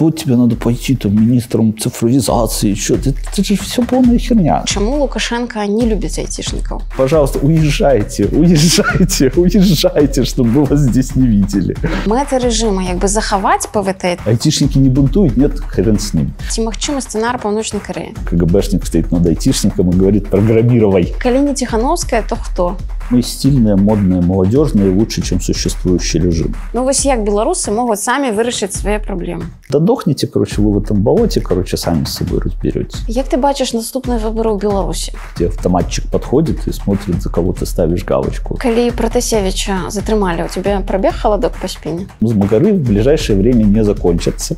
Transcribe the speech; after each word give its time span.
вот 0.00 0.17
тебе 0.17 0.37
надо 0.37 0.55
пойти 0.55 0.95
там 0.95 1.13
министром 1.13 1.77
цифровизации, 1.77 2.75
что 2.75 2.95
это, 2.95 3.09
это 3.09 3.43
же 3.43 3.57
все 3.57 3.83
полная 3.83 4.17
херня. 4.17 4.63
Чему 4.65 5.01
Лукашенко 5.01 5.67
не 5.67 5.85
любит 5.85 6.17
айтишников? 6.17 6.81
Пожалуйста, 6.97 7.39
уезжайте, 7.39 8.25
уезжайте, 8.25 9.31
уезжайте, 9.35 10.23
чтобы 10.23 10.49
мы 10.49 10.63
вас 10.63 10.79
здесь 10.79 11.15
не 11.15 11.27
видели. 11.27 11.75
Мэта 12.05 12.37
режима 12.37 12.83
як 12.83 12.99
бы 12.99 13.07
захаваць 13.09 13.67
ПВТ. 13.67 14.17
Айтишники 14.25 14.77
не 14.77 14.89
бунтуют, 14.89 15.35
нет, 15.35 15.59
хрен 15.59 15.99
с 15.99 16.13
ним. 16.13 16.33
Ці 16.49 16.61
магчымы 16.61 17.01
сцэнар 17.01 17.37
паўночнай 17.37 17.81
Кореі? 17.81 18.15
КГБшник 18.29 18.85
стоит 18.85 19.11
над 19.11 19.27
айтишником 19.27 19.89
и 19.89 19.93
говорит, 19.93 20.29
программировай. 20.29 21.13
Калі 21.19 21.41
не 21.41 21.53
Тихановская, 21.53 22.23
то 22.23 22.37
хто? 22.37 22.77
Мы 23.10 23.22
стильные, 23.22 23.76
модные, 23.76 24.20
молодежные, 24.20 24.90
лучше, 24.90 25.22
чем 25.22 25.40
существующий 25.40 26.18
режим. 26.18 26.54
Ну 26.72 26.82
вось 26.82 27.04
як 27.06 27.22
беларусы 27.22 27.70
могуць 27.70 28.02
самі 28.02 28.30
вырашыць 28.34 28.74
свае 28.74 28.98
праблемы. 28.98 29.46
Да 29.70 29.78
дохните, 29.78 30.26
короче, 30.26 30.60
вы 30.60 30.72
в 30.72 30.82
этом 30.82 31.02
болоте, 31.02 31.40
короче, 31.40 31.76
сами 31.76 32.04
с 32.04 32.14
собой 32.14 32.40
разберетесь. 32.40 33.02
Як 33.06 33.28
ты 33.28 33.36
бачыш 33.36 33.72
наступныя 33.72 34.18
выбары 34.18 34.50
ў 34.50 34.58
Беларусі? 34.58 35.12
Где 35.36 35.46
автоматчик 35.46 36.10
подходит 36.10 36.66
и 36.66 36.72
смотрит, 36.72 37.22
за 37.22 37.30
кого 37.30 37.52
ты 37.52 37.66
ставишь 37.66 38.04
галочку. 38.04 38.56
Калі 38.58 38.90
Пратасевича 38.90 39.86
затрымалі, 39.88 40.44
у 40.44 40.48
тебя 40.48 40.80
пробег 40.80 41.14
холодок 41.14 41.52
по 41.60 41.68
спине? 41.68 42.06
Змагары 42.20 42.72
в 42.72 42.80
ближайшее 42.80 43.38
время 43.38 43.64
не 43.64 43.84
закончатся. 43.84 44.56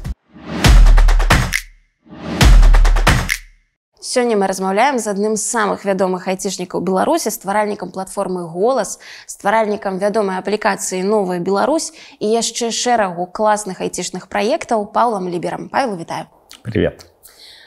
Сёння 4.03 4.35
мы 4.35 4.47
размаўляем 4.51 4.99
з 4.99 5.07
адным 5.07 5.39
з 5.39 5.47
самых 5.47 5.85
вядомых 5.87 6.27
айцішнікаў 6.27 6.83
Беларусі, 6.83 7.31
стваральнікам 7.31 7.87
платформы 7.95 8.43
голас, 8.51 8.99
стваральнікам 9.31 9.95
вядомай 9.95 10.43
аплікацыі 10.43 11.07
новая 11.07 11.39
Беларусь 11.39 11.95
і 12.19 12.27
яшчэ 12.27 12.75
шэрагу 12.75 13.31
класных 13.31 13.79
айцішных 13.79 14.27
праектаў 14.27 14.91
Паўлам 14.91 15.31
ліберам. 15.31 15.69
Павел 15.71 15.95
вітаю. 15.95 16.27
Привет. 16.67 17.07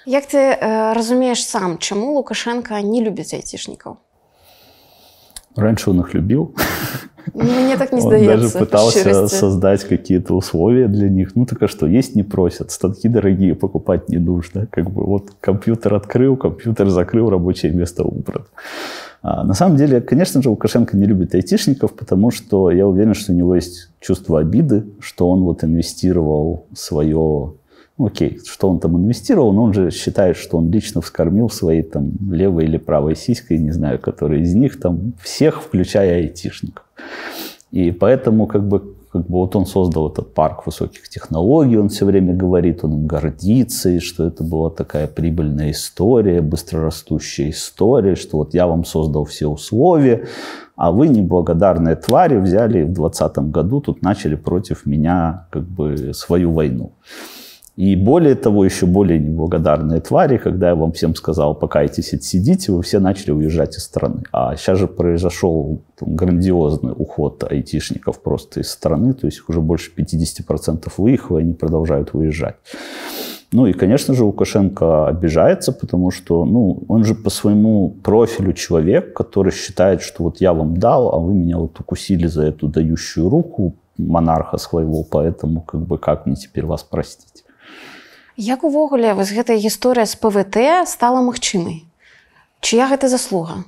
Як 0.05 0.29
ты 0.29 0.37
э, 0.37 0.93
разумееш 0.93 1.41
сам, 1.41 1.79
чаму 1.79 2.13
Лукашенко 2.13 2.85
не 2.85 3.01
любіць 3.01 3.33
айцішнікаў? 3.33 3.97
Раньше 5.57 5.91
он 5.91 6.01
их 6.01 6.15
любил. 6.15 6.55
Мне 7.35 7.77
так 7.77 7.93
не 7.93 8.01
Он 8.01 8.09
здаецца. 8.09 8.37
даже 8.37 8.59
пытался 8.59 9.29
создать 9.29 9.85
какие-то 9.85 10.35
условия 10.35 10.87
для 10.87 11.09
них. 11.09 11.35
Ну, 11.35 11.45
так 11.45 11.63
а 11.63 11.69
что, 11.69 11.87
есть 11.87 12.15
не 12.15 12.23
просят, 12.23 12.71
станки 12.71 13.09
дорогие 13.09 13.55
покупать 13.55 14.09
не 14.09 14.19
нужно. 14.19 14.67
Как 14.71 14.89
бы 14.91 15.05
вот 15.05 15.33
компьютер 15.41 15.95
открыл, 15.95 16.37
компьютер 16.37 16.89
закрыл, 16.89 17.29
рабочее 17.29 17.73
место 17.73 18.05
убрано. 18.05 18.47
А, 19.23 19.45
на 19.45 19.55
самом 19.55 19.77
деле, 19.77 20.01
конечно 20.01 20.41
же, 20.41 20.51
Лукашенко 20.51 20.97
не 20.97 21.05
любит 21.05 21.35
айтишников, 21.35 21.95
потому 21.95 22.31
что 22.31 22.71
я 22.71 22.87
уверен, 22.87 23.15
что 23.15 23.33
у 23.33 23.35
него 23.35 23.57
есть 23.57 23.91
чувство 24.01 24.39
обиды, 24.39 24.85
что 25.01 25.29
он 25.29 25.43
вот 25.43 25.65
инвестировал 25.65 26.67
свое 26.75 27.55
окей, 27.99 28.39
что 28.45 28.69
он 28.69 28.79
там 28.79 28.97
инвестировал, 28.97 29.53
но 29.53 29.65
он 29.65 29.73
же 29.73 29.91
считает, 29.91 30.37
что 30.37 30.59
он 30.59 30.71
лично 30.71 31.01
вскормил 31.01 31.49
своей 31.49 31.83
там 31.83 32.13
левой 32.31 32.65
или 32.65 32.77
правой 32.77 33.17
сиськой, 33.17 33.59
не 33.59 33.71
знаю, 33.71 33.99
который 33.99 34.43
из 34.43 34.55
них 34.55 34.79
там 34.81 35.15
всех, 35.23 35.63
включая 35.63 36.17
айтишников. 36.17 36.85
И 37.71 37.91
поэтому 37.91 38.47
как 38.47 38.67
бы, 38.69 38.95
как 39.11 39.23
бы 39.27 39.39
вот 39.39 39.57
он 39.57 39.67
создал 39.67 40.11
этот 40.11 40.35
парк 40.35 40.67
высоких 40.67 41.09
технологий, 41.09 41.79
он 41.79 41.89
все 41.89 42.05
время 42.05 42.35
говорит, 42.35 42.85
он 42.85 43.07
гордится, 43.07 43.99
что 44.01 44.27
это 44.27 44.45
была 44.45 44.71
такая 44.71 45.07
прибыльная 45.07 45.71
история, 45.71 46.43
быстрорастущая 46.43 47.51
история, 47.51 48.15
что 48.15 48.39
вот 48.39 48.55
я 48.55 48.67
вам 48.67 48.85
создал 48.85 49.25
все 49.25 49.47
условия, 49.47 50.27
а 50.77 50.93
вы, 50.93 51.09
неблагодарные 51.09 51.97
твари, 51.97 52.37
взяли 52.37 52.83
в 52.83 52.93
2020 52.93 53.39
году, 53.51 53.81
тут 53.81 54.03
начали 54.03 54.35
против 54.35 54.85
меня 54.85 55.47
как 55.51 55.67
бы 55.67 56.13
свою 56.13 56.53
войну. 56.53 56.93
И 57.77 57.95
более 57.95 58.35
того, 58.35 58.65
еще 58.65 58.87
более 58.87 59.19
неблагодарные 59.19 60.01
твари, 60.01 60.39
когда 60.39 60.69
я 60.69 60.75
вам 60.75 60.93
всем 60.93 61.15
сказал, 61.15 61.55
покайтесь, 61.55 62.15
отсидите, 62.15 62.73
вы 62.73 62.83
все 62.83 63.01
начали 63.01 63.33
уезжать 63.33 63.77
из 63.77 63.85
страны. 63.85 64.23
А 64.33 64.57
сейчас 64.57 64.79
же 64.79 64.89
произошел 64.89 65.83
там, 65.99 66.17
грандиозный 66.17 66.95
уход 66.97 67.45
айтишников 67.45 68.23
просто 68.23 68.61
из 68.61 68.71
страны, 68.71 69.13
то 69.13 69.27
есть 69.27 69.43
уже 69.47 69.61
больше 69.61 69.93
50% 69.95 70.91
выехало, 70.97 71.39
и 71.39 71.43
они 71.43 71.53
продолжают 71.53 72.15
выезжать. 72.15 72.57
Ну 73.53 73.67
и, 73.67 73.75
конечно 73.75 74.15
же, 74.15 74.25
Лукашенко 74.25 75.07
обижается, 75.07 75.73
потому 75.73 76.11
что 76.11 76.47
ну, 76.47 76.83
он 76.89 77.05
же 77.05 77.15
по 77.15 77.29
своему 77.29 77.91
профилю 77.91 78.55
человек, 78.55 79.13
который 79.13 79.53
считает, 79.53 80.01
что 80.01 80.25
вот 80.25 80.41
я 80.41 80.55
вам 80.55 80.79
дал, 80.79 81.15
а 81.15 81.19
вы 81.19 81.35
меня 81.35 81.59
вот 81.59 81.79
укусили 81.79 82.27
за 82.27 82.45
эту 82.45 82.69
дающую 82.69 83.29
руку 83.29 83.75
монарха 83.99 84.57
своего, 84.57 85.05
поэтому 85.05 85.61
как 85.61 85.83
бы 85.83 85.99
как 85.99 86.27
мне 86.27 86.37
теперь 86.37 86.65
вас 86.65 86.83
простить? 86.83 87.46
Як 88.37 88.65
увогуле 88.69 89.15
вось 89.17 89.33
гэтая 89.33 89.57
гісторыя 89.57 90.05
з 90.05 90.13
ПВТ 90.21 90.85
стала 90.85 91.25
магчымай? 91.25 91.89
Чыя 92.61 92.85
гэта 92.93 93.09
заслуга? 93.09 93.65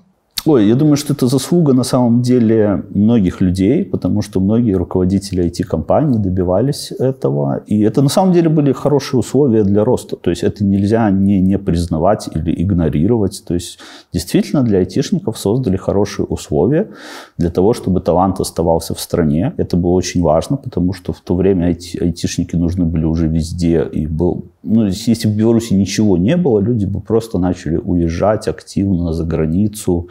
Ой, 0.46 0.68
я 0.68 0.74
думаю, 0.74 0.96
что 0.96 1.14
это 1.14 1.26
заслуга 1.26 1.72
на 1.72 1.84
самом 1.84 2.22
деле 2.22 2.84
многих 2.94 3.40
людей, 3.40 3.84
потому 3.84 4.22
что 4.22 4.40
многие 4.40 4.72
руководители 4.72 5.44
IT-компаний 5.44 6.18
добивались 6.18 6.92
этого. 6.92 7.62
И 7.66 7.80
это 7.80 8.02
на 8.02 8.08
самом 8.08 8.32
деле 8.32 8.48
были 8.48 8.72
хорошие 8.72 9.18
условия 9.18 9.64
для 9.64 9.84
роста. 9.84 10.16
То 10.16 10.30
есть 10.30 10.44
это 10.44 10.64
нельзя 10.64 11.10
не, 11.10 11.40
не 11.40 11.58
признавать 11.58 12.28
или 12.34 12.62
игнорировать. 12.62 13.42
То 13.46 13.54
есть 13.54 13.78
действительно 14.12 14.62
для 14.62 14.78
айтишников 14.78 15.38
создали 15.38 15.76
хорошие 15.76 16.24
условия 16.26 16.88
для 17.36 17.50
того, 17.50 17.72
чтобы 17.72 18.00
талант 18.00 18.40
оставался 18.40 18.94
в 18.94 19.00
стране. 19.00 19.52
Это 19.56 19.76
было 19.76 19.90
очень 19.90 20.22
важно, 20.22 20.56
потому 20.56 20.92
что 20.92 21.12
в 21.12 21.20
то 21.20 21.34
время 21.34 21.66
айти- 21.66 21.98
айтишники 21.98 22.56
нужны 22.56 22.84
были 22.84 23.04
уже 23.04 23.26
везде. 23.28 23.86
И 23.92 24.06
был, 24.06 24.44
ну, 24.62 24.86
если 24.86 25.28
бы 25.28 25.34
в 25.34 25.36
Беларуси 25.36 25.72
ничего 25.74 26.16
не 26.16 26.36
было, 26.36 26.60
люди 26.60 26.84
бы 26.84 27.00
просто 27.00 27.38
начали 27.38 27.76
уезжать 27.76 28.48
активно 28.48 29.12
за 29.12 29.24
границу, 29.24 30.08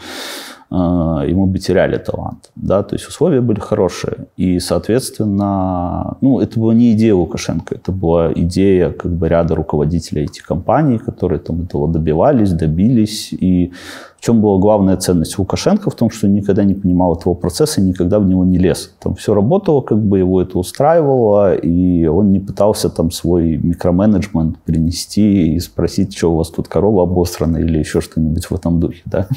и 0.70 1.34
мы 1.34 1.46
бы 1.46 1.60
теряли 1.60 1.98
талант. 1.98 2.52
Да? 2.56 2.84
То 2.84 2.96
есть 2.96 3.08
условия 3.08 3.40
были 3.40 3.60
хорошие. 3.60 4.28
И, 4.36 4.60
соответственно, 4.60 6.18
ну, 6.22 6.40
это 6.40 6.60
была 6.60 6.74
не 6.74 6.92
идея 6.92 7.16
Лукашенко, 7.16 7.76
это 7.76 7.92
была 7.92 8.34
идея 8.34 8.92
как 8.92 9.12
бы, 9.12 9.30
ряда 9.30 9.56
руководителей 9.56 10.24
этих 10.24 10.44
компаний, 10.44 10.98
которые 10.98 11.40
там 11.40 11.62
этого 11.64 11.88
добивались, 11.88 12.52
добились. 12.52 13.32
И 13.32 13.72
в 14.18 14.22
чем 14.22 14.42
была 14.42 14.60
главная 14.60 14.98
ценность 14.98 15.38
Лукашенко? 15.40 15.90
В 15.90 15.96
том, 15.96 16.10
что 16.10 16.28
никогда 16.28 16.66
не 16.66 16.74
понимал 16.74 17.16
этого 17.16 17.34
процесса 17.34 17.80
никогда 17.82 18.20
в 18.20 18.26
него 18.26 18.44
не 18.44 18.58
лез. 18.58 18.92
Там 19.00 19.16
все 19.16 19.34
работало, 19.34 19.80
как 19.82 20.02
бы 20.02 20.18
его 20.18 20.42
это 20.42 20.60
устраивало, 20.60 21.56
и 21.56 22.08
он 22.08 22.32
не 22.32 22.40
пытался 22.40 22.90
там 22.90 23.12
свой 23.12 23.56
микроменеджмент 23.58 24.58
принести 24.60 25.54
и 25.54 25.60
спросить, 25.60 26.18
что 26.18 26.34
у 26.34 26.36
вас 26.36 26.50
тут 26.50 26.68
корова 26.68 27.04
обосрана 27.04 27.58
или 27.58 27.80
еще 27.80 28.02
что-нибудь 28.02 28.46
в 28.48 28.56
этом 28.56 28.82
духе. 28.82 29.02
Да? 29.06 29.28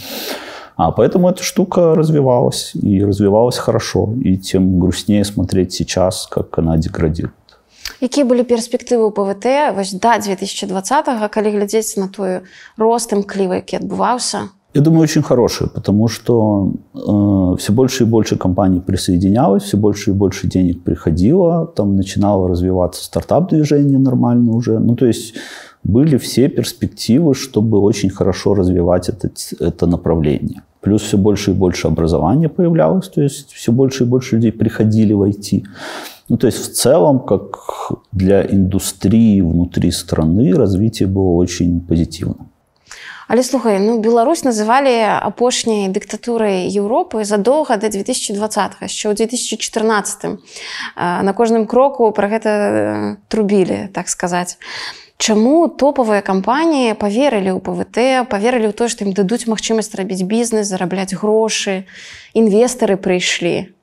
А 0.79 0.91
поэтому 0.91 1.29
эта 1.29 1.43
штука 1.43 1.95
развивалась, 1.95 2.71
и 2.75 3.03
развивалась 3.03 3.57
хорошо. 3.57 4.09
И 4.21 4.37
тем 4.37 4.79
грустнее 4.79 5.23
смотреть 5.25 5.73
сейчас, 5.73 6.27
как 6.27 6.59
она 6.59 6.77
деградирует. 6.77 7.33
Якія 8.01 8.25
былі 8.27 8.43
перспектывы 8.43 9.07
ў 9.07 9.11
ПВТ 9.15 9.45
вось 9.77 9.93
да 9.95 10.17
2020 10.19 11.31
калі 11.31 11.49
глядзець 11.53 11.95
на 11.95 12.07
той 12.11 12.43
рост 12.77 13.13
імклівы 13.13 13.61
які 13.63 13.79
адбываўся 13.79 14.51
Я 14.75 14.81
думаю, 14.81 15.03
очень 15.03 15.21
хорошие, 15.21 15.69
потому 15.69 16.09
что 16.09 16.73
э, 16.93 17.55
все 17.57 17.71
больше 17.71 18.03
и 18.03 18.05
больше 18.05 18.35
компаний 18.35 18.81
присоединялось, 18.81 19.63
все 19.63 19.77
больше 19.77 20.09
и 20.09 20.13
больше 20.13 20.47
денег 20.47 20.83
приходило, 20.83 21.65
там 21.65 21.95
начинало 21.95 22.49
развиваться 22.49 23.05
стартап-движение 23.05 23.97
нормально 23.97 24.51
уже. 24.51 24.79
Ну, 24.79 24.97
то 24.97 25.05
есть 25.05 25.33
были 25.83 26.17
все 26.17 26.49
перспективы, 26.49 27.33
чтобы 27.33 27.79
очень 27.79 28.09
хорошо 28.09 28.53
развивать 28.55 29.09
это, 29.09 29.29
это 29.59 29.87
направление. 29.87 30.61
Плюс 30.81 31.01
все 31.01 31.17
больше 31.17 31.51
и 31.51 31.53
больше 31.53 31.87
образования 31.87 32.49
появлялось, 32.49 33.09
то 33.09 33.21
есть 33.21 33.53
все 33.53 33.71
больше 33.71 34.03
и 34.03 34.07
больше 34.07 34.35
людей 34.35 34.51
приходили 34.51 35.13
в 35.13 35.23
IT. 35.23 35.63
Ну, 36.29 36.37
то 36.37 36.47
есть 36.47 36.59
в 36.59 36.73
целом, 36.73 37.19
как 37.19 37.91
для 38.11 38.41
индустрии 38.45 39.41
внутри 39.41 39.91
страны, 39.91 40.53
развитие 40.53 41.07
было 41.07 41.35
очень 41.35 41.81
позитивным. 41.81 42.49
Але 43.27 43.43
слухай 43.43 43.79
ну 43.79 43.97
Беларусь 43.99 44.43
называлі 44.45 44.93
апошняй 45.01 45.89
дыктатурай 45.89 46.69
Еўропы 46.69 47.25
задоўга 47.25 47.77
да 47.81 47.89
2020 47.89 48.85
яшчэ 48.85 49.09
ў 49.09 49.13
2014 49.17 50.37
на 50.95 51.33
кожным 51.33 51.65
кроку 51.65 52.11
пра 52.13 52.29
гэта 52.29 52.49
э, 52.49 53.15
трубілі 53.27 53.89
так 53.97 54.09
сказаць 54.13 54.61
Чаму 55.19 55.67
топавыя 55.71 56.19
кампаніі 56.21 56.97
поверылі 56.99 57.55
ў 57.55 57.59
ПВТ 57.63 58.27
поверылі 58.27 58.69
ў 58.69 58.75
то 58.75 58.91
што 58.91 59.07
ім 59.07 59.15
дадуць 59.15 59.47
магчымасць 59.47 59.95
рабіць 59.95 60.27
бізнес 60.27 60.67
зарабляць 60.67 61.15
грошы 61.15 61.87
інвестары 62.33 62.99
прыйшлі 62.99 63.75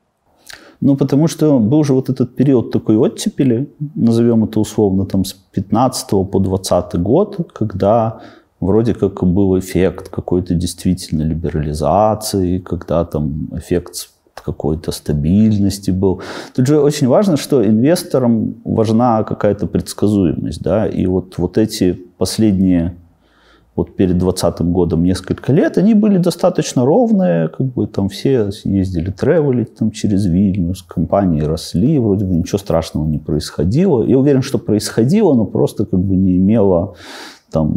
Ну, 0.84 0.96
потому 0.96 1.28
что 1.28 1.60
был 1.60 1.84
же 1.84 1.92
вот 1.92 2.08
этот 2.08 2.34
период 2.34 2.72
такой 2.72 2.96
оттепели, 2.96 3.68
назовем 3.94 4.42
это 4.42 4.58
условно, 4.58 5.06
там 5.06 5.24
с 5.24 5.32
15 5.32 6.08
по 6.28 6.40
20 6.40 7.00
год, 7.00 7.52
когда 7.52 8.20
вроде 8.60 8.92
как 8.94 9.22
был 9.22 9.56
эффект 9.60 10.08
какой-то 10.08 10.54
действительно 10.54 11.22
либерализации, 11.22 12.58
когда 12.58 13.04
там 13.04 13.48
эффект 13.52 14.10
какой-то 14.47 14.91
стабильности 14.91 15.91
был. 15.91 16.21
Тут 16.55 16.67
же 16.67 16.79
очень 16.79 17.07
важно, 17.07 17.35
что 17.35 17.65
инвесторам 17.65 18.55
важна 18.63 19.23
какая-то 19.23 19.67
предсказуемость, 19.67 20.61
да, 20.61 20.87
и 20.87 21.05
вот, 21.05 21.37
вот 21.37 21.57
эти 21.57 21.93
последние 22.17 22.95
вот 23.75 23.95
перед 23.95 24.17
2020 24.17 24.61
годом 24.71 25.03
несколько 25.03 25.53
лет, 25.53 25.77
они 25.77 25.93
были 25.93 26.17
достаточно 26.17 26.85
ровные, 26.85 27.49
как 27.49 27.67
бы 27.67 27.85
там 27.87 28.09
все 28.09 28.49
ездили 28.63 29.11
тревелить 29.11 29.75
там 29.75 29.91
через 29.91 30.25
Вильнюс, 30.25 30.81
компании 30.81 31.41
росли, 31.41 31.99
вроде 31.99 32.25
бы 32.25 32.35
ничего 32.35 32.57
страшного 32.57 33.05
не 33.05 33.19
происходило. 33.19 34.03
Я 34.03 34.17
уверен, 34.17 34.41
что 34.41 34.57
происходило, 34.57 35.35
но 35.35 35.45
просто 35.45 35.85
как 35.85 35.99
бы 35.99 36.15
не 36.15 36.37
имело 36.37 36.95
там, 37.51 37.75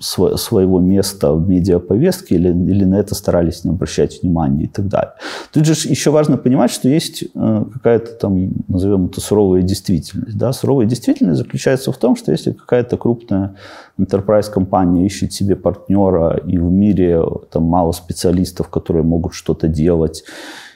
св- 0.00 0.38
своего 0.40 0.80
места 0.80 1.32
в 1.32 1.48
медиаповестке 1.48 2.34
или, 2.34 2.48
или 2.48 2.84
на 2.84 2.96
это 2.96 3.14
старались 3.14 3.64
не 3.64 3.70
обращать 3.70 4.22
внимания 4.22 4.64
и 4.64 4.68
так 4.68 4.88
далее. 4.88 5.12
Тут 5.52 5.64
же 5.66 5.72
еще 5.88 6.10
важно 6.10 6.36
понимать, 6.36 6.70
что 6.70 6.88
есть 6.88 7.24
э, 7.34 7.64
какая-то 7.72 8.12
там, 8.12 8.50
назовем 8.68 9.06
это 9.06 9.20
суровая 9.20 9.62
действительность. 9.62 10.36
Да? 10.36 10.52
Суровая 10.52 10.86
действительность 10.86 11.38
заключается 11.38 11.92
в 11.92 11.96
том, 11.96 12.16
что 12.16 12.32
если 12.32 12.52
какая-то 12.52 12.96
крупная 12.96 13.54
enterprise 13.98 14.50
компания 14.50 15.06
ищет 15.06 15.32
себе 15.32 15.56
партнера, 15.56 16.36
и 16.36 16.58
в 16.58 16.70
мире 16.70 17.22
там 17.50 17.64
мало 17.64 17.92
специалистов, 17.92 18.68
которые 18.68 19.04
могут 19.04 19.34
что-то 19.34 19.68
делать, 19.68 20.24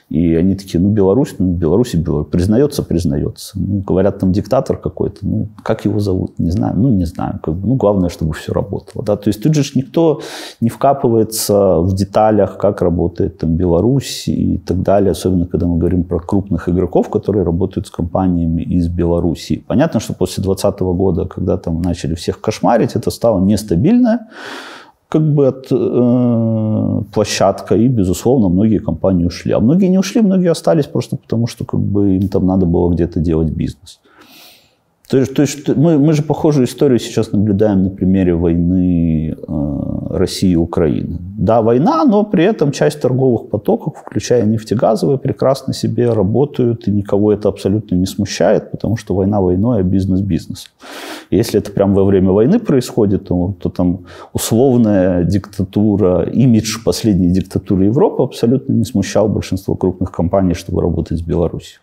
и 0.09 0.35
они 0.35 0.55
такие, 0.55 0.79
ну, 0.79 0.89
Беларусь, 0.89 1.35
ну, 1.37 1.53
Беларусь 1.53 1.93
Беларусь. 1.93 2.27
Признается, 2.31 2.83
признается. 2.83 3.59
Ну, 3.59 3.81
говорят, 3.81 4.19
там 4.19 4.31
диктатор 4.31 4.77
какой-то. 4.77 5.19
Ну, 5.21 5.49
как 5.63 5.85
его 5.85 5.99
зовут? 5.99 6.39
Не 6.39 6.49
знаю. 6.49 6.73
Ну, 6.77 6.89
не 6.89 7.05
знаю. 7.05 7.39
Как 7.43 7.53
ну, 7.55 7.75
главное, 7.75 8.09
чтобы 8.09 8.33
все 8.33 8.51
работало. 8.51 9.05
Да? 9.05 9.15
То 9.17 9.29
есть 9.29 9.43
тут 9.43 9.53
же 9.53 9.63
никто 9.75 10.21
не 10.61 10.69
вкапывается 10.69 11.79
в 11.79 11.93
деталях, 11.93 12.57
как 12.57 12.81
работает 12.81 13.37
там 13.37 13.55
Беларусь 13.55 14.27
и 14.27 14.57
так 14.57 14.81
далее. 14.81 15.11
Особенно, 15.11 15.45
когда 15.45 15.67
мы 15.67 15.77
говорим 15.77 16.03
про 16.03 16.19
крупных 16.19 16.67
игроков, 16.69 17.09
которые 17.09 17.43
работают 17.43 17.87
с 17.87 17.91
компаниями 17.91 18.63
из 18.63 18.87
Беларуси. 18.87 19.63
Понятно, 19.67 19.99
что 19.99 20.13
после 20.13 20.43
2020 20.43 20.79
года, 20.79 21.25
когда 21.25 21.57
там 21.57 21.81
начали 21.81 22.15
всех 22.15 22.41
кошмарить, 22.41 22.95
это 22.95 23.11
стало 23.11 23.39
нестабильно 23.39 24.27
как 25.09 25.23
бы 25.23 25.47
от 25.47 25.67
э, 25.71 27.01
площадка, 27.13 27.75
и, 27.75 27.87
безусловно, 27.87 28.49
многие 28.49 28.77
компании 28.77 29.25
ушли. 29.25 29.51
А 29.53 29.59
многие 29.59 29.87
не 29.87 29.97
ушли, 29.97 30.21
многие 30.21 30.51
остались 30.51 30.85
просто 30.85 31.17
потому, 31.17 31.47
что 31.47 31.65
как 31.65 31.79
бы 31.79 32.15
им 32.15 32.27
там 32.29 32.45
надо 32.45 32.67
было 32.67 32.93
где-то 32.93 33.19
делать 33.19 33.49
бизнес. 33.49 33.99
То 35.09 35.25
то 35.25 35.41
есть 35.41 35.67
мы, 35.75 35.97
мы 35.97 36.13
же 36.13 36.21
похожую 36.21 36.65
историю 36.65 36.99
сейчас 36.99 37.31
наблюдаем 37.31 37.83
на 37.83 37.89
примере 37.89 38.35
войны 38.35 39.35
э, 39.35 40.17
России 40.17 40.51
и 40.51 40.55
Украины. 40.55 41.17
Да, 41.37 41.61
война, 41.61 42.05
но 42.05 42.23
при 42.23 42.43
этом 42.43 42.71
часть 42.71 43.01
торговых 43.01 43.49
потоков, 43.49 43.93
включая 44.05 44.45
нефтегазовые, 44.45 45.17
прекрасно 45.17 45.73
себе 45.73 46.13
работают, 46.13 46.87
и 46.87 46.91
никого 46.91 47.33
это 47.33 47.49
абсолютно 47.49 47.95
не 47.95 48.05
смущает, 48.05 48.69
потому 48.69 48.97
что 48.97 49.15
война 49.15 49.41
войной, 49.41 49.79
а 49.79 49.83
бизнес 49.83 50.21
бизнес. 50.21 50.67
Если 51.31 51.59
это 51.59 51.71
прямо 51.71 51.95
во 51.95 52.03
время 52.03 52.31
войны 52.31 52.59
происходит, 52.59 53.27
то, 53.27 53.55
то 53.59 53.69
там 53.69 54.05
условная 54.33 55.23
диктатура, 55.23 56.23
имидж 56.23 56.83
последней 56.85 57.31
диктатуры 57.31 57.85
Европы 57.85 58.21
абсолютно 58.23 58.73
не 58.73 58.85
смущал 58.85 59.27
большинство 59.27 59.73
крупных 59.75 60.11
компаний, 60.11 60.53
чтобы 60.53 60.81
работать 60.81 61.17
с 61.17 61.21
Беларусью. 61.21 61.79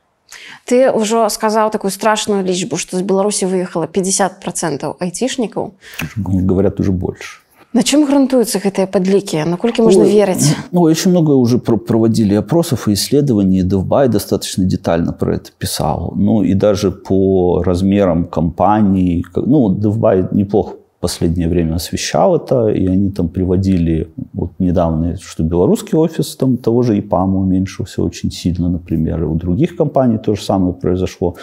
Ты 0.65 0.87
ўжо 0.91 1.27
сказаў 1.27 1.71
такую 1.71 1.91
страшную 1.91 2.43
лічбу, 2.45 2.77
што 2.77 2.97
з 2.97 3.03
Беларусі 3.03 3.45
выехала 3.45 3.87
50 3.87 4.39
процентаў 4.39 4.95
айцішнікаў. 4.99 5.73
Говорят 6.15 6.79
уже 6.79 6.91
больше. 6.91 7.41
На 7.73 7.83
чем 7.83 8.03
грунтуются 8.05 8.59
гэтыя 8.59 8.87
подлики? 8.87 9.39
Наколькі 9.47 9.81
можно 9.81 10.03
Ой, 10.03 10.11
верить? 10.11 10.55
Ну, 10.71 10.81
очень 10.81 11.11
много 11.11 11.31
уже 11.31 11.57
проводили 11.57 12.35
опросов 12.35 12.87
и 12.87 12.93
исследований. 12.93 13.63
Девбай 13.63 14.09
достаточно 14.09 14.65
детально 14.65 15.13
про 15.13 15.35
это 15.35 15.51
писал. 15.57 16.13
Ну, 16.17 16.43
и 16.43 16.53
даже 16.53 16.91
по 16.91 17.63
размерам 17.63 18.25
компаний. 18.25 19.25
Ну, 19.35 19.73
Девбай 19.73 20.27
неплохо 20.31 20.75
последнее 21.00 21.48
время 21.48 21.74
освещал 21.74 22.36
это, 22.36 22.68
и 22.68 22.86
они 22.86 23.10
там 23.10 23.28
приводили, 23.28 24.08
вот 24.32 24.52
недавно, 24.58 25.16
что 25.16 25.42
белорусский 25.42 25.96
офис 25.96 26.36
там 26.36 26.56
того 26.56 26.82
же 26.82 26.98
ИПАМа 26.98 27.38
уменьшился 27.38 28.02
очень 28.02 28.30
сильно, 28.30 28.68
например, 28.68 29.22
и 29.22 29.26
у 29.26 29.34
других 29.34 29.76
компаний 29.76 30.18
то 30.18 30.34
же 30.34 30.42
самое 30.42 30.74
произошло. 30.74 31.36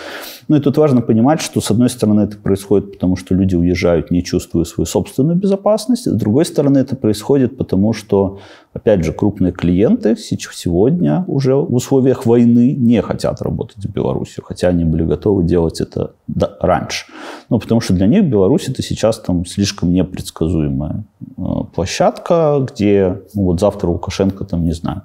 Ну 0.47 0.55
и 0.55 0.59
тут 0.59 0.77
важно 0.77 1.01
понимать, 1.01 1.41
что 1.41 1.61
с 1.61 1.71
одной 1.71 1.89
стороны 1.89 2.21
это 2.21 2.37
происходит, 2.37 2.93
потому 2.93 3.15
что 3.15 3.35
люди 3.35 3.55
уезжают, 3.55 4.11
не 4.11 4.23
чувствуя 4.23 4.63
свою 4.63 4.85
собственную 4.85 5.37
безопасность, 5.37 6.05
с 6.05 6.13
другой 6.13 6.45
стороны 6.45 6.79
это 6.79 6.95
происходит, 6.95 7.57
потому 7.57 7.93
что 7.93 8.39
Опять 8.73 9.03
же, 9.03 9.13
крупные 9.13 9.53
клиенты 9.53 10.15
сегодня 10.17 11.23
уже 11.27 11.55
в 11.55 11.73
условиях 11.75 12.25
войны 12.25 12.73
не 12.73 13.01
хотят 13.03 13.41
работать 13.41 13.77
с 13.77 13.85
Беларусью, 13.85 14.43
хотя 14.43 14.69
они 14.69 14.83
были 14.83 15.03
готовы 15.03 15.43
делать 15.43 15.79
это 15.79 16.13
раньше. 16.59 17.05
Ну, 17.49 17.59
потому 17.59 17.81
что 17.81 17.93
для 17.93 18.07
них 18.07 18.25
Беларусь 18.25 18.67
это 18.67 18.81
сейчас 18.81 19.19
там 19.19 19.45
слишком 19.45 19.93
непредсказуемая 19.93 21.03
э, 21.37 21.41
площадка, 21.75 22.65
где 22.67 23.21
ну, 23.35 23.43
вот 23.43 23.59
завтра 23.59 23.89
Лукашенко 23.89 24.43
там, 24.43 24.63
не 24.63 24.73
знаю, 24.73 25.03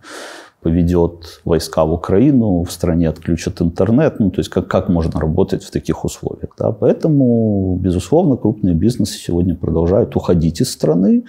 поведет 0.63 1.41
войска 1.45 1.85
в 1.85 1.93
Украину, 1.93 2.65
в 2.65 2.73
стране 2.73 3.09
отключат 3.09 3.63
интернет. 3.63 4.19
Ну, 4.19 4.31
то 4.31 4.41
есть 4.41 4.51
как, 4.51 4.69
как 4.69 4.89
можно 4.89 5.21
работать 5.21 5.65
в 5.65 5.71
таких 5.71 6.05
условиях. 6.05 6.51
Да? 6.59 6.73
Поэтому, 6.73 7.77
безусловно, 7.81 8.37
крупные 8.37 8.75
бизнесы 8.75 9.19
сегодня 9.19 9.55
продолжают 9.55 10.17
уходить 10.17 10.61
из 10.61 10.73
страны. 10.73 11.25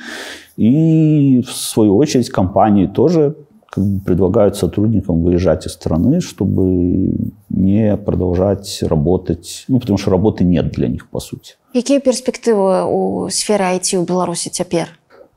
И, 0.57 1.41
в 1.47 1.51
свою 1.51 1.97
очередь, 1.97 2.29
компании 2.29 2.87
тоже 2.87 3.35
как 3.69 3.83
бы 3.83 3.99
предлагают 3.99 4.55
сотрудникам 4.55 5.23
выезжать 5.23 5.67
из 5.67 5.73
страны, 5.73 6.21
чтобы 6.21 7.13
не 7.49 7.97
продолжать 7.97 8.79
работать, 8.81 9.65
ну, 9.67 9.79
потому 9.79 9.97
что 9.97 10.09
работы 10.11 10.43
нет 10.43 10.71
для 10.71 10.87
них, 10.87 11.07
по 11.07 11.19
сути. 11.19 11.53
Какие 11.73 11.99
перспективы 11.99 12.83
у 12.85 13.29
сферы 13.29 13.65
IT 13.65 13.97
у 13.97 14.05
Беларуси 14.05 14.49
теперь? 14.49 14.87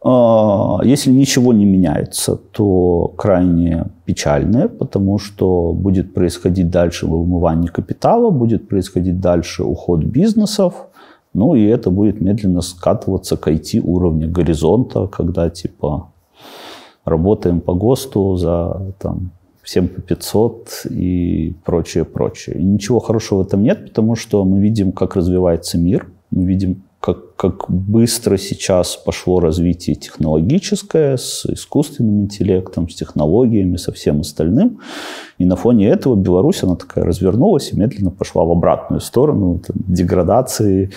А, 0.04 0.80
если 0.82 1.10
ничего 1.12 1.52
не 1.52 1.64
меняется, 1.64 2.36
то 2.36 3.12
крайне 3.16 3.86
печальное, 4.04 4.68
потому 4.68 5.18
что 5.18 5.72
будет 5.72 6.12
происходить 6.12 6.70
дальше 6.70 7.06
вымывание 7.06 7.70
капитала, 7.70 8.30
будет 8.30 8.68
происходить 8.68 9.20
дальше 9.20 9.62
уход 9.62 10.02
бизнесов, 10.04 10.74
ну 11.34 11.54
и 11.54 11.64
это 11.64 11.90
будет 11.90 12.20
медленно 12.20 12.60
скатываться 12.62 13.36
к 13.36 13.48
IT-уровню 13.48 14.30
горизонта, 14.30 15.06
когда 15.06 15.48
типа 15.48 16.08
работаем 17.04 17.60
по 17.60 17.74
ГОСТу 17.74 18.36
за 18.36 18.94
там, 18.98 19.30
всем 19.62 19.88
по 19.88 20.00
500 20.00 20.86
и 20.90 21.54
прочее, 21.64 22.04
прочее. 22.04 22.56
И 22.58 22.64
ничего 22.64 22.98
хорошего 22.98 23.42
в 23.42 23.46
этом 23.46 23.62
нет, 23.62 23.86
потому 23.86 24.16
что 24.16 24.44
мы 24.44 24.58
видим, 24.60 24.92
как 24.92 25.16
развивается 25.16 25.78
мир, 25.78 26.08
мы 26.30 26.44
видим, 26.44 26.82
как, 27.02 27.34
как 27.34 27.68
быстро 27.68 28.36
сейчас 28.36 28.94
пошло 28.94 29.40
развитие 29.40 29.96
технологическое 29.96 31.16
с 31.16 31.44
искусственным 31.46 32.20
интеллектом, 32.20 32.88
с 32.88 32.94
технологиями, 32.94 33.76
со 33.76 33.90
всем 33.90 34.20
остальным. 34.20 34.78
И 35.38 35.44
на 35.44 35.56
фоне 35.56 35.88
этого 35.88 36.14
Беларусь, 36.14 36.62
она 36.62 36.76
такая 36.76 37.04
развернулась 37.04 37.72
и 37.72 37.76
медленно 37.76 38.12
пошла 38.12 38.44
в 38.44 38.52
обратную 38.52 39.00
сторону 39.00 39.60
там, 39.66 39.76
деградации. 39.88 40.92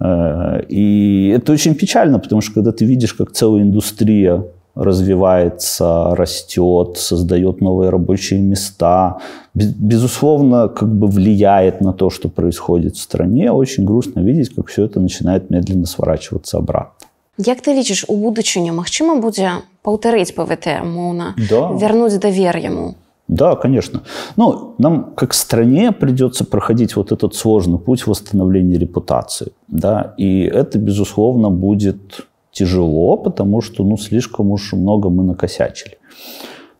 Э, 0.00 0.62
и 0.68 1.28
это 1.28 1.52
очень 1.52 1.76
печально, 1.76 2.18
потому 2.18 2.40
что 2.40 2.54
когда 2.54 2.72
ты 2.72 2.84
видишь, 2.84 3.14
как 3.14 3.30
целая 3.30 3.62
индустрия 3.62 4.44
развивается, 4.75 6.15
растет, 6.15 6.97
создает 6.97 7.61
новые 7.61 7.89
рабочие 7.89 8.39
места. 8.39 9.17
Безусловно, 9.53 10.69
как 10.69 10.89
бы 10.93 11.07
влияет 11.07 11.81
на 11.81 11.93
то, 11.93 12.09
что 12.09 12.29
происходит 12.29 12.95
в 12.95 13.01
стране. 13.01 13.51
Очень 13.51 13.85
грустно 13.85 14.21
видеть, 14.21 14.55
как 14.55 14.67
все 14.67 14.85
это 14.85 14.99
начинает 14.99 15.49
медленно 15.49 15.85
сворачиваться 15.85 16.57
обратно. 16.57 17.07
Як 17.37 17.61
ты 17.61 17.73
лічыш 17.73 18.05
у 18.07 18.15
будучыню 18.17 18.73
магчыма 18.75 19.15
будзе 19.15 19.63
паўтарыць 19.87 20.35
ПВТ 20.35 20.83
моўна 20.83 21.33
да. 21.49 21.71
вярнуць 21.73 22.19
давер 22.19 22.57
ему? 22.57 22.95
Да, 23.27 23.55
конечно. 23.55 24.01
Ну, 24.35 24.75
нам 24.77 25.13
как 25.15 25.33
стране 25.33 25.93
придется 25.93 26.43
проходить 26.43 26.97
вот 26.97 27.13
этот 27.13 27.33
сложный 27.33 27.79
путь 27.79 28.05
восстановления 28.05 28.77
репутации. 28.77 29.53
Да? 29.69 30.13
И 30.17 30.41
это, 30.41 30.77
безусловно, 30.77 31.49
будет 31.49 32.27
тяжело, 32.56 33.16
потому 33.16 33.60
что 33.60 33.84
ну, 33.84 33.96
слишком 33.96 34.50
уж 34.50 34.72
много 34.72 35.10
мы 35.10 35.24
накосячили. 35.24 35.98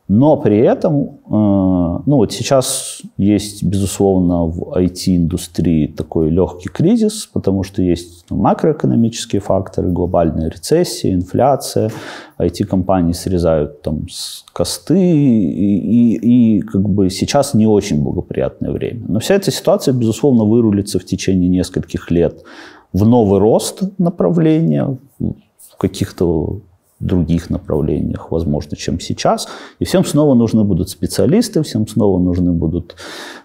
Но 0.09 0.37
при 0.37 0.59
этом, 0.59 0.95
э, 1.03 1.09
ну 1.31 2.17
вот 2.17 2.33
сейчас 2.33 3.03
есть, 3.19 3.65
безусловно, 3.65 4.47
в 4.47 4.79
IT-индустрии 4.79 5.89
такой 5.89 6.31
легкий 6.31 6.69
кризис, 6.69 7.27
потому 7.33 7.65
что 7.65 7.83
есть 7.83 8.25
ну, 8.31 8.37
макроэкономические 8.37 9.41
факторы, 9.41 9.91
глобальная 9.91 10.49
рецессия, 10.49 11.13
инфляция, 11.13 11.91
IT-компании 12.39 13.13
срезают 13.13 13.83
там 13.83 14.07
косты, 14.53 14.95
и, 14.97 15.79
и, 16.15 16.59
и 16.59 16.61
как 16.61 16.89
бы 16.89 17.11
сейчас 17.11 17.55
не 17.55 17.67
очень 17.67 18.03
благоприятное 18.03 18.71
время. 18.71 19.05
Но 19.09 19.19
вся 19.19 19.35
эта 19.35 19.51
ситуация, 19.51 19.93
безусловно, 19.93 20.45
вырулится 20.45 21.01
в 21.01 21.05
течение 21.05 21.49
нескольких 21.49 22.13
лет 22.13 22.45
в 22.93 23.05
новый 23.05 23.41
рост 23.41 23.83
направления, 23.99 24.97
каких-то 25.79 26.61
других 26.99 27.51
направлениях, 27.51 28.31
возможно, 28.31 28.77
чем 28.77 29.01
сейчас. 29.01 29.49
И 29.79 29.85
всем 29.85 30.05
снова 30.05 30.35
нужны 30.35 30.65
будут 30.65 30.89
специалисты, 30.89 31.63
всем 31.63 31.87
снова 31.87 32.19
нужны 32.19 32.53
будут 32.53 32.97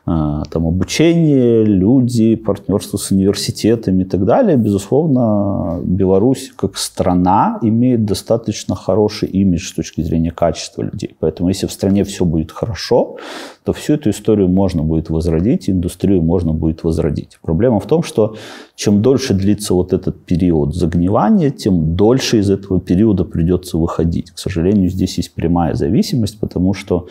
а, 0.06 0.44
там, 0.50 0.68
обучение, 0.68 1.64
люди, 1.66 2.36
партнерство 2.36 2.98
с 2.98 3.12
университетами 3.12 4.04
и 4.04 4.06
так 4.06 4.26
далее. 4.26 4.56
Безусловно, 4.58 5.80
Беларусь 5.84 6.52
как 6.56 6.78
страна 6.78 7.60
имеет 7.62 8.06
достаточно 8.06 8.76
хороший 8.76 9.28
имидж 9.30 9.70
с 9.70 9.74
точки 9.74 10.02
зрения 10.02 10.32
качества 10.32 10.84
людей. 10.84 11.16
Поэтому 11.20 11.50
если 11.50 11.68
в 11.68 11.72
стране 11.72 12.04
все 12.04 12.24
будет 12.24 12.52
хорошо, 12.52 13.18
то 13.64 13.74
всю 13.74 13.94
эту 13.94 14.10
историю 14.10 14.48
можно 14.48 14.82
будет 14.82 15.10
возродить, 15.10 15.70
индустрию 15.70 16.22
можно 16.22 16.54
будет 16.54 16.84
возродить. 16.84 17.38
Проблема 17.42 17.80
в 17.80 17.86
том, 17.86 18.02
что 18.02 18.36
чем 18.76 19.02
дольше 19.02 19.34
длится 19.34 19.74
вот 19.74 19.94
этот 19.94 20.26
период 20.26 20.74
загнивания, 20.74 21.52
тем 21.52 21.96
дольше 21.96 22.40
из 22.40 22.50
этого 22.50 22.80
периода 22.80 23.24
придется 23.42 23.78
выходить. 23.78 24.32
К 24.32 24.38
сожалению, 24.38 24.90
здесь 24.90 25.18
есть 25.18 25.34
прямая 25.34 25.74
зависимость, 25.74 26.40
потому 26.40 26.74
что 26.74 27.08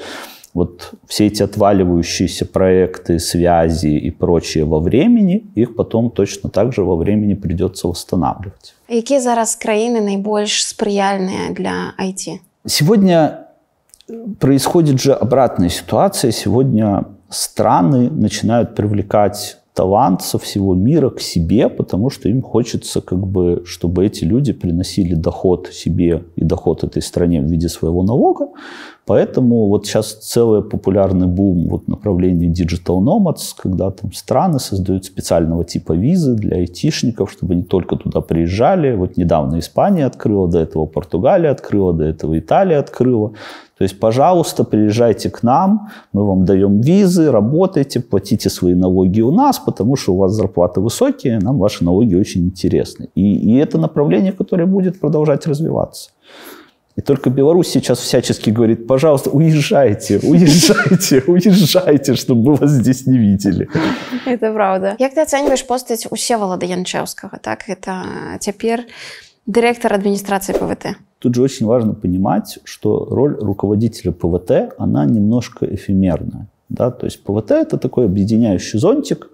вот 0.55 0.93
все 1.07 1.27
эти 1.27 1.43
отваливающиеся 1.43 2.47
проекты, 2.47 3.19
связи 3.19 3.89
и 3.89 4.11
прочее 4.11 4.65
во 4.65 4.81
времени, 4.81 5.45
их 5.57 5.77
потом 5.77 6.11
точно 6.11 6.51
так 6.51 6.73
же 6.73 6.83
во 6.83 6.97
времени 6.97 7.35
придется 7.35 7.89
восстанавливать. 7.89 8.75
Какие 8.89 9.19
зараз 9.21 9.57
краины 9.57 10.01
наибольш 10.01 10.65
сприяльные 10.65 11.51
для 11.51 11.95
IT? 12.01 12.39
Сегодня 12.67 13.47
происходит 14.39 15.01
же 15.01 15.13
обратная 15.13 15.69
ситуация. 15.69 16.33
Сегодня 16.33 17.05
страны 17.29 18.11
начинают 18.11 18.75
привлекать 18.75 19.57
талант 19.75 20.23
со 20.23 20.39
всего 20.39 20.75
мира 20.75 21.11
к 21.11 21.21
себе, 21.21 21.69
потому 21.69 22.11
что 22.11 22.29
им 22.29 22.43
хочется, 22.43 23.01
как 23.01 23.27
бы, 23.27 23.63
чтобы 23.65 24.05
эти 24.05 24.25
люди 24.25 24.53
приносили 24.53 25.15
доход 25.15 25.69
себе 25.73 26.25
и 26.37 26.45
доход 26.45 26.85
этой 26.85 27.03
стране 27.03 27.41
в 27.41 27.45
виде 27.45 27.69
своего 27.69 28.03
налога. 28.03 28.49
Поэтому 29.07 29.67
вот 29.67 29.87
сейчас 29.87 30.13
целый 30.13 30.63
популярный 30.63 31.27
бум 31.27 31.69
вот 31.69 31.89
направления 31.89 32.47
Digital 32.47 33.01
Nomads, 33.01 33.55
когда 33.57 33.91
там 33.91 34.13
страны 34.13 34.61
создают 34.61 35.05
специального 35.05 35.65
типа 35.65 35.95
визы 35.95 36.35
для 36.35 36.59
айтишников, 36.59 37.33
чтобы 37.33 37.55
они 37.55 37.63
только 37.63 37.97
туда 37.97 38.21
приезжали. 38.21 38.95
Вот 38.95 39.17
недавно 39.17 39.59
Испания 39.59 40.07
открыла, 40.07 40.47
до 40.49 40.61
этого 40.61 40.87
Португалия 40.87 41.51
открыла, 41.51 41.93
до 41.93 42.05
этого 42.05 42.39
Италия 42.39 42.79
открыла. 42.79 43.33
То 43.81 43.85
есть, 43.85 43.99
пожалуйста, 43.99 44.63
приезжайте 44.65 45.31
к 45.31 45.43
нам, 45.43 45.89
мы 46.13 46.27
вам 46.27 46.45
даем 46.45 46.83
визы, 46.83 47.31
работайте, 47.31 48.01
платите 48.01 48.51
свои 48.51 48.75
налоги 48.75 49.23
у 49.23 49.31
нас, 49.31 49.59
потому 49.59 49.97
что 49.97 50.13
у 50.13 50.19
вас 50.19 50.33
зарплаты 50.33 50.81
высокие, 50.81 51.39
нам 51.39 51.59
ваши 51.59 51.83
налоги 51.83 52.15
очень 52.15 52.43
интересны. 52.43 53.09
И, 53.15 53.23
и 53.23 53.57
это 53.57 53.79
направление, 53.79 54.33
которое 54.33 54.67
будет 54.67 55.01
продолжать 55.01 55.47
развиваться. 55.47 56.11
И 56.97 57.01
только 57.01 57.31
Беларусь 57.31 57.69
сейчас 57.69 58.01
всячески 58.01 58.51
говорит, 58.51 58.87
пожалуйста, 58.87 59.31
уезжайте, 59.31 60.21
уезжайте, 60.23 61.21
уезжайте, 61.27 62.17
чтобы 62.17 62.57
вас 62.57 62.71
здесь 62.71 63.07
не 63.07 63.17
видели. 63.17 63.67
Это 64.27 64.53
правда. 64.53 64.95
Як 64.99 65.15
ты 65.15 65.23
оцениваешь 65.23 65.67
постать 65.67 66.07
Усеволода 66.11 66.67
Янчевского? 66.67 67.39
Так, 67.43 67.71
это 67.71 68.03
теперь 68.41 68.89
директор 69.47 69.93
администрации 69.93 70.53
ПВТ. 70.53 70.97
Тут 71.19 71.35
же 71.35 71.43
очень 71.43 71.67
важно 71.67 71.95
понимать, 71.95 72.59
что 72.65 73.05
роль 73.05 73.37
руководителя 73.41 74.13
ПВТ, 74.13 74.75
она 74.79 75.05
немножко 75.05 75.67
эфемерная. 75.67 76.49
Да? 76.69 76.91
То 76.91 77.07
есть 77.07 77.23
ПВТ– 77.23 77.51
это 77.51 77.77
такой 77.77 78.07
объединяющий 78.07 78.79
зонтик, 78.79 79.31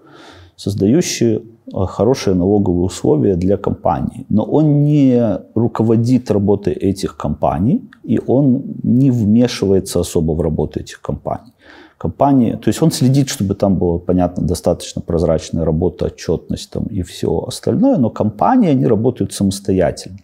создающий 0.55 1.43
а, 1.73 1.85
хорошие 1.85 2.33
налоговые 2.33 2.83
условия 2.83 3.35
для 3.35 3.57
компании. 3.57 4.25
Но 4.29 4.43
он 4.43 4.83
не 4.83 5.39
руководит 5.55 6.31
работой 6.31 6.73
этих 6.73 7.15
компаний, 7.15 7.89
и 8.03 8.19
он 8.25 8.63
не 8.83 9.11
вмешивается 9.11 9.99
особо 9.99 10.33
в 10.33 10.41
работу 10.41 10.79
этих 10.79 11.01
компаний. 11.01 11.51
Компании, 11.97 12.53
то 12.53 12.67
есть 12.67 12.81
он 12.81 12.91
следит, 12.91 13.29
чтобы 13.29 13.55
там 13.55 13.77
была, 13.77 13.97
понятно, 13.97 14.45
достаточно 14.45 15.01
прозрачная 15.01 15.65
работа, 15.65 16.05
отчетность 16.05 16.69
там 16.69 16.83
и 16.85 17.01
все 17.01 17.43
остальное, 17.47 17.97
но 17.97 18.09
компании, 18.09 18.69
они 18.69 18.85
работают 18.85 19.33
самостоятельно. 19.33 20.19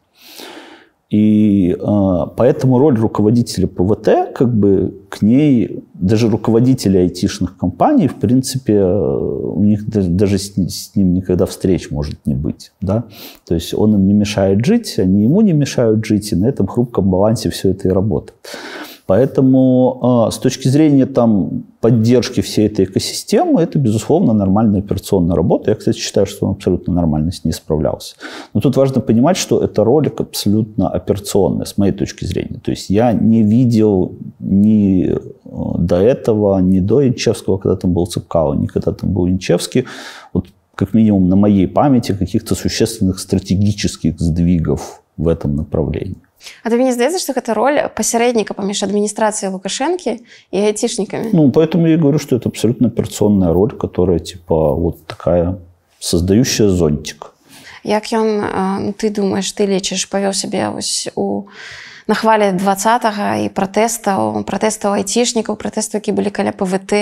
И 1.13 1.77
э, 1.79 2.27
поэтому 2.35 2.79
роль 2.79 2.97
руководителя 2.97 3.67
ПВТ, 3.67 4.33
как 4.33 4.51
бы 4.51 4.95
к 5.09 5.21
ней, 5.21 5.83
даже 5.93 6.27
руководители 6.27 6.97
айтишных 6.97 7.55
компаний, 7.55 8.07
в 8.07 8.15
принципе, 8.15 8.73
э, 8.73 9.07
у 9.53 9.63
них 9.63 9.87
даже 9.87 10.39
с, 10.39 10.55
с 10.55 10.95
ним 10.95 11.13
никогда 11.13 11.45
встреч 11.45 11.91
может 11.91 12.25
не 12.25 12.33
быть. 12.33 12.71
Да? 12.81 13.03
То 13.45 13.53
есть 13.53 13.75
он 13.75 13.93
им 13.93 14.07
не 14.07 14.13
мешает 14.13 14.65
жить, 14.65 14.95
они 14.97 15.25
ему 15.25 15.41
не 15.41 15.53
мешают 15.53 16.03
жить, 16.03 16.31
и 16.31 16.35
на 16.35 16.47
этом 16.47 16.65
хрупком 16.65 17.11
балансе 17.11 17.51
все 17.51 17.69
это 17.69 17.89
и 17.89 17.91
работает. 17.91 18.39
Поэтому 19.05 20.27
э, 20.27 20.31
с 20.31 20.37
точки 20.37 20.69
зрения 20.69 21.05
там, 21.05 21.63
поддержки 21.81 22.41
всей 22.41 22.67
этой 22.67 22.85
экосистемы, 22.85 23.61
это, 23.61 23.77
безусловно, 23.77 24.33
нормальная 24.33 24.79
операционная 24.79 25.35
работа. 25.35 25.71
Я, 25.71 25.75
кстати, 25.75 25.97
считаю, 25.97 26.25
что 26.25 26.45
он 26.45 26.53
абсолютно 26.53 26.93
нормально 26.93 27.31
с 27.31 27.43
ней 27.43 27.51
справлялся. 27.51 28.15
Но 28.53 28.61
тут 28.61 28.77
важно 28.77 29.01
понимать, 29.01 29.35
что 29.35 29.61
это 29.61 29.83
ролик 29.83 30.21
абсолютно 30.21 30.89
операционный, 30.89 31.65
с 31.65 31.77
моей 31.77 31.91
точки 31.91 32.23
зрения. 32.23 32.59
То 32.63 32.71
есть 32.71 32.89
я 32.89 33.11
не 33.11 33.43
видел 33.43 34.13
ни 34.39 35.09
э, 35.09 35.19
до 35.43 35.97
этого, 35.97 36.59
ни 36.59 36.79
до 36.79 37.05
Инчевского, 37.05 37.57
когда 37.57 37.75
там 37.75 37.91
был 37.91 38.07
Цепкало, 38.07 38.53
ни 38.53 38.67
когда 38.67 38.93
там 38.93 39.11
был 39.11 39.27
Инчевский, 39.27 39.85
вот 40.31 40.47
как 40.75 40.93
минимум 40.93 41.27
на 41.27 41.35
моей 41.35 41.67
памяти 41.67 42.13
каких-то 42.13 42.55
существенных 42.55 43.19
стратегических 43.19 44.19
сдвигов 44.19 45.01
в 45.17 45.27
этом 45.27 45.55
направлении. 45.55 46.17
А 46.62 46.70
тебе 46.70 46.84
не 46.84 46.92
здаецца 46.92 47.18
что 47.18 47.32
гэта 47.32 47.54
роль 47.54 47.88
пасярэдніка 47.94 48.54
паміж 48.54 48.82
адміністрацыяй 48.82 49.52
лукашэнкі 49.52 50.20
і 50.50 50.58
айцішнікамі 50.58 51.30
ну 51.32 51.50
поэтому 51.50 51.86
я 51.88 51.98
говорю 51.98 52.18
что 52.18 52.36
это 52.36 52.48
абсолютно 52.48 52.88
операционная 52.88 53.52
роль 53.52 53.72
которая 53.72 54.18
типа 54.18 54.74
вот 54.74 55.06
такая 55.06 55.58
создающая 55.98 56.68
зонтик 56.68 57.34
як 57.84 58.12
ён 58.12 58.84
ну, 58.84 58.92
ты 58.92 59.10
думаешь 59.10 59.50
ты 59.52 59.66
лечыш 59.66 60.08
павёў 60.08 60.32
сябе 60.32 60.68
ось 60.68 61.08
у 61.14 61.46
на 61.46 61.81
хвале 62.14 62.52
двадцатого 62.52 63.36
і 63.44 63.48
пратэстаў 63.52 64.44
пратэстаў 64.48 64.98
айцішнікаў 64.98 65.56
пратэстаў 65.60 66.00
які 66.00 66.12
былі 66.12 66.30
каля 66.30 66.52
пвт 66.52 66.92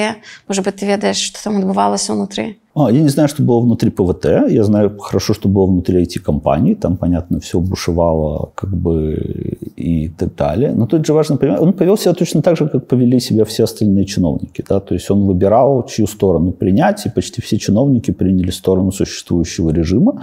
может 0.49 0.64
быть 0.64 0.76
ты 0.76 0.87
ведаеш 0.87 1.16
что 1.16 1.43
там 1.43 1.59
адбывалася 1.62 2.12
ўнутры 2.12 2.57
А, 2.78 2.90
я 2.90 3.00
не 3.00 3.09
знаю, 3.09 3.26
что 3.28 3.43
было 3.43 3.61
внутри 3.61 3.90
ПВТ. 3.90 4.50
Я 4.50 4.62
знаю 4.62 4.99
хорошо, 4.99 5.33
что 5.33 5.49
было 5.49 5.64
внутри 5.64 6.02
IT-компаний. 6.02 6.75
Там, 6.75 6.99
понятно, 6.99 7.40
все 7.40 7.59
бушевало 7.59 8.52
как 8.55 8.71
бы 8.76 9.57
и 9.76 10.09
так 10.09 10.35
далее. 10.35 10.73
Но 10.73 10.87
тут 10.87 11.07
же 11.07 11.14
важно 11.14 11.38
понимать, 11.38 11.61
он 11.62 11.73
повел 11.73 11.97
себя 11.97 12.12
точно 12.12 12.43
так 12.43 12.59
же, 12.59 12.69
как 12.69 12.87
повели 12.87 13.19
себя 13.19 13.47
все 13.47 13.64
остальные 13.64 14.05
чиновники. 14.05 14.62
Да? 14.69 14.81
То 14.81 14.93
есть 14.93 15.11
он 15.11 15.25
выбирал, 15.25 15.87
чью 15.87 16.07
сторону 16.07 16.52
принять, 16.52 17.07
и 17.07 17.09
почти 17.09 17.40
все 17.40 17.57
чиновники 17.57 18.11
приняли 18.11 18.50
сторону 18.50 18.93
существующего 18.93 19.71
режима, 19.71 20.23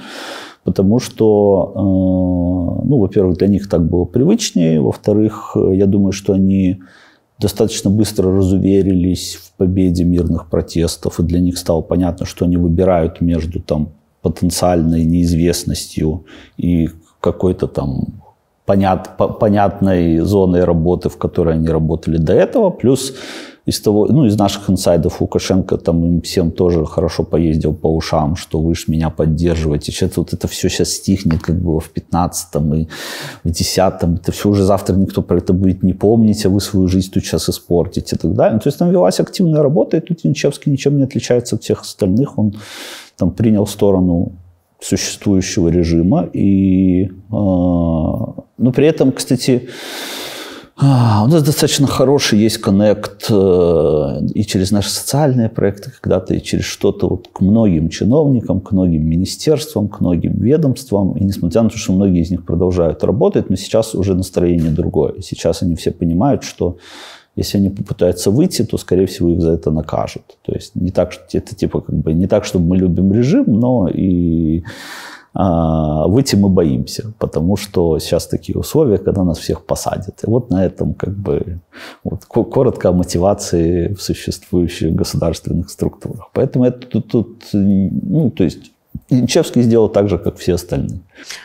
потому 0.68 0.98
что, 0.98 1.72
э, 1.74 1.78
ну, 2.88 2.98
во-первых, 2.98 3.38
для 3.38 3.48
них 3.48 3.70
так 3.70 3.88
было 3.88 4.04
привычнее, 4.04 4.82
во-вторых, 4.82 5.56
я 5.56 5.86
думаю, 5.86 6.12
что 6.12 6.34
они 6.34 6.82
достаточно 7.40 7.90
быстро 7.90 8.36
разуверились 8.36 9.36
в 9.36 9.56
победе 9.56 10.04
мирных 10.04 10.50
протестов, 10.50 11.20
и 11.20 11.22
для 11.22 11.40
них 11.40 11.56
стало 11.56 11.80
понятно, 11.80 12.26
что 12.26 12.44
они 12.44 12.58
выбирают 12.58 13.22
между 13.22 13.60
там, 13.60 13.88
потенциальной 14.20 15.04
неизвестностью 15.04 16.26
и 16.58 16.90
какой-то 17.20 17.66
там 17.66 18.20
понят, 18.66 19.16
понятной 19.40 20.18
зоной 20.18 20.64
работы, 20.64 21.08
в 21.08 21.16
которой 21.16 21.54
они 21.54 21.68
работали 21.68 22.18
до 22.18 22.34
этого, 22.34 22.68
плюс 22.68 23.14
из 23.68 23.80
того, 23.80 24.06
ну, 24.06 24.24
из 24.24 24.38
наших 24.38 24.70
инсайдов 24.70 25.20
Лукашенко 25.20 25.76
там 25.76 26.02
им 26.04 26.20
всем 26.22 26.50
тоже 26.50 26.86
хорошо 26.86 27.22
поездил 27.22 27.74
по 27.74 27.94
ушам, 27.94 28.34
что 28.34 28.60
вы 28.60 28.74
же 28.74 28.84
меня 28.88 29.10
поддерживаете. 29.10 29.92
Сейчас 29.92 30.16
вот 30.16 30.32
это 30.32 30.48
все 30.48 30.70
сейчас 30.70 30.88
стихнет, 30.92 31.42
как 31.42 31.60
было 31.60 31.78
в 31.78 31.92
15-м 31.94 32.74
и 32.74 32.88
в 33.44 33.48
10-м. 33.48 34.14
Это 34.14 34.32
все 34.32 34.48
уже 34.48 34.64
завтра 34.64 34.96
никто 34.96 35.20
про 35.20 35.36
это 35.36 35.52
будет 35.52 35.82
не 35.82 35.92
помнить, 35.92 36.46
а 36.46 36.48
вы 36.48 36.60
свою 36.60 36.88
жизнь 36.88 37.10
тут 37.12 37.24
сейчас 37.24 37.50
испортите 37.50 38.16
и 38.16 38.18
так 38.18 38.32
далее. 38.32 38.54
Ну, 38.54 38.60
то 38.60 38.68
есть 38.68 38.78
там 38.78 38.90
велась 38.90 39.20
активная 39.20 39.62
работа, 39.62 39.98
и 39.98 40.00
тут 40.00 40.24
Янчевский 40.24 40.72
ничем 40.72 40.96
не 40.96 41.02
отличается 41.02 41.56
от 41.56 41.62
всех 41.62 41.82
остальных. 41.82 42.38
Он 42.38 42.54
там 43.18 43.32
принял 43.32 43.66
сторону 43.66 44.32
существующего 44.80 45.68
режима. 45.68 46.28
И, 46.32 47.04
э, 47.04 47.10
но 47.30 48.72
при 48.74 48.86
этом, 48.86 49.12
кстати, 49.12 49.68
у 50.80 51.26
нас 51.26 51.42
достаточно 51.42 51.88
хороший 51.88 52.38
есть 52.38 52.58
коннект 52.58 53.26
э, 53.30 54.20
и 54.32 54.44
через 54.44 54.70
наши 54.70 54.90
социальные 54.90 55.48
проекты 55.48 55.90
когда-то, 55.90 56.34
и 56.34 56.42
через 56.42 56.66
что-то 56.66 57.08
вот 57.08 57.28
к 57.32 57.40
многим 57.40 57.88
чиновникам, 57.88 58.60
к 58.60 58.70
многим 58.70 59.04
министерствам, 59.04 59.88
к 59.88 59.98
многим 60.00 60.34
ведомствам. 60.34 61.16
И 61.16 61.24
несмотря 61.24 61.62
на 61.62 61.70
то, 61.70 61.78
что 61.78 61.92
многие 61.92 62.22
из 62.22 62.30
них 62.30 62.44
продолжают 62.44 63.02
работать, 63.02 63.50
но 63.50 63.56
сейчас 63.56 63.96
уже 63.96 64.14
настроение 64.14 64.70
другое. 64.70 65.14
Сейчас 65.20 65.62
они 65.62 65.74
все 65.74 65.90
понимают, 65.90 66.44
что 66.44 66.76
если 67.34 67.58
они 67.58 67.70
попытаются 67.70 68.30
выйти, 68.30 68.64
то, 68.64 68.78
скорее 68.78 69.06
всего, 69.06 69.30
их 69.30 69.40
за 69.40 69.52
это 69.52 69.72
накажут. 69.72 70.38
То 70.42 70.52
есть 70.52 70.76
не 70.76 70.90
так, 70.90 71.10
что 71.12 71.22
это 71.32 71.56
типа 71.56 71.80
как 71.80 71.96
бы 71.96 72.12
не 72.12 72.28
так, 72.28 72.44
чтобы 72.44 72.66
мы 72.66 72.76
любим 72.76 73.12
режим, 73.12 73.46
но 73.46 73.88
и 73.88 74.62
а, 74.62 75.17
выйти 75.38 76.34
мы 76.34 76.48
боимся, 76.48 77.12
потому 77.18 77.56
что 77.56 77.98
сейчас 78.00 78.26
такие 78.26 78.58
условия, 78.58 78.98
когда 78.98 79.22
нас 79.22 79.38
всех 79.38 79.64
посадят. 79.64 80.24
И 80.24 80.26
вот 80.26 80.50
на 80.50 80.66
этом 80.66 80.94
как 80.94 81.14
бы 81.14 81.60
вот, 82.02 82.24
коротко 82.24 82.88
о 82.88 82.92
мотивации 82.92 83.94
в 83.94 84.02
существующих 84.02 84.94
государственных 84.94 85.70
структурах. 85.70 86.30
Поэтому 86.34 86.64
это 86.64 86.86
тут, 86.86 87.08
тут 87.08 87.48
ну, 87.52 88.30
то 88.30 88.44
есть 88.44 88.72
Іншевський 89.10 89.62
сделал 89.62 89.92
так 89.92 90.08
же, 90.08 90.18
как 90.18 90.38
все 90.38 90.52
остальные. 90.52 90.98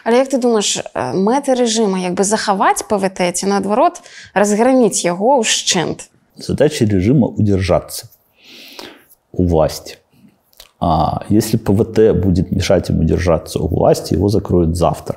Але 0.03 0.17
як 0.17 0.27
ти 0.27 0.37
думаєш, 0.37 0.83
мети 1.13 1.53
режиму 1.53 1.97
якби 1.97 2.23
заховати 2.23 2.85
ПВТ, 2.89 3.37
чи 3.39 3.47
наоборот 3.47 4.01
розгромити 4.33 4.99
його 5.07 5.37
ущент? 5.37 6.09
Задача 6.37 6.85
режима 6.85 7.27
удержаться 7.27 8.07
у 9.31 9.45
власти. 9.45 9.97
А 10.85 11.23
если 11.29 11.55
ПВТ 11.55 12.13
будет 12.13 12.51
мешать 12.51 12.89
ему 12.89 13.05
держаться 13.05 13.57
у 13.57 13.67
власти, 13.67 14.15
его 14.15 14.27
закроют 14.27 14.75
завтра. 14.75 15.15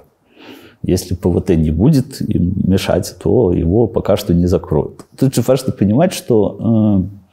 Если 0.84 1.16
ПВТ 1.16 1.56
не 1.56 1.72
будет 1.72 2.20
им 2.20 2.52
мешать, 2.54 3.16
то 3.20 3.50
его 3.50 3.88
пока 3.88 4.16
что 4.16 4.32
не 4.32 4.46
закроют. 4.46 5.04
Тут 5.18 5.34
же 5.34 5.42
важно 5.44 5.72
понимать, 5.72 6.12
что 6.12 6.56
э, 7.02 7.25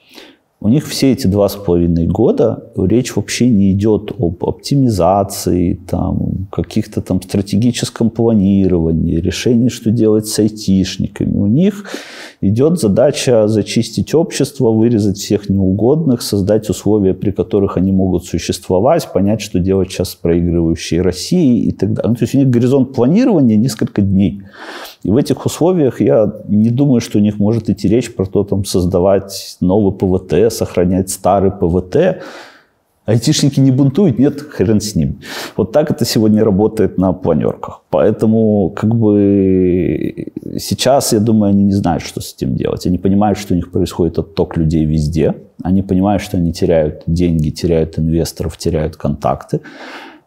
у 0.63 0.69
них 0.69 0.87
все 0.87 1.11
эти 1.11 1.27
два 1.27 1.49
с 1.49 1.55
половиной 1.57 2.07
года 2.07 2.71
речь 2.77 3.17
вообще 3.17 3.49
не 3.49 3.73
идет 3.73 4.13
об 4.17 4.45
оптимизации, 4.45 5.73
там, 5.73 6.47
каких-то 6.53 7.01
там 7.01 7.21
стратегическом 7.21 8.09
планировании, 8.09 9.17
решении, 9.17 9.67
что 9.67 9.91
делать 9.91 10.25
с 10.25 10.39
айтишниками. 10.39 11.35
У 11.35 11.47
них 11.47 11.83
идет 12.39 12.79
задача 12.79 13.49
зачистить 13.49 14.13
общество, 14.15 14.71
вырезать 14.71 15.17
всех 15.17 15.49
неугодных, 15.49 16.21
создать 16.21 16.69
условия, 16.69 17.13
при 17.13 17.31
которых 17.31 17.75
они 17.75 17.91
могут 17.91 18.23
существовать, 18.23 19.11
понять, 19.11 19.41
что 19.41 19.59
делать 19.59 19.91
сейчас 19.91 20.11
с 20.11 20.15
проигрывающей 20.15 21.01
Россией 21.01 21.67
и 21.67 21.71
так 21.73 21.91
далее. 21.91 22.11
Ну, 22.11 22.15
то 22.15 22.23
есть 22.23 22.35
у 22.35 22.37
них 22.37 22.49
горизонт 22.49 22.93
планирования 22.93 23.57
несколько 23.57 24.01
дней. 24.01 24.43
И 25.03 25.11
в 25.11 25.17
этих 25.17 25.45
условиях 25.45 25.99
я 26.01 26.31
не 26.47 26.69
думаю, 26.69 27.01
что 27.01 27.17
у 27.17 27.21
них 27.21 27.37
может 27.37 27.69
идти 27.69 27.87
речь 27.87 28.13
про 28.15 28.25
то, 28.25 28.43
там, 28.43 28.63
создавать 28.63 29.57
новый 29.59 29.93
ПВТ, 29.93 30.51
сохранять 30.51 31.09
старый 31.09 31.51
ПВТ. 31.51 32.23
Айтишники 33.05 33.59
не 33.59 33.71
бунтуют, 33.71 34.17
нет, 34.17 34.39
хрен 34.39 34.79
с 34.79 34.95
ним. 34.95 35.19
Вот 35.57 35.73
так 35.73 35.91
это 35.91 36.05
сегодня 36.05 36.41
работает 36.45 36.97
на 36.97 37.11
планерках. 37.11 37.81
Поэтому 37.89 38.69
как 38.73 38.95
бы 38.95 40.27
сейчас, 40.57 41.11
я 41.11 41.19
думаю, 41.19 41.49
они 41.49 41.65
не 41.65 41.73
знают, 41.73 42.01
что 42.01 42.21
с 42.21 42.33
этим 42.33 42.55
делать. 42.55 42.87
Они 42.87 42.97
понимают, 42.97 43.37
что 43.37 43.53
у 43.53 43.57
них 43.57 43.71
происходит 43.71 44.19
отток 44.19 44.55
людей 44.55 44.85
везде. 44.85 45.35
Они 45.63 45.81
понимают, 45.81 46.23
что 46.23 46.37
они 46.37 46.53
теряют 46.53 47.03
деньги, 47.05 47.49
теряют 47.49 47.99
инвесторов, 47.99 48.57
теряют 48.57 48.95
контакты 48.95 49.59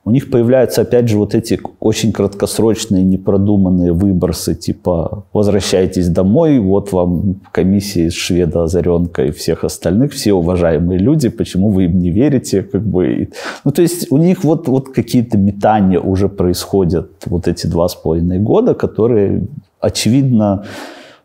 у 0.07 0.13
них 0.13 0.31
появляются, 0.31 0.83
опять 0.83 1.09
же, 1.09 1.19
вот 1.19 1.35
эти 1.35 1.61
очень 1.81 2.13
краткосрочные, 2.13 3.03
непродуманные 3.03 3.93
выбросы, 3.93 4.55
типа 4.55 5.25
«возвращайтесь 5.33 6.09
домой, 6.09 6.61
вот 6.61 6.93
вам 6.93 7.41
комиссия 7.51 8.07
из 8.07 8.15
шведа 8.15 8.63
Озаренка 8.63 9.25
и 9.25 9.33
всех 9.33 9.65
остальных, 9.65 10.13
все 10.13 10.33
уважаемые 10.33 11.01
люди, 11.01 11.29
почему 11.29 11.71
вы 11.71 11.87
им 11.87 11.99
не 11.99 12.13
верите?» 12.13 12.63
как 12.63 12.83
бы. 12.83 13.31
Ну, 13.65 13.73
то 13.73 13.83
есть 13.83 14.13
у 14.13 14.17
них 14.17 14.45
вот, 14.45 14.69
вот 14.69 14.91
какие-то 14.91 15.39
метания 15.39 15.99
уже 15.99 16.29
происходят 16.29 17.11
вот 17.27 17.49
эти 17.49 17.67
два 17.67 17.89
с 17.89 17.97
половиной 17.97 18.39
года, 18.39 18.75
которые, 18.75 19.49
очевидно, 19.81 20.67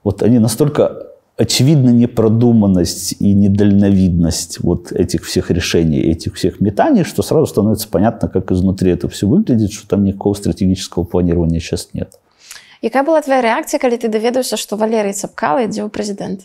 вот 0.04 0.24
они 0.24 0.40
настолько 0.40 1.11
очевидна 1.42 1.90
непродуманность 1.90 3.16
и 3.20 3.34
недальновидность 3.34 4.60
вот 4.60 4.92
этих 4.92 5.26
всех 5.26 5.50
решений, 5.50 6.00
этих 6.00 6.36
всех 6.36 6.62
метаний, 6.62 7.04
что 7.04 7.24
сразу 7.24 7.48
становится 7.48 7.88
понятно, 7.90 8.28
как 8.30 8.52
изнутри 8.52 8.92
это 8.92 9.10
все 9.10 9.28
выглядит, 9.28 9.72
что 9.72 9.88
там 9.88 10.04
никакого 10.04 10.36
стратегического 10.36 11.04
планирования 11.04 11.60
сейчас 11.60 11.90
нет. 11.94 12.20
Какая 12.84 13.04
была 13.04 13.22
твоя 13.24 13.42
реакция, 13.42 13.80
когда 13.80 13.98
ты 13.98 14.08
доведался, 14.08 14.56
что 14.56 14.76
Валерий 14.76 15.14
Цапкало 15.14 15.66
идет 15.66 15.88
в 15.88 15.90
президент? 15.90 16.42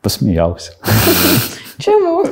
Посмеялся. 0.00 0.72
Чему? 1.84 2.24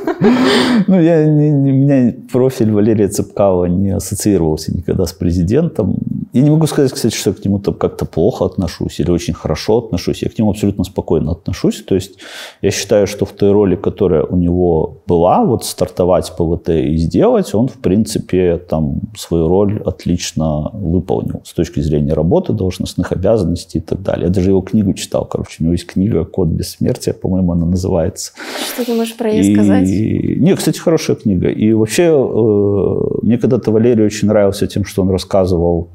Ну, 0.87 0.99
я, 0.99 1.25
не, 1.25 1.51
не, 1.51 1.71
у 1.71 1.75
меня 1.75 2.13
профиль 2.31 2.71
Валерия 2.71 3.07
Цепкава 3.07 3.65
не 3.65 3.91
ассоциировался 3.91 4.75
никогда 4.75 5.05
с 5.05 5.13
президентом. 5.13 5.97
Я 6.33 6.41
не 6.41 6.49
могу 6.49 6.65
сказать, 6.65 6.91
кстати, 6.91 7.15
что 7.15 7.29
я 7.29 7.35
к 7.35 7.45
нему 7.45 7.59
там 7.59 7.75
как-то 7.75 8.05
плохо 8.05 8.45
отношусь 8.45 8.99
или 8.99 9.11
очень 9.11 9.35
хорошо 9.35 9.77
отношусь. 9.77 10.23
Я 10.23 10.29
к 10.29 10.39
нему 10.39 10.49
абсолютно 10.49 10.83
спокойно 10.83 11.31
отношусь. 11.31 11.83
То 11.83 11.93
есть 11.93 12.17
я 12.63 12.71
считаю, 12.71 13.05
что 13.05 13.25
в 13.25 13.33
той 13.33 13.51
роли, 13.51 13.75
которая 13.75 14.23
у 14.23 14.35
него 14.35 15.03
была, 15.05 15.45
вот 15.45 15.63
стартовать 15.63 16.33
ПВТ 16.35 16.69
и 16.69 16.97
сделать, 16.97 17.53
он, 17.53 17.67
в 17.67 17.77
принципе, 17.77 18.57
там 18.57 19.01
свою 19.15 19.47
роль 19.47 19.79
отлично 19.85 20.71
выполнил 20.73 21.41
с 21.45 21.53
точки 21.53 21.81
зрения 21.81 22.13
работы, 22.13 22.53
должностных 22.53 23.11
обязанностей 23.11 23.77
и 23.77 23.81
так 23.81 24.01
далее. 24.01 24.25
Я 24.25 24.33
даже 24.33 24.49
его 24.49 24.61
книгу 24.61 24.93
читал, 24.93 25.25
короче, 25.25 25.57
у 25.59 25.63
него 25.65 25.73
есть 25.73 25.85
книга 25.85 26.25
«Код 26.25 26.47
бессмертия», 26.47 27.13
по-моему, 27.13 27.51
она 27.51 27.67
называется. 27.67 28.31
Что 28.73 28.85
ты 28.85 28.93
можешь 28.95 29.15
про 29.15 29.29
нее 29.43 29.55
сказать? 29.55 29.87
Не, 29.87 30.55
кстати, 30.55 30.79
хорошая 30.79 31.15
книга. 31.15 31.49
И 31.49 31.73
вообще, 31.73 32.03
э, 32.03 33.19
мне 33.21 33.37
когда-то 33.37 33.71
Валерий 33.71 34.05
очень 34.05 34.27
нравился 34.27 34.67
тем, 34.67 34.85
что 34.85 35.01
он 35.01 35.09
рассказывал 35.09 35.89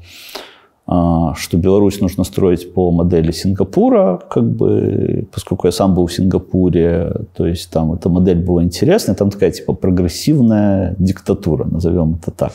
а, 0.91 1.35
что 1.35 1.55
Беларусь 1.55 2.01
нужно 2.01 2.23
строить 2.23 2.73
по 2.73 2.89
модели 2.89 3.31
Сингапура, 3.31 4.19
как 4.27 4.43
бы, 4.43 5.27
поскольку 5.31 5.67
я 5.67 5.71
сам 5.71 5.93
был 5.93 6.07
в 6.07 6.13
Сингапуре, 6.13 7.13
то 7.35 7.45
есть 7.45 7.69
там 7.69 7.93
эта 7.93 8.09
модель 8.09 8.43
была 8.43 8.63
интересная, 8.63 9.15
там 9.15 9.29
такая 9.29 9.51
типа 9.51 9.73
прогрессивная 9.73 10.95
диктатура, 10.97 11.65
назовем 11.65 12.17
это 12.19 12.31
так. 12.31 12.53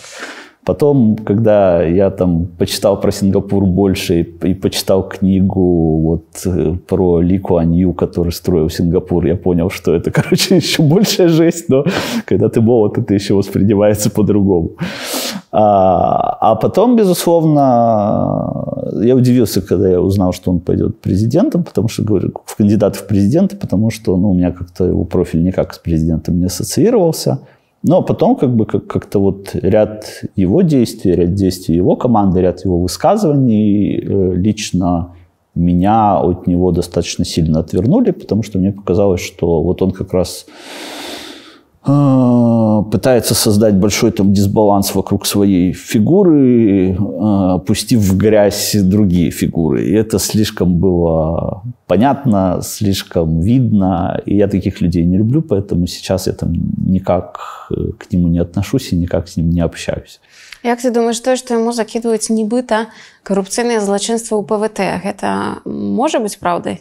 Потом, 0.65 1.17
когда 1.17 1.83
я 1.83 2.11
там 2.11 2.47
почитал 2.59 3.01
про 3.01 3.13
Сингапур 3.13 3.67
больше 3.67 4.21
и, 4.21 4.49
и 4.49 4.55
почитал 4.55 5.07
книгу 5.07 5.99
вот 5.99 6.25
э, 6.47 6.77
про 6.87 7.21
Ли 7.21 7.39
Куан 7.39 7.93
который 7.93 8.33
строил 8.33 8.71
Сингапур, 8.71 9.27
я 9.27 9.37
понял, 9.37 9.71
что 9.71 9.95
это, 9.95 10.11
короче, 10.23 10.57
еще 10.57 10.83
большая 10.83 11.29
жесть, 11.29 11.69
но 11.69 11.85
когда 12.25 12.49
ты 12.49 12.61
молод, 12.61 12.97
это 12.97 13.13
еще 13.15 13.35
воспринимается 13.35 14.11
по-другому. 14.11 14.71
А, 15.53 16.37
а 16.41 16.55
потом, 16.55 16.97
безусловно, 16.97 18.65
я 19.03 19.15
удивился, 19.15 19.61
когда 19.61 19.89
я 19.89 20.01
узнал, 20.01 20.33
что 20.33 20.51
он 20.51 20.61
пойдет 20.61 21.01
президентом, 21.01 21.63
потому 21.63 21.89
что, 21.89 22.03
говорю, 22.03 22.33
в 22.45 22.57
кандидат 22.57 22.97
в 22.97 23.07
президенты, 23.07 23.57
потому 23.57 23.91
что 23.91 24.17
ну, 24.17 24.31
у 24.31 24.35
меня 24.35 24.51
как-то 24.51 24.85
его 24.87 25.05
профиль 25.05 25.45
никак 25.45 25.75
с 25.75 25.79
президентом 25.79 26.39
не 26.39 26.47
ассоциировался. 26.47 27.39
Но 27.85 28.01
потом 28.03 28.35
как 28.35 28.57
бы 28.57 28.65
как- 28.65 28.87
как-то 28.87 29.19
вот 29.19 29.51
ряд 29.53 30.07
его 30.37 30.63
действий, 30.63 31.13
ряд 31.13 31.35
действий 31.35 31.77
его 31.77 31.97
команды, 31.97 32.41
ряд 32.41 32.65
его 32.65 32.81
высказываний 32.81 33.99
э, 33.99 34.35
лично 34.35 35.11
меня 35.55 36.19
от 36.19 36.47
него 36.47 36.73
достаточно 36.73 37.27
сильно 37.27 37.61
отвернули, 37.61 38.11
потому 38.11 38.43
что 38.43 38.59
мне 38.59 38.73
показалось, 38.73 39.21
что 39.21 39.63
вот 39.63 39.83
он 39.83 39.91
как 39.91 40.15
раз 40.15 40.47
пытается 41.85 43.35
создать 43.35 43.75
большой 43.75 44.11
там 44.11 44.33
дисбаланс 44.33 44.95
вокруг 44.95 45.27
своей 45.27 45.73
фигуры, 45.73 46.97
а, 46.99 47.59
пустив 47.59 48.01
в 48.01 48.17
грязь 48.17 48.75
другие 48.75 49.31
фигуры. 49.31 49.85
И 49.85 49.93
это 49.93 50.19
слишком 50.19 50.79
было 50.79 51.63
понятно, 51.87 52.61
слишком 52.63 53.41
видно. 53.41 54.21
И 54.25 54.37
я 54.37 54.49
таких 54.49 54.81
людей 54.81 55.05
не 55.05 55.19
люблю, 55.19 55.43
поэтому 55.43 55.87
сейчас 55.87 56.27
я 56.27 56.33
там 56.33 56.53
никак 56.87 57.69
э, 57.71 57.75
к 57.99 58.11
нему 58.13 58.29
не 58.29 58.39
отношусь 58.39 58.93
и 58.93 58.97
никак 58.97 59.29
с 59.29 59.37
ним 59.37 59.51
не 59.51 59.61
общаюсь. 59.61 60.21
Як 60.63 60.81
ты 60.81 60.91
думаешь, 60.91 61.21
то, 61.21 61.37
что 61.37 61.55
ему 61.55 61.73
закидывают 61.73 62.31
нібыта 62.31 62.87
коррупционные 63.23 63.81
злочинства 63.81 64.37
у 64.37 64.43
ПВТ, 64.43 64.81
это 64.81 65.59
может 65.67 66.23
быть 66.23 66.39
правдой? 66.39 66.81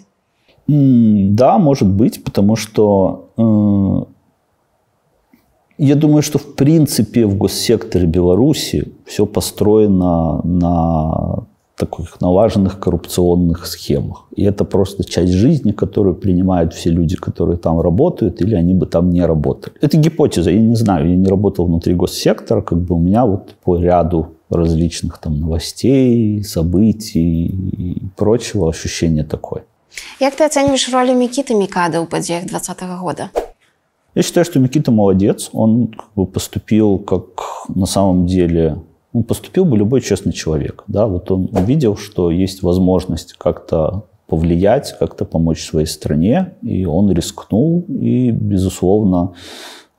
Да, 0.67 1.57
может 1.57 1.89
быть, 1.89 2.23
потому 2.23 2.55
что 2.55 3.29
э, 3.37 4.12
я 5.85 5.95
думаю, 5.95 6.21
что 6.21 6.37
в 6.37 6.55
принципе 6.55 7.25
в 7.25 7.37
госсекторе 7.37 8.05
Беларуси 8.05 8.93
все 9.05 9.25
построено 9.25 10.41
на 10.43 11.45
таких 11.75 12.21
налаженных 12.21 12.79
коррупционных 12.79 13.65
схемах. 13.65 14.25
И 14.35 14.43
это 14.43 14.63
просто 14.63 15.03
часть 15.03 15.33
жизни, 15.33 15.71
которую 15.71 16.15
принимают 16.15 16.73
все 16.73 16.91
люди, 16.91 17.15
которые 17.15 17.57
там 17.57 17.81
работают, 17.81 18.41
или 18.41 18.55
они 18.55 18.73
бы 18.73 18.85
там 18.85 19.09
не 19.09 19.25
работали. 19.25 19.75
Это 19.81 19.97
гипотеза, 19.97 20.51
я 20.51 20.61
не 20.61 20.75
знаю, 20.75 21.09
я 21.09 21.15
не 21.15 21.27
работал 21.27 21.65
внутри 21.65 21.95
госсектора, 21.95 22.61
как 22.61 22.79
бы 22.79 22.95
у 22.95 22.99
меня 22.99 23.25
вот 23.25 23.55
по 23.63 23.77
ряду 23.77 24.27
различных 24.49 25.17
там 25.17 25.39
новостей, 25.39 26.43
событий 26.43 27.47
и 27.47 28.01
прочего 28.15 28.69
ощущение 28.69 29.23
такое. 29.23 29.63
Как 30.19 30.35
ты 30.35 30.45
оцениваешь 30.45 30.91
роль 30.93 31.13
Микиты 31.13 31.55
Микада 31.55 32.01
у 32.01 32.05
подеях 32.05 32.45
2020 32.45 32.99
года? 33.01 33.29
Я 34.15 34.21
считаю, 34.21 34.45
что 34.45 34.59
Микита 34.59 34.91
молодец. 34.91 35.49
Он 35.53 35.87
как 35.87 36.13
бы 36.15 36.25
поступил 36.25 36.99
как 36.99 37.67
на 37.67 37.85
самом 37.85 38.27
деле 38.27 38.77
ну, 39.13 39.23
поступил 39.23 39.65
бы 39.65 39.77
любой 39.77 40.01
честный 40.01 40.33
человек. 40.33 40.83
Да? 40.87 41.07
Вот 41.07 41.31
он 41.31 41.49
увидел, 41.51 41.95
что 41.95 42.31
есть 42.31 42.63
возможность 42.63 43.33
как-то 43.33 44.05
повлиять, 44.27 44.95
как-то 44.99 45.25
помочь 45.25 45.63
своей 45.63 45.85
стране, 45.85 46.53
и 46.63 46.85
он 46.85 47.11
рискнул, 47.11 47.85
и, 47.87 48.31
безусловно, 48.31 49.33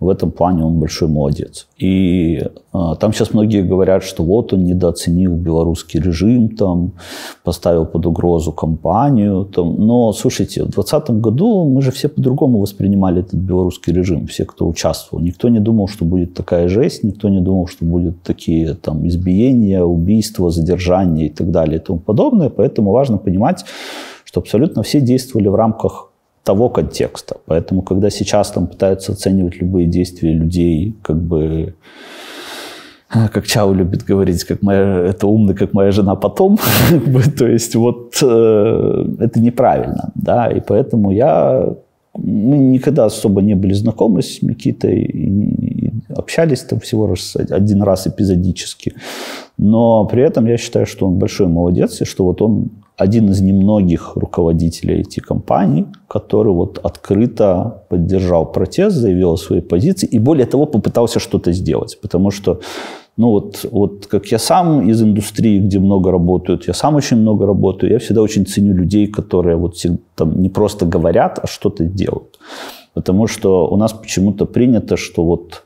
В 0.01 0.09
этом 0.09 0.33
плане 0.33 0.65
он 0.65 0.81
большой 0.81 1.09
молодец. 1.09 1.69
И 1.79 2.43
а, 2.73 2.97
там 2.97 3.13
сейчас 3.13 3.33
многие 3.33 3.63
говорят, 3.63 4.03
что 4.03 4.25
вот 4.25 4.53
он 4.53 4.65
недооценил 4.65 5.33
белорусский 5.35 6.01
режим, 6.01 6.49
там, 6.57 6.93
поставил 7.45 7.87
под 7.87 8.05
угрозу 8.05 8.53
компанию. 8.53 9.45
Там. 9.45 9.77
Но, 9.87 10.13
слушайте, 10.13 10.63
в 10.63 10.71
2020 10.71 11.11
году 11.21 11.65
мы 11.71 11.81
же 11.81 11.93
все 11.93 12.09
по-другому 12.09 12.59
воспринимали 12.59 13.21
этот 13.21 13.35
белорусский 13.35 13.93
режим, 13.93 14.27
все, 14.27 14.45
кто 14.45 14.67
участвовал. 14.67 15.23
Никто 15.23 15.49
не 15.49 15.61
думал, 15.61 15.87
что 15.87 16.05
будет 16.05 16.35
такая 16.35 16.69
жесть, 16.69 17.05
никто 17.05 17.29
не 17.29 17.41
думал, 17.41 17.69
что 17.69 17.85
будут 17.85 18.23
такие 18.23 18.75
там, 18.75 19.07
избиения, 19.07 19.85
убийства, 19.85 20.51
задержания 20.51 21.27
и 21.27 21.31
так 21.31 21.53
далее 21.53 21.77
и 21.77 21.81
тому 21.81 22.01
подобное. 22.01 22.51
Поэтому 22.51 22.91
важно 22.91 23.17
понимать, 23.19 23.65
что 24.25 24.41
абсолютно 24.41 24.83
все 24.83 25.01
действовали 25.01 25.47
в 25.47 25.55
рамках 25.55 26.11
того 26.45 26.69
контекста. 26.69 27.37
Поэтому, 27.47 27.83
когда 27.83 28.11
сейчас 28.11 28.51
там 28.51 28.67
пытаются 28.67 29.13
оценивать 29.13 29.57
любые 29.61 29.87
действия 29.87 30.33
людей, 30.33 30.95
как 31.03 31.17
бы 31.17 31.75
э, 33.15 33.29
как 33.33 33.47
Чау 33.47 33.75
любит 33.75 34.05
говорить, 34.05 34.45
как 34.45 34.63
моя, 34.63 35.07
это 35.09 35.27
умно, 35.27 35.55
как 35.55 35.73
моя 35.73 35.91
жена 35.91 36.15
потом, 36.15 36.59
то 37.39 37.47
есть 37.47 37.75
вот 37.75 38.19
э, 38.23 39.05
это 39.21 39.41
неправильно, 39.41 40.13
да, 40.15 40.51
и 40.51 40.61
поэтому 40.61 41.13
я, 41.13 41.75
мы 42.15 42.59
никогда 42.59 43.07
особо 43.07 43.41
не 43.41 43.55
были 43.55 43.73
знакомы 43.73 44.21
с 44.21 44.43
Микитой, 44.43 45.03
и 45.03 45.93
общались 46.15 46.61
там 46.61 46.79
всего 46.81 47.07
раз 47.07 47.37
один 47.37 47.83
раз 47.83 48.07
эпизодически, 48.07 48.93
но 49.57 50.05
при 50.05 50.23
этом 50.23 50.47
я 50.47 50.59
считаю, 50.59 50.85
что 50.85 51.07
он 51.07 51.15
большой 51.15 51.49
молодец, 51.49 52.03
и 52.03 52.05
что 52.05 52.25
вот 52.25 52.43
он 52.43 52.71
один 52.97 53.31
из 53.31 53.41
немногих 53.41 54.17
руководителей 54.17 55.03
IT-компаний, 55.03 55.87
который 56.09 56.53
вот 56.53 56.79
открыто 56.79 57.83
поддержал 57.89 58.53
протест, 58.53 58.97
заявил 58.97 59.33
о 59.33 59.37
своей 59.37 59.63
позиции 59.63 60.07
и, 60.07 60.19
более 60.19 60.47
того, 60.47 60.67
попытался 60.67 61.19
что-то 61.19 61.53
сделать. 61.53 61.99
Потому 62.01 62.31
что, 62.31 62.61
ну 63.17 63.31
вот, 63.31 63.67
вот 63.73 64.07
как 64.07 64.27
я 64.27 64.39
сам 64.39 64.89
из 64.89 65.03
индустрии, 65.03 65.59
где 65.59 65.81
много 65.81 66.13
работают, 66.13 66.69
я 66.69 66.75
сам 66.75 66.95
очень 66.95 67.17
много 67.17 67.47
работаю, 67.47 67.93
я 67.93 67.99
всегда 67.99 68.23
очень 68.23 68.47
ценю 68.47 68.75
людей, 68.75 69.09
которые 69.09 69.57
вот 69.57 69.75
там 70.15 70.41
не 70.41 70.49
просто 70.49 70.87
говорят, 70.87 71.41
а 71.43 71.47
что-то 71.49 71.85
делают. 71.85 72.39
Потому 72.94 73.28
что 73.28 73.68
у 73.68 73.78
нас 73.78 73.94
почему-то 73.94 74.46
принято, 74.46 74.98
что 74.98 75.24
вот 75.24 75.64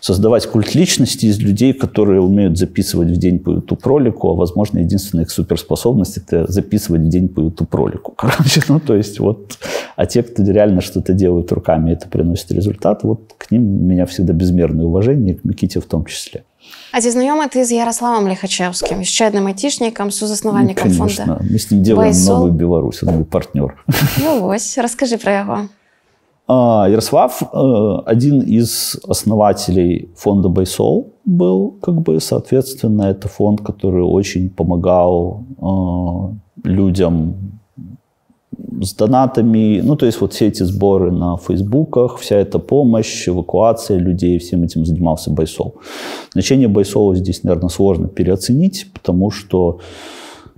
создавать 0.00 0.46
культ 0.46 0.74
личности 0.74 1.26
из 1.26 1.38
людей, 1.38 1.72
которые 1.72 2.20
умеют 2.20 2.58
записывать 2.58 3.08
в 3.08 3.16
день 3.16 3.38
по 3.38 3.50
YouTube 3.50 3.84
ролику, 3.86 4.30
а 4.30 4.34
возможно 4.34 4.78
единственная 4.78 5.24
их 5.24 5.30
суперспособность 5.30 6.16
это 6.16 6.50
записывать 6.50 7.02
в 7.02 7.08
день 7.08 7.28
по 7.28 7.40
YouTube 7.40 7.74
ролику. 7.74 8.12
Короче, 8.16 8.62
ну 8.68 8.80
то 8.80 8.96
есть 8.96 9.20
вот, 9.20 9.58
а 9.96 10.06
те, 10.06 10.22
кто 10.22 10.42
реально 10.42 10.80
что-то 10.80 11.12
делают 11.12 11.52
руками, 11.52 11.92
это 11.92 12.08
приносит 12.08 12.52
результат, 12.52 13.02
вот 13.02 13.34
к 13.38 13.50
ним 13.50 13.62
у 13.62 13.86
меня 13.86 14.06
всегда 14.06 14.32
безмерное 14.32 14.86
уважение, 14.86 15.34
к 15.34 15.44
Миките 15.44 15.80
в 15.80 15.86
том 15.86 16.04
числе. 16.04 16.44
А 16.92 17.00
ці 17.00 17.10
знаёмы 17.10 17.46
ты 17.46 17.64
з 17.64 17.76
Ярославом 17.76 18.26
Лихачевскім 18.26 19.04
яшчэ 19.04 19.28
адным 19.30 19.46
айцішнікам 19.52 20.10
сузаснавальнікам 20.10 20.88
ну, 20.88 20.94
фонда 20.94 21.38
мы 21.38 21.58
с 21.58 21.70
ним 21.70 21.82
делаем 21.82 22.10
Байсол. 22.10 22.34
новую 22.34 22.52
Беларусь 22.52 23.02
он 23.02 23.14
мой 23.14 23.24
партнер 23.24 23.76
ну, 24.18 24.40
вось 24.40 24.78
расскажи 24.78 25.18
про 25.18 25.32
яго 25.32 25.54
а, 25.54 25.79
Ярослав 26.89 27.41
э, 27.41 27.97
один 28.05 28.41
из 28.41 28.97
основателей 29.07 30.09
фонда 30.15 30.49
Байсол 30.49 31.13
был, 31.25 31.77
как 31.81 32.01
бы, 32.01 32.19
соответственно, 32.19 33.03
это 33.03 33.27
фонд, 33.27 33.61
который 33.61 34.03
очень 34.03 34.49
помогал 34.49 35.43
э, 36.65 36.67
людям 36.67 37.35
с 38.81 38.93
донатами, 38.93 39.81
ну, 39.83 39.95
то 39.95 40.05
есть 40.05 40.21
вот 40.21 40.33
все 40.33 40.47
эти 40.47 40.63
сборы 40.63 41.11
на 41.11 41.37
фейсбуках, 41.37 42.17
вся 42.17 42.37
эта 42.37 42.59
помощь, 42.59 43.27
эвакуация 43.27 43.97
людей, 43.99 44.39
всем 44.39 44.63
этим 44.63 44.85
занимался 44.85 45.31
Байсол. 45.31 45.75
Значение 46.33 46.67
Байсола 46.67 47.15
здесь, 47.15 47.43
наверное, 47.43 47.69
сложно 47.69 48.07
переоценить, 48.07 48.87
потому 48.93 49.29
что 49.31 49.79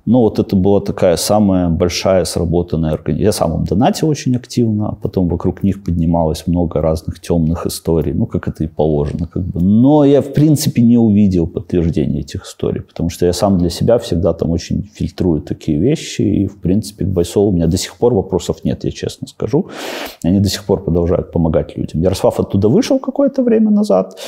ну, 0.05 0.19
вот 0.19 0.37
это 0.37 0.57
была 0.57 0.81
такая 0.81 1.15
самая 1.15 1.69
большая 1.69 2.25
сработанная 2.25 2.91
организация. 2.91 3.25
Я 3.25 3.31
сам 3.31 3.59
им 3.59 3.63
донатил 3.63 4.09
очень 4.09 4.35
активно, 4.35 4.89
а 4.89 4.95
потом 4.95 5.29
вокруг 5.29 5.63
них 5.63 5.81
поднималось 5.81 6.45
много 6.45 6.81
разных 6.81 7.21
темных 7.21 7.65
историй, 7.65 8.11
ну, 8.13 8.25
как 8.25 8.49
это 8.49 8.65
и 8.65 8.67
положено. 8.67 9.27
Как 9.27 9.43
бы. 9.43 9.61
Но 9.61 10.03
я, 10.03 10.21
в 10.21 10.33
принципе, 10.33 10.81
не 10.81 10.97
увидел 10.97 11.47
подтверждения 11.47 12.19
этих 12.19 12.43
историй, 12.43 12.81
потому 12.81 13.09
что 13.09 13.25
я 13.25 13.31
сам 13.31 13.57
для 13.57 13.69
себя 13.69 13.97
всегда 13.97 14.33
там 14.33 14.51
очень 14.51 14.83
фильтрую 14.93 15.41
такие 15.41 15.79
вещи, 15.79 16.21
и, 16.21 16.47
в 16.47 16.59
принципе, 16.59 17.05
к 17.05 17.07
Байсолу 17.07 17.51
у 17.51 17.53
меня 17.53 17.67
до 17.67 17.77
сих 17.77 17.95
пор 17.95 18.13
вопросов 18.13 18.65
нет, 18.65 18.83
я 18.83 18.91
честно 18.91 19.27
скажу. 19.27 19.67
Они 20.21 20.41
до 20.41 20.49
сих 20.49 20.65
пор 20.65 20.83
продолжают 20.83 21.31
помогать 21.31 21.77
людям. 21.77 22.01
Ярослав 22.01 22.41
оттуда 22.41 22.67
вышел 22.67 22.99
какое-то 22.99 23.41
время 23.41 23.71
назад, 23.71 24.19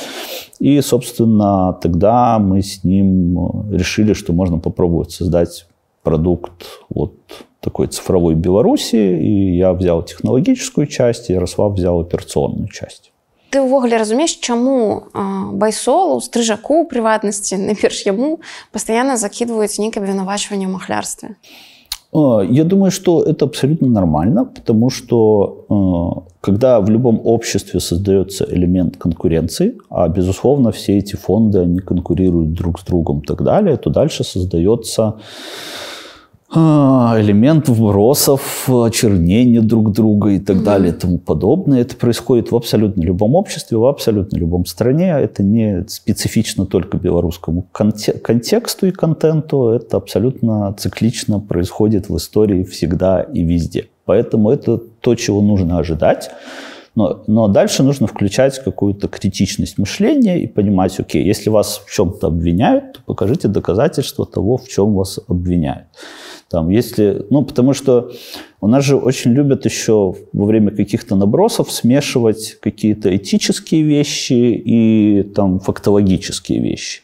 и, 0.58 0.80
собственно, 0.80 1.76
тогда 1.82 2.38
мы 2.38 2.62
с 2.62 2.82
ним 2.82 3.70
решили, 3.70 4.14
что 4.14 4.32
можно 4.32 4.58
попробовать 4.58 5.10
создать 5.10 5.65
продукт 6.05 6.81
вот 6.89 7.13
такой 7.59 7.87
цифровой 7.87 8.35
Беларуси, 8.35 8.95
и 8.95 9.57
я 9.57 9.73
взял 9.73 10.03
технологическую 10.03 10.87
часть, 10.87 11.29
Ярослав 11.29 11.73
взял 11.73 11.99
операционную 11.99 12.67
часть. 12.67 13.11
Ты 13.51 13.59
ўвогуле 13.59 13.99
разумееш 13.99 14.39
чаму 14.39 15.11
байсолу 15.59 16.23
стрыжаку 16.23 16.81
у 16.81 16.87
прыватнасці 16.87 17.59
найперш 17.59 18.07
яму 18.07 18.39
пастаянна 18.71 19.19
закідваюць 19.19 19.75
нейкае 19.75 19.99
абвінавачванне 20.07 20.65
ў 20.65 20.71
махлярстве 20.71 21.35
я 22.13 22.63
думаю, 22.65 22.91
что 22.91 23.23
это 23.23 23.45
абсолютно 23.45 23.87
нормально, 23.87 24.45
потому 24.45 24.89
что 24.89 26.25
когда 26.41 26.81
в 26.81 26.89
любом 26.89 27.21
обществе 27.23 27.79
создается 27.79 28.45
элемент 28.49 28.97
конкуренции, 28.97 29.77
а 29.89 30.09
безусловно 30.09 30.71
все 30.71 30.97
эти 30.97 31.15
фонды, 31.15 31.59
они 31.59 31.79
конкурируют 31.79 32.53
друг 32.53 32.79
с 32.79 32.83
другом 32.83 33.19
и 33.19 33.25
так 33.25 33.43
далее, 33.43 33.77
то 33.77 33.89
дальше 33.89 34.23
создается 34.25 35.03
а, 35.03 35.19
элемент 36.52 37.68
вбросов, 37.68 38.68
очернения 38.68 39.60
друг 39.60 39.92
друга 39.92 40.30
и 40.30 40.38
так 40.38 40.62
далее 40.62 40.92
и 40.92 40.94
тому 40.94 41.18
подобное. 41.18 41.80
Это 41.80 41.96
происходит 41.96 42.52
в 42.52 42.56
абсолютно 42.56 43.02
любом 43.02 43.34
обществе, 43.34 43.78
в 43.78 43.84
абсолютно 43.84 44.36
любом 44.36 44.64
стране. 44.64 45.10
Это 45.10 45.42
не 45.42 45.84
специфично 45.88 46.66
только 46.66 46.98
белорусскому 46.98 47.66
контексту 47.72 48.86
и 48.86 48.92
контенту. 48.92 49.68
Это 49.70 49.96
абсолютно 49.96 50.74
циклично 50.78 51.40
происходит 51.40 52.08
в 52.08 52.16
истории 52.16 52.64
всегда 52.64 53.22
и 53.22 53.42
везде. 53.42 53.88
Поэтому 54.04 54.50
это 54.50 54.78
то, 54.78 55.14
чего 55.16 55.40
нужно 55.40 55.78
ожидать. 55.78 56.30
Но, 56.94 57.22
но 57.26 57.46
дальше 57.46 57.82
нужно 57.82 58.06
включать 58.06 58.58
какую-то 58.58 59.08
критичность 59.08 59.76
мышления 59.76 60.42
и 60.42 60.46
понимать, 60.46 60.98
окей, 60.98 61.22
если 61.22 61.50
вас 61.50 61.82
в 61.84 61.92
чем-то 61.92 62.28
обвиняют, 62.28 62.94
то 62.94 63.00
покажите 63.04 63.48
доказательства 63.48 64.24
того, 64.24 64.56
в 64.56 64.66
чем 64.66 64.94
вас 64.94 65.20
обвиняют. 65.28 65.88
Там, 66.48 66.68
если, 66.68 67.26
ну, 67.30 67.42
потому 67.42 67.74
что 67.74 68.12
у 68.60 68.68
нас 68.68 68.84
же 68.84 68.96
очень 68.96 69.32
любят 69.32 69.64
еще 69.64 70.14
во 70.32 70.44
время 70.46 70.70
каких-то 70.70 71.16
набросов 71.16 71.72
смешивать 71.72 72.58
какие-то 72.60 73.16
этические 73.16 73.82
вещи 73.82 74.32
и 74.32 75.22
там 75.34 75.58
фактологические 75.58 76.60
вещи. 76.60 77.02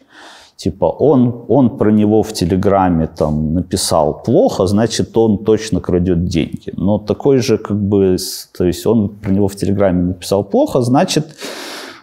Типа 0.57 0.85
он, 0.85 1.45
он 1.49 1.77
про 1.77 1.91
него 1.91 2.23
в 2.23 2.33
Телеграме 2.33 3.09
там 3.09 3.55
написал 3.55 4.23
плохо, 4.23 4.67
значит, 4.67 5.17
он 5.17 5.39
точно 5.39 5.81
крадет 5.81 6.27
деньги. 6.27 6.73
Но 6.77 6.99
такой 6.99 7.39
же, 7.39 7.59
как 7.59 7.83
бы, 7.83 8.17
то 8.57 8.65
есть 8.65 8.87
он 8.87 9.09
про 9.09 9.33
него 9.33 9.49
в 9.49 9.57
Телеграме 9.57 10.03
написал 10.03 10.45
плохо, 10.45 10.81
значит, 10.83 11.35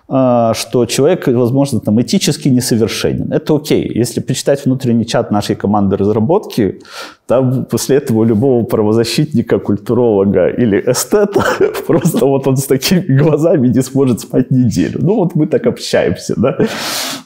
что 0.10 0.86
человек, 0.88 1.28
возможно, 1.28 1.80
там 1.80 2.02
этически 2.02 2.50
несовершенен. 2.50 3.32
Это 3.32 3.56
окей. 3.56 4.00
Если 4.00 4.22
почитать 4.22 4.66
внутренний 4.66 5.06
чат 5.06 5.32
нашей 5.32 5.56
команды 5.56 5.98
разработки, 5.98 6.80
там 7.28 7.66
после 7.66 7.98
этого 7.98 8.24
любого 8.26 8.66
правозащитника, 8.66 9.60
культуролога 9.60 10.48
или 10.48 10.84
эстета 10.88 11.44
просто 11.88 12.26
вот 12.26 12.48
он 12.48 12.58
с 12.58 12.66
такими 12.66 13.22
глазами 13.22 13.68
не 13.68 13.84
сможет 13.84 14.22
спать 14.22 14.52
неделю. 14.52 15.00
Ну 15.04 15.16
вот 15.16 15.36
мы 15.36 15.46
так 15.46 15.68
общаемся, 15.68 16.34
да. 16.38 16.58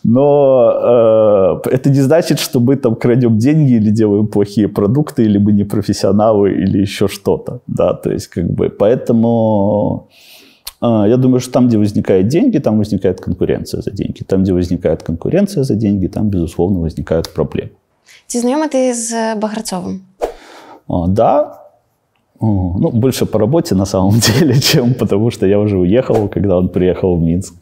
Но 0.03 1.61
э, 1.63 1.69
это 1.69 1.89
не 1.89 2.01
значит, 2.01 2.39
что 2.39 2.59
мы 2.59 2.75
там 2.75 2.95
крадем 2.95 3.37
деньги 3.37 3.75
или 3.75 3.91
делаем 3.91 4.27
плохие 4.27 4.67
продукты, 4.67 5.23
или 5.23 5.37
мы 5.37 5.53
не 5.53 5.63
профессионалы, 5.63 6.51
или 6.51 6.79
еще 6.79 7.07
что-то, 7.07 7.61
да. 7.67 7.93
То 7.93 8.11
есть 8.11 8.27
как 8.27 8.45
бы 8.51 8.69
поэтому... 8.69 10.09
А, 10.85 11.07
я 11.07 11.17
думаю, 11.17 11.39
что 11.39 11.51
там, 11.53 11.67
где 11.67 11.77
возникают 11.77 12.27
деньги, 12.27 12.59
там 12.59 12.77
возникает 12.77 13.21
конкуренция 13.21 13.81
за 13.81 13.91
деньги. 13.91 14.23
Там, 14.23 14.43
где 14.43 14.53
возникает 14.53 15.01
конкуренция 15.01 15.63
за 15.63 15.75
деньги, 15.75 16.07
там, 16.07 16.29
безусловно, 16.29 16.79
возникают 16.79 17.33
проблемы. 17.33 17.69
Ці 18.27 18.39
знайомий 18.39 18.67
ти 18.67 18.93
з 18.93 19.35
Баграцовым? 19.35 19.99
А, 20.87 21.07
да. 21.07 21.59
Ну, 22.41 22.91
больше 22.93 23.25
по 23.25 23.39
работе 23.39 23.75
на 23.75 23.85
самом 23.85 24.19
деле, 24.39 24.59
чем 24.59 24.93
потому 24.93 25.31
что 25.31 25.45
я 25.45 25.59
уже 25.59 25.77
уехал, 25.77 26.27
когда 26.27 26.57
он 26.57 26.69
приехал 26.69 27.15
в 27.15 27.21
Минск. 27.21 27.53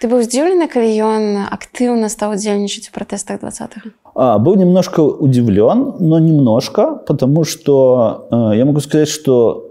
Ты 0.00 0.08
был 0.08 0.18
удивлен, 0.18 0.68
коли 0.68 1.02
он 1.02 1.36
активно 1.50 2.08
стал 2.08 2.32
удельничать 2.32 2.88
в 2.88 2.92
протестах 2.92 3.40
20-х? 3.40 3.90
А, 4.14 4.38
был 4.38 4.56
немножко 4.56 5.00
удивлен, 5.00 5.94
но 6.00 6.18
немножко, 6.18 6.96
потому 7.06 7.44
что 7.44 8.26
э, 8.30 8.58
я 8.58 8.64
могу 8.64 8.80
сказать, 8.80 9.08
что 9.08 9.63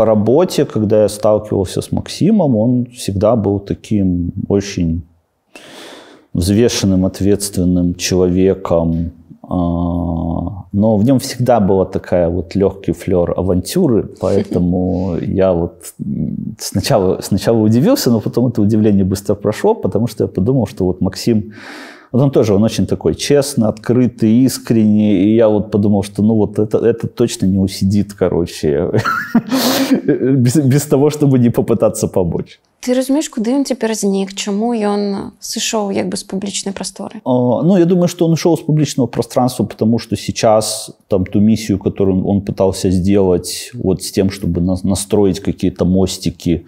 по 0.00 0.06
работе, 0.06 0.64
когда 0.64 1.02
я 1.02 1.08
сталкивался 1.08 1.82
с 1.82 1.92
Максимом, 1.92 2.56
он 2.56 2.86
всегда 2.86 3.36
был 3.36 3.60
таким 3.60 4.32
очень 4.48 5.02
взвешенным, 6.32 7.04
ответственным 7.04 7.94
человеком, 7.94 9.10
а, 9.42 10.64
но 10.72 10.96
в 10.96 11.04
нем 11.04 11.18
всегда 11.18 11.60
была 11.60 11.84
такая 11.84 12.30
вот 12.30 12.54
легкий 12.54 12.92
флер 12.92 13.34
авантюры, 13.36 14.08
поэтому 14.20 15.18
я 15.20 15.52
вот 15.52 15.92
сначала, 16.58 17.20
сначала 17.20 17.58
удивился, 17.58 18.10
но 18.10 18.20
потом 18.20 18.46
это 18.46 18.62
удивление 18.62 19.04
быстро 19.04 19.34
прошло, 19.34 19.74
потому 19.74 20.06
что 20.06 20.24
я 20.24 20.28
подумал, 20.28 20.66
что 20.66 20.86
вот 20.86 21.02
Максим 21.02 21.52
вот 22.12 22.22
он 22.22 22.30
тоже, 22.30 22.54
он 22.54 22.62
очень 22.64 22.86
такой 22.86 23.14
честный, 23.14 23.68
открытый, 23.68 24.44
искренний. 24.44 25.24
И 25.24 25.36
я 25.36 25.48
вот 25.48 25.70
подумал, 25.70 26.02
что 26.02 26.22
ну 26.22 26.34
вот 26.34 26.58
это, 26.58 26.78
это 26.78 27.06
точно 27.06 27.46
не 27.46 27.58
усидит, 27.58 28.14
короче, 28.14 28.90
без, 30.04 30.56
без 30.56 30.82
того, 30.82 31.10
чтобы 31.10 31.38
не 31.38 31.50
попытаться 31.50 32.08
помочь. 32.08 32.60
Ты 32.85 32.93
разумеешь, 32.93 33.29
куда 33.29 33.51
он 33.51 33.63
теперь 33.63 33.95
знік? 33.95 34.35
Чому 34.35 34.69
ён 34.77 35.33
сышоў 35.41 35.89
як 35.89 36.05
бы 36.05 36.17
з 36.17 36.23
публічнай 36.23 36.69
прасторы? 36.69 37.17
Ну, 37.25 37.77
я 37.77 37.85
думаю, 37.85 38.07
что 38.07 38.25
он 38.25 38.33
ушел 38.33 38.55
с 38.55 38.61
публичного 38.61 39.07
пространства, 39.07 39.65
потому 39.65 39.97
что 39.97 40.15
сейчас 40.15 40.91
там 41.07 41.25
ту 41.25 41.39
миссию, 41.39 41.79
которую 41.79 42.23
он 42.27 42.41
пытался 42.41 42.91
сделать 42.91 43.71
вот 43.73 44.03
с 44.03 44.11
тем, 44.11 44.29
чтобы 44.29 44.61
настроить 44.61 45.39
какие-то 45.39 45.83
мостики 45.85 46.65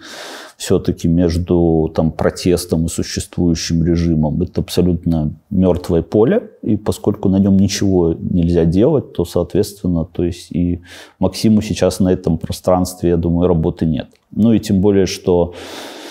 все-таки 0.56 1.06
между 1.06 1.88
там, 1.94 2.10
протестом 2.10 2.86
и 2.86 2.88
существующим 2.88 3.84
режимом. 3.84 4.42
Это 4.42 4.60
абсолютно 4.60 5.30
мертвое 5.50 6.02
поле, 6.02 6.50
и 6.62 6.76
поскольку 6.76 7.28
на 7.28 7.38
нем 7.38 7.56
ничего 7.56 8.12
нельзя 8.12 8.64
делать, 8.64 9.12
то, 9.12 9.24
соответственно, 9.24 10.04
то 10.04 10.24
есть 10.24 10.50
и 10.50 10.80
Максиму 11.20 11.62
сейчас 11.62 12.00
на 12.00 12.08
этом 12.08 12.38
пространстве, 12.38 13.10
я 13.10 13.16
думаю, 13.16 13.46
работы 13.46 13.86
нет. 13.86 14.08
Ну 14.32 14.52
и 14.52 14.58
тем 14.58 14.80
более, 14.80 15.06
что 15.06 15.54
а, 15.54 16.01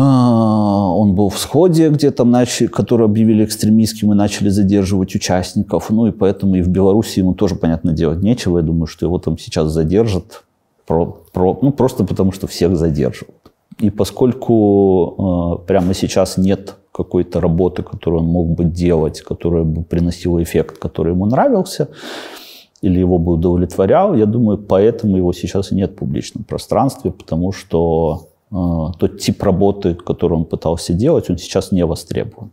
он 0.00 1.14
был 1.14 1.28
в 1.28 1.38
сходе, 1.38 1.88
где 1.88 2.12
там 2.12 2.30
начали, 2.30 2.68
который 2.68 3.06
объявили 3.06 3.44
экстремистским 3.44 4.12
и 4.12 4.14
начали 4.14 4.48
задерживать 4.48 5.14
участников. 5.14 5.90
Ну 5.90 6.06
и 6.06 6.12
поэтому 6.12 6.54
и 6.54 6.62
в 6.62 6.68
Беларуси 6.68 7.18
ему 7.18 7.34
тоже, 7.34 7.56
понятно, 7.56 7.92
делать 7.92 8.22
нечего. 8.22 8.58
Я 8.58 8.64
думаю, 8.64 8.86
что 8.86 9.06
его 9.06 9.18
там 9.18 9.38
сейчас 9.38 9.72
задержат. 9.72 10.44
Про, 10.86 11.18
про, 11.32 11.58
ну, 11.60 11.72
просто 11.72 12.04
потому, 12.04 12.32
что 12.32 12.46
всех 12.46 12.76
задерживают. 12.76 13.52
И 13.78 13.90
поскольку 13.90 15.58
э, 15.62 15.66
прямо 15.66 15.94
сейчас 15.94 16.38
нет 16.38 16.76
какой-то 16.92 17.40
работы, 17.40 17.82
которую 17.82 18.22
он 18.22 18.28
мог 18.28 18.48
бы 18.48 18.64
делать, 18.64 19.20
которая 19.20 19.64
бы 19.64 19.82
приносила 19.82 20.42
эффект, 20.42 20.78
который 20.78 21.12
ему 21.12 21.26
нравился, 21.26 21.88
или 22.80 22.98
его 22.98 23.18
бы 23.18 23.32
удовлетворял, 23.32 24.14
я 24.14 24.26
думаю, 24.26 24.58
поэтому 24.58 25.16
его 25.16 25.32
сейчас 25.32 25.70
нет 25.70 25.92
в 25.92 25.96
публичном 25.96 26.44
пространстве, 26.44 27.10
потому 27.10 27.52
что 27.52 28.28
тот 28.50 29.20
тип 29.20 29.42
работы, 29.42 29.94
который 29.94 30.34
он 30.34 30.44
пытался 30.44 30.92
делать, 30.92 31.30
он 31.30 31.38
сейчас 31.38 31.72
не 31.72 31.84
востребован. 31.84 32.50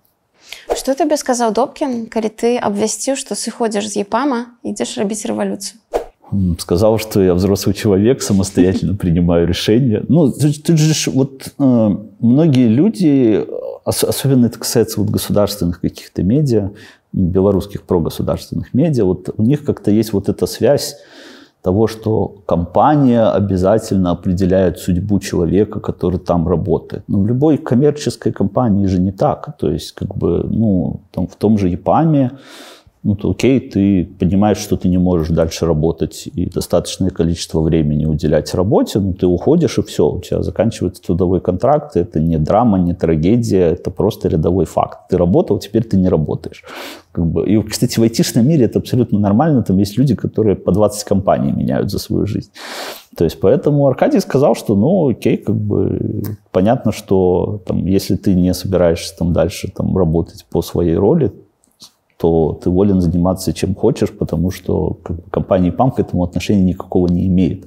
Что 0.75 0.95
тебе 0.95 1.17
сказал 1.17 1.51
Добкин, 1.53 2.08
когда 2.08 2.29
ты 2.29 2.58
обвестил, 2.58 3.15
что 3.15 3.36
сыходишь 3.36 3.89
с 3.89 3.95
ЕПАМа 3.95 4.47
и 4.63 4.71
идешь 4.71 4.97
робить 4.97 5.25
революцию? 5.25 5.79
сказал, 6.60 6.97
что 6.97 7.21
я 7.21 7.34
взрослый 7.34 7.75
человек, 7.75 8.21
самостоятельно 8.21 8.95
принимаю 8.97 9.47
решения. 9.47 10.03
Ну, 10.08 10.31
тут 10.31 10.77
же 10.77 11.12
вот 11.12 11.53
э, 11.58 11.97
многие 12.19 12.67
люди, 12.67 13.45
особенно 13.86 14.47
это 14.47 14.60
касается 14.60 14.99
вот 14.99 15.10
государственных 15.10 15.81
каких-то 15.81 16.23
медиа, 16.23 16.71
белорусских 17.13 17.84
прогосударственных 17.84 18.73
медиа, 18.73 19.05
вот 19.05 19.29
у 19.38 19.43
них 19.43 19.63
как-то 19.63 19.91
есть 19.91 20.13
вот 20.13 20.27
эта 20.27 20.47
связь 20.47 20.97
того, 21.65 21.88
что 21.88 22.36
компания 22.45 23.36
обязательно 23.38 24.12
определяет 24.12 24.78
судьбу 24.78 25.19
человека, 25.19 25.80
который 25.80 26.19
там 26.19 26.47
работает. 26.47 27.04
Но 27.08 27.19
в 27.19 27.28
любой 27.28 27.58
коммерческой 27.58 28.32
компании 28.32 28.88
же 28.88 28.99
не 28.99 29.12
так. 29.12 29.58
То 29.58 29.71
есть, 29.71 29.93
как 29.93 30.15
бы, 30.15 30.47
ну, 30.49 30.99
там, 31.12 31.28
в 31.28 31.36
том 31.36 31.58
же 31.58 31.69
ЕПАМе 31.69 32.30
ну, 33.06 33.15
то 33.15 33.30
окей, 33.30 33.60
ты 33.60 34.10
понимаешь, 34.20 34.58
что 34.58 34.78
ты 34.78 34.88
не 34.88 34.98
можешь 34.98 35.30
дальше 35.30 35.68
работать 35.68 36.28
и 36.34 36.48
достаточное 36.48 37.12
количество 37.12 37.62
времени 37.62 38.06
уделять 38.06 38.52
работе, 38.56 39.00
ну, 39.00 39.13
ты 39.13 39.28
уходишь, 39.28 39.78
и 39.78 39.84
все, 39.84 40.10
у 40.10 40.20
тебя 40.22 40.41
заканчивается 40.41 41.04
трудовой 41.04 41.39
контракт, 41.39 41.96
это 41.98 42.20
не 42.20 42.39
драма, 42.39 42.80
не 42.80 42.96
трагедия, 42.96 43.74
это 43.74 43.91
просто 43.91 44.28
рядовой 44.28 44.65
факт. 44.65 45.08
Ты 45.10 45.18
работал, 45.18 45.60
теперь 45.60 45.84
ты 45.84 45.98
не 45.98 46.10
работаешь. 46.10 46.63
Как 47.12 47.28
бы. 47.28 47.48
И, 47.48 47.62
кстати, 47.62 48.00
в 48.00 48.04
айтишном 48.04 48.48
мире 48.48 48.65
это 48.65 48.80
абсолютно 48.80 49.20
нормально, 49.20 49.62
там 49.62 49.78
есть 49.78 50.00
люди, 50.00 50.15
которые 50.15 50.56
по 50.56 50.72
20 50.72 51.04
компаний 51.04 51.52
меняют 51.52 51.91
за 51.91 52.00
свою 52.00 52.26
жизнь. 52.26 52.50
То 53.15 53.24
есть 53.24 53.39
поэтому 53.39 53.86
Аркадий 53.86 54.20
сказал, 54.20 54.56
что 54.56 54.76
ну 54.76 55.10
окей, 55.10 55.38
как 55.38 55.56
бы 55.56 56.24
понятно, 56.52 56.91
что 56.91 57.62
там, 57.68 57.86
если 57.86 58.15
ты 58.15 58.34
не 58.34 58.54
собираешься 58.56 59.15
там 59.15 59.32
дальше 59.32 59.72
там, 59.72 59.96
работать 59.96 60.46
по 60.50 60.63
своей 60.63 60.96
роли, 60.96 61.32
то 62.24 62.53
ты 62.62 62.68
волен 62.68 63.00
заниматься 63.00 63.53
чем 63.55 63.74
хочешь, 63.74 64.11
потому 64.11 64.50
что 64.50 64.98
как 65.03 65.16
бы, 65.16 65.22
компания 65.31 65.72
ПАМ 65.72 65.90
к 65.90 66.00
этому 66.00 66.22
отношения 66.22 66.64
никакого 66.64 67.09
не 67.09 67.26
имеет. 67.26 67.66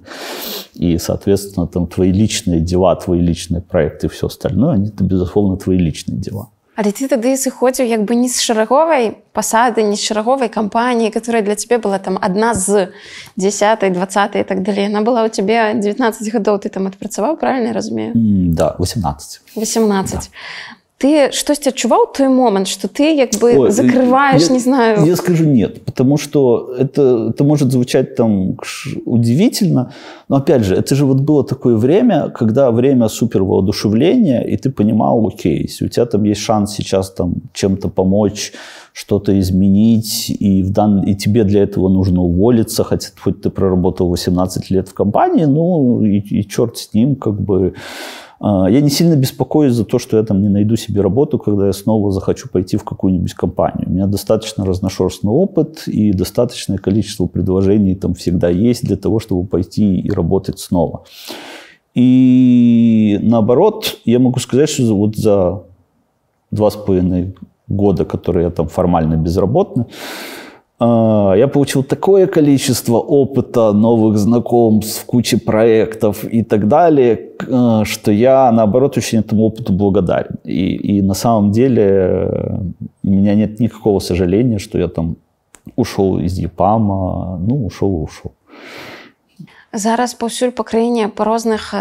И, 0.75 0.99
соответственно, 0.99 1.65
там 1.65 1.87
твои 1.87 2.11
личные 2.11 2.59
дела, 2.59 2.95
твои 2.95 3.19
личные 3.19 3.61
проекты 3.61 4.07
и 4.07 4.09
все 4.09 4.27
остальное, 4.27 4.73
они, 4.73 4.89
это, 4.89 5.03
безусловно, 5.03 5.57
твои 5.57 5.77
личные 5.77 6.19
дела. 6.19 6.49
Але 6.75 6.89
ты 6.89 7.05
тады 7.05 7.37
сыходзіў 7.37 7.85
як 7.85 8.01
бы 8.01 8.15
не 8.17 8.25
з 8.25 8.41
шараговай 8.41 9.13
пасады 9.37 9.85
не 9.85 9.93
з 9.93 10.01
шараговай 10.01 10.49
кампаніі 10.49 11.13
которая 11.13 11.45
для 11.45 11.53
цябе 11.53 11.77
была 11.77 11.99
там 12.01 12.17
адна 12.17 12.57
з 12.57 12.89
10 13.37 13.93
20 13.93 14.35
і 14.35 14.43
так 14.43 14.63
далей 14.63 14.89
она 14.89 15.05
была 15.05 15.25
у 15.25 15.29
тебе 15.29 15.77
19 15.77 16.33
гадоў 16.33 16.57
ты 16.65 16.73
там 16.73 16.89
адпрацаваў 16.89 17.37
правильно 17.37 17.73
разумею 17.73 18.13
да 18.15 18.73
18 18.79 19.41
18 19.55 20.17
да 20.17 20.76
ты 20.98 21.30
штосьці 21.30 21.70
адчуваў 21.70 22.10
той 22.10 22.28
момент 22.28 22.66
что 22.66 22.88
ты 22.90 23.14
як 23.14 23.38
бы 23.38 23.54
Ой, 23.54 23.70
закрываешь 23.70 24.48
я, 24.48 24.52
не 24.52 24.58
знаю? 24.58 25.06
я 25.06 25.16
скажу 25.16 25.44
нет 25.44 25.84
потому 25.84 26.18
что 26.18 26.74
это 26.76 27.30
это 27.30 27.44
может 27.44 27.70
звучать 27.70 28.16
там 28.16 28.58
удивительно 29.06 29.92
но 30.28 30.36
опять 30.36 30.64
же 30.64 30.74
это 30.74 30.94
же 30.96 31.06
вот 31.06 31.20
было 31.20 31.44
такое 31.44 31.76
время 31.76 32.30
когда 32.30 32.70
время 32.72 33.08
супер 33.08 33.44
воодушевления 33.44 34.42
и 34.42 34.56
ты 34.56 34.70
понимал 34.70 35.26
окей 35.28 35.62
если 35.62 35.86
у 35.86 35.88
тебя 35.88 36.06
там 36.06 36.24
есть 36.24 36.40
шанс 36.40 36.74
сейчас 36.74 37.12
там 37.12 37.34
чем-то 37.52 37.88
помочь 37.88 38.52
что-то 38.92 39.38
изменить 39.38 40.30
и 40.40 40.62
в 40.64 40.70
дан... 40.70 41.04
и 41.04 41.14
тебе 41.14 41.44
для 41.44 41.62
этого 41.62 41.88
нужно 41.88 42.22
уволиться 42.22 42.82
хотя 42.82 43.10
хоть 43.20 43.40
ты 43.40 43.50
проработал 43.50 44.08
18 44.08 44.70
лет 44.70 44.88
в 44.88 44.94
компании 44.94 45.44
ну 45.44 46.02
и, 46.02 46.18
и 46.18 46.48
черт 46.48 46.76
с 46.76 46.92
ним 46.92 47.14
как 47.14 47.40
бы 47.40 47.74
я 48.40 48.80
не 48.80 48.90
сильно 48.90 49.16
беспокоюсь 49.16 49.74
за 49.74 49.84
то, 49.84 49.98
что 49.98 50.16
я 50.16 50.22
там 50.22 50.40
не 50.42 50.48
найду 50.48 50.76
себе 50.76 51.00
работу, 51.00 51.38
когда 51.38 51.66
я 51.66 51.72
снова 51.72 52.12
захочу 52.12 52.48
пойти 52.48 52.76
в 52.76 52.84
какую-нибудь 52.84 53.34
компанию. 53.34 53.88
У 53.88 53.90
меня 53.90 54.06
достаточно 54.06 54.64
разношерстный 54.64 55.32
опыт 55.32 55.88
и 55.88 56.12
достаточное 56.12 56.78
количество 56.78 57.26
предложений 57.26 57.96
там 57.96 58.14
всегда 58.14 58.48
есть 58.48 58.84
для 58.84 58.96
того, 58.96 59.18
чтобы 59.18 59.46
пойти 59.46 59.98
и 59.98 60.10
работать 60.10 60.60
снова. 60.60 61.04
И 61.94 63.18
наоборот, 63.22 63.98
я 64.04 64.20
могу 64.20 64.38
сказать, 64.38 64.68
что 64.68 64.94
вот 64.94 65.16
за 65.16 65.62
два 66.52 66.70
с 66.70 66.76
половиной 66.76 67.34
года, 67.66 68.04
которые 68.04 68.44
я 68.44 68.50
там 68.50 68.68
формально 68.68 69.16
безработный, 69.16 69.84
а, 69.84 69.88
я 70.79 71.47
получил 71.47 71.83
такое 71.83 72.27
количество 72.27 72.97
опыта, 72.97 73.71
новых 73.73 74.17
знакомств, 74.17 75.05
кучи 75.05 75.37
проектов 75.37 76.25
и 76.25 76.43
так 76.43 76.67
далее, 76.67 77.29
а, 77.49 77.85
что 77.85 78.11
я, 78.11 78.51
наоборот, 78.51 78.97
очень 78.97 79.19
этому 79.19 79.43
опыту 79.43 79.71
благодарен. 79.71 80.35
И, 80.43 80.97
и 80.97 81.01
на 81.01 81.13
самом 81.13 81.51
деле 81.51 81.83
э, 81.83 82.59
у 83.03 83.09
меня 83.09 83.35
нет 83.35 83.59
никакого 83.59 83.99
сожаления, 83.99 84.59
что 84.59 84.77
я 84.77 84.87
там 84.87 85.15
ушел 85.75 86.19
из 86.19 86.37
ЕПАМа, 86.37 87.37
ну, 87.37 87.65
ушел 87.65 87.99
и 87.99 88.03
ушел. 88.03 88.31
Зараз 89.73 90.13
паўсюль 90.13 90.51
па 90.53 90.61
краіне 90.63 91.07
па 91.09 91.25
розных 91.25 91.73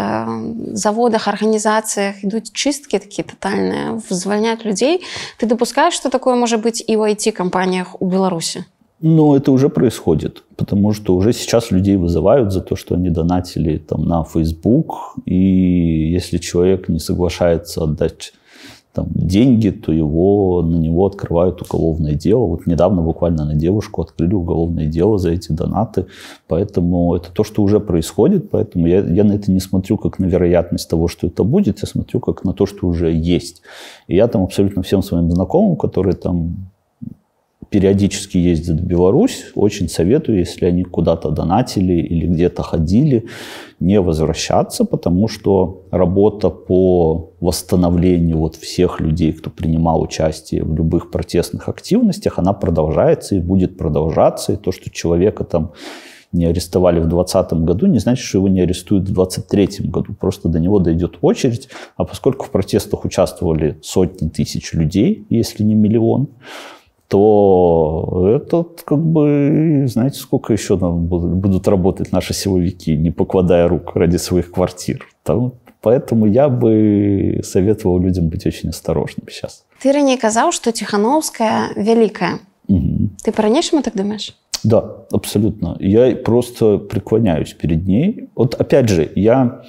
заводах 0.73 1.27
арганізацыях 1.29 2.23
ідуць 2.25 2.49
чысткі 2.49 2.97
такія 2.97 3.21
тотальныя 3.21 4.01
звальняць 4.09 4.65
людзей 4.65 5.05
ты 5.37 5.45
дапускаеш 5.45 5.93
што 5.93 6.09
такое 6.09 6.33
можа 6.33 6.57
быць 6.57 6.81
і 6.81 6.97
ў 6.97 7.13
айти 7.13 7.29
кампаніях 7.29 8.01
у 8.01 8.09
беларусі 8.09 8.65
Но 9.00 9.36
это 9.36 9.52
уже 9.52 9.68
происходит, 9.68 10.42
потому 10.56 10.92
что 10.92 11.14
уже 11.14 11.32
сейчас 11.32 11.70
людей 11.70 11.96
вызывают 11.96 12.52
за 12.52 12.60
то, 12.60 12.74
что 12.74 12.96
они 12.96 13.10
донатили 13.10 13.78
там, 13.78 14.04
на 14.04 14.24
Facebook, 14.24 15.14
и 15.24 16.10
если 16.12 16.38
человек 16.38 16.88
не 16.88 16.98
соглашается 16.98 17.84
отдать 17.84 18.32
там, 18.92 19.06
деньги, 19.14 19.70
то 19.70 19.92
его, 19.92 20.62
на 20.62 20.76
него 20.76 21.06
открывают 21.06 21.62
уголовное 21.62 22.14
дело. 22.14 22.46
Вот 22.46 22.66
недавно 22.66 23.02
буквально 23.02 23.44
на 23.44 23.54
девушку 23.54 24.02
открыли 24.02 24.34
уголовное 24.34 24.86
дело 24.86 25.18
за 25.18 25.30
эти 25.30 25.52
донаты. 25.52 26.06
Поэтому 26.48 27.14
это 27.14 27.30
то, 27.32 27.44
что 27.44 27.62
уже 27.62 27.78
происходит. 27.78 28.50
Поэтому 28.50 28.88
я, 28.88 29.00
я 29.00 29.22
на 29.22 29.34
это 29.34 29.52
не 29.52 29.60
смотрю 29.60 29.98
как 29.98 30.18
на 30.18 30.24
вероятность 30.24 30.90
того, 30.90 31.06
что 31.06 31.28
это 31.28 31.44
будет. 31.44 31.80
Я 31.82 31.86
смотрю 31.86 32.18
как 32.18 32.42
на 32.42 32.52
то, 32.52 32.66
что 32.66 32.88
уже 32.88 33.12
есть. 33.12 33.62
И 34.08 34.16
я 34.16 34.26
там 34.26 34.42
абсолютно 34.42 34.82
всем 34.82 35.02
своим 35.02 35.30
знакомым, 35.30 35.76
которые 35.76 36.16
там 36.16 36.70
периодически 37.70 38.38
ездят 38.38 38.80
в 38.80 38.84
Беларусь, 38.84 39.46
очень 39.54 39.88
советую, 39.88 40.38
если 40.38 40.66
они 40.66 40.84
куда-то 40.84 41.30
донатили 41.30 41.94
или 41.94 42.26
где-то 42.26 42.62
ходили, 42.62 43.26
не 43.80 44.00
возвращаться, 44.00 44.84
потому 44.84 45.28
что 45.28 45.84
работа 45.90 46.50
по 46.50 47.32
восстановлению 47.40 48.38
вот 48.38 48.56
всех 48.56 49.00
людей, 49.00 49.32
кто 49.32 49.50
принимал 49.50 50.02
участие 50.02 50.64
в 50.64 50.74
любых 50.74 51.10
протестных 51.10 51.68
активностях, 51.68 52.38
она 52.38 52.52
продолжается 52.52 53.36
и 53.36 53.40
будет 53.40 53.76
продолжаться. 53.76 54.52
И 54.52 54.56
то, 54.56 54.72
что 54.72 54.90
человека 54.90 55.44
там 55.44 55.72
не 56.32 56.44
арестовали 56.44 57.00
в 57.00 57.08
2020 57.08 57.52
году, 57.64 57.86
не 57.86 57.98
значит, 57.98 58.24
что 58.24 58.38
его 58.38 58.48
не 58.48 58.60
арестуют 58.60 59.04
в 59.08 59.12
2023 59.12 59.88
году. 59.88 60.14
Просто 60.14 60.48
до 60.48 60.60
него 60.60 60.78
дойдет 60.78 61.18
очередь. 61.20 61.68
А 61.96 62.04
поскольку 62.04 62.46
в 62.46 62.50
протестах 62.50 63.04
участвовали 63.04 63.78
сотни 63.82 64.28
тысяч 64.28 64.72
людей, 64.72 65.26
если 65.30 65.62
не 65.62 65.74
миллион, 65.74 66.28
то 67.08 68.34
это 68.36 68.66
как 68.84 68.98
бы, 68.98 69.84
знаете, 69.86 70.20
сколько 70.20 70.52
еще 70.52 70.76
будут 70.76 71.66
работать 71.66 72.12
наши 72.12 72.34
силовики, 72.34 72.96
не 72.96 73.10
покладая 73.10 73.66
рук 73.66 73.96
ради 73.96 74.18
своих 74.18 74.52
квартир. 74.52 75.06
Там, 75.22 75.54
поэтому 75.80 76.26
я 76.26 76.48
бы 76.50 77.40
советовал 77.42 77.98
людям 77.98 78.28
быть 78.28 78.46
очень 78.46 78.68
осторожными 78.68 79.30
сейчас. 79.30 79.64
Ты 79.82 79.92
ранее 79.92 80.18
сказал, 80.18 80.52
что 80.52 80.70
Тихановская 80.70 81.70
великая. 81.76 82.40
Угу. 82.68 83.10
Ты 83.24 83.32
по-ранейшему 83.32 83.82
так 83.82 83.96
думаешь? 83.96 84.36
Да, 84.62 84.84
абсолютно. 85.10 85.76
Я 85.80 86.14
просто 86.16 86.78
преклоняюсь 86.78 87.54
перед 87.54 87.86
ней. 87.86 88.28
Вот 88.34 88.54
опять 88.54 88.88
же, 88.88 89.10
я 89.14 89.62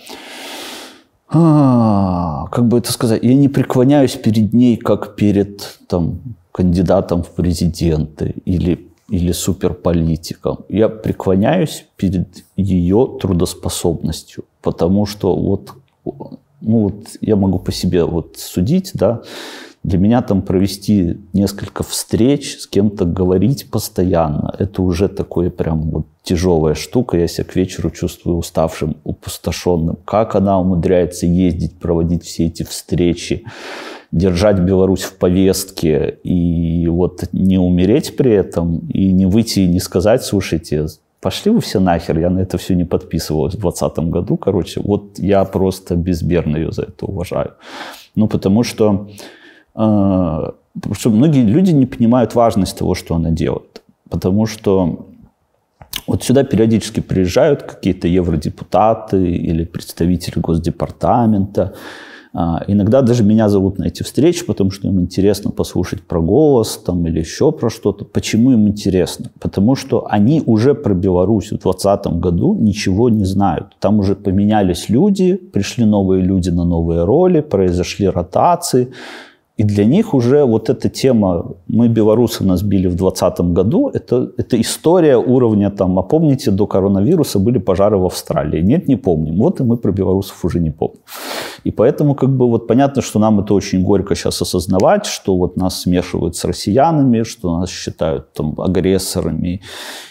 а, 1.30 2.48
как 2.52 2.68
бы 2.68 2.80
это 2.80 2.92
сказать, 2.92 3.24
я 3.24 3.36
не 3.36 3.50
преклоняюсь 3.50 4.16
перед 4.16 4.52
ней, 4.52 4.78
как 4.78 5.16
перед 5.16 5.80
там, 5.88 6.22
кандидатом 6.60 7.24
в 7.24 7.30
президенты 7.30 8.36
или, 8.44 8.90
или 9.08 9.32
суперполитиком. 9.32 10.66
Я 10.68 10.90
преклоняюсь 10.90 11.86
перед 11.96 12.44
ее 12.58 13.18
трудоспособностью, 13.22 14.44
потому 14.62 15.06
что 15.06 15.38
вот, 15.38 15.72
ну 16.04 16.80
вот 16.84 16.96
я 17.22 17.38
могу 17.38 17.60
по 17.60 17.72
себе 17.72 18.04
вот 18.04 18.36
судить, 18.36 18.92
да, 18.94 19.22
для 19.84 19.98
меня 19.98 20.22
там 20.22 20.42
провести 20.42 21.22
несколько 21.32 21.84
встреч, 21.84 22.58
с 22.60 22.68
кем-то 22.68 23.06
говорить 23.06 23.72
постоянно, 23.72 24.54
это 24.60 24.82
уже 24.82 25.08
такое 25.08 25.50
прям 25.50 25.90
вот 25.92 26.08
тяжелая 26.24 26.76
штука. 26.76 27.18
Я 27.18 27.30
себя 27.30 27.46
к 27.46 27.56
вечеру 27.56 27.90
чувствую 27.92 28.36
уставшим, 28.36 28.98
опустошенным. 29.06 29.98
Как 30.04 30.36
она 30.36 30.60
умудряется 30.60 31.26
ездить, 31.26 31.80
проводить 31.80 32.26
все 32.26 32.48
эти 32.48 32.64
встречи, 32.64 33.46
держать 34.12 34.60
Беларусь 34.60 35.04
в 35.04 35.18
повестке 35.18 36.18
и 36.24 36.88
вот 36.88 37.24
не 37.32 37.58
умереть 37.58 38.18
при 38.18 38.32
этом, 38.32 38.80
и 38.90 39.12
не 39.12 39.26
выйти 39.26 39.62
и 39.62 39.68
не 39.68 39.80
сказать, 39.80 40.24
слушайте, 40.24 40.88
пошли 41.22 41.52
вы 41.52 41.62
все 41.62 41.80
нахер, 41.80 42.20
я 42.20 42.30
на 42.30 42.40
это 42.40 42.58
все 42.58 42.76
не 42.76 42.86
подписывалась 42.86 43.56
в 43.56 43.62
2020 43.62 44.10
году, 44.10 44.38
короче, 44.38 44.82
вот 44.84 45.20
я 45.20 45.46
просто 45.46 45.96
безмерно 45.96 46.58
ее 46.58 46.72
за 46.72 46.84
это 46.84 47.06
уважаю. 47.06 47.54
Ну, 48.16 48.28
потому 48.28 48.64
что 48.64 49.10
Потому 49.74 50.94
э, 50.94 50.94
что 50.94 51.10
многие 51.10 51.44
люди 51.44 51.72
не 51.72 51.86
понимают 51.86 52.36
важность 52.36 52.78
того, 52.78 52.96
что 52.96 53.16
она 53.16 53.30
делает. 53.30 53.82
Потому 54.10 54.46
что 54.46 55.08
вот 56.08 56.24
сюда 56.24 56.44
периодически 56.44 57.00
приезжают 57.00 57.64
какие-то 57.64 58.08
евродепутаты 58.08 59.32
или 59.32 59.64
представители 59.64 60.40
Госдепартамента. 60.40 61.76
А, 62.32 62.64
иногда 62.68 63.02
даже 63.02 63.24
меня 63.24 63.50
зовут 63.50 63.80
на 63.80 63.86
эти 63.86 64.04
встречи, 64.04 64.46
потому 64.46 64.70
что 64.70 64.88
им 64.88 65.00
интересно 65.00 65.52
послушать 65.52 66.04
про 66.04 66.22
голос 66.22 66.78
там, 66.78 67.06
или 67.08 67.20
еще 67.20 67.52
про 67.52 67.70
что-то. 67.70 68.06
Почему 68.06 68.52
им 68.52 68.68
интересно? 68.68 69.32
Потому 69.40 69.76
что 69.76 70.06
они 70.08 70.44
уже 70.46 70.76
про 70.76 70.94
Беларусь 70.94 71.48
в 71.48 71.60
2020 71.60 72.20
году 72.20 72.54
ничего 72.54 73.10
не 73.10 73.26
знают. 73.26 73.76
Там 73.80 74.00
уже 74.00 74.16
поменялись 74.16 74.90
люди, 74.90 75.36
пришли 75.36 75.86
новые 75.86 76.24
люди 76.24 76.50
на 76.50 76.66
новые 76.66 77.04
роли, 77.04 77.42
произошли 77.42 78.08
ротации. 78.08 78.90
И 79.60 79.64
для 79.64 79.84
них 79.84 80.14
уже 80.14 80.46
вот 80.46 80.70
эта 80.70 80.88
тема 80.88 81.46
«мы, 81.68 81.90
белорусы, 81.90 82.46
нас 82.46 82.62
били 82.62 82.88
в 82.88 82.96
2020 82.96 83.42
году» 83.54 83.90
это, 83.94 84.32
это 84.38 84.62
история 84.62 85.18
уровня 85.18 85.70
там, 85.70 86.00
а 86.00 86.02
помните, 86.02 86.52
до 86.52 86.66
коронавируса 86.66 87.40
были 87.40 87.60
пожары 87.60 87.98
в 87.98 88.06
Австралии? 88.06 88.62
Нет, 88.62 88.88
не 88.88 88.96
помним. 88.96 89.36
Вот 89.38 89.60
и 89.60 89.64
мы 89.64 89.76
про 89.76 89.92
белорусов 89.92 90.46
уже 90.46 90.62
не 90.62 90.72
помним. 90.72 91.02
И 91.64 91.72
поэтому 91.72 92.16
как 92.16 92.30
бы 92.30 92.48
вот 92.50 92.68
понятно, 92.68 93.02
что 93.02 93.20
нам 93.20 93.40
это 93.40 93.54
очень 93.54 93.84
горько 93.84 94.16
сейчас 94.16 94.42
осознавать, 94.42 95.06
что 95.06 95.36
вот 95.36 95.58
нас 95.58 95.82
смешивают 95.82 96.36
с 96.36 96.46
россиянами, 96.46 97.24
что 97.24 97.60
нас 97.60 97.70
считают 97.70 98.34
там 98.34 98.60
агрессорами 98.60 99.62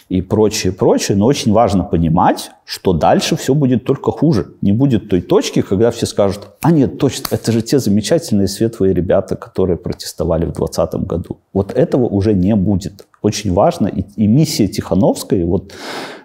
и 0.08 0.22
прочее, 0.22 0.72
прочее. 0.72 1.16
Но 1.16 1.26
очень 1.26 1.52
важно 1.52 1.84
понимать, 1.84 2.50
что 2.64 2.92
дальше 2.92 3.36
все 3.36 3.54
будет 3.54 3.84
только 3.84 4.10
хуже. 4.10 4.54
Не 4.62 4.72
будет 4.72 5.08
той 5.08 5.20
точки, 5.20 5.62
когда 5.62 5.90
все 5.90 6.06
скажут, 6.06 6.48
а 6.62 6.70
нет, 6.70 6.98
точно, 6.98 7.26
это 7.30 7.52
же 7.52 7.62
те 7.62 7.78
замечательные 7.78 8.48
светлые 8.48 8.94
ребята, 8.94 9.36
которые 9.36 9.76
протестовали 9.76 10.44
в 10.44 10.52
2020 10.52 10.94
году. 11.06 11.38
Вот 11.52 11.72
этого 11.72 12.04
уже 12.04 12.34
не 12.34 12.54
будет. 12.54 13.06
Очень 13.22 13.52
важно. 13.52 13.88
И, 13.88 14.04
и 14.16 14.26
миссия 14.26 14.68
Тихановской, 14.68 15.44
вот 15.44 15.72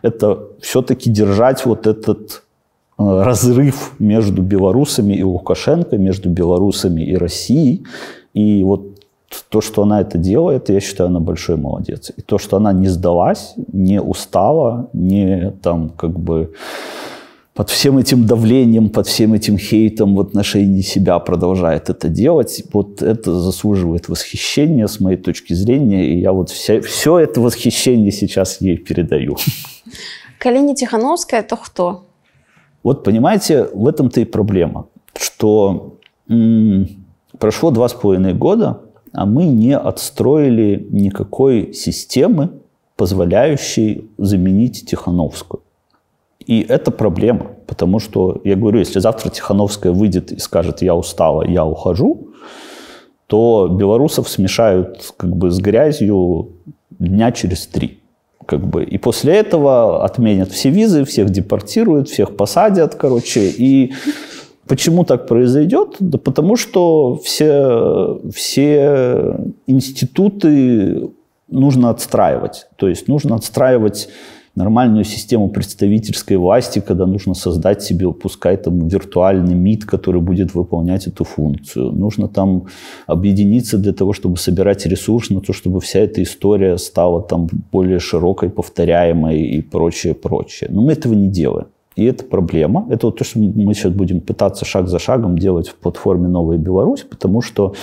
это 0.02 0.48
все-таки 0.62 1.10
держать 1.10 1.66
вот 1.66 1.88
этот 1.88 2.43
разрыв 2.98 3.94
между 4.00 4.42
белорусами 4.42 5.14
и 5.14 5.24
Лукашенко, 5.24 5.98
между 5.98 6.30
белорусами 6.30 7.02
и 7.02 7.16
Россией. 7.16 7.86
И 8.34 8.64
вот 8.64 9.00
то, 9.50 9.62
что 9.62 9.84
она 9.84 10.02
это 10.02 10.18
делает, 10.18 10.70
я 10.70 10.80
считаю, 10.80 11.10
она 11.10 11.20
большой 11.20 11.58
молодец. 11.58 12.12
И 12.16 12.22
то, 12.22 12.38
что 12.38 12.58
она 12.58 12.74
не 12.74 12.88
сдалась, 12.88 13.54
не 13.72 14.02
устала, 14.02 14.90
не 14.94 15.52
там 15.62 15.90
как 15.90 16.20
бы 16.20 16.54
под 17.54 17.70
всем 17.70 17.98
этим 18.00 18.26
давлением, 18.26 18.90
под 18.90 19.08
всем 19.08 19.34
этим 19.34 19.58
хейтом 19.58 20.16
в 20.16 20.20
отношении 20.20 20.82
себя 20.82 21.20
продолжает 21.20 21.90
это 21.90 22.10
делать, 22.10 22.64
вот 22.74 23.04
это 23.04 23.40
заслуживает 23.40 24.10
восхищения 24.10 24.88
с 24.88 25.00
моей 25.00 25.18
точки 25.18 25.54
зрения, 25.54 26.08
и 26.08 26.20
я 26.20 26.32
вот 26.32 26.50
вся, 26.50 26.82
все 26.82 27.20
это 27.20 27.42
восхищение 27.42 28.12
сейчас 28.12 28.60
ей 28.60 28.78
передаю. 28.78 29.38
Калини 30.40 30.74
Тихановская, 30.74 31.44
то 31.44 31.58
кто? 31.58 32.06
Вот 32.84 33.04
понимаете, 33.04 33.70
в 33.74 33.88
этом-то 33.88 34.22
и 34.22 34.26
проблема, 34.26 34.88
что 35.16 35.98
м- 36.30 36.88
прошло 37.40 37.72
два 37.72 37.88
с 37.88 37.94
половиной 37.94 38.34
года, 38.34 38.82
а 39.14 39.26
мы 39.26 39.46
не 39.46 39.78
отстроили 39.78 40.88
никакой 40.90 41.74
системы, 41.74 42.50
позволяющей 42.96 44.10
заменить 44.18 44.86
Тихановскую. 44.86 45.62
И 46.46 46.62
это 46.62 46.92
проблема, 46.92 47.52
потому 47.68 48.00
что, 48.00 48.42
я 48.44 48.56
говорю, 48.56 48.80
если 48.80 49.00
завтра 49.00 49.30
Тихановская 49.30 49.94
выйдет 49.94 50.32
и 50.32 50.40
скажет 50.40 50.82
«я 50.82 50.94
устала, 50.94 51.48
я 51.48 51.66
ухожу», 51.66 52.28
то 53.28 53.68
белорусов 53.72 54.28
смешают 54.30 55.14
как 55.16 55.36
бы 55.36 55.50
с 55.50 55.60
грязью 55.60 56.50
дня 56.92 57.32
через 57.32 57.66
три. 57.66 58.03
Как 58.54 58.68
бы. 58.68 58.84
И 58.84 59.00
после 59.00 59.34
этого 59.34 60.06
отменят 60.06 60.52
все 60.52 60.70
визы, 60.70 61.06
всех 61.06 61.32
депортируют, 61.32 62.08
всех 62.08 62.36
посадят, 62.36 62.94
короче. 62.94 63.50
И 63.50 63.94
Почему 64.68 65.04
так 65.04 65.28
произойдет? 65.28 65.98
Да 66.00 66.18
потому 66.18 66.56
что 66.56 67.18
все, 67.18 68.22
все 68.34 69.36
институты 69.68 71.10
нужно 71.50 71.90
отстраивать. 71.90 72.68
То 72.78 72.88
есть 72.88 73.10
нужно 73.10 73.36
отстраивать 73.36 74.08
нормальную 74.56 75.04
систему 75.04 75.50
представительской 75.50 76.38
власти, 76.38 76.80
когда 76.80 77.06
нужно 77.06 77.34
создать 77.34 77.82
себе, 77.82 78.12
пускай 78.12 78.58
там 78.58 78.88
виртуальный 78.88 79.56
МИД, 79.56 79.86
который 79.86 80.22
будет 80.22 80.54
выполнять 80.54 81.08
эту 81.08 81.24
функцию. 81.24 81.92
Нужно 81.92 82.28
там 82.28 82.66
объединиться 83.08 83.78
для 83.78 83.94
того, 83.94 84.14
чтобы 84.14 84.38
собирать 84.38 84.86
ресурс 84.86 85.30
на 85.32 85.42
то, 85.42 85.54
чтобы 85.54 85.80
вся 85.80 86.00
эта 86.00 86.22
история 86.22 86.78
стала 86.78 87.22
там 87.22 87.50
более 87.72 88.00
широкой, 88.00 88.50
повторяемой 88.50 89.42
и 89.42 89.62
прочее, 89.62 90.14
прочее. 90.14 90.70
Но 90.72 90.82
мы 90.82 90.94
этого 90.94 91.14
не 91.14 91.30
делаем. 91.30 91.68
И 91.96 92.06
это 92.06 92.24
проблема. 92.24 92.88
Это 92.90 93.08
вот 93.08 93.18
то, 93.18 93.24
что 93.24 93.40
мы 93.40 93.74
сейчас 93.74 93.92
будем 93.94 94.20
пытаться 94.20 94.66
шаг 94.66 94.88
за 94.88 95.00
шагом 95.00 95.38
делать 95.38 95.68
в 95.68 95.76
платформе 95.76 96.28
«Новая 96.28 96.58
Беларусь», 96.58 97.02
потому 97.02 97.42
что 97.42 97.74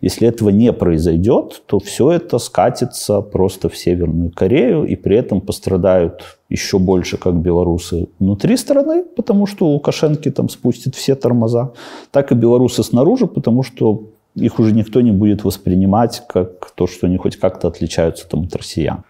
если 0.00 0.28
этого 0.28 0.50
не 0.50 0.72
произойдет, 0.72 1.62
то 1.66 1.78
все 1.78 2.12
это 2.12 2.38
скатится 2.38 3.20
просто 3.20 3.68
в 3.68 3.76
Северную 3.76 4.30
Корею, 4.30 4.84
и 4.84 4.96
при 4.96 5.16
этом 5.16 5.40
пострадают 5.40 6.38
еще 6.48 6.78
больше 6.78 7.16
как 7.16 7.34
белорусы 7.34 8.08
внутри 8.18 8.56
страны, 8.56 9.04
потому 9.16 9.46
что 9.46 9.68
Лукашенко 9.68 10.30
там 10.30 10.48
спустит 10.48 10.94
все 10.94 11.14
тормоза, 11.14 11.72
так 12.10 12.32
и 12.32 12.34
белорусы 12.34 12.82
снаружи, 12.82 13.26
потому 13.26 13.62
что 13.62 14.04
их 14.34 14.58
уже 14.58 14.72
никто 14.72 15.00
не 15.00 15.12
будет 15.12 15.44
воспринимать 15.44 16.22
как 16.28 16.70
то, 16.74 16.86
что 16.86 17.06
они 17.06 17.16
хоть 17.16 17.36
как-то 17.36 17.68
отличаются 17.68 18.28
там, 18.28 18.44
от 18.44 18.54
россиян. 18.54 19.04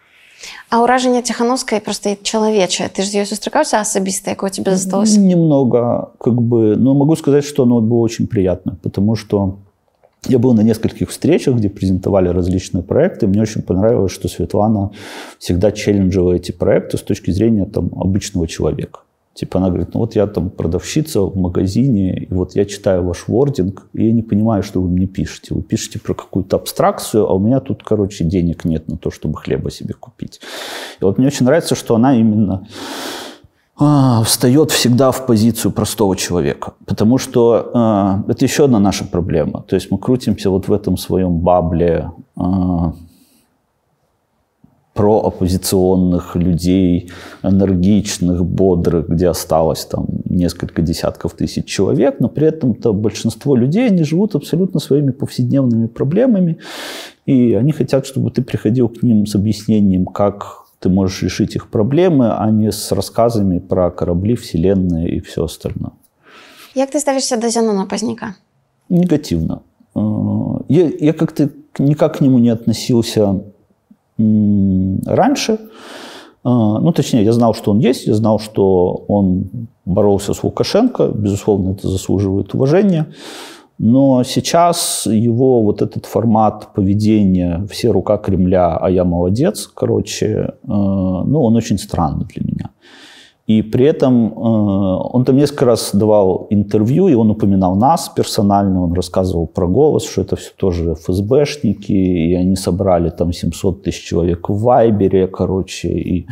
А 0.68 0.82
ўражанне 0.82 1.22
ціхановскай 1.22 1.80
просто 1.80 2.16
чалавечае 2.22 2.88
ты 2.90 3.02
ж 3.02 3.22
ёй 3.22 3.26
сустракаўся 3.26 3.80
асабіста 3.80 4.36
якое 4.36 4.50
тебе 4.50 4.76
засталось 4.76 5.16
немного 5.16 6.12
как 6.20 6.34
бы 6.42 6.76
но 6.76 6.94
могу 6.94 7.16
сказать 7.16 7.44
что 7.44 7.62
оно 7.62 7.80
было 7.80 7.98
очень 8.04 8.26
приятно 8.26 8.76
потому 8.82 9.16
что 9.16 9.58
я 10.27 10.37
был 10.37 10.53
на 10.53 10.61
нескольких 10.61 11.09
встречах, 11.09 11.55
где 11.55 11.69
презентовали 11.69 12.29
различные 12.29 12.83
проекты. 12.83 13.25
Мне 13.25 13.41
очень 13.41 13.63
понравилось, 13.63 14.11
что 14.11 14.27
Светлана 14.27 14.91
всегда 15.39 15.71
челленджила 15.71 16.33
эти 16.33 16.51
проекты 16.51 16.97
с 16.97 17.01
точки 17.01 17.31
зрения 17.31 17.65
там, 17.65 17.89
обычного 17.95 18.47
человека. 18.47 18.99
Типа 19.33 19.59
она 19.59 19.69
говорит, 19.69 19.93
ну 19.93 20.01
вот 20.01 20.15
я 20.15 20.27
там 20.27 20.49
продавщица 20.49 21.21
в 21.21 21.35
магазине, 21.37 22.25
и 22.25 22.33
вот 22.33 22.55
я 22.55 22.65
читаю 22.65 23.03
ваш 23.03 23.27
вординг, 23.27 23.87
и 23.93 24.05
я 24.05 24.11
не 24.11 24.21
понимаю, 24.21 24.61
что 24.61 24.81
вы 24.81 24.89
мне 24.89 25.07
пишете. 25.07 25.55
Вы 25.55 25.63
пишете 25.63 25.99
про 25.99 26.13
какую-то 26.13 26.57
абстракцию, 26.57 27.27
а 27.27 27.33
у 27.33 27.39
меня 27.39 27.59
тут, 27.59 27.81
короче, 27.83 28.23
денег 28.23 28.65
нет 28.65 28.89
на 28.89 28.97
то, 28.97 29.09
чтобы 29.09 29.37
хлеба 29.37 29.71
себе 29.71 29.95
купить. 29.95 30.39
И 30.99 31.03
вот 31.03 31.17
мне 31.17 31.27
очень 31.27 31.45
нравится, 31.45 31.75
что 31.75 31.95
она 31.95 32.15
именно 32.15 32.67
встает 34.23 34.71
всегда 34.71 35.11
в 35.11 35.25
позицию 35.25 35.71
простого 35.71 36.15
человека. 36.15 36.73
Потому 36.85 37.17
что 37.17 37.71
а, 37.73 38.23
это 38.27 38.45
еще 38.45 38.65
одна 38.65 38.79
наша 38.79 39.05
проблема. 39.05 39.63
То 39.67 39.75
есть 39.75 39.89
мы 39.91 39.97
крутимся 39.97 40.49
вот 40.49 40.67
в 40.67 40.73
этом 40.73 40.97
своем 40.97 41.39
бабле 41.39 42.11
а, 42.35 42.93
про 44.93 45.19
оппозиционных 45.21 46.35
людей, 46.35 47.09
энергичных, 47.43 48.45
бодрых, 48.45 49.07
где 49.09 49.29
осталось 49.29 49.85
там 49.85 50.05
несколько 50.25 50.81
десятков 50.81 51.33
тысяч 51.33 51.65
человек, 51.65 52.19
но 52.19 52.27
при 52.27 52.47
этом-то 52.47 52.93
большинство 52.93 53.55
людей, 53.55 53.87
они 53.87 54.03
живут 54.03 54.35
абсолютно 54.35 54.79
своими 54.79 55.11
повседневными 55.11 55.87
проблемами, 55.87 56.57
и 57.25 57.53
они 57.53 57.71
хотят, 57.71 58.05
чтобы 58.05 58.31
ты 58.31 58.41
приходил 58.41 58.89
к 58.89 59.01
ним 59.01 59.25
с 59.25 59.35
объяснением, 59.35 60.05
как 60.05 60.60
ты 60.81 60.89
можешь 60.89 61.21
решить 61.23 61.55
их 61.55 61.69
проблемы, 61.69 62.33
а 62.33 62.49
не 62.49 62.71
с 62.71 62.91
рассказами 62.91 63.59
про 63.59 63.91
корабли, 63.91 64.35
вселенные 64.35 65.15
и 65.15 65.19
все 65.19 65.43
остальное. 65.43 65.91
Как 66.73 66.89
ты 66.89 66.99
ставишься 66.99 67.37
до 67.37 67.49
Зенона 67.49 67.85
Поздняка? 67.85 68.35
Негативно. 68.89 69.61
Я, 69.95 70.89
я 70.99 71.13
как-то 71.13 71.49
никак 71.77 72.17
к 72.17 72.21
нему 72.21 72.39
не 72.39 72.49
относился 72.49 73.43
раньше. 74.17 75.59
А, 76.43 76.79
ну, 76.79 76.91
точнее, 76.91 77.23
я 77.23 77.33
знал, 77.33 77.53
что 77.53 77.71
он 77.71 77.79
есть, 77.79 78.07
я 78.07 78.15
знал, 78.15 78.39
что 78.39 79.05
он 79.07 79.49
боролся 79.85 80.33
с 80.33 80.43
Лукашенко, 80.43 81.09
безусловно, 81.09 81.71
это 81.73 81.87
заслуживает 81.87 82.55
уважения. 82.55 83.05
Но 83.83 84.23
сейчас 84.23 85.07
его 85.07 85.63
вот 85.63 85.81
этот 85.81 86.05
формат 86.05 86.67
поведения 86.75 87.65
«все 87.67 87.91
рука 87.91 88.17
Кремля, 88.17 88.77
а 88.77 88.91
я 88.91 89.03
молодец», 89.03 89.67
короче, 89.73 90.27
э, 90.27 90.47
ну, 90.67 91.41
он 91.43 91.55
очень 91.55 91.79
странный 91.79 92.25
для 92.25 92.43
меня. 92.45 92.69
И 93.47 93.63
при 93.63 93.85
этом 93.85 94.27
э, 94.27 95.13
он 95.13 95.25
там 95.25 95.35
несколько 95.35 95.65
раз 95.65 95.95
давал 95.95 96.45
интервью, 96.51 97.07
и 97.07 97.15
он 97.15 97.31
упоминал 97.31 97.75
нас 97.75 98.07
персонально, 98.15 98.83
он 98.83 98.93
рассказывал 98.93 99.47
про 99.47 99.67
голос, 99.67 100.03
что 100.03 100.21
это 100.21 100.35
все 100.35 100.51
тоже 100.57 100.93
ФСБшники, 100.93 101.91
и 101.91 102.35
они 102.35 102.55
собрали 102.55 103.09
там 103.09 103.33
700 103.33 103.81
тысяч 103.81 104.03
человек 104.03 104.49
в 104.49 104.61
Вайбере, 104.61 105.27
короче, 105.27 105.87
и 105.87 106.27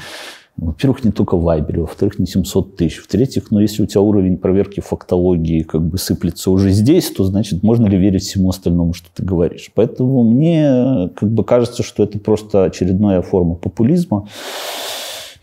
во-первых, 0.62 1.04
не 1.04 1.12
только 1.12 1.36
в 1.36 1.44
Вайбере, 1.44 1.82
во-вторых, 1.82 2.20
не 2.20 2.26
700 2.26 2.76
тысяч. 2.76 2.98
В-третьих, 3.00 3.52
ну, 3.52 3.60
если 3.60 3.84
у 3.84 3.86
тебя 3.86 4.02
уровень 4.02 4.38
проверки 4.38 4.80
фактологии 4.80 5.64
как 5.64 5.82
бы 5.82 5.98
сыплется 5.98 6.52
уже 6.52 6.72
здесь, 6.72 7.10
то 7.12 7.24
значит, 7.24 7.64
можно 7.64 7.88
ли 7.88 7.98
верить 7.98 8.24
всему 8.24 8.50
остальному, 8.50 8.94
что 8.94 9.08
ты 9.14 9.24
говоришь. 9.24 9.72
Поэтому 9.74 10.24
мне 10.24 11.10
как 11.16 11.32
бы 11.32 11.44
кажется, 11.44 11.84
что 11.84 12.04
это 12.04 12.20
просто 12.20 12.66
очередная 12.66 13.22
форма 13.22 13.56
популизма. 13.56 14.28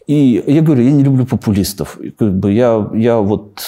И 0.06 0.42
я 0.46 0.62
говорю, 0.62 0.84
я 0.84 0.92
не 0.92 1.02
люблю 1.02 1.26
популистов. 1.26 1.98
Как 2.16 2.38
бы 2.38 2.52
я, 2.52 2.90
я 2.94 3.18
вот 3.18 3.60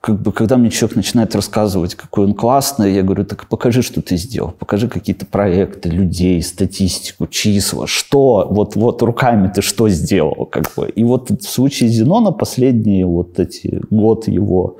как 0.00 0.22
бы, 0.22 0.32
когда 0.32 0.56
мне 0.56 0.70
человек 0.70 0.96
начинает 0.96 1.34
рассказывать, 1.34 1.96
какой 1.96 2.26
он 2.26 2.34
классный, 2.34 2.94
я 2.94 3.02
говорю, 3.02 3.24
так 3.24 3.48
покажи, 3.48 3.82
что 3.82 4.00
ты 4.00 4.16
сделал, 4.16 4.52
покажи 4.52 4.88
какие-то 4.88 5.26
проекты, 5.26 5.88
людей, 5.88 6.40
статистику, 6.42 7.26
числа, 7.26 7.86
что, 7.86 8.46
вот, 8.48 8.76
вот 8.76 9.02
руками 9.02 9.50
ты 9.52 9.60
что 9.60 9.88
сделал, 9.88 10.46
как 10.46 10.72
бы. 10.76 10.88
И 10.88 11.02
вот 11.02 11.30
в 11.30 11.48
случае 11.48 11.88
Зенона 11.90 12.30
последние 12.30 13.06
вот 13.06 13.40
эти 13.40 13.80
год 13.90 14.28
его 14.28 14.76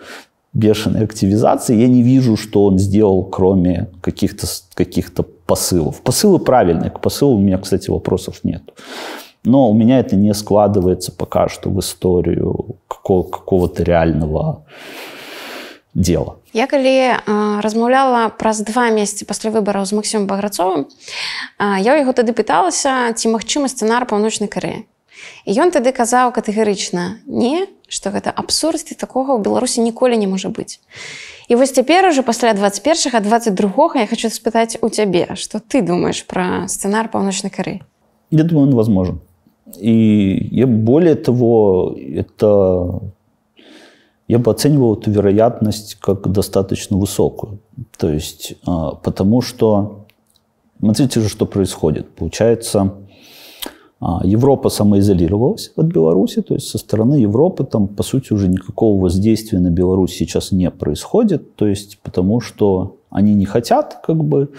бешеной 0.53 1.05
активизации, 1.05 1.77
я 1.77 1.89
не 1.89 2.03
вижу, 2.03 2.37
что 2.37 2.65
он 2.65 2.79
сделал, 2.79 3.25
кроме 3.25 3.89
каких-то 4.01 4.47
каких 4.75 5.13
посылов. 5.47 6.01
Посылы 6.01 6.39
правильные, 6.39 6.91
к 6.91 7.01
посылу 7.01 7.37
у 7.37 7.41
меня, 7.41 7.59
кстати, 7.59 7.91
вопросов 7.91 8.41
нет. 8.45 8.63
Но 9.45 9.71
у 9.71 9.75
меня 9.75 10.01
это 10.01 10.17
не 10.17 10.35
складывается 10.35 11.13
пока 11.13 11.49
что 11.49 11.71
в 11.71 11.79
историю 11.81 12.77
какого- 12.89 13.23
какого-то 13.23 13.83
реального 13.83 14.65
дела. 15.95 16.37
Я 16.53 16.67
калі 16.67 16.89
э, 16.89 17.61
размаўляла 17.61 18.29
праз 18.29 18.61
два 18.61 18.91
месяцы 18.91 19.25
пасля 19.25 19.51
выбараў 19.51 19.85
з 19.85 19.93
Максімом 19.93 20.27
баграцовым. 20.27 20.87
Э, 21.59 21.81
я 21.81 21.95
ў 21.95 22.05
яго 22.05 22.13
тады 22.13 22.33
пыталася 22.33 23.13
ці 23.15 23.29
магчымы 23.29 23.69
сцэнар 23.69 24.07
паўночнай 24.07 24.49
карэі 24.49 24.87
і 25.45 25.51
ён 25.57 25.73
тады 25.75 25.93
казаў 25.93 26.33
катэгарычна 26.35 27.25
не 27.27 27.67
што 27.89 28.13
гэта 28.13 28.31
абсурд 28.31 28.85
і 28.93 28.95
такога 28.95 29.35
ў 29.35 29.43
беларусі 29.43 29.85
ніколі 29.85 30.21
не 30.21 30.29
можа 30.31 30.53
быць 30.53 30.79
і 31.49 31.57
вось 31.57 31.73
цяпер 31.73 32.09
уже 32.13 32.23
пасля 32.23 32.53
21 32.53 33.23
22 33.23 33.91
я 33.97 34.07
хочу 34.07 34.31
спытаць 34.31 34.79
у 34.81 34.89
цябе 34.89 35.35
што 35.35 35.61
ты 35.61 35.83
думаешь 35.83 36.25
пра 36.29 36.69
сцэнар 36.69 37.09
паўночнай 37.09 37.51
кары 37.51 37.81
Я 38.31 38.45
думаю 38.45 38.69
он 38.69 38.75
возможен 38.75 39.21
и 39.77 40.49
я 40.51 40.67
более 40.67 41.15
того 41.15 41.95
это 41.97 43.01
я 44.27 44.39
бы 44.39 44.51
оценивал 44.51 44.95
эту 44.95 45.11
вероятность 45.11 45.97
как 46.01 46.31
достаточно 46.31 46.99
высокую. 46.99 47.61
То 47.97 48.11
есть, 48.13 48.57
а, 48.67 48.93
потому 48.93 49.41
что, 49.41 50.05
смотрите 50.79 51.21
же, 51.21 51.31
что 51.31 51.47
происходит. 51.47 52.11
Получается, 52.11 52.93
а, 54.01 54.21
Европа 54.25 54.69
самоизолировалась 54.69 55.73
от 55.77 55.87
Беларуси, 55.87 56.43
то 56.43 56.53
есть 56.53 56.69
со 56.69 56.77
стороны 56.77 57.15
Европы 57.15 57.65
там, 57.65 57.89
по 57.89 58.03
сути, 58.03 58.35
уже 58.35 58.49
никакого 58.49 59.01
воздействия 59.01 59.61
на 59.61 59.71
Беларусь 59.71 60.15
сейчас 60.15 60.53
не 60.53 60.71
происходит, 60.71 61.57
то 61.57 61.67
есть 61.67 61.99
потому 62.03 62.41
что 62.41 62.97
они 63.09 63.33
не 63.33 63.47
хотят 63.47 64.01
как 64.05 64.23
бы 64.23 64.51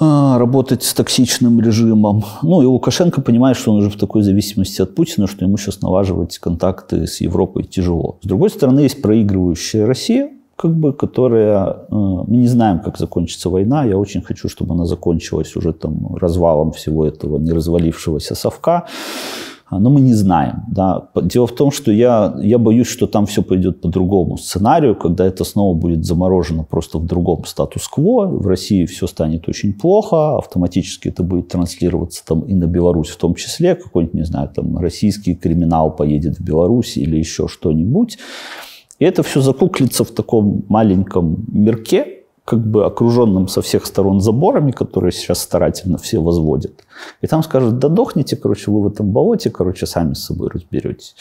работать 0.00 0.82
с 0.84 0.94
токсичным 0.94 1.60
режимом. 1.60 2.24
Ну 2.42 2.62
и 2.62 2.66
Лукашенко 2.66 3.20
понимает, 3.20 3.56
что 3.56 3.72
он 3.72 3.78
уже 3.78 3.90
в 3.90 3.96
такой 3.96 4.22
зависимости 4.22 4.80
от 4.82 4.94
Путина, 4.94 5.26
что 5.26 5.44
ему 5.44 5.56
сейчас 5.56 5.80
налаживать 5.80 6.38
контакты 6.38 7.06
с 7.06 7.20
Европой 7.20 7.64
тяжело. 7.64 8.18
С 8.22 8.26
другой 8.26 8.50
стороны, 8.50 8.80
есть 8.80 9.02
проигрывающая 9.02 9.86
Россия, 9.86 10.30
как 10.58 10.74
бы, 10.74 10.92
которая... 10.92 11.68
Э, 11.68 11.76
мы 11.90 12.36
не 12.36 12.48
знаем, 12.48 12.80
как 12.80 12.98
закончится 12.98 13.48
война. 13.48 13.84
Я 13.84 13.96
очень 13.96 14.22
хочу, 14.22 14.48
чтобы 14.48 14.74
она 14.74 14.84
закончилась 14.84 15.56
уже 15.56 15.72
там 15.72 16.16
развалом 16.16 16.72
всего 16.72 17.06
этого 17.06 17.38
не 17.38 17.52
развалившегося 17.52 18.34
совка. 18.34 18.86
А, 19.70 19.78
но 19.78 19.90
мы 19.90 20.00
не 20.00 20.14
знаем. 20.14 20.62
Да. 20.68 21.10
Дело 21.22 21.46
в 21.46 21.54
том, 21.54 21.70
что 21.70 21.92
я, 21.92 22.34
я 22.40 22.58
боюсь, 22.58 22.86
что 22.86 23.06
там 23.06 23.26
все 23.26 23.42
пойдет 23.42 23.82
по 23.82 23.88
другому 23.88 24.38
сценарию, 24.38 24.96
когда 24.96 25.26
это 25.26 25.44
снова 25.44 25.76
будет 25.76 26.06
заморожено 26.06 26.64
просто 26.64 26.98
в 26.98 27.04
другом 27.04 27.44
статус-кво. 27.44 28.26
В 28.26 28.46
России 28.46 28.86
все 28.86 29.06
станет 29.06 29.46
очень 29.48 29.74
плохо, 29.74 30.38
автоматически 30.38 31.08
это 31.08 31.22
будет 31.22 31.48
транслироваться 31.48 32.24
там 32.24 32.40
и 32.40 32.54
на 32.54 32.64
Беларусь 32.64 33.08
в 33.08 33.18
том 33.18 33.34
числе. 33.34 33.74
Какой-нибудь, 33.74 34.14
не 34.14 34.24
знаю, 34.24 34.50
там 34.54 34.78
российский 34.78 35.34
криминал 35.34 35.94
поедет 35.94 36.38
в 36.38 36.42
Беларусь 36.42 36.96
или 36.96 37.16
еще 37.16 37.46
что-нибудь. 37.46 38.18
И 38.98 39.04
это 39.04 39.22
все 39.22 39.42
закуклится 39.42 40.02
в 40.02 40.10
таком 40.10 40.64
маленьком 40.68 41.44
мирке, 41.52 42.17
как 42.48 42.60
бы 42.60 42.86
окруженным 42.86 43.46
со 43.46 43.60
всех 43.60 43.84
сторон 43.84 44.20
заборами, 44.20 44.70
которые 44.70 45.12
сейчас 45.12 45.40
старательно 45.40 45.98
все 45.98 46.18
возводят. 46.18 46.72
И 47.20 47.26
там 47.26 47.42
скажут, 47.42 47.78
да 47.78 47.88
дохните, 47.88 48.36
короче, 48.36 48.70
вы 48.70 48.80
в 48.80 48.86
этом 48.86 49.10
болоте, 49.10 49.50
короче, 49.50 49.84
сами 49.84 50.14
с 50.14 50.24
собой 50.24 50.48
разберетесь. 50.48 51.14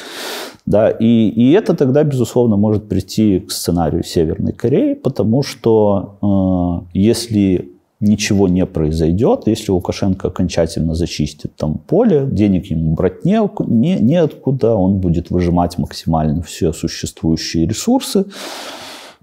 Да, 0.65 0.89
и, 0.89 1.27
и 1.27 1.51
это 1.51 1.75
тогда, 1.75 2.03
безусловно, 2.03 2.55
может 2.55 2.87
прийти 2.87 3.41
к 3.41 3.51
сценарию 3.51 4.03
Северной 4.05 4.53
Кореи, 4.53 4.93
потому 4.93 5.43
что 5.43 6.85
э, 6.93 6.97
если 6.97 7.73
ничего 7.99 8.47
не 8.47 8.65
произойдет, 8.65 9.47
если 9.47 9.71
Лукашенко 9.71 10.29
окончательно 10.29 10.95
зачистит 10.95 11.57
там 11.57 11.77
поле, 11.77 12.25
денег 12.31 12.67
ему 12.67 12.93
брать 12.93 13.25
не, 13.25 13.41
не, 13.67 13.95
неоткуда, 13.99 14.75
он 14.75 14.99
будет 14.99 15.29
выжимать 15.29 15.77
максимально 15.77 16.41
все 16.41 16.71
существующие 16.71 17.67
ресурсы, 17.67 18.25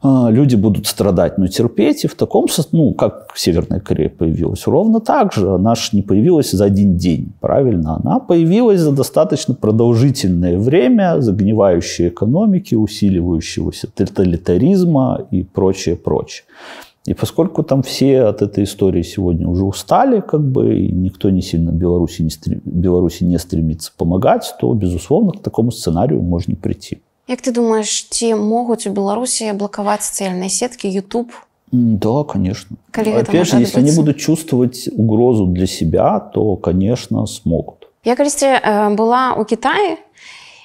люди 0.04 0.56
будут 0.56 0.86
страдать, 0.86 1.38
но 1.38 1.46
терпеть. 1.46 2.04
И 2.04 2.08
в 2.08 2.14
таком, 2.14 2.46
ну, 2.72 2.92
как 2.92 3.32
Северная 3.34 3.80
Корея 3.80 4.10
появилась, 4.10 4.66
ровно 4.66 5.00
так 5.00 5.32
же. 5.32 5.50
Она 5.54 5.74
же 5.74 5.90
не 5.92 6.02
появилась 6.02 6.50
за 6.50 6.66
один 6.66 6.96
день, 6.96 7.32
правильно? 7.40 7.96
Она 7.96 8.20
появилась 8.20 8.80
за 8.80 8.92
достаточно 8.92 9.54
продолжительное 9.54 10.58
время, 10.58 11.20
загнивающей 11.20 12.08
экономики, 12.08 12.74
усиливающегося 12.74 13.88
тоталитаризма 13.94 15.26
и 15.30 15.42
прочее, 15.42 15.96
прочее. 15.96 16.44
И 17.06 17.12
поскольку 17.12 17.62
там 17.62 17.82
все 17.82 18.22
от 18.22 18.40
этой 18.40 18.64
истории 18.64 19.02
сегодня 19.02 19.46
уже 19.46 19.64
устали, 19.64 20.20
как 20.20 20.40
бы, 20.40 20.78
и 20.78 20.90
никто 20.90 21.28
не 21.28 21.42
сильно 21.42 21.70
Беларуси 21.70 22.22
не, 22.22 22.30
стрем... 22.30 22.62
Беларуси 22.64 23.24
не 23.24 23.38
стремится 23.38 23.92
помогать, 23.96 24.54
то, 24.58 24.72
безусловно, 24.72 25.32
к 25.32 25.42
такому 25.42 25.70
сценарию 25.70 26.22
можно 26.22 26.56
прийти. 26.56 27.02
Як 27.27 27.41
ты 27.41 27.51
думаешь 27.51 28.07
ці 28.09 28.35
могуць 28.35 28.87
у 28.87 28.93
беларусі 28.93 29.53
блакаваць 29.53 30.01
сацыяльныя 30.03 30.49
сеткі 30.49 30.89
YouTube 30.89 31.31
Да, 31.71 32.23
конечно. 32.23 32.77
Опять 32.91 33.47
же, 33.47 33.59
если 33.59 33.79
они 33.79 33.91
будут 33.91 34.17
чувствовать 34.17 34.89
угрозу 34.91 35.45
для 35.45 35.67
себя, 35.67 36.19
то, 36.19 36.55
конечно, 36.55 37.27
смогут. 37.27 37.75
Я 38.05 38.15
калісьці 38.15 38.45
э, 38.45 38.95
была 38.95 39.35
ў 39.35 39.45
Китаі 39.45 39.99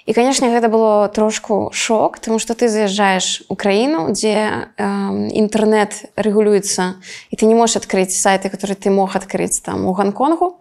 І 0.10 0.14
канешне 0.18 0.49
гэта 0.49 0.74
было 0.74 1.07
трошку 1.14 1.70
шок 1.72 2.18
тому 2.18 2.39
что 2.41 2.57
ты 2.57 2.66
заязджаешь 2.68 3.45
у 3.45 3.53
краіну 3.53 4.10
дзе 4.10 4.74
э, 4.74 5.30
інтэрнет 5.38 6.10
рэгулюецца 6.18 6.97
і 7.30 7.36
ты 7.38 7.45
не 7.45 7.53
можешь 7.53 7.78
открыть 7.78 8.10
сайты 8.10 8.49
которые 8.49 8.74
ты 8.74 8.89
мог 8.89 9.16
открыть 9.16 9.62
там 9.62 9.86
у 9.86 9.93
гонконгу. 9.93 10.57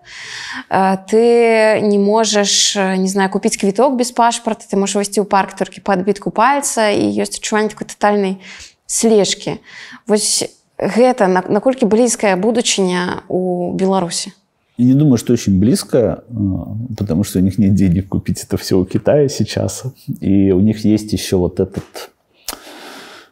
Э, 0.68 1.00
ты 1.08 1.80
не 1.80 1.96
можешь 1.96 2.76
не 2.76 3.08
знаю 3.08 3.30
купить 3.30 3.56
квіток 3.56 3.96
без 3.96 4.12
пашпарта 4.12 4.68
ты 4.68 4.76
можешь 4.76 5.00
высці 5.00 5.24
ў 5.24 5.24
парк 5.24 5.56
толькі 5.56 5.80
по 5.80 5.96
адбітку 5.96 6.28
пальца 6.28 6.92
і 6.92 7.08
ёсць 7.16 7.40
адчуванне 7.40 7.72
такой 7.72 7.88
тотальнай 7.88 8.44
слежки. 8.84 9.64
Вось 10.04 10.44
гэта 10.76 11.24
наколькі 11.26 11.88
блізкая 11.88 12.36
будучыня 12.36 13.24
у 13.32 13.72
беларусі 13.72 14.36
Я 14.78 14.84
не 14.84 14.94
думаю, 14.94 15.18
что 15.18 15.32
очень 15.32 15.58
близко, 15.58 16.22
а, 16.28 16.76
потому 16.96 17.24
что 17.24 17.40
у 17.40 17.42
них 17.42 17.58
нет 17.58 17.74
денег 17.74 18.08
купить 18.08 18.44
это 18.44 18.56
все 18.56 18.78
у 18.78 18.84
Китая 18.84 19.28
сейчас. 19.28 19.82
И 20.20 20.52
у 20.52 20.60
них 20.60 20.84
есть 20.84 21.12
еще 21.12 21.36
вот 21.36 21.58
этот 21.58 22.12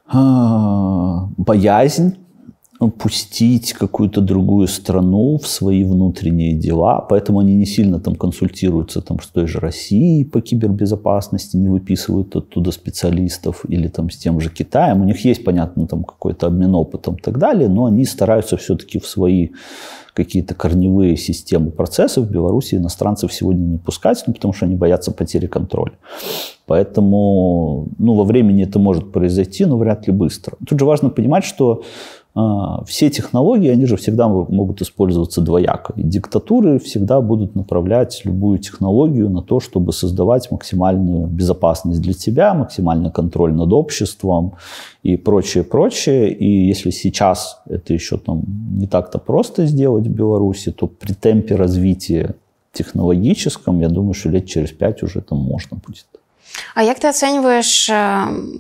а, 0.09 1.29
боязнь 1.37 2.17
пустить 2.99 3.73
какую-то 3.73 4.21
другую 4.21 4.69
страну 4.69 5.39
в 5.39 5.47
свои 5.47 5.83
внутренние 5.83 6.53
дела, 6.53 7.01
поэтому 7.01 7.39
они 7.39 7.55
не 7.55 7.65
сильно 7.65 8.01
там 8.01 8.17
консультируются 8.17 9.01
там, 9.01 9.19
с 9.21 9.29
той 9.29 9.47
же 9.47 9.61
Россией 9.61 10.25
по 10.25 10.43
кибербезопасности, 10.43 11.57
не 11.57 11.69
выписывают 11.69 12.37
оттуда 12.37 12.73
специалистов 12.73 13.65
или 13.69 13.89
там 13.89 14.11
с 14.11 14.19
тем 14.19 14.41
же 14.41 14.51
Китаем. 14.51 15.01
У 15.01 15.05
них 15.05 15.25
есть, 15.25 15.43
понятно, 15.43 15.87
там 15.87 16.05
какой-то 16.05 16.49
обмен 16.49 16.75
опытом 16.75 17.15
и 17.15 17.21
так 17.21 17.39
далее, 17.39 17.69
но 17.69 17.87
они 17.87 18.05
стараются 18.05 18.57
все-таки 18.59 18.99
в 18.99 19.07
свои 19.07 19.51
какие-то 20.17 20.55
корневые 20.55 21.17
системы 21.19 21.71
процессов 21.71 22.25
в 22.25 22.31
Беларуси 22.31 22.77
иностранцев 22.77 23.33
сегодня 23.33 23.61
не 23.61 23.79
пускать, 23.79 24.25
ну, 24.27 24.33
потому 24.33 24.55
что 24.55 24.65
они 24.65 24.75
боятся 24.75 25.13
потери 25.13 25.47
контроля. 25.47 25.93
Поэтому 26.65 27.89
ну, 27.99 28.15
во 28.15 28.25
времени 28.25 28.65
это 28.65 28.79
может 28.79 29.13
произойти, 29.13 29.67
но 29.67 29.77
вряд 29.77 30.07
ли 30.07 30.15
быстро. 30.15 30.57
Тут 30.67 30.81
же 30.81 30.87
важно 30.87 31.11
понимать, 31.11 31.45
что 31.45 31.83
все 32.87 33.09
технологии, 33.09 33.71
они 33.71 33.87
же 33.87 33.97
всегда 33.97 34.29
могут 34.29 34.83
использоваться 34.83 35.41
двояко. 35.41 35.95
И 35.97 36.03
диктатуры 36.03 36.79
всегда 36.79 37.23
будут 37.23 37.55
направлять 37.55 38.21
любую 38.25 38.59
технологию 38.59 39.31
на 39.31 39.41
то, 39.41 39.59
чтобы 39.59 39.95
создавать 39.95 40.51
максимальную 40.51 41.29
безопасность 41.29 42.03
для 42.03 42.13
тебя, 42.13 42.53
максимальный 42.53 43.11
контроль 43.11 43.55
над 43.55 43.73
обществом 43.73 44.53
и 45.03 45.17
прочее, 45.17 45.65
прочее. 45.65 46.31
И 46.31 46.67
если 46.67 46.91
сейчас 46.91 47.63
это 47.67 47.95
еще 47.95 48.19
там 48.19 48.43
не 48.71 48.87
так-то 48.87 49.19
просто 49.19 49.65
сделать 49.65 50.07
в 50.07 50.13
Беларуси, 50.13 50.73
то 50.73 50.87
при 50.87 51.15
темпе 51.15 51.57
развития 51.57 52.35
технологическом, 52.73 53.81
я 53.81 53.89
думаю, 53.89 54.13
что 54.13 54.29
лет 54.29 54.45
через 54.45 54.73
пять 54.73 55.03
уже 55.03 55.23
там 55.23 55.39
можно 55.39 55.79
будет. 55.87 56.07
А 56.76 56.84
як 56.84 57.00
ты 57.00 57.08
ацэньваеш 57.08 57.90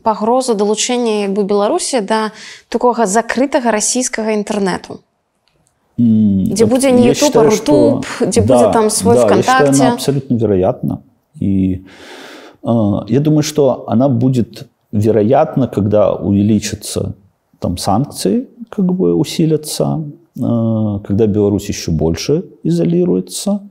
пагрозу 0.03 0.55
далучэння 0.55 1.27
як 1.27 1.32
бы 1.36 1.43
беларусі 1.43 2.01
да 2.01 2.32
такога 2.69 3.05
закрытага 3.05 3.71
расійскага 3.71 4.36
інтэрнэту 4.36 5.01
где 5.97 6.65
будзе 6.65 6.91
не 6.91 7.07
YouTube, 7.07 7.38
а 7.38 7.43
Рутуб, 7.43 8.05
где 8.19 8.41
да, 8.41 8.57
будет 8.57 8.71
там 8.73 8.89
свой 8.89 9.15
да, 9.15 9.25
ВКонтакте. 9.25 9.65
Я 9.65 9.71
считаю, 9.71 9.88
она 9.88 9.93
абсолютно 9.93 10.36
вероятно. 10.36 11.01
И 11.39 11.86
э, 12.63 12.93
я 13.07 13.19
думаю, 13.19 13.43
что 13.43 13.84
она 13.88 14.09
будет 14.09 14.67
вероятна, 14.91 15.67
когда 15.67 16.13
увеличатся 16.13 17.13
там 17.59 17.77
санкции, 17.77 18.47
как 18.69 18.86
бы 18.86 19.13
усилятся, 19.13 20.03
э, 20.36 20.99
когда 21.05 21.27
Беларусь 21.27 21.69
еще 21.69 21.91
больше 21.91 22.45
изолируется. 22.63 23.61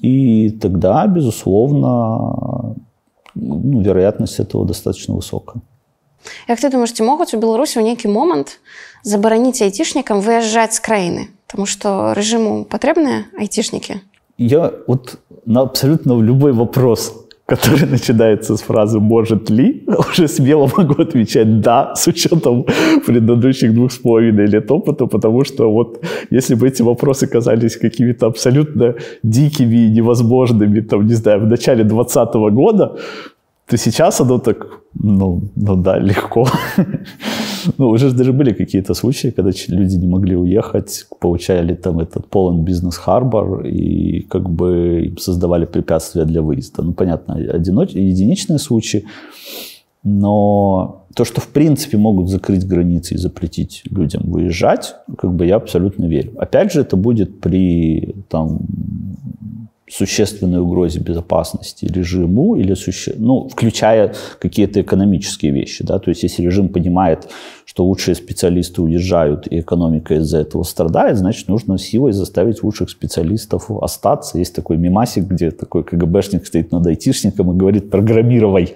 И 0.00 0.50
тогда, 0.50 1.06
безусловно, 1.06 2.76
ну, 3.34 3.80
вероятность 3.80 4.40
этого 4.40 4.66
достаточно 4.66 5.14
высокая. 5.14 5.62
Як 6.48 6.60
ты 6.60 6.70
думаешь, 6.70 6.92
ці 6.92 7.06
могуць 7.06 7.34
у 7.34 7.40
Беларусі 7.40 7.78
ў 7.78 7.86
нейкі 7.92 8.10
момант 8.10 8.58
забараніць 9.06 9.62
айцішнікам 9.62 10.20
выязджаць 10.20 10.74
з 10.74 10.82
краіны, 10.82 11.22
Таму 11.46 11.66
што 11.70 12.10
рэжыму 12.18 12.66
патрэбныя 12.66 13.30
айцішнікі? 13.38 14.02
Я 14.36 14.72
вот 14.90 15.18
на 15.46 15.62
абсолютно 15.62 16.18
любой 16.20 16.52
вопрос, 16.52 17.14
который 17.51 17.85
начинается 17.85 18.55
с 18.55 18.61
фразы 18.61 18.99
«может 18.99 19.49
ли?», 19.49 19.83
уже 20.09 20.27
смело 20.27 20.69
могу 20.77 21.01
отвечать 21.01 21.61
«да», 21.61 21.93
с 21.95 22.07
учетом 22.07 22.65
предыдущих 23.05 23.73
двух 23.73 23.91
с 23.91 23.97
половиной 23.97 24.47
лет 24.47 24.71
опыта, 24.71 25.05
потому 25.05 25.43
что 25.45 25.71
вот 25.71 25.99
если 26.31 26.55
бы 26.55 26.67
эти 26.67 26.83
вопросы 26.83 27.27
казались 27.27 27.77
какими-то 27.77 28.27
абсолютно 28.27 28.95
дикими 29.23 29.87
и 29.87 29.89
невозможными, 29.89 30.81
там, 30.81 31.07
не 31.07 31.15
знаю, 31.15 31.39
в 31.41 31.47
начале 31.47 31.83
2020 31.83 32.33
года, 32.53 32.97
то 33.71 33.77
сейчас 33.77 34.21
оно 34.21 34.37
так, 34.39 34.67
ну, 34.93 35.41
ну 35.55 35.75
да, 35.75 35.99
легко. 35.99 36.45
Ну, 37.77 37.89
уже 37.89 38.11
даже 38.11 38.33
были 38.33 38.53
какие-то 38.53 38.95
случаи, 38.95 39.31
когда 39.31 39.51
люди 39.67 39.95
не 39.95 40.07
могли 40.07 40.35
уехать, 40.35 41.05
получали 41.19 41.75
там 41.75 41.99
этот 41.99 42.27
полон 42.27 42.63
бизнес-харбор 42.63 43.67
и 43.67 44.21
как 44.21 44.49
бы 44.49 45.13
создавали 45.19 45.65
препятствия 45.65 46.25
для 46.25 46.41
выезда. 46.41 46.81
Ну, 46.81 46.93
понятно, 46.93 47.35
одиноч... 47.35 47.91
единичные 47.91 48.57
случаи, 48.57 49.05
но 50.03 51.05
то, 51.15 51.23
что 51.23 51.39
в 51.39 51.47
принципе 51.47 51.97
могут 51.97 52.29
закрыть 52.29 52.67
границы 52.67 53.13
и 53.13 53.17
запретить 53.17 53.83
людям 53.91 54.23
выезжать, 54.25 54.95
как 55.17 55.31
бы 55.31 55.45
я 55.45 55.57
абсолютно 55.57 56.07
верю. 56.07 56.31
Опять 56.37 56.73
же, 56.73 56.81
это 56.81 56.97
будет 56.97 57.41
при 57.41 58.15
там, 58.27 58.59
существенной 59.91 60.59
угрозе 60.59 60.99
безопасности 60.99 61.85
режиму, 61.85 62.55
или 62.55 62.73
суще... 62.73 63.13
ну, 63.17 63.49
включая 63.49 64.13
какие-то 64.39 64.81
экономические 64.81 65.51
вещи. 65.51 65.83
Да? 65.83 65.99
То 65.99 66.09
есть 66.09 66.23
если 66.23 66.43
режим 66.43 66.69
понимает, 66.69 67.29
что 67.65 67.85
лучшие 67.85 68.15
специалисты 68.15 68.81
уезжают, 68.81 69.47
и 69.51 69.59
экономика 69.59 70.15
из-за 70.15 70.39
этого 70.39 70.63
страдает, 70.63 71.17
значит, 71.17 71.47
нужно 71.49 71.77
силой 71.77 72.13
заставить 72.13 72.63
лучших 72.63 72.89
специалистов 72.89 73.69
остаться. 73.69 74.37
Есть 74.37 74.55
такой 74.55 74.77
мимасик, 74.77 75.25
где 75.25 75.51
такой 75.51 75.83
КГБшник 75.83 76.45
стоит 76.45 76.71
над 76.71 76.87
айтишником 76.87 77.51
и 77.51 77.57
говорит 77.57 77.89
«программировай». 77.89 78.75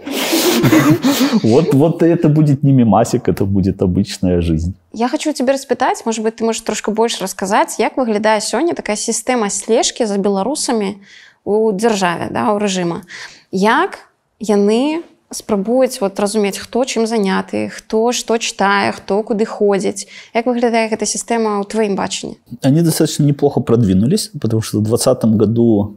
Вот, 1.43 1.73
вот 1.73 2.03
это 2.03 2.29
будет 2.29 2.63
не 2.63 2.71
мимасик, 2.71 3.27
это 3.27 3.45
будет 3.45 3.81
обычная 3.81 4.41
жизнь. 4.41 4.73
Я 4.93 5.07
хочу 5.07 5.33
тебе 5.33 5.53
распытать, 5.53 6.05
может 6.05 6.23
быть, 6.23 6.35
ты 6.35 6.43
можешь 6.43 6.61
трошки 6.61 6.89
больше 6.89 7.23
рассказать, 7.23 7.75
как 7.77 7.97
выглядает 7.97 8.43
сегодня 8.43 8.73
такая 8.73 8.95
система 8.95 9.49
слежки 9.49 10.05
за 10.05 10.17
белорусами 10.17 10.97
у 11.43 11.71
державе, 11.71 12.27
да, 12.31 12.53
у 12.53 12.57
режима. 12.57 13.03
Як 13.51 13.99
яны 14.39 15.03
спрабуюць 15.31 15.99
вот 16.01 16.19
разумець 16.19 16.57
хто 16.57 16.85
чым 16.85 17.07
заняты 17.07 17.69
хто 17.69 18.11
что 18.11 18.37
читае 18.37 18.91
хто 18.91 19.23
куды 19.23 19.45
ходзіць 19.45 20.07
як 20.33 20.45
выглядае 20.45 20.87
эта 20.89 21.05
система 21.05 21.59
у 21.59 21.63
твоим 21.63 21.95
бачанні 21.95 22.37
они 22.61 22.81
достаточно 22.81 23.23
неплохо 23.25 23.61
продвинулись 23.61 24.31
потому 24.39 24.61
что 24.61 24.79
в 24.79 24.83
двадцатом 24.83 25.37
году 25.37 25.95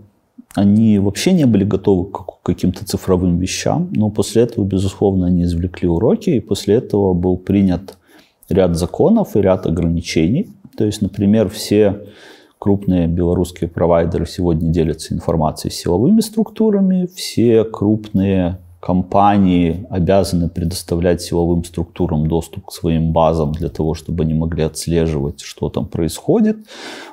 они 0.54 0.98
вообще 0.98 1.32
не 1.32 1.44
были 1.44 1.64
готовы 1.64 2.10
к 2.10 2.42
каким-то 2.42 2.84
цифровым 2.84 3.38
вещам 3.38 3.90
но 3.92 4.10
после 4.10 4.42
этого 4.42 4.64
безусловно 4.64 5.26
они 5.26 5.44
извлекли 5.44 5.88
уроки 5.88 6.30
и 6.30 6.40
после 6.40 6.76
этого 6.76 7.12
был 7.14 7.36
принят 7.36 7.98
ряд 8.48 8.76
законов 8.76 9.36
и 9.36 9.40
ряд 9.40 9.66
ограничений. 9.66 10.48
То 10.76 10.84
есть 10.84 11.02
например 11.02 11.48
все 11.48 12.06
крупные 12.58 13.06
белорусские 13.06 13.68
провайдеры 13.68 14.26
сегодня 14.26 14.70
делятся 14.70 15.14
информацией 15.14 15.72
с 15.72 15.76
силовыми 15.76 16.20
структурами 16.20 17.08
все 17.14 17.64
крупные 17.64 18.58
компании 18.80 19.86
обязаны 19.90 20.48
предоставлять 20.48 21.20
силовым 21.20 21.64
структурам 21.64 22.28
доступ 22.28 22.66
к 22.66 22.72
своим 22.72 23.12
базам 23.12 23.52
для 23.52 23.68
того, 23.68 23.94
чтобы 23.94 24.22
они 24.22 24.34
могли 24.34 24.62
отслеживать, 24.62 25.40
что 25.40 25.68
там 25.68 25.86
происходит. 25.86 26.58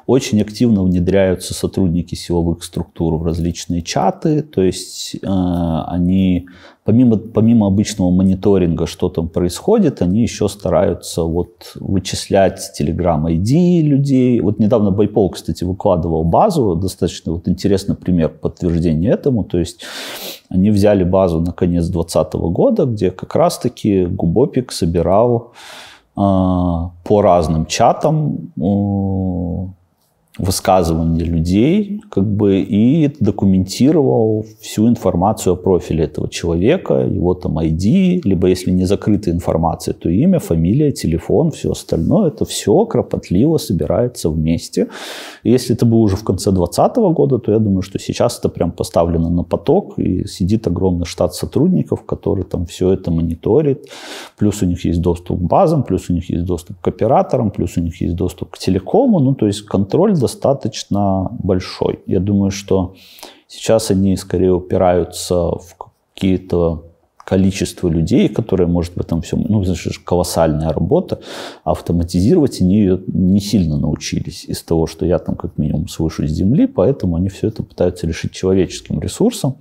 Очень 0.06 0.42
активно 0.42 0.84
внедряются 0.84 1.54
сотрудники 1.54 2.14
силовых 2.14 2.64
структур 2.64 3.16
в 3.16 3.24
различные 3.24 3.82
чаты, 3.82 4.44
то 4.44 4.62
есть 4.62 5.16
э, 5.16 5.20
они 5.24 6.48
помимо, 6.86 7.18
помимо 7.18 7.68
обычного 7.68 8.12
мониторинга, 8.12 8.86
что 8.86 9.10
там 9.10 9.28
происходит, 9.28 10.02
они 10.02 10.22
еще 10.22 10.48
стараются 10.48 11.24
вот 11.24 11.72
вычислять 11.76 12.60
Telegram 12.80 13.26
ID 13.26 13.82
людей. 13.82 14.40
Вот 14.40 14.60
недавно 14.60 14.92
Байпол, 14.92 15.32
кстати, 15.32 15.64
выкладывал 15.64 16.24
базу, 16.24 16.76
достаточно 16.76 17.34
вот 17.34 17.48
интересный 17.48 17.96
пример 17.96 18.30
подтверждения 18.30 19.10
этому. 19.10 19.44
То 19.44 19.58
есть 19.58 19.84
они 20.50 20.70
взяли 20.70 21.04
базу 21.04 21.42
на 21.42 21.52
конец 21.52 21.88
2020 21.88 22.34
года, 22.34 22.86
где 22.86 23.10
как 23.10 23.36
раз-таки 23.36 24.06
Губопик 24.06 24.72
собирал 24.72 25.54
э, 26.16 26.20
по 26.20 27.22
разным 27.22 27.66
чатам 27.66 28.52
э, 28.58 29.85
высказывания 30.38 31.24
людей 31.24 32.02
как 32.10 32.26
бы, 32.26 32.60
и 32.60 33.10
документировал 33.20 34.46
всю 34.60 34.88
информацию 34.88 35.54
о 35.54 35.56
профиле 35.56 36.04
этого 36.04 36.30
человека, 36.30 36.94
его 36.94 37.34
там 37.34 37.58
ID, 37.58 38.22
либо 38.24 38.48
если 38.48 38.72
не 38.72 38.86
закрытая 38.86 39.34
информация, 39.34 39.94
то 39.94 40.10
имя, 40.10 40.40
фамилия, 40.40 40.92
телефон, 40.92 41.52
все 41.52 41.72
остальное. 41.72 42.28
Это 42.28 42.46
все 42.46 42.86
кропотливо 42.86 43.58
собирается 43.58 44.30
вместе. 44.30 44.88
И 45.44 45.52
если 45.52 45.76
это 45.76 45.86
было 45.86 46.00
уже 46.00 46.16
в 46.18 46.24
конце 46.24 46.52
2020 46.52 46.98
года, 47.16 47.40
то 47.40 47.52
я 47.52 47.60
думаю, 47.60 47.82
что 47.82 48.00
сейчас 48.00 48.40
это 48.40 48.50
прям 48.50 48.72
поставлено 48.72 49.30
на 49.30 49.44
поток, 49.44 49.98
и 49.98 50.28
сидит 50.28 50.68
огромный 50.68 51.06
штат 51.06 51.34
сотрудников, 51.34 52.04
который 52.04 52.44
там 52.44 52.66
все 52.66 52.92
это 52.92 53.12
мониторит. 53.12 53.88
Плюс 54.38 54.62
у 54.62 54.66
них 54.66 54.86
есть 54.86 55.02
доступ 55.02 55.40
к 55.40 55.42
базам, 55.42 55.84
плюс 55.84 56.10
у 56.10 56.14
них 56.14 56.30
есть 56.30 56.46
доступ 56.46 56.82
к 56.82 56.88
операторам, 56.88 57.52
плюс 57.52 57.78
у 57.78 57.82
них 57.82 58.02
есть 58.02 58.16
доступ 58.16 58.52
к 58.52 58.58
телекому. 58.58 59.20
Ну, 59.20 59.34
то 59.34 59.48
есть 59.48 59.62
контроль 59.62 60.16
достаточно 60.26 61.30
большой. 61.44 62.00
Я 62.08 62.20
думаю, 62.20 62.52
что 62.52 62.96
сейчас 63.48 63.92
они 63.92 64.18
скорее 64.18 64.54
упираются 64.54 65.36
в 65.36 65.76
какие-то 66.14 66.84
количество 67.26 67.90
людей, 67.90 68.30
которые 68.30 68.68
может 68.68 68.96
в 68.96 69.02
этом 69.02 69.22
всем, 69.22 69.46
ну, 69.50 69.64
значит, 69.64 69.98
колоссальная 70.04 70.74
работа, 70.74 71.20
автоматизировать 71.64 72.62
они 72.62 72.78
ее 72.78 73.02
не 73.08 73.40
сильно 73.40 73.78
научились 73.78 74.46
из 74.46 74.64
того, 74.64 74.88
что 74.88 75.06
я 75.06 75.20
там 75.20 75.36
как 75.36 75.58
минимум 75.58 75.88
слышу 75.88 76.28
с 76.28 76.32
земли, 76.32 76.68
поэтому 76.68 77.16
они 77.16 77.30
все 77.30 77.48
это 77.48 77.64
пытаются 77.64 78.08
решить 78.08 78.32
человеческим 78.32 79.00
ресурсом. 79.00 79.56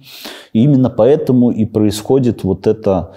И 0.54 0.62
именно 0.62 0.90
поэтому 0.90 1.50
и 1.50 1.64
происходит 1.64 2.44
вот 2.44 2.66
это 2.66 3.14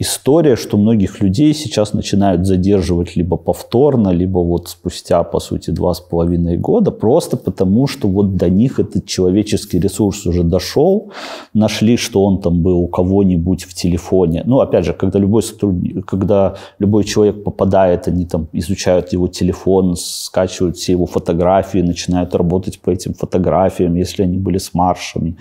история, 0.00 0.56
что 0.56 0.78
многих 0.78 1.20
людей 1.20 1.54
сейчас 1.54 1.92
начинают 1.92 2.46
задерживать 2.46 3.16
либо 3.16 3.36
повторно, 3.36 4.08
либо 4.08 4.38
вот 4.38 4.68
спустя, 4.68 5.22
по 5.22 5.40
сути, 5.40 5.70
два 5.70 5.92
с 5.92 6.00
половиной 6.00 6.56
года, 6.56 6.90
просто 6.90 7.36
потому 7.36 7.86
что 7.86 8.08
вот 8.08 8.36
до 8.36 8.48
них 8.48 8.80
этот 8.80 9.06
человеческий 9.06 9.78
ресурс 9.78 10.26
уже 10.26 10.42
дошел, 10.42 11.12
нашли, 11.54 11.98
что 11.98 12.24
он 12.24 12.40
там 12.40 12.62
был 12.62 12.78
у 12.78 12.88
кого-нибудь 12.88 13.64
в 13.64 13.74
телефоне. 13.74 14.42
Ну, 14.46 14.60
опять 14.60 14.86
же, 14.86 14.94
когда 14.94 15.18
любой 15.18 15.42
сотрудник, 15.42 16.06
когда 16.06 16.54
любой 16.78 17.04
человек 17.04 17.44
попадает, 17.44 18.08
они 18.08 18.24
там 18.24 18.48
изучают 18.52 19.12
его 19.12 19.28
телефон, 19.28 19.96
скачивают 19.96 20.76
все 20.76 20.92
его 20.92 21.04
фотографии, 21.06 21.82
начинают 21.82 22.34
работать 22.34 22.80
по 22.80 22.90
этим 22.90 23.12
фотографиям, 23.12 23.96
если 23.96 24.22
они 24.22 24.38
были 24.38 24.56
с 24.58 24.72
маршами. 24.72 25.36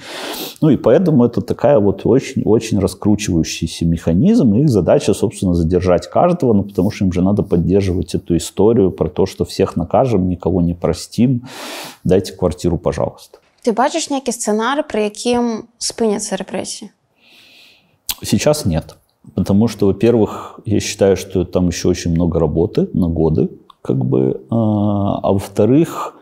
Ну, 0.62 0.70
и 0.70 0.76
поэтому 0.76 1.24
это 1.24 1.40
такая 1.42 1.80
вот 1.80 2.02
очень-очень 2.04 2.80
раскручивающийся 2.80 3.86
механизм, 3.86 4.49
и 4.56 4.62
их 4.62 4.70
задача, 4.70 5.14
собственно, 5.14 5.54
задержать 5.54 6.10
каждого, 6.10 6.54
ну, 6.54 6.64
потому 6.64 6.92
что 6.92 7.06
им 7.06 7.12
же 7.12 7.22
надо 7.22 7.44
поддерживать 7.44 8.16
эту 8.16 8.38
историю 8.38 8.92
про 8.92 9.10
то, 9.10 9.26
что 9.26 9.46
всех 9.46 9.76
накажем, 9.76 10.30
никого 10.30 10.62
не 10.62 10.74
простим, 10.74 11.48
дайте 12.04 12.34
квартиру, 12.34 12.78
пожалуйста. 12.78 13.40
Ты 13.64 13.74
бачишь 13.74 14.10
некий 14.10 14.32
сценарий, 14.32 14.84
при 14.84 15.04
яким 15.04 15.68
спынятся 15.78 16.36
репрессии? 16.36 16.92
Сейчас 18.24 18.66
нет. 18.66 18.96
Потому 19.36 19.68
что, 19.68 19.88
во-первых, 19.88 20.60
я 20.66 20.80
считаю, 20.80 21.18
что 21.18 21.44
там 21.44 21.68
еще 21.68 21.90
очень 21.90 22.12
много 22.12 22.40
работы 22.40 22.90
на 22.94 23.08
годы, 23.08 23.50
как 23.82 24.04
бы, 24.04 24.42
а, 24.50 25.20
а 25.22 25.32
во-вторых, 25.34 26.16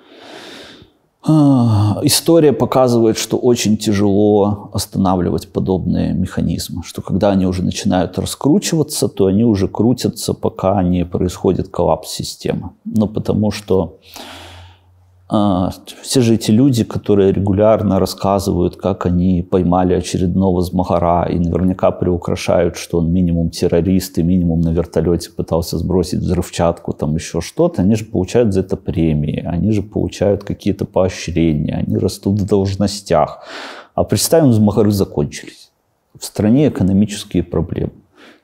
история 1.27 2.53
показывает, 2.53 3.17
что 3.17 3.37
очень 3.37 3.77
тяжело 3.77 4.69
останавливать 4.73 5.51
подобные 5.51 6.13
механизмы, 6.13 6.83
что 6.83 7.01
когда 7.01 7.31
они 7.31 7.45
уже 7.45 7.63
начинают 7.63 8.17
раскручиваться, 8.17 9.07
то 9.07 9.25
они 9.25 9.43
уже 9.43 9.67
крутятся, 9.67 10.33
пока 10.33 10.81
не 10.83 11.05
происходит 11.05 11.67
коллапс 11.67 12.09
системы. 12.09 12.71
Ну, 12.85 13.07
потому 13.07 13.51
что 13.51 13.97
а, 14.05 14.36
все 16.03 16.21
же 16.21 16.35
эти 16.35 16.51
люди, 16.51 16.85
которые 16.85 17.33
регулярно 17.33 17.99
рассказывают, 17.99 18.77
как 18.77 19.05
они 19.05 19.41
поймали 19.41 19.93
очередного 19.93 20.61
змагара 20.61 21.27
и 21.29 21.37
наверняка 21.37 21.91
приукрашают, 21.91 22.77
что 22.77 22.99
он 22.99 23.11
минимум 23.11 23.49
террорист 23.49 24.17
и 24.19 24.23
минимум 24.23 24.61
на 24.61 24.69
вертолете 24.69 25.29
пытался 25.31 25.77
сбросить 25.77 26.21
взрывчатку, 26.21 26.93
там 26.93 27.15
еще 27.15 27.41
что-то, 27.41 27.81
они 27.81 27.95
же 27.95 28.05
получают 28.05 28.53
за 28.53 28.61
это 28.61 28.77
премии, 28.77 29.43
они 29.45 29.71
же 29.71 29.83
получают 29.83 30.45
какие-то 30.45 30.85
поощрения, 30.85 31.83
они 31.85 31.97
растут 31.97 32.39
в 32.39 32.45
должностях. 32.45 33.43
А 33.95 34.05
представим, 34.05 34.53
змагары 34.53 34.91
закончились. 34.91 35.71
В 36.17 36.23
стране 36.23 36.69
экономические 36.69 37.43
проблемы. 37.43 37.91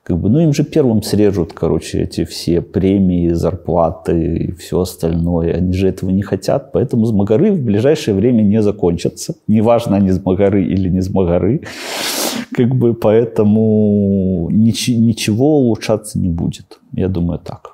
Как 0.03 0.19
бы, 0.19 0.29
ну, 0.29 0.39
им 0.39 0.53
же 0.53 0.65
первым 0.65 1.01
срежут, 1.01 1.53
короче, 1.53 2.01
эти 2.01 2.25
все 2.25 2.59
премии, 2.61 3.29
зарплаты 3.29 4.35
и 4.35 4.51
все 4.51 4.81
остальное. 4.81 5.55
Они 5.55 5.71
же 5.71 5.87
этого 5.87 6.09
не 6.09 6.21
хотят, 6.21 6.73
поэтому 6.73 7.05
змагары 7.05 7.53
в 7.53 7.63
ближайшее 7.63 8.13
время 8.13 8.41
не 8.41 8.61
закончатся. 8.61 9.35
Неважно, 9.47 9.95
они 9.95 10.11
змагары 10.11 10.65
или 10.65 10.89
не 10.89 10.99
змагары. 10.99 11.61
Как 12.53 12.75
бы, 12.75 12.93
поэтому 12.93 14.49
нич- 14.51 14.93
ничего 14.93 15.59
улучшаться 15.59 16.19
не 16.19 16.29
будет. 16.29 16.79
Я 16.91 17.07
думаю, 17.07 17.39
так. 17.39 17.72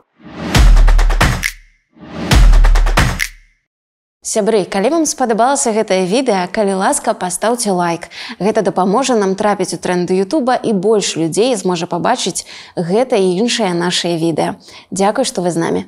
Сябры, 4.29 4.61
калі 4.69 4.89
вам 4.93 5.05
спадабалася 5.09 5.71
гэтае 5.73 6.05
відэа, 6.05 6.45
калі 6.53 6.77
ласка, 6.77 7.15
пастаўце 7.17 7.73
лайк. 7.73 8.13
Гэта 8.37 8.61
дапаможа 8.61 9.15
нам 9.17 9.33
трапіць 9.33 9.73
у 9.73 9.79
тренды 9.81 10.13
Ютуба 10.21 10.53
і 10.53 10.69
больш 10.77 11.17
людзей 11.17 11.57
зможа 11.57 11.89
пабачыць 11.89 12.45
гэта 12.77 13.17
і 13.17 13.41
іншыя 13.41 13.73
нашыя 13.73 14.21
відэа. 14.21 14.61
Дзякуй, 14.93 15.25
што 15.25 15.41
вы 15.41 15.49
з 15.49 15.57
намі. 15.57 15.81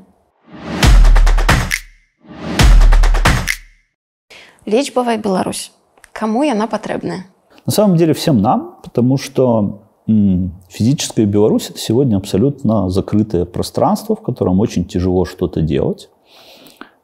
Лічбавая 4.66 5.22
Беларусь. 5.22 5.70
Каму 6.10 6.42
яна 6.42 6.66
патрэбная? 6.66 7.30
На 7.70 7.72
самом 7.72 7.94
деле 7.94 8.18
всем 8.18 8.42
нам, 8.42 8.82
потому 8.82 9.22
что 9.22 9.86
физическая 10.68 11.28
Беларусь 11.28 11.70
это 11.70 11.78
сегодня 11.78 12.18
абсолютно 12.18 12.89
закрытое 12.89 13.46
пространство, 13.46 14.16
в 14.16 14.26
котором 14.26 14.60
очень 14.60 14.86
тяжело 14.86 15.26
что-то 15.26 15.62
делать. 15.62 16.10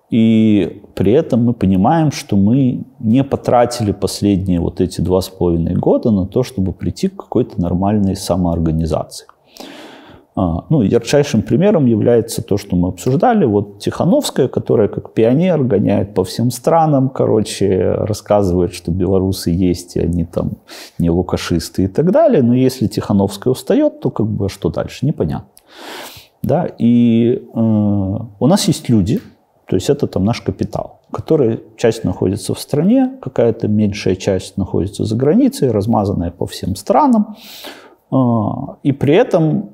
И 0.09 0.83
при 0.95 1.11
этом 1.11 1.43
мы 1.43 1.53
понимаем, 1.53 2.11
что 2.11 2.37
мы 2.37 2.85
не 2.99 3.23
потратили 3.23 3.91
последние 3.91 4.61
вот 4.61 4.79
эти 4.79 5.01
два 5.01 5.21
с 5.21 5.27
половиной 5.27 5.75
года 5.75 6.11
на 6.11 6.25
то, 6.25 6.43
чтобы 6.43 6.71
прийти 6.71 7.09
к 7.09 7.17
какой-то 7.17 7.59
нормальной 7.61 8.15
самоорганизации. 8.15 9.27
А, 10.39 10.65
ну, 10.69 10.83
ярчайшим 10.83 11.41
примером 11.41 11.87
является 11.87 12.43
то, 12.43 12.57
что 12.57 12.75
мы 12.75 12.89
обсуждали. 12.89 13.43
Вот 13.43 13.79
Тихановская, 13.79 14.47
которая 14.47 14.87
как 14.87 15.13
пионер 15.13 15.63
гоняет 15.63 16.13
по 16.13 16.23
всем 16.23 16.51
странам, 16.51 17.09
короче, 17.09 17.91
рассказывает, 17.91 18.73
что 18.73 18.91
белорусы 18.91 19.49
есть, 19.49 19.95
и 19.95 19.99
они 19.99 20.25
там 20.25 20.51
не 20.99 21.09
лукашисты 21.09 21.85
и 21.85 21.87
так 21.87 22.11
далее. 22.11 22.43
Но 22.43 22.53
если 22.53 22.85
Тихановская 22.85 23.51
устает, 23.51 23.99
то 23.99 24.11
как 24.11 24.27
бы 24.27 24.45
а 24.45 24.49
что 24.49 24.69
дальше? 24.69 25.07
Непонятно. 25.07 25.49
Да, 26.43 26.67
и 26.77 27.41
э, 27.41 27.59
у 27.59 28.47
нас 28.47 28.67
есть 28.67 28.89
люди, 28.89 29.19
то 29.67 29.75
есть 29.75 29.89
это 29.89 30.07
там 30.07 30.23
наш 30.23 30.41
капитал, 30.41 31.01
который 31.11 31.61
часть 31.75 32.05
находится 32.05 32.53
в 32.53 32.59
стране, 32.59 33.17
какая-то 33.21 33.67
меньшая 33.67 34.15
часть 34.15 34.57
находится 34.57 35.03
за 35.03 35.15
границей, 35.15 35.71
размазанная 35.71 36.31
по 36.31 36.45
всем 36.45 36.75
странам. 36.75 37.35
А, 38.09 38.77
и 38.83 38.93
при 38.93 39.13
этом 39.13 39.71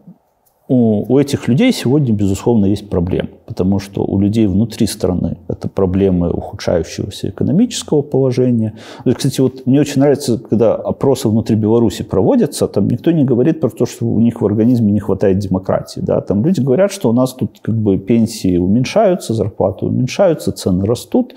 у, 0.74 1.06
у 1.08 1.20
этих 1.20 1.48
людей 1.48 1.72
сегодня, 1.72 2.14
безусловно, 2.14 2.66
есть 2.66 2.90
проблемы, 2.90 3.30
потому 3.46 3.78
что 3.78 4.04
у 4.04 4.20
людей 4.20 4.48
внутри 4.48 4.88
страны 4.88 5.38
это 5.48 5.70
проблемы 5.70 6.32
ухудшающегося 6.32 7.30
экономического 7.30 8.02
положения. 8.02 8.74
Кстати, 9.06 9.42
вот 9.42 9.68
мне 9.68 9.80
очень 9.82 10.02
нравится, 10.02 10.40
когда 10.40 10.74
опросы 10.74 11.30
внутри 11.30 11.56
Беларуси 11.56 12.04
проводятся, 12.04 12.68
там 12.68 12.88
никто 12.88 13.12
не 13.12 13.24
говорит 13.24 13.60
про 13.60 13.70
то, 13.70 13.86
что 13.86 14.08
у 14.08 14.20
них 14.20 14.42
в 14.42 14.46
организме 14.46 14.92
не 14.92 15.00
хватает 15.00 15.38
демократии. 15.38 16.00
Да? 16.00 16.22
Там 16.22 16.44
люди 16.44 16.60
говорят, 16.60 16.92
что 16.92 17.10
у 17.10 17.14
нас 17.14 17.34
тут 17.34 17.60
как 17.62 17.76
бы 17.76 18.00
пенсии 18.00 18.58
уменьшаются, 18.58 19.36
зарплаты 19.36 19.86
уменьшаются, 19.86 20.52
цены 20.52 20.86
растут, 20.86 21.36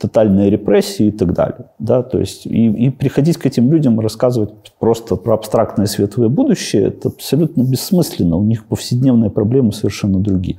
тотальные 0.00 0.48
репрессии 0.48 1.08
и 1.08 1.12
так 1.12 1.34
далее. 1.34 1.66
Да? 1.78 2.02
То 2.02 2.18
есть, 2.18 2.46
и, 2.46 2.68
и 2.68 2.90
приходить 2.90 3.36
к 3.36 3.44
этим 3.44 3.70
людям 3.70 4.00
и 4.00 4.02
рассказывать 4.02 4.50
просто 4.78 5.16
про 5.16 5.34
абстрактное 5.34 5.86
светлое 5.86 6.28
будущее, 6.28 6.84
это 6.84 7.08
абсолютно 7.08 7.62
бессмысленно. 7.62 8.36
У 8.36 8.44
них 8.44 8.61
повседневные 8.68 9.30
проблемы 9.30 9.72
совершенно 9.72 10.18
другие. 10.18 10.58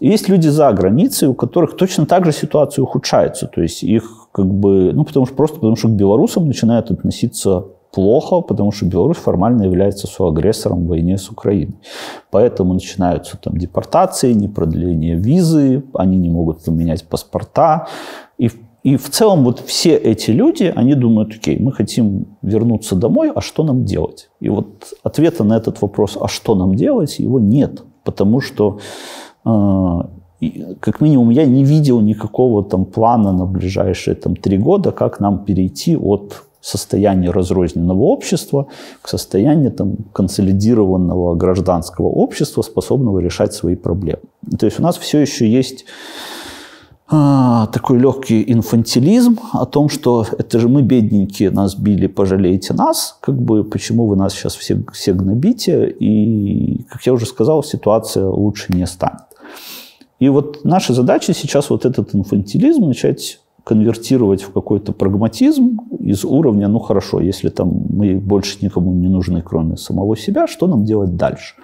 Есть 0.00 0.28
люди 0.28 0.48
за 0.48 0.70
границей, 0.72 1.28
у 1.28 1.34
которых 1.34 1.76
точно 1.76 2.06
так 2.06 2.24
же 2.24 2.32
ситуация 2.32 2.82
ухудшается. 2.82 3.46
То 3.46 3.62
есть 3.62 3.82
их 3.82 4.28
как 4.32 4.46
бы, 4.46 4.92
ну 4.92 5.04
потому 5.04 5.26
что 5.26 5.34
просто 5.34 5.56
потому 5.56 5.76
что 5.76 5.88
к 5.88 5.92
белорусам 5.92 6.46
начинают 6.46 6.90
относиться 6.90 7.64
плохо, 7.92 8.40
потому 8.40 8.70
что 8.70 8.86
Беларусь 8.86 9.16
формально 9.16 9.62
является 9.62 10.06
соагрессором 10.06 10.84
в 10.84 10.88
войне 10.88 11.16
с 11.16 11.30
Украиной. 11.30 11.76
Поэтому 12.30 12.74
начинаются 12.74 13.36
там 13.38 13.56
депортации, 13.56 14.32
непродление 14.34 15.16
визы, 15.16 15.84
они 15.94 16.16
не 16.16 16.30
могут 16.30 16.64
поменять 16.64 17.08
паспорта. 17.08 17.88
И 18.36 18.50
и 18.84 18.96
в 18.96 19.10
целом 19.10 19.44
вот 19.44 19.60
все 19.66 19.96
эти 19.96 20.30
люди, 20.30 20.72
они 20.74 20.94
думают, 20.94 21.34
окей, 21.34 21.58
мы 21.58 21.72
хотим 21.72 22.26
вернуться 22.42 22.94
домой, 22.94 23.32
а 23.34 23.40
что 23.40 23.64
нам 23.64 23.84
делать? 23.84 24.30
И 24.40 24.48
вот 24.48 24.94
ответа 25.02 25.44
на 25.44 25.56
этот 25.56 25.82
вопрос, 25.82 26.16
а 26.20 26.28
что 26.28 26.54
нам 26.54 26.74
делать, 26.74 27.18
его 27.18 27.40
нет. 27.40 27.82
Потому 28.04 28.40
что 28.40 28.78
э, 29.44 29.98
как 30.80 31.00
минимум, 31.00 31.30
я 31.30 31.44
не 31.44 31.64
видел 31.64 32.00
никакого 32.00 32.62
там 32.62 32.84
плана 32.84 33.32
на 33.32 33.46
ближайшие 33.46 34.14
там 34.14 34.36
три 34.36 34.58
года, 34.58 34.92
как 34.92 35.20
нам 35.20 35.44
перейти 35.44 35.96
от 35.96 36.44
состояния 36.60 37.30
разрозненного 37.30 38.02
общества 38.02 38.66
к 39.02 39.08
состоянию 39.08 39.72
там, 39.72 39.96
консолидированного 40.12 41.34
гражданского 41.34 42.06
общества, 42.06 42.62
способного 42.62 43.18
решать 43.18 43.52
свои 43.52 43.74
проблемы. 43.74 44.22
То 44.58 44.66
есть 44.66 44.78
у 44.78 44.82
нас 44.82 44.96
все 44.98 45.18
еще 45.18 45.48
есть 45.48 45.84
а, 47.10 47.66
такой 47.68 47.98
легкий 47.98 48.44
инфантилизм 48.52 49.38
о 49.54 49.64
том, 49.64 49.88
что 49.88 50.26
это 50.36 50.58
же 50.58 50.68
мы 50.68 50.82
бедненькие, 50.82 51.50
нас 51.50 51.74
били, 51.74 52.06
пожалейте 52.06 52.74
нас, 52.74 53.16
как 53.22 53.40
бы 53.40 53.64
почему 53.64 54.06
вы 54.06 54.16
нас 54.16 54.34
сейчас 54.34 54.54
все, 54.54 54.82
все 54.92 55.14
гнобите, 55.14 55.88
и, 55.88 56.84
как 56.90 57.06
я 57.06 57.14
уже 57.14 57.24
сказал, 57.24 57.62
ситуация 57.62 58.26
лучше 58.26 58.74
не 58.74 58.86
станет. 58.86 59.22
И 60.18 60.28
вот 60.28 60.64
наша 60.64 60.92
задача 60.92 61.32
сейчас 61.32 61.70
вот 61.70 61.86
этот 61.86 62.14
инфантилизм 62.14 62.82
начать 62.82 63.40
конвертировать 63.64 64.42
в 64.42 64.52
какой-то 64.52 64.92
прагматизм 64.92 65.80
из 66.00 66.24
уровня, 66.24 66.68
ну 66.68 66.78
хорошо, 66.78 67.20
если 67.20 67.48
там 67.48 67.68
мы 67.88 68.16
больше 68.16 68.58
никому 68.60 68.92
не 68.92 69.08
нужны, 69.08 69.42
кроме 69.42 69.76
самого 69.76 70.16
себя, 70.16 70.46
что 70.46 70.66
нам 70.66 70.84
делать 70.84 71.16
дальше? 71.16 71.54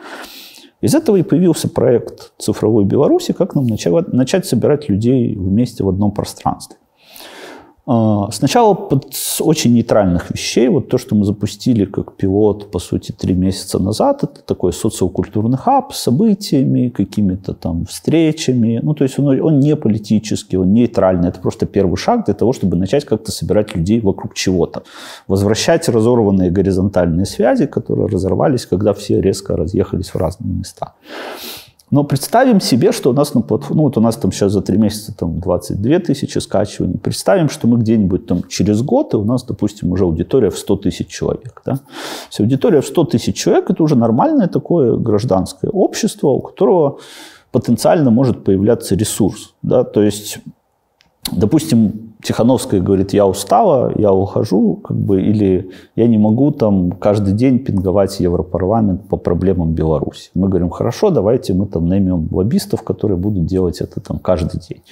Из 0.85 0.95
этого 0.95 1.16
и 1.16 1.22
появился 1.22 1.66
проект 1.66 2.35
цифровой 2.37 2.85
Беларуси, 2.85 3.32
как 3.32 3.55
нам 3.55 3.64
начать, 3.66 4.45
собирать 4.45 4.91
людей 4.91 5.35
вместе 5.35 5.82
в 5.82 5.89
одном 5.89 6.12
пространстве. 6.12 6.76
А, 7.87 8.30
сначала 8.30 8.72
под 8.72 9.14
очень 9.41 9.74
нейтральных 9.74 10.30
вещей, 10.30 10.68
вот 10.68 10.89
то, 10.89 10.97
что 10.97 11.14
мы 11.14 11.26
запустили 11.26 11.85
как 11.85 12.14
пилот, 12.16 12.70
по 12.70 12.78
сути, 12.78 13.12
три 13.12 13.35
месяца 13.35 13.78
назад, 13.78 14.24
это 14.24 14.41
такой 14.43 14.72
социокультурный 14.72 15.59
хаб 15.59 15.93
с 15.93 15.99
событиями, 15.99 16.89
какими-то 16.89 17.53
там 17.53 17.85
встречами. 17.85 18.80
Ну, 18.82 18.95
то 18.95 19.05
есть 19.05 19.18
он, 19.18 19.39
он 19.41 19.61
не 19.61 19.76
политический, 19.76 20.57
он 20.57 20.72
нейтральный. 20.72 21.28
Это 21.28 21.41
просто 21.41 21.66
первый 21.66 21.97
шаг 21.97 22.24
для 22.24 22.35
того, 22.35 22.55
чтобы 22.55 22.76
начать 22.76 23.05
как-то 23.05 23.32
собирать 23.32 23.76
людей 23.76 24.01
вокруг 24.01 24.32
чего-то. 24.35 24.85
Возвращать 25.28 25.87
разорванные 25.89 26.51
горизонтальные 26.51 27.26
связи, 27.26 27.66
которые 27.66 28.09
разорвались, 28.09 28.64
когда 28.64 28.95
все 28.95 29.20
резко 29.20 29.57
разъехались 29.57 30.14
в 30.14 30.16
разные 30.16 30.55
места. 30.55 30.95
Но 31.91 32.03
представим 32.03 32.61
себе, 32.61 32.93
что 32.93 33.11
у 33.11 33.12
нас 33.12 33.35
на 33.35 33.43
платформе, 33.43 33.76
ну 33.76 33.82
вот 33.85 33.97
у 33.97 34.01
нас 34.01 34.16
там 34.16 34.32
сейчас 34.32 34.53
за 34.53 34.62
три 34.62 34.78
месяца 34.78 35.14
там 35.16 35.39
22 35.41 35.99
тысячи 36.01 36.39
скачиваний. 36.39 36.99
Представим, 36.99 37.49
что 37.49 37.68
мы 37.68 37.78
где-нибудь 37.78 38.26
там 38.26 38.43
через 38.49 38.82
год, 38.82 39.14
и 39.14 39.16
у 39.16 39.24
нас, 39.24 39.45
допустим, 39.45 39.93
уже 39.93 40.05
аудитория 40.05 40.51
в 40.51 40.59
100 40.59 40.76
тысяч 40.76 41.09
человек. 41.09 41.62
Да? 41.64 41.80
Если 42.30 42.43
аудитория 42.43 42.80
в 42.80 42.87
100 42.87 43.05
тысяч 43.05 43.37
человек, 43.37 43.70
это 43.70 43.82
уже 43.82 43.97
нормальное 43.97 44.49
такое 44.49 44.97
гражданское 44.97 45.68
общество, 45.68 46.28
у 46.28 46.41
которого 46.41 46.99
потенциально 47.53 48.11
может 48.11 48.45
появляться 48.45 48.97
ресурс. 48.97 49.55
Да? 49.62 49.85
То 49.85 50.03
есть, 50.03 50.39
допустим, 51.30 52.14
Тихановская 52.25 52.81
говорит, 52.81 53.12
я 53.12 53.27
устала, 53.27 53.93
я 53.97 54.11
ухожу, 54.11 54.77
как 54.77 54.97
бы, 54.97 55.20
или 55.20 55.70
я 55.95 56.09
не 56.09 56.16
могу 56.16 56.53
там 56.53 56.93
каждый 56.93 57.35
день 57.35 57.59
пинговать 57.59 58.18
Европарламент 58.18 59.07
по 59.09 59.18
проблемам 59.18 59.75
Беларуси. 59.75 60.31
Мы 60.35 60.49
говорим, 60.49 60.70
хорошо, 60.70 61.11
давайте 61.11 61.53
мы 61.53 61.66
там 61.66 61.87
наймем 61.87 62.29
лоббистов, 62.31 62.83
которые 62.83 63.18
будут 63.18 63.45
делать 63.45 63.83
это 63.83 64.01
там 64.01 64.18
каждый 64.18 64.59
день. 64.59 64.83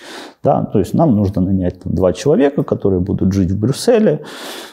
Да, 0.42 0.66
то 0.66 0.78
есть 0.78 0.92
нам 0.92 1.16
нужно 1.16 1.40
нанять 1.40 1.80
там, 1.80 1.94
два 1.94 2.12
человека, 2.12 2.64
которые 2.64 3.00
будут 3.00 3.32
жить 3.32 3.50
в 3.50 3.58
Брюсселе, 3.58 4.20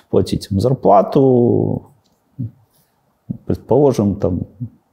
платить 0.10 0.50
им 0.52 0.60
зарплату, 0.60 1.84
предположим, 3.46 4.16
там 4.16 4.42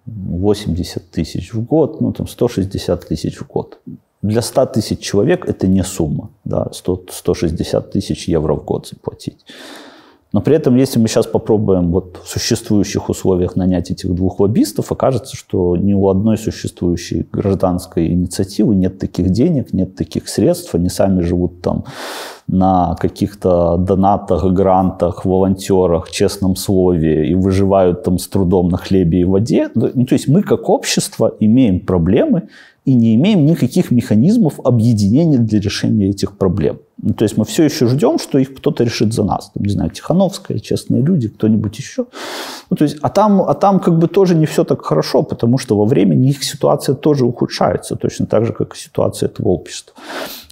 80 0.06 1.10
тысяч 1.10 1.52
в 1.52 1.64
год, 1.64 2.00
ну 2.00 2.12
там 2.12 2.28
160 2.28 3.08
тысяч 3.08 3.38
в 3.38 3.46
год. 3.48 3.80
Для 4.26 4.42
100 4.42 4.66
тысяч 4.66 4.98
человек 4.98 5.48
это 5.48 5.68
не 5.68 5.84
сумма, 5.84 6.30
да, 6.44 6.68
100, 6.72 7.06
160 7.10 7.90
тысяч 7.92 8.28
евро 8.28 8.54
в 8.54 8.64
год 8.64 8.88
заплатить. 8.88 9.44
Но 10.32 10.40
при 10.40 10.56
этом, 10.56 10.76
если 10.76 10.98
мы 10.98 11.06
сейчас 11.08 11.26
попробуем 11.26 11.92
вот 11.92 12.20
в 12.24 12.28
существующих 12.28 13.08
условиях 13.08 13.56
нанять 13.56 13.90
этих 13.92 14.12
двух 14.12 14.40
лоббистов, 14.40 14.90
окажется, 14.90 15.36
что 15.36 15.76
ни 15.76 15.94
у 15.94 16.08
одной 16.08 16.36
существующей 16.36 17.26
гражданской 17.32 18.08
инициативы 18.08 18.74
нет 18.74 18.98
таких 18.98 19.30
денег, 19.30 19.72
нет 19.72 19.94
таких 19.94 20.28
средств, 20.28 20.74
они 20.74 20.88
сами 20.88 21.22
живут 21.22 21.62
там 21.62 21.84
на 22.48 22.96
каких-то 22.96 23.76
донатах, 23.76 24.44
грантах, 24.52 25.24
волонтерах, 25.24 26.10
честном 26.10 26.56
слове 26.56 27.30
и 27.30 27.34
выживают 27.34 28.02
там 28.02 28.18
с 28.18 28.26
трудом 28.26 28.68
на 28.68 28.76
хлебе 28.76 29.20
и 29.20 29.24
воде. 29.24 29.70
Ну, 29.74 30.04
то 30.04 30.14
есть 30.14 30.28
мы 30.28 30.42
как 30.42 30.68
общество 30.68 31.32
имеем 31.38 31.80
проблемы, 31.80 32.48
и 32.87 32.95
не 32.95 33.16
имеем 33.16 33.45
никаких 33.45 33.91
механизмов 33.91 34.61
объединения 34.64 35.39
для 35.39 35.61
решения 35.61 36.11
этих 36.11 36.39
проблем. 36.39 36.78
Ну, 37.03 37.14
то 37.14 37.24
есть 37.24 37.37
мы 37.37 37.45
все 37.45 37.64
еще 37.64 37.89
ждем, 37.89 38.18
что 38.18 38.39
их 38.39 38.55
кто-то 38.55 38.84
решит 38.84 39.12
за 39.12 39.24
нас. 39.24 39.51
Там, 39.53 39.64
не 39.64 39.72
знаю, 39.72 39.91
Тихановская, 39.91 40.61
честные 40.61 41.03
люди, 41.03 41.28
кто-нибудь 41.28 41.76
еще. 41.78 42.07
Ну, 42.70 42.76
то 42.76 42.84
есть, 42.84 42.99
а, 43.03 43.09
там, 43.09 43.43
а 43.43 43.55
там 43.55 43.80
как 43.80 43.99
бы 43.99 44.07
тоже 44.07 44.34
не 44.34 44.47
все 44.47 44.64
так 44.64 44.84
хорошо, 44.84 45.22
потому 45.22 45.59
что 45.59 45.76
во 45.76 45.84
времени 45.84 46.30
их 46.30 46.45
ситуация 46.45 46.95
тоже 46.95 47.24
ухудшается, 47.26 47.97
точно 47.97 48.26
так 48.26 48.47
же, 48.47 48.53
как 48.53 48.74
и 48.76 48.78
ситуация 48.78 49.28
этого 49.28 49.49
общества. 49.49 49.95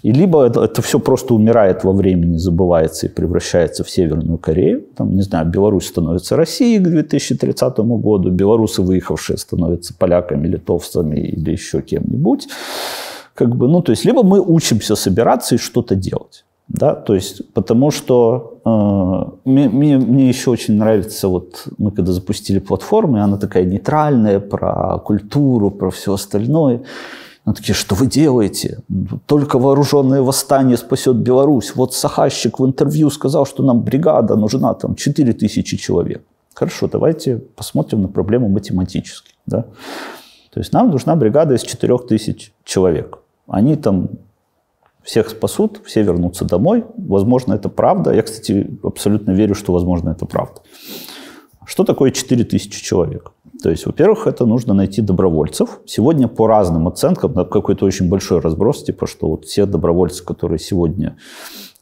И 0.05 0.13
либо 0.13 0.45
это, 0.45 0.63
это 0.63 0.83
все 0.83 0.99
просто 0.99 1.33
умирает 1.33 1.83
во 1.83 1.93
времени, 1.93 2.37
забывается 2.37 3.07
и 3.07 3.09
превращается 3.09 3.85
в 3.85 3.91
Северную 3.91 4.37
Корею. 4.37 4.85
Там, 4.97 5.17
не 5.17 5.23
знаю, 5.23 5.47
Беларусь 5.47 5.87
становится 5.87 6.37
Россией 6.37 6.79
к 6.79 6.89
2030 6.89 7.79
году, 7.79 8.31
белорусы, 8.31 8.83
выехавшие, 8.83 9.39
становятся 9.39 9.95
поляками, 9.99 10.47
литовцами 10.47 11.21
или 11.21 11.53
еще 11.53 11.81
кем-нибудь. 11.81 12.49
Как 13.35 13.57
бы, 13.57 13.67
ну, 13.67 13.81
то 13.81 13.93
есть, 13.93 14.05
либо 14.05 14.23
мы 14.23 14.43
учимся 14.43 14.95
собираться 14.95 15.55
и 15.55 15.59
что-то 15.59 15.95
делать. 15.95 16.45
Да, 16.69 16.95
то 16.95 17.15
есть, 17.15 17.55
потому 17.55 17.91
что 17.91 18.61
э, 18.65 19.49
мне, 19.51 19.71
мне, 19.71 19.97
мне 19.97 20.29
еще 20.29 20.51
очень 20.51 20.75
нравится, 20.75 21.29
вот 21.29 21.67
мы 21.79 21.91
когда 21.91 22.13
запустили 22.13 22.59
платформу, 22.59 23.23
она 23.23 23.39
такая 23.39 23.65
нейтральная 23.65 24.39
про 24.41 24.99
культуру, 24.99 25.71
про 25.71 25.91
все 25.91 26.13
остальное. 26.13 26.83
Они 27.45 27.55
такие, 27.55 27.75
что 27.75 27.95
вы 27.95 28.07
делаете? 28.07 28.83
Только 29.27 29.59
вооруженное 29.59 30.23
восстание 30.23 30.77
спасет 30.77 31.17
Беларусь. 31.17 31.75
Вот 31.75 31.95
Сахащик 31.95 32.59
в 32.59 32.65
интервью 32.65 33.11
сказал, 33.11 33.45
что 33.45 33.63
нам 33.63 33.83
бригада 33.83 34.35
нужна, 34.37 34.75
там 34.75 34.95
4 34.95 35.33
тысячи 35.35 35.77
человек. 35.77 36.23
Хорошо, 36.55 36.89
давайте 36.89 37.37
посмотрим 37.37 38.03
на 38.03 38.09
проблему 38.09 38.49
математически. 38.49 39.35
Да? 39.47 39.67
То 40.51 40.61
есть 40.61 40.73
нам 40.73 40.91
нужна 40.91 41.17
бригада 41.17 41.55
из 41.55 41.63
4 41.63 41.99
тысяч 42.09 42.53
человек. 42.65 43.19
Они 43.47 43.77
там 43.77 44.09
всех 45.03 45.29
спасут, 45.29 45.83
все 45.85 46.03
вернутся 46.03 46.47
домой. 46.47 46.85
Возможно, 46.97 47.55
это 47.55 47.69
правда. 47.69 48.13
Я, 48.15 48.23
кстати, 48.23 48.71
абсолютно 48.83 49.33
верю, 49.33 49.55
что, 49.55 49.73
возможно, 49.73 50.11
это 50.11 50.25
правда. 50.25 50.63
Что 51.67 51.85
такое 51.85 52.11
4 52.11 52.45
тысячи 52.45 52.83
человек? 52.83 53.33
То 53.65 53.71
есть, 53.71 53.87
во-первых, 53.87 54.27
это 54.27 54.45
нужно 54.45 54.75
найти 54.75 55.01
добровольцев. 55.01 55.81
Сегодня 55.87 56.29
по 56.29 56.47
разным 56.47 56.87
оценкам, 56.87 57.33
на 57.33 57.47
какой-то 57.47 57.87
очень 57.87 58.11
большой 58.11 58.41
разброс, 58.41 58.85
типа, 58.85 59.07
что 59.07 59.31
вот 59.31 59.47
все 59.47 59.65
добровольцы, 59.65 60.23
которые 60.23 60.59
сегодня 60.59 61.17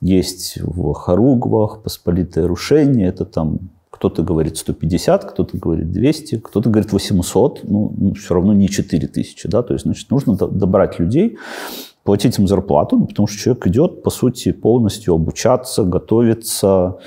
есть 0.00 0.58
в 0.62 0.92
Харугвах, 0.92 1.82
Посполитое 1.82 2.46
Рушение, 2.46 3.08
это 3.08 3.24
там 3.24 3.58
кто-то 3.90 4.22
говорит 4.22 4.58
150, 4.58 5.24
кто-то 5.24 5.58
говорит 5.58 5.90
200, 5.90 6.38
кто-то 6.38 6.70
говорит 6.70 6.92
800, 6.92 7.64
ну, 7.64 7.92
ну 7.98 8.14
все 8.14 8.34
равно 8.34 8.52
не 8.52 8.68
4000, 8.68 9.48
да, 9.48 9.64
то 9.64 9.72
есть, 9.72 9.84
значит, 9.84 10.08
нужно 10.08 10.36
добрать 10.36 11.00
людей, 11.00 11.36
платить 12.04 12.38
им 12.38 12.46
зарплату, 12.46 12.96
ну, 12.96 13.06
потому 13.06 13.26
что 13.26 13.38
человек 13.38 13.66
идет, 13.66 14.04
по 14.04 14.10
сути, 14.10 14.52
полностью 14.52 15.14
обучаться, 15.14 15.82
готовиться. 15.82 16.98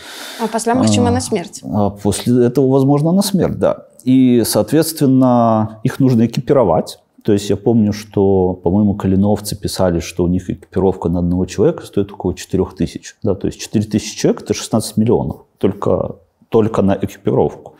А 0.42 0.48
после 0.52 0.74
магчима 0.74 1.12
на 1.12 1.22
смерть. 1.22 1.62
А 1.64 1.92
после 1.92 2.46
этого, 2.46 2.68
возможно, 2.68 3.14
на 3.14 3.22
смерть, 3.22 3.58
да. 3.58 3.86
И, 4.06 4.44
соответственно, 4.46 5.80
их 5.84 6.00
нужно 6.00 6.28
экипировать. 6.28 7.00
То 7.24 7.34
есть 7.34 7.50
я 7.50 7.58
помню, 7.58 7.92
что, 7.92 8.54
по-моему, 8.54 8.94
калиновцы 8.94 9.60
писали, 9.60 10.00
что 10.00 10.24
у 10.24 10.28
них 10.28 10.48
экипировка 10.50 11.10
на 11.10 11.20
одного 11.20 11.48
человека 11.48 11.84
стоит 11.86 12.12
около 12.12 12.36
4 12.36 12.66
тысяч. 12.78 13.16
Да, 13.24 13.34
то 13.34 13.48
есть 13.48 13.60
4 13.60 13.86
тысячи 13.86 14.16
человек– 14.16 14.42
это 14.44 14.54
16 14.54 14.98
миллионов 14.98 15.38
только, 15.58 16.18
только 16.50 16.84
на 16.84 16.96
экипировку. 17.02 17.74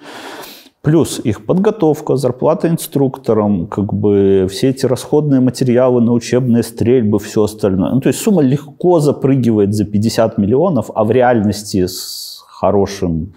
Плюс 0.82 1.20
их 1.24 1.46
подготовка, 1.46 2.16
зарплата 2.16 2.70
инструкторам, 2.70 3.68
как 3.68 3.94
бы 3.94 4.48
все 4.50 4.70
эти 4.70 4.88
расходные 4.88 5.42
материалы 5.42 6.02
на 6.02 6.12
учебные 6.12 6.64
стрельбы, 6.64 7.20
все 7.20 7.44
остальное. 7.44 7.92
Ну, 7.92 8.02
то 8.02 8.10
есть 8.10 8.20
сумма 8.20 8.42
легко 8.42 9.00
запрыгивает 9.00 9.76
за 9.76 9.86
50 9.86 10.40
миллионов, 10.40 10.90
а 10.96 11.04
в 11.04 11.12
реальности 11.12 11.86
с 11.86 12.44
хорошим 12.48 13.34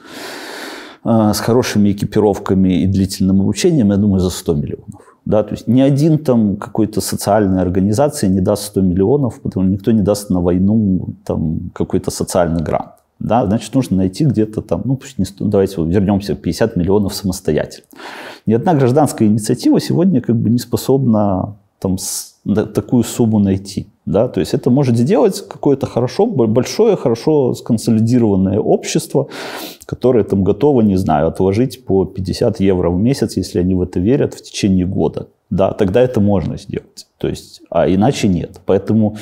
с 1.08 1.40
хорошими 1.40 1.92
экипировками 1.92 2.82
и 2.82 2.86
длительным 2.86 3.40
обучением, 3.40 3.90
я 3.90 3.96
думаю, 3.96 4.20
за 4.20 4.30
100 4.30 4.54
миллионов. 4.54 5.16
Да, 5.24 5.42
то 5.42 5.54
есть 5.54 5.68
ни 5.68 5.80
один 5.80 6.18
там 6.18 6.56
какой-то 6.56 7.00
социальной 7.00 7.60
организации 7.62 8.28
не 8.28 8.40
даст 8.40 8.64
100 8.64 8.80
миллионов, 8.80 9.40
потому 9.40 9.64
что 9.64 9.72
никто 9.72 9.92
не 9.92 10.02
даст 10.02 10.30
на 10.30 10.40
войну 10.40 11.08
там 11.24 11.70
какой-то 11.74 12.10
социальный 12.10 12.62
грант 12.62 12.92
да, 13.18 13.46
значит, 13.46 13.74
нужно 13.74 13.96
найти 13.96 14.24
где-то 14.24 14.62
там, 14.62 14.82
ну, 14.84 14.96
пусть 14.96 15.18
не, 15.18 15.26
давайте 15.40 15.82
вернемся, 15.82 16.34
50 16.34 16.76
миллионов 16.76 17.14
самостоятельно. 17.14 17.86
Ни 18.46 18.54
одна 18.54 18.74
гражданская 18.74 19.26
инициатива 19.28 19.80
сегодня 19.80 20.20
как 20.20 20.36
бы 20.36 20.50
не 20.50 20.58
способна 20.58 21.56
там, 21.80 21.96
такую 22.74 23.02
сумму 23.02 23.38
найти. 23.38 23.88
Да? 24.08 24.28
То 24.28 24.40
есть 24.40 24.54
это 24.54 24.70
может 24.70 24.96
сделать 24.96 25.44
какое-то 25.48 25.86
хорошо, 25.86 26.26
большое, 26.26 26.96
хорошо 26.96 27.52
сконсолидированное 27.54 28.58
общество, 28.58 29.28
которое 29.86 30.24
там 30.24 30.44
готово, 30.44 30.80
не 30.80 30.96
знаю, 30.96 31.28
отложить 31.28 31.84
по 31.84 32.06
50 32.06 32.60
евро 32.60 32.90
в 32.90 32.98
месяц, 32.98 33.36
если 33.36 33.60
они 33.60 33.74
в 33.74 33.82
это 33.82 34.00
верят, 34.00 34.34
в 34.34 34.42
течение 34.42 34.86
года. 34.86 35.26
Да, 35.50 35.72
тогда 35.72 36.00
это 36.00 36.20
можно 36.20 36.56
сделать. 36.56 37.06
То 37.18 37.28
есть, 37.28 37.60
а 37.70 37.86
иначе 37.86 38.28
нет. 38.28 38.60
Поэтому 38.64 39.16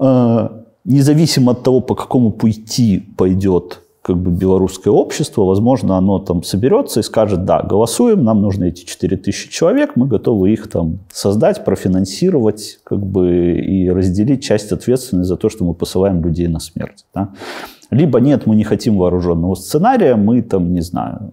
э, 0.00 0.48
независимо 0.84 1.52
от 1.52 1.62
того, 1.62 1.80
по 1.80 1.94
какому 1.94 2.30
пути 2.30 3.02
пойдет 3.18 3.80
как 4.06 4.18
бы 4.18 4.30
белорусское 4.30 4.92
общество, 4.92 5.42
возможно, 5.42 5.96
оно 5.96 6.20
там 6.20 6.44
соберется 6.44 7.00
и 7.00 7.02
скажет, 7.02 7.44
да, 7.44 7.60
голосуем, 7.60 8.22
нам 8.22 8.40
нужно 8.40 8.66
эти 8.66 8.84
4000 8.84 9.50
человек, 9.50 9.96
мы 9.96 10.06
готовы 10.06 10.52
их 10.52 10.70
там 10.70 11.00
создать, 11.12 11.64
профинансировать, 11.64 12.78
как 12.84 13.04
бы 13.04 13.58
и 13.58 13.90
разделить 13.90 14.44
часть 14.44 14.70
ответственности 14.70 15.26
за 15.26 15.36
то, 15.36 15.48
что 15.48 15.64
мы 15.64 15.74
посылаем 15.74 16.22
людей 16.22 16.46
на 16.46 16.60
смерть. 16.60 17.04
Да? 17.12 17.30
Либо 17.90 18.20
нет, 18.20 18.46
мы 18.46 18.54
не 18.54 18.62
хотим 18.62 18.96
вооруженного 18.96 19.56
сценария, 19.56 20.14
мы 20.14 20.40
там, 20.40 20.72
не 20.72 20.82
знаю, 20.82 21.32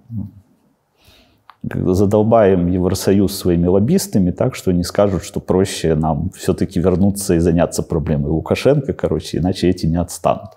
задолбаем 1.64 2.68
Евросоюз 2.68 3.36
своими 3.36 3.68
лоббистами 3.68 4.32
так, 4.32 4.56
что 4.56 4.72
они 4.72 4.84
скажут, 4.84 5.24
что 5.24 5.40
проще 5.40 5.96
нам 5.96 6.30
все-таки 6.38 6.80
вернуться 6.80 7.36
и 7.36 7.40
заняться 7.40 7.84
проблемой 7.84 8.32
Лукашенко, 8.32 8.94
короче, 8.94 9.38
иначе 9.38 9.70
эти 9.70 9.86
не 9.86 9.96
отстанут. 9.96 10.52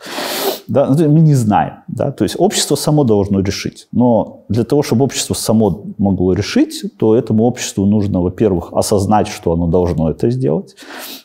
Да, 0.69 0.87
ну, 0.87 1.09
мы 1.09 1.21
не 1.21 1.35
знаем. 1.35 1.75
Да? 1.87 2.11
То 2.11 2.25
есть 2.25 2.35
общество 2.39 2.75
само 2.75 3.05
должно 3.05 3.41
решить. 3.41 3.87
Но 3.93 4.45
для 4.49 4.65
того, 4.65 4.83
чтобы 4.83 5.05
общество 5.05 5.35
само 5.35 5.85
могло 5.99 6.33
решить, 6.33 6.83
то 6.99 7.15
этому 7.15 7.45
обществу 7.45 7.87
нужно, 7.87 8.21
во-первых, 8.21 8.73
осознать, 8.73 9.29
что 9.29 9.53
оно 9.53 9.69
должно 9.69 10.11
это 10.11 10.29
сделать. 10.31 10.75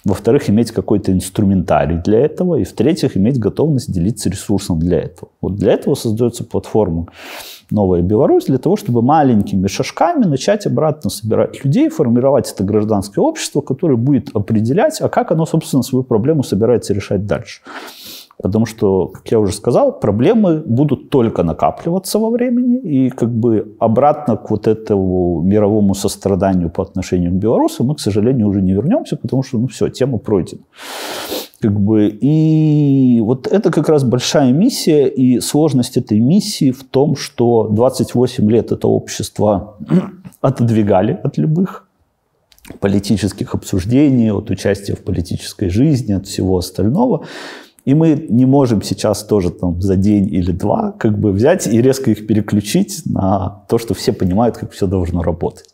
Во-вторых, 0.05 0.49
иметь 0.49 0.71
какой-то 0.71 1.11
инструментарий 1.11 1.97
для 1.97 2.19
этого. 2.19 2.57
И 2.57 2.63
в-третьих, 2.63 3.17
иметь 3.17 3.39
готовность 3.39 3.91
делиться 3.91 4.29
ресурсом 4.29 4.77
для 4.79 4.99
этого. 4.99 5.31
Вот 5.41 5.55
для 5.55 5.73
этого 5.73 5.95
создается 5.95 6.43
платформа 6.43 7.07
«Новая 7.71 8.01
Беларусь», 8.01 8.45
для 8.45 8.57
того, 8.57 8.75
чтобы 8.75 9.01
маленькими 9.01 9.67
шажками 9.67 10.25
начать 10.25 10.67
обратно 10.67 11.09
собирать 11.09 11.63
людей, 11.63 11.89
формировать 11.89 12.51
это 12.51 12.63
гражданское 12.63 13.21
общество, 13.21 13.61
которое 13.61 13.95
будет 13.95 14.29
определять, 14.35 15.01
а 15.01 15.09
как 15.09 15.31
оно, 15.31 15.45
собственно, 15.45 15.83
свою 15.83 16.03
проблему 16.03 16.43
собирается 16.43 16.93
решать 16.93 17.25
дальше. 17.25 17.61
Потому 18.41 18.65
что, 18.65 19.07
как 19.07 19.31
я 19.31 19.39
уже 19.39 19.53
сказал, 19.53 19.99
проблемы 19.99 20.63
будут 20.65 21.09
только 21.09 21.43
накапливаться 21.43 22.17
во 22.17 22.29
времени, 22.31 22.79
и 22.79 23.09
как 23.09 23.29
бы 23.29 23.75
обратно 23.79 24.35
к 24.35 24.49
вот 24.49 24.67
этому 24.67 25.41
мировому 25.43 25.93
состраданию 25.93 26.69
по 26.69 26.81
отношению 26.81 27.31
к 27.31 27.35
белорусам 27.35 27.87
мы, 27.87 27.95
к 27.95 27.99
сожалению, 27.99 28.47
уже 28.47 28.61
не 28.61 28.73
вернемся, 28.73 29.15
потому 29.15 29.43
что, 29.43 29.59
ну 29.59 29.67
все, 29.67 29.89
тема 29.89 30.17
пройдена. 30.17 30.61
Как 31.61 31.79
бы, 31.79 32.07
и 32.09 33.19
вот 33.21 33.45
это 33.45 33.71
как 33.71 33.87
раз 33.87 34.03
большая 34.03 34.51
миссия, 34.51 35.07
и 35.07 35.39
сложность 35.39 35.95
этой 35.95 36.19
миссии 36.19 36.71
в 36.71 36.83
том, 36.83 37.15
что 37.15 37.67
28 37.69 38.49
лет 38.49 38.71
это 38.71 38.87
общество 38.87 39.75
отодвигали 40.41 41.19
от 41.23 41.37
любых 41.37 41.87
политических 42.79 43.53
обсуждений, 43.53 44.31
от 44.31 44.49
участия 44.49 44.95
в 44.95 45.03
политической 45.03 45.69
жизни, 45.69 46.13
от 46.13 46.25
всего 46.25 46.57
остального. 46.57 47.25
И 47.83 47.95
мы 47.95 48.27
не 48.29 48.45
можем 48.45 48.81
сейчас 48.81 49.23
тоже 49.23 49.49
там 49.49 49.81
за 49.81 49.95
день 49.95 50.27
или 50.31 50.51
два 50.51 50.91
как 50.91 51.19
бы 51.19 51.31
взять 51.31 51.67
и 51.67 51.81
резко 51.81 52.11
их 52.11 52.27
переключить 52.27 53.01
на 53.05 53.63
то, 53.69 53.77
что 53.79 53.93
все 53.93 54.13
понимают, 54.13 54.57
как 54.57 54.71
все 54.71 54.85
должно 54.85 55.23
работать. 55.23 55.65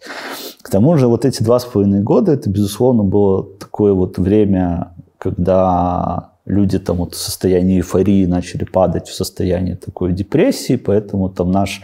К 0.61 0.69
тому 0.69 0.97
же 0.97 1.07
вот 1.07 1.25
эти 1.25 1.43
два 1.43 1.59
с 1.59 1.65
половиной 1.65 2.01
года, 2.01 2.31
это, 2.31 2.49
безусловно, 2.49 3.03
было 3.03 3.43
такое 3.43 3.93
вот 3.93 4.17
время, 4.17 4.93
когда 5.18 6.32
люди 6.45 6.80
там 6.80 6.97
вот 6.97 7.13
в 7.13 7.18
состоянии 7.18 7.78
эйфории 7.78 8.26
начали 8.26 8.63
падать 8.63 9.09
в 9.09 9.13
состояние 9.13 9.76
такой 9.76 10.13
депрессии, 10.13 10.78
поэтому 10.78 11.30
там 11.30 11.51
наш, 11.51 11.82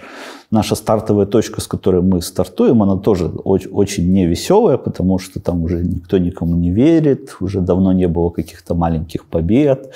наша 0.51 0.75
стартовая 0.75 1.25
точка, 1.25 1.59
с 1.59 1.67
которой 1.67 2.01
мы 2.01 2.21
стартуем, 2.21 2.81
она 2.81 2.97
тоже 2.97 3.25
очень, 3.25 3.69
очень 3.71 4.11
невеселая, 4.13 4.77
потому 4.77 5.19
что 5.19 5.41
там 5.41 5.63
уже 5.63 5.83
никто 5.83 6.17
никому 6.17 6.55
не 6.55 6.71
верит, 6.71 7.35
уже 7.41 7.59
давно 7.59 7.91
не 7.91 8.07
было 8.07 8.29
каких-то 8.29 8.73
маленьких 8.73 9.25
побед 9.25 9.93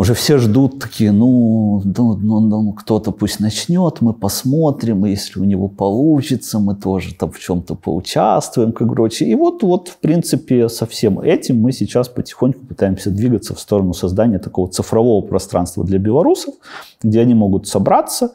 уже 0.00 0.14
все 0.14 0.38
ждут 0.38 0.78
такие, 0.80 1.12
ну, 1.12 1.82
ну, 1.84 2.16
ну, 2.16 2.40
ну 2.40 2.72
кто-то 2.72 3.10
пусть 3.10 3.38
начнет, 3.38 4.00
мы 4.00 4.14
посмотрим, 4.14 5.04
и 5.04 5.10
если 5.10 5.38
у 5.38 5.44
него 5.44 5.68
получится, 5.68 6.58
мы 6.58 6.74
тоже 6.74 7.14
там 7.14 7.30
в 7.30 7.38
чем-то 7.38 7.74
поучаствуем, 7.74 8.72
как 8.72 8.88
короче. 8.88 9.26
И 9.26 9.34
вот, 9.34 9.62
вот, 9.62 9.88
в 9.88 9.98
принципе, 9.98 10.70
со 10.70 10.86
всем 10.86 11.20
этим 11.20 11.60
мы 11.60 11.72
сейчас 11.72 12.08
потихоньку 12.08 12.64
пытаемся 12.64 13.10
двигаться 13.10 13.54
в 13.54 13.60
сторону 13.60 13.92
создания 13.92 14.38
такого 14.38 14.70
цифрового 14.70 15.20
пространства 15.20 15.84
для 15.84 15.98
белорусов, 15.98 16.54
где 17.02 17.20
они 17.20 17.34
могут 17.34 17.68
собраться 17.68 18.32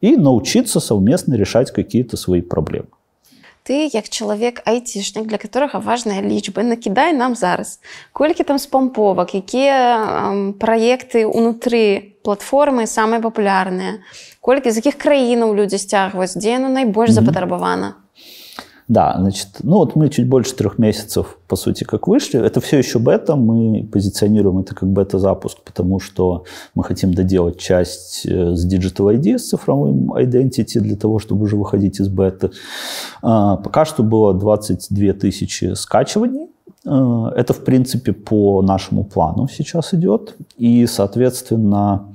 и 0.00 0.16
научиться 0.16 0.80
совместно 0.80 1.34
решать 1.34 1.70
какие-то 1.70 2.16
свои 2.16 2.40
проблемы. 2.40 2.88
Ты 3.64 3.88
як 3.88 4.08
чалавек 4.08 4.60
айцішнік 4.68 5.24
для 5.26 5.40
которого 5.40 5.80
важныя 5.80 6.20
лічбы 6.20 6.62
накідай 6.62 7.16
нам 7.16 7.34
зараз 7.34 7.80
колькі 8.12 8.44
там 8.44 8.60
спамповак 8.60 9.34
якія 9.34 10.52
праекты 10.60 11.24
унутры 11.24 12.20
платформы 12.20 12.84
самыя 12.84 13.24
папулярныя 13.24 14.04
колькі 14.44 14.70
з 14.70 14.84
якіх 14.84 15.00
краінаў 15.00 15.56
людзі 15.56 15.80
сцягваюць 15.80 16.36
дзе 16.36 16.60
ну 16.60 16.68
найбольш 16.68 17.10
mm 17.10 17.16
-hmm. 17.16 17.24
запатрабавана 17.24 18.03
Да, 18.86 19.16
значит, 19.18 19.48
ну 19.62 19.76
вот 19.76 19.96
мы 19.96 20.10
чуть 20.10 20.28
больше 20.28 20.54
трех 20.54 20.78
месяцев, 20.78 21.38
по 21.48 21.56
сути, 21.56 21.84
как 21.84 22.06
вышли. 22.06 22.38
Это 22.38 22.60
все 22.60 22.76
еще 22.76 22.98
бета, 22.98 23.34
мы 23.34 23.88
позиционируем 23.90 24.58
это 24.58 24.74
как 24.74 24.90
бета-запуск, 24.90 25.58
потому 25.64 26.00
что 26.00 26.44
мы 26.74 26.84
хотим 26.84 27.14
доделать 27.14 27.58
часть 27.58 28.26
э, 28.26 28.54
с 28.54 28.66
Digital 28.70 29.16
ID, 29.16 29.38
с 29.38 29.48
цифровым 29.48 30.12
identity, 30.12 30.80
для 30.80 30.96
того, 30.96 31.18
чтобы 31.18 31.44
уже 31.44 31.56
выходить 31.56 31.98
из 31.98 32.08
беты. 32.08 32.50
А, 33.22 33.56
пока 33.56 33.86
что 33.86 34.02
было 34.02 34.34
22 34.34 35.14
тысячи 35.14 35.72
скачиваний. 35.74 36.50
А, 36.86 37.32
это, 37.34 37.54
в 37.54 37.64
принципе, 37.64 38.12
по 38.12 38.60
нашему 38.60 39.04
плану 39.04 39.48
сейчас 39.48 39.94
идет. 39.94 40.36
И, 40.58 40.86
соответственно, 40.86 42.14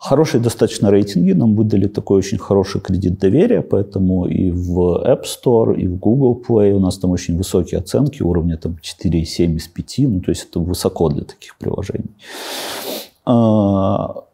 Хорошие 0.00 0.40
достаточно 0.40 0.90
рейтинги, 0.90 1.32
нам 1.32 1.54
выдали 1.54 1.86
такой 1.86 2.18
очень 2.18 2.38
хороший 2.38 2.80
кредит 2.80 3.18
доверия, 3.18 3.60
поэтому 3.60 4.26
и 4.26 4.50
в 4.50 5.04
App 5.06 5.24
Store, 5.24 5.76
и 5.76 5.86
в 5.86 5.98
Google 5.98 6.42
Play 6.48 6.72
у 6.72 6.80
нас 6.80 6.98
там 6.98 7.10
очень 7.10 7.36
высокие 7.36 7.80
оценки, 7.80 8.22
уровня 8.22 8.56
там 8.56 8.78
4,7 8.82 9.56
из 9.56 9.68
5, 9.68 9.94
ну 9.98 10.20
то 10.20 10.30
есть 10.30 10.48
это 10.48 10.58
высоко 10.58 11.10
для 11.10 11.24
таких 11.24 11.54
приложений. 11.58 12.10
А, 13.26 14.24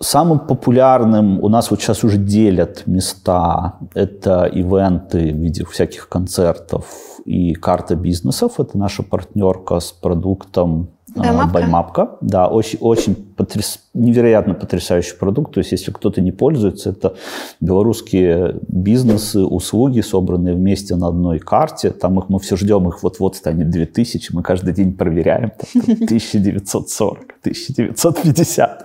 самым 0.00 0.38
популярным 0.38 1.42
у 1.42 1.48
нас 1.48 1.70
вот 1.70 1.80
сейчас 1.80 2.04
уже 2.04 2.18
делят 2.18 2.82
места. 2.86 3.78
Это 3.94 4.44
ивенты 4.44 5.32
в 5.32 5.36
виде 5.36 5.64
всяких 5.64 6.10
концертов 6.10 6.84
и 7.24 7.54
карта 7.54 7.96
бизнесов. 7.96 8.60
Это 8.60 8.76
наша 8.76 9.02
партнерка 9.02 9.80
с 9.80 9.92
продуктом 9.92 10.88
Баймапка. 11.14 12.16
Да, 12.20 12.48
очень, 12.48 12.78
очень 12.80 13.14
потряс... 13.14 13.80
невероятно 13.94 14.54
потрясающий 14.54 15.16
продукт. 15.16 15.54
То 15.54 15.58
есть, 15.58 15.72
если 15.72 15.90
кто-то 15.90 16.20
не 16.20 16.32
пользуется, 16.32 16.90
это 16.90 17.14
белорусские 17.60 18.56
бизнесы, 18.68 19.40
услуги, 19.40 20.00
собранные 20.00 20.54
вместе 20.54 20.96
на 20.96 21.08
одной 21.08 21.38
карте. 21.38 21.90
Там 21.90 22.18
их 22.18 22.28
мы 22.28 22.38
все 22.38 22.56
ждем, 22.56 22.88
их 22.88 23.02
вот-вот 23.02 23.36
станет 23.36 23.70
2000. 23.70 24.34
Мы 24.34 24.42
каждый 24.42 24.72
день 24.72 24.92
проверяем. 24.94 25.50
Там, 25.50 25.82
1940, 25.82 27.34
1950. 27.40 28.82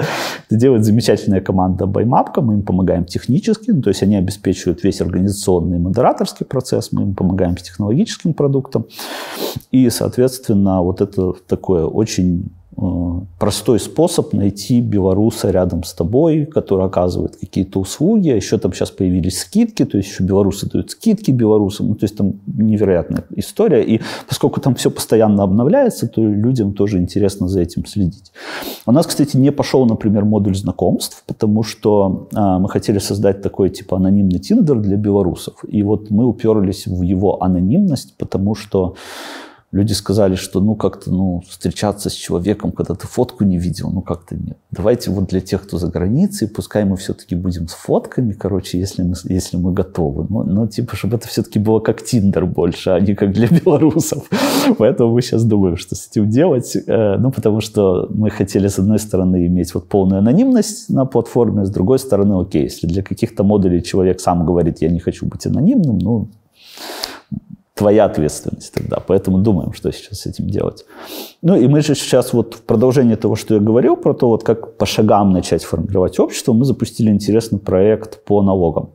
Это 0.47 0.55
делает 0.59 0.85
замечательная 0.85 1.41
команда 1.41 1.85
Баймапка. 1.85 2.41
Мы 2.41 2.53
им 2.55 2.61
помогаем 2.61 3.05
технически. 3.05 3.71
Ну, 3.71 3.81
то 3.81 3.89
есть, 3.89 4.03
они 4.03 4.15
обеспечивают 4.15 4.83
весь 4.83 5.01
организационный 5.01 5.77
и 5.77 5.81
модераторский 5.81 6.45
процесс. 6.45 6.91
Мы 6.91 7.03
им 7.03 7.15
помогаем 7.15 7.57
с 7.57 7.63
технологическим 7.63 8.33
продуктом. 8.33 8.85
И, 9.71 9.89
соответственно, 9.89 10.81
вот 10.81 11.01
это 11.01 11.33
такое 11.47 11.85
очень 11.85 12.51
простой 13.39 13.79
способ 13.79 14.33
найти 14.33 14.81
белоруса 14.81 15.51
рядом 15.51 15.83
с 15.83 15.93
тобой, 15.93 16.45
который 16.45 16.85
оказывает 16.85 17.37
какие-то 17.37 17.79
услуги. 17.79 18.29
А 18.29 18.35
еще 18.35 18.57
там 18.57 18.73
сейчас 18.73 18.91
появились 18.91 19.39
скидки, 19.39 19.85
то 19.85 19.97
есть 19.97 20.09
еще 20.09 20.23
белорусы 20.23 20.69
дают 20.69 20.91
скидки 20.91 21.31
белорусам. 21.31 21.89
Ну, 21.89 21.95
то 21.95 22.03
есть 22.03 22.17
там 22.17 22.33
невероятная 22.45 23.23
история. 23.35 23.83
И 23.83 24.01
поскольку 24.27 24.59
там 24.61 24.75
все 24.75 24.91
постоянно 24.91 25.43
обновляется, 25.43 26.07
то 26.07 26.21
людям 26.21 26.73
тоже 26.73 26.97
интересно 26.97 27.47
за 27.47 27.61
этим 27.61 27.85
следить. 27.85 28.31
У 28.85 28.91
нас, 28.91 29.07
кстати, 29.07 29.37
не 29.37 29.51
пошел, 29.51 29.85
например, 29.85 30.25
модуль 30.25 30.55
знакомств, 30.55 31.23
потому 31.27 31.63
что 31.63 32.27
а, 32.33 32.59
мы 32.59 32.69
хотели 32.69 32.99
создать 32.99 33.41
такой 33.41 33.69
типа 33.69 33.97
анонимный 33.97 34.39
Тиндер 34.39 34.79
для 34.79 34.97
белорусов. 34.97 35.55
И 35.67 35.81
вот 35.83 36.09
мы 36.09 36.25
уперлись 36.25 36.87
в 36.87 37.01
его 37.01 37.41
анонимность, 37.41 38.17
потому 38.17 38.55
что 38.55 38.95
люди 39.75 39.91
сказали, 39.91 40.35
что 40.35 40.61
ну 40.61 40.75
как-то 40.75 41.11
ну, 41.11 41.43
встречаться 41.49 42.09
с 42.09 42.13
человеком, 42.13 42.71
когда 42.71 42.95
ты 42.95 43.07
фотку 43.07 43.43
не 43.43 43.57
видел, 43.57 43.91
ну 43.91 44.01
как-то 44.01 44.35
нет. 44.35 44.57
Давайте 44.71 45.11
вот 45.11 45.27
для 45.27 45.41
тех, 45.41 45.63
кто 45.63 45.77
за 45.77 45.87
границей, 45.87 46.47
пускай 46.47 46.85
мы 46.85 46.95
все-таки 46.95 47.35
будем 47.35 47.67
с 47.67 47.73
фотками, 47.73 48.31
короче, 48.31 48.79
если 48.79 49.03
мы, 49.03 49.15
если 49.25 49.57
мы 49.57 49.73
готовы. 49.73 50.27
Ну, 50.29 50.43
ну 50.43 50.67
типа, 50.67 50.95
чтобы 50.95 51.17
это 51.17 51.27
все-таки 51.27 51.59
было 51.59 51.81
как 51.81 52.01
Тиндер 52.01 52.45
больше, 52.45 52.91
а 52.91 52.99
не 53.01 53.15
как 53.15 53.33
для 53.33 53.47
белорусов. 53.47 54.29
Поэтому 54.77 55.13
мы 55.13 55.21
сейчас 55.21 55.43
думаем, 55.43 55.75
что 55.75 55.95
с 55.95 56.07
этим 56.07 56.29
делать. 56.29 56.77
Э, 56.87 57.17
ну, 57.17 57.31
потому 57.31 57.59
что 57.59 58.07
мы 58.09 58.29
хотели, 58.29 58.69
с 58.69 58.79
одной 58.79 58.99
стороны, 58.99 59.45
иметь 59.47 59.73
вот 59.73 59.89
полную 59.89 60.19
анонимность 60.19 60.89
на 60.89 61.05
платформе, 61.05 61.65
с 61.65 61.69
другой 61.69 61.99
стороны, 61.99 62.41
окей, 62.41 62.63
если 62.63 62.87
для 62.87 63.03
каких-то 63.03 63.43
модулей 63.43 63.83
человек 63.83 64.21
сам 64.21 64.45
говорит, 64.45 64.81
я 64.81 64.89
не 64.89 64.99
хочу 64.99 65.25
быть 65.25 65.45
анонимным, 65.45 65.97
ну, 65.97 66.29
твоя 67.75 68.05
ответственность 68.05 68.73
тогда. 68.73 68.99
Поэтому 69.05 69.37
думаем, 69.37 69.73
что 69.73 69.91
сейчас 69.91 70.19
с 70.19 70.25
этим 70.25 70.47
делать. 70.47 70.85
Ну 71.41 71.55
и 71.55 71.67
мы 71.67 71.81
же 71.81 71.93
сейчас 71.93 72.33
вот 72.33 72.55
в 72.55 72.61
продолжение 72.61 73.17
того, 73.17 73.35
что 73.35 73.55
я 73.55 73.59
говорил, 73.59 73.97
про 73.97 74.13
то, 74.13 74.29
вот 74.29 74.43
как 74.43 74.77
по 74.77 74.85
шагам 74.85 75.31
начать 75.33 75.63
формировать 75.63 76.19
общество, 76.19 76.53
мы 76.53 76.65
запустили 76.65 77.11
интересный 77.11 77.59
проект 77.59 78.23
по 78.23 78.41
налогам. 78.41 78.91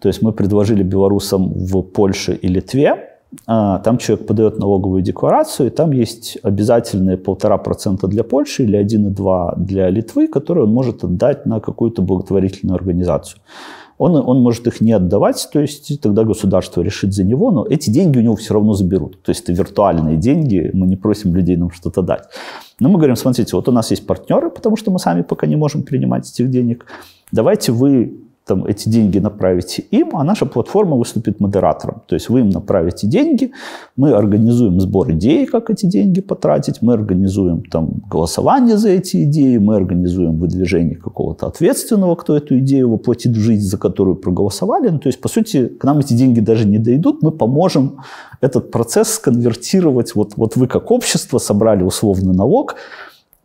То 0.00 0.08
есть 0.08 0.22
мы 0.22 0.32
предложили 0.32 0.84
белорусам 0.84 1.52
в 1.52 1.82
Польше 1.82 2.34
и 2.34 2.48
Литве, 2.48 3.12
а, 3.46 3.80
там 3.80 3.98
человек 3.98 4.26
подает 4.26 4.58
налоговую 4.58 5.02
декларацию, 5.02 5.66
и 5.66 5.70
там 5.70 5.90
есть 5.90 6.38
обязательные 6.42 7.16
полтора 7.16 7.58
процента 7.58 8.06
для 8.06 8.22
Польши 8.22 8.62
или 8.62 8.78
1,2 8.78 9.54
для 9.56 9.90
Литвы, 9.90 10.28
которые 10.28 10.64
он 10.64 10.72
может 10.72 11.02
отдать 11.02 11.44
на 11.44 11.60
какую-то 11.60 12.02
благотворительную 12.02 12.76
организацию 12.76 13.40
он, 13.98 14.16
он 14.16 14.42
может 14.42 14.66
их 14.66 14.80
не 14.80 14.92
отдавать, 14.92 15.48
то 15.52 15.60
есть 15.60 16.00
тогда 16.00 16.24
государство 16.24 16.82
решит 16.82 17.14
за 17.14 17.24
него, 17.24 17.50
но 17.50 17.66
эти 17.66 17.90
деньги 17.90 18.18
у 18.18 18.22
него 18.22 18.36
все 18.36 18.54
равно 18.54 18.74
заберут. 18.74 19.22
То 19.22 19.30
есть 19.30 19.42
это 19.42 19.52
виртуальные 19.52 20.16
деньги, 20.16 20.70
мы 20.74 20.86
не 20.86 20.96
просим 20.96 21.34
людей 21.34 21.56
нам 21.56 21.70
что-то 21.70 22.02
дать. 22.02 22.24
Но 22.78 22.88
мы 22.88 22.96
говорим, 22.98 23.16
смотрите, 23.16 23.56
вот 23.56 23.68
у 23.68 23.72
нас 23.72 23.90
есть 23.90 24.06
партнеры, 24.06 24.50
потому 24.50 24.76
что 24.76 24.90
мы 24.90 24.98
сами 24.98 25.22
пока 25.22 25.46
не 25.46 25.56
можем 25.56 25.82
принимать 25.82 26.28
этих 26.30 26.50
денег. 26.50 26.84
Давайте 27.32 27.72
вы 27.72 28.25
там, 28.46 28.64
эти 28.64 28.88
деньги 28.88 29.18
направите 29.18 29.82
им, 29.90 30.10
а 30.16 30.22
наша 30.22 30.46
платформа 30.46 30.96
выступит 30.96 31.40
модератором. 31.40 32.02
То 32.06 32.14
есть 32.14 32.28
вы 32.28 32.40
им 32.40 32.50
направите 32.50 33.08
деньги, 33.08 33.50
мы 33.96 34.12
организуем 34.12 34.80
сбор 34.80 35.10
идей, 35.10 35.46
как 35.46 35.68
эти 35.68 35.86
деньги 35.86 36.20
потратить, 36.20 36.80
мы 36.80 36.92
организуем 36.92 37.62
там, 37.64 38.02
голосование 38.08 38.76
за 38.76 38.90
эти 38.90 39.24
идеи, 39.24 39.56
мы 39.56 39.74
организуем 39.74 40.38
выдвижение 40.38 40.94
какого-то 40.94 41.46
ответственного, 41.46 42.14
кто 42.14 42.36
эту 42.36 42.58
идею 42.58 42.90
воплотит 42.90 43.32
в 43.32 43.40
жизнь, 43.40 43.66
за 43.66 43.78
которую 43.78 44.14
проголосовали. 44.14 44.90
Ну, 44.90 45.00
то 45.00 45.08
есть, 45.08 45.20
по 45.20 45.28
сути, 45.28 45.66
к 45.66 45.82
нам 45.82 45.98
эти 45.98 46.14
деньги 46.14 46.38
даже 46.38 46.68
не 46.68 46.78
дойдут, 46.78 47.22
мы 47.22 47.32
поможем 47.32 47.98
этот 48.40 48.70
процесс 48.70 49.08
сконвертировать. 49.14 50.14
Вот, 50.14 50.34
вот 50.36 50.54
вы 50.54 50.68
как 50.68 50.92
общество 50.92 51.38
собрали 51.38 51.82
условный 51.82 52.34
налог, 52.34 52.76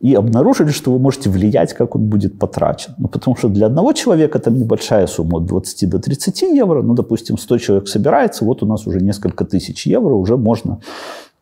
и 0.02 0.14
обнаружили, 0.14 0.70
что 0.70 0.92
вы 0.92 0.98
можете 0.98 1.30
влиять, 1.30 1.74
как 1.74 1.94
он 1.94 2.06
будет 2.06 2.38
потрачен. 2.38 2.94
Ну, 2.98 3.08
потому 3.08 3.36
что 3.36 3.48
для 3.48 3.66
одного 3.66 3.92
человека 3.92 4.40
там 4.40 4.54
небольшая 4.54 5.06
сумма 5.06 5.38
от 5.38 5.46
20 5.46 5.88
до 5.88 5.98
30 6.00 6.42
евро. 6.42 6.82
Ну, 6.82 6.94
допустим, 6.94 7.38
100 7.38 7.58
человек 7.58 7.88
собирается, 7.88 8.44
вот 8.44 8.62
у 8.62 8.66
нас 8.66 8.86
уже 8.86 9.00
несколько 9.00 9.44
тысяч 9.44 9.86
евро, 9.86 10.14
уже 10.14 10.36
можно, 10.36 10.80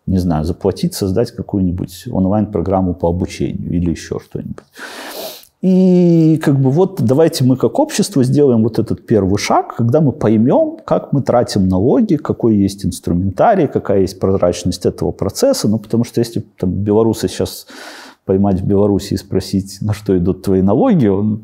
не 0.06 0.18
знаю, 0.18 0.44
заплатить, 0.44 0.92
создать 0.92 1.30
какую-нибудь 1.30 2.04
онлайн-программу 2.12 2.94
по 2.94 3.08
обучению 3.08 3.72
или 3.72 3.90
еще 3.90 4.18
что-нибудь. 4.18 4.64
И 5.62 6.38
как 6.42 6.61
бы 6.61 6.70
вот 6.70 7.00
давайте 7.02 7.44
мы 7.44 7.56
как 7.56 7.78
общество 7.78 8.24
сделаем 8.24 8.62
вот 8.62 8.78
этот 8.78 9.06
первый 9.06 9.38
шаг, 9.38 9.76
когда 9.76 10.02
мы 10.02 10.12
поймем, 10.12 10.78
как 10.84 11.14
мы 11.14 11.22
тратим 11.22 11.66
налоги, 11.66 12.16
какой 12.16 12.56
есть 12.56 12.84
инструментарий, 12.84 13.68
какая 13.68 14.02
есть 14.02 14.20
прозрачность 14.20 14.84
этого 14.84 15.12
процесса. 15.12 15.68
Ну, 15.68 15.78
потому 15.78 16.04
что 16.04 16.20
если 16.20 16.44
там 16.58 16.70
белорусы 16.70 17.28
сейчас 17.28 17.66
поймать 18.31 18.61
в 18.61 18.64
Беларуси 18.64 19.14
и 19.14 19.16
спросить, 19.16 19.78
на 19.81 19.93
что 19.93 20.16
идут 20.16 20.43
твои 20.43 20.62
налоги, 20.62 21.09
он, 21.09 21.41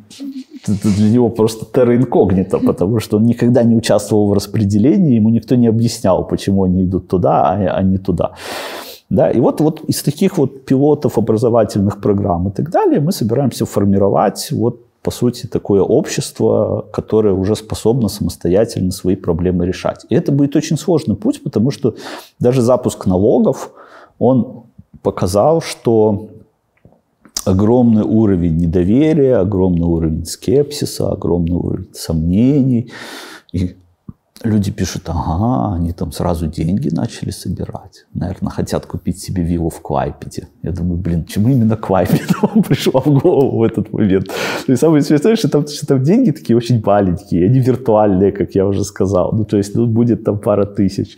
это 0.68 0.88
для 0.96 1.10
него 1.10 1.30
просто 1.30 1.66
терра 1.66 1.96
инкогнито, 1.96 2.58
потому 2.58 3.00
что 3.00 3.16
он 3.16 3.24
никогда 3.24 3.64
не 3.64 3.74
участвовал 3.76 4.28
в 4.28 4.32
распределении, 4.32 5.16
ему 5.16 5.30
никто 5.30 5.56
не 5.56 5.66
объяснял, 5.68 6.28
почему 6.28 6.62
они 6.62 6.84
идут 6.84 7.08
туда, 7.08 7.50
а, 7.50 7.78
а 7.78 7.82
не 7.82 7.98
туда. 7.98 8.30
Да, 9.10 9.30
и 9.30 9.40
вот, 9.40 9.60
вот 9.60 9.80
из 9.88 10.02
таких 10.02 10.38
вот 10.38 10.64
пилотов 10.64 11.18
образовательных 11.18 12.00
программ 12.00 12.48
и 12.48 12.52
так 12.52 12.70
далее 12.70 13.00
мы 13.00 13.12
собираемся 13.12 13.64
формировать 13.64 14.52
вот 14.52 14.80
по 15.02 15.12
сути, 15.12 15.46
такое 15.46 15.82
общество, 15.82 16.84
которое 16.92 17.32
уже 17.32 17.54
способно 17.54 18.08
самостоятельно 18.08 18.90
свои 18.90 19.16
проблемы 19.16 19.64
решать. 19.64 20.06
И 20.10 20.16
это 20.16 20.32
будет 20.32 20.56
очень 20.56 20.76
сложный 20.76 21.14
путь, 21.14 21.44
потому 21.44 21.70
что 21.70 21.94
даже 22.40 22.60
запуск 22.60 23.06
налогов, 23.06 23.70
он 24.18 24.64
показал, 25.02 25.62
что 25.62 26.30
огромный 27.44 28.02
уровень 28.02 28.56
недоверия, 28.56 29.40
огромный 29.40 29.86
уровень 29.86 30.24
скепсиса, 30.24 31.10
огромный 31.10 31.56
уровень 31.56 31.94
сомнений. 31.94 32.90
И 33.52 33.76
люди 34.42 34.70
пишут, 34.70 35.02
ага, 35.06 35.74
они 35.74 35.92
там 35.92 36.12
сразу 36.12 36.46
деньги 36.46 36.88
начали 36.94 37.30
собирать. 37.30 38.06
Наверное, 38.14 38.50
хотят 38.50 38.86
купить 38.86 39.18
себе 39.18 39.42
виллу 39.42 39.70
в 39.70 39.80
Квайпеде. 39.80 40.48
Я 40.62 40.72
думаю, 40.72 40.96
блин, 40.96 41.24
чему 41.24 41.48
именно 41.48 41.76
Квайпед 41.76 42.30
вам 42.42 42.62
пришло 42.62 43.00
в 43.00 43.22
голову 43.22 43.58
в 43.58 43.62
этот 43.62 43.92
момент? 43.92 44.26
То 44.66 44.72
есть 44.72 44.80
самое 44.80 45.02
смешное, 45.02 45.36
что 45.36 45.48
там, 45.48 45.66
что 45.66 45.86
там 45.86 46.02
деньги 46.02 46.30
такие 46.30 46.56
очень 46.56 46.82
маленькие, 46.84 47.46
они 47.46 47.60
виртуальные, 47.60 48.32
как 48.32 48.54
я 48.54 48.66
уже 48.66 48.84
сказал. 48.84 49.32
Ну, 49.32 49.44
то 49.44 49.56
есть, 49.56 49.74
ну, 49.74 49.86
будет 49.86 50.24
там 50.24 50.38
пара 50.38 50.66
тысяч. 50.66 51.16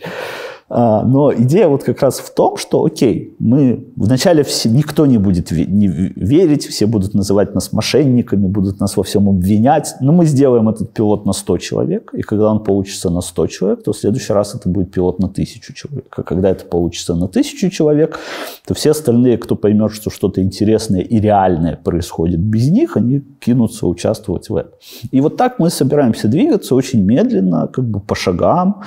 А, 0.69 1.03
но 1.03 1.33
идея 1.33 1.67
вот 1.67 1.83
как 1.83 2.01
раз 2.01 2.19
в 2.19 2.33
том, 2.33 2.57
что, 2.57 2.85
окей, 2.85 3.35
мы 3.39 3.87
вначале 3.95 4.43
все, 4.43 4.69
никто 4.69 5.07
не 5.07 5.17
будет 5.17 5.49
не 5.51 5.87
верить, 5.87 6.67
все 6.67 6.85
будут 6.85 7.15
называть 7.15 7.55
нас 7.55 7.73
мошенниками, 7.73 8.45
будут 8.45 8.79
нас 8.79 8.95
во 8.95 9.03
всем 9.03 9.27
обвинять, 9.29 9.95
но 9.99 10.11
мы 10.11 10.25
сделаем 10.25 10.69
этот 10.69 10.93
пилот 10.93 11.25
на 11.25 11.33
100 11.33 11.57
человек, 11.57 12.13
и 12.13 12.21
когда 12.21 12.51
он 12.51 12.63
получится 12.63 13.09
на 13.09 13.21
100 13.21 13.47
человек, 13.47 13.83
то 13.83 13.93
в 13.93 13.97
следующий 13.97 14.33
раз 14.33 14.53
это 14.53 14.69
будет 14.69 14.91
пилот 14.91 15.19
на 15.19 15.27
1000 15.27 15.73
человек. 15.73 16.13
А 16.15 16.21
когда 16.21 16.51
это 16.51 16.65
получится 16.65 17.15
на 17.15 17.25
1000 17.25 17.71
человек, 17.71 18.19
то 18.67 18.75
все 18.75 18.91
остальные, 18.91 19.39
кто 19.39 19.55
поймет, 19.55 19.91
что 19.91 20.11
что-то 20.11 20.41
интересное 20.41 21.01
и 21.01 21.19
реальное 21.19 21.77
происходит 21.77 22.39
без 22.39 22.69
них, 22.69 22.95
они 22.95 23.21
кинутся 23.39 23.87
участвовать 23.87 24.49
в 24.49 24.55
этом. 24.55 24.73
И 25.11 25.19
вот 25.19 25.35
так 25.35 25.57
мы 25.57 25.71
собираемся 25.71 26.27
двигаться 26.27 26.75
очень 26.75 27.03
медленно, 27.03 27.67
как 27.67 27.85
бы 27.85 27.99
по 27.99 28.13
шагам, 28.13 28.83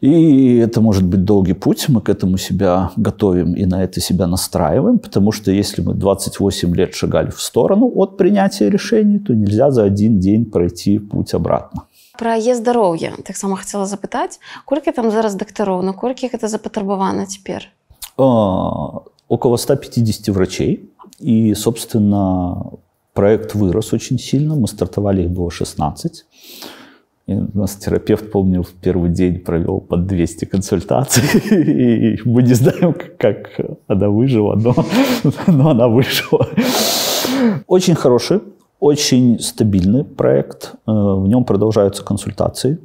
и 0.00 0.56
это 0.58 0.80
может 0.80 1.04
быть 1.04 1.24
долгий 1.24 1.54
путь, 1.54 1.88
мы 1.88 2.00
к 2.00 2.10
этому 2.10 2.36
себя 2.36 2.90
готовим 2.96 3.54
и 3.54 3.64
на 3.64 3.82
это 3.82 4.00
себя 4.00 4.26
настраиваем, 4.26 4.98
потому 4.98 5.32
что 5.32 5.50
если 5.50 5.82
мы 5.82 5.94
28 5.94 6.74
лет 6.74 6.94
шагали 6.94 7.30
в 7.30 7.40
сторону 7.40 7.90
от 7.94 8.16
принятия 8.16 8.70
решений, 8.70 9.18
то 9.18 9.34
нельзя 9.34 9.70
за 9.70 9.84
один 9.84 10.20
день 10.20 10.44
пройти 10.44 10.98
путь 10.98 11.34
обратно. 11.34 11.82
Про 12.18 12.34
є 12.34 12.54
здоров'я 12.54 13.12
таксама 13.24 13.56
хацела 13.56 13.84
запытаць 13.84 14.40
колькі 14.64 14.92
там 14.92 15.10
зараз 15.10 15.34
дактароў 15.34 15.82
наколькі 15.84 16.32
гэта 16.32 16.48
запатрабавана 16.48 17.26
цяпер 17.26 17.68
а, 18.16 19.04
около 19.28 19.58
150 19.58 20.28
врачей 20.28 20.88
и 21.20 21.54
собственно 21.54 22.72
проект 23.12 23.54
вырос 23.54 23.92
очень 23.92 24.18
сильно 24.18 24.54
мы 24.54 24.66
стартовали 24.66 25.22
их 25.22 25.30
было 25.30 25.50
16 25.50 26.24
и 27.27 27.33
у 27.33 27.49
нас 27.53 27.75
терапевт, 27.75 28.31
помню, 28.31 28.63
в 28.63 28.71
первый 28.71 29.09
день 29.09 29.39
провел 29.39 29.79
под 29.79 30.07
200 30.07 30.45
консультаций. 30.45 31.23
И 31.51 32.19
мы 32.25 32.41
не 32.43 32.53
знаем, 32.53 32.95
как 33.17 33.59
она 33.87 34.09
выжила, 34.09 34.55
но, 34.55 34.75
но 35.47 35.69
она 35.69 35.87
выжила. 35.87 36.47
Очень 37.67 37.95
хороший, 37.95 38.41
очень 38.79 39.39
стабильный 39.39 40.03
проект. 40.03 40.73
Э, 40.87 40.91
в 40.91 41.27
нем 41.27 41.45
продолжаются 41.45 42.03
консультации. 42.03 42.79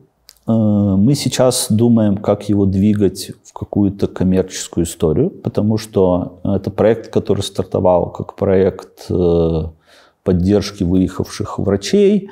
Э, 0.47 0.53
мы 0.53 1.15
сейчас 1.15 1.69
думаем, 1.71 2.19
как 2.19 2.49
его 2.49 2.67
двигать 2.67 3.33
в 3.43 3.53
какую-то 3.53 4.07
коммерческую 4.07 4.85
историю, 4.85 5.31
потому 5.31 5.79
что 5.79 6.41
это 6.45 6.71
проект, 6.71 7.11
который 7.11 7.41
стартовал 7.41 8.11
как 8.11 8.37
проект 8.37 9.07
э, 9.09 9.63
поддержки 10.23 10.85
выехавших 10.85 11.59
врачей, 11.59 12.29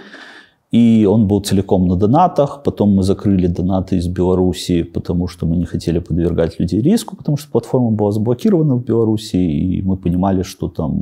и 0.75 1.07
он 1.07 1.29
был 1.29 1.41
целиком 1.41 1.87
на 1.87 1.95
донатах. 1.97 2.63
Потом 2.65 2.97
мы 2.97 3.05
закрыли 3.05 3.47
донаты 3.47 3.97
из 3.97 4.09
Беларуси, 4.09 4.83
потому 4.83 5.29
что 5.29 5.47
мы 5.47 5.57
не 5.57 5.67
хотели 5.67 6.01
подвергать 6.01 6.61
людей 6.61 6.83
риску, 6.83 7.17
потому 7.17 7.37
что 7.37 7.49
платформа 7.53 7.93
была 7.93 8.11
заблокирована 8.11 8.75
в 8.75 8.85
Беларуси, 8.85 9.37
и 9.37 9.83
мы 9.83 9.97
понимали, 9.97 10.43
что 10.43 10.69
там 10.69 11.01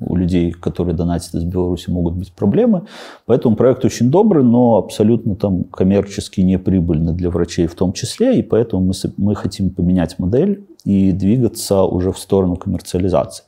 у 0.00 0.16
людей, 0.16 0.50
которые 0.52 0.94
донатят 0.94 1.34
из 1.34 1.44
Беларуси, 1.44 1.88
могут 1.90 2.16
быть 2.16 2.32
проблемы. 2.32 2.82
Поэтому 3.24 3.56
проект 3.56 3.84
очень 3.86 4.10
добрый, 4.10 4.44
но 4.44 4.76
абсолютно 4.76 5.36
там 5.36 5.64
коммерчески 5.64 6.42
неприбыльный 6.42 7.14
для 7.14 7.30
врачей 7.30 7.66
в 7.66 7.74
том 7.74 7.94
числе, 7.94 8.38
и 8.38 8.42
поэтому 8.42 8.84
мы, 8.84 8.92
мы 9.16 9.34
хотим 9.34 9.70
поменять 9.70 10.18
модель 10.18 10.66
и 10.84 11.12
двигаться 11.12 11.84
уже 11.84 12.12
в 12.12 12.18
сторону 12.18 12.56
коммерциализации. 12.56 13.44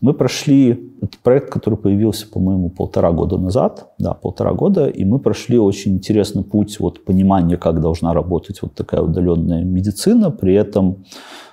Мы 0.00 0.14
прошли 0.14 0.92
этот 1.02 1.18
проект, 1.18 1.50
который 1.50 1.76
появился, 1.76 2.26
по-моему, 2.26 2.70
полтора 2.70 3.12
года 3.12 3.36
назад, 3.36 3.92
да, 3.98 4.14
полтора 4.14 4.52
года, 4.52 4.88
и 4.88 5.04
мы 5.04 5.18
прошли 5.18 5.58
очень 5.58 5.92
интересный 5.92 6.42
путь 6.42 6.80
вот 6.80 7.04
понимания, 7.04 7.58
как 7.58 7.80
должна 7.80 8.14
работать 8.14 8.62
вот 8.62 8.74
такая 8.74 9.02
удаленная 9.02 9.62
медицина, 9.62 10.30
при 10.30 10.54
этом 10.54 11.04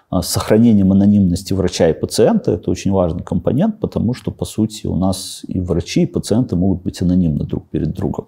а, 0.10 0.22
с 0.22 0.30
сохранением 0.30 0.94
анонимности 0.94 1.54
врача 1.54 1.90
и 1.90 1.94
пациента. 1.94 2.52
Это 2.52 2.72
очень 2.72 2.92
важный 2.92 3.24
компонент, 3.24 3.82
потому 3.82 4.14
что, 4.14 4.32
по 4.32 4.46
сути, 4.46 4.88
у 4.88 4.96
нас 4.96 5.42
и 5.46 5.60
врачи, 5.60 6.04
и 6.04 6.06
пациенты 6.06 6.56
могут 6.56 6.84
быть 6.84 7.02
анонимны 7.02 7.44
друг 7.44 7.68
перед 7.68 7.94
другом. 7.94 8.28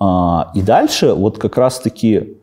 А, 0.00 0.50
и 0.54 0.62
дальше 0.62 1.14
вот 1.14 1.38
как 1.38 1.56
раз-таки 1.56 2.38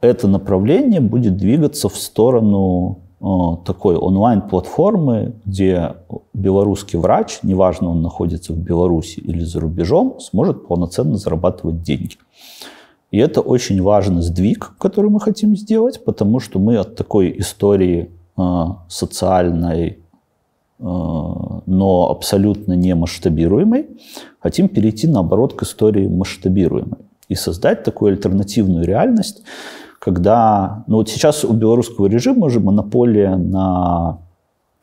это 0.00 0.28
направление 0.28 1.00
будет 1.00 1.36
двигаться 1.36 1.90
в 1.90 1.96
сторону 1.96 3.00
такой 3.20 3.96
онлайн-платформы, 3.96 5.34
где 5.44 5.96
белорусский 6.32 6.98
врач, 6.98 7.40
неважно, 7.42 7.90
он 7.90 8.00
находится 8.00 8.54
в 8.54 8.56
Беларуси 8.56 9.20
или 9.20 9.44
за 9.44 9.60
рубежом, 9.60 10.18
сможет 10.20 10.66
полноценно 10.66 11.16
зарабатывать 11.16 11.82
деньги. 11.82 12.16
И 13.10 13.18
это 13.18 13.42
очень 13.42 13.82
важный 13.82 14.22
сдвиг, 14.22 14.72
который 14.78 15.10
мы 15.10 15.20
хотим 15.20 15.54
сделать, 15.54 16.02
потому 16.04 16.40
что 16.40 16.58
мы 16.58 16.78
от 16.78 16.96
такой 16.96 17.34
истории 17.38 18.10
э, 18.38 18.64
социальной, 18.88 19.88
э, 19.88 19.98
но 20.78 22.10
абсолютно 22.10 22.72
не 22.72 22.94
масштабируемой, 22.94 23.88
хотим 24.38 24.68
перейти, 24.68 25.08
наоборот, 25.08 25.54
к 25.54 25.62
истории 25.64 26.06
масштабируемой 26.06 27.00
и 27.28 27.34
создать 27.34 27.84
такую 27.84 28.12
альтернативную 28.12 28.84
реальность, 28.84 29.42
когда... 30.00 30.82
Ну 30.88 30.96
вот 30.96 31.08
сейчас 31.08 31.44
у 31.44 31.52
белорусского 31.52 32.06
режима 32.06 32.46
уже 32.46 32.58
монополия 32.58 33.36
на 33.36 34.18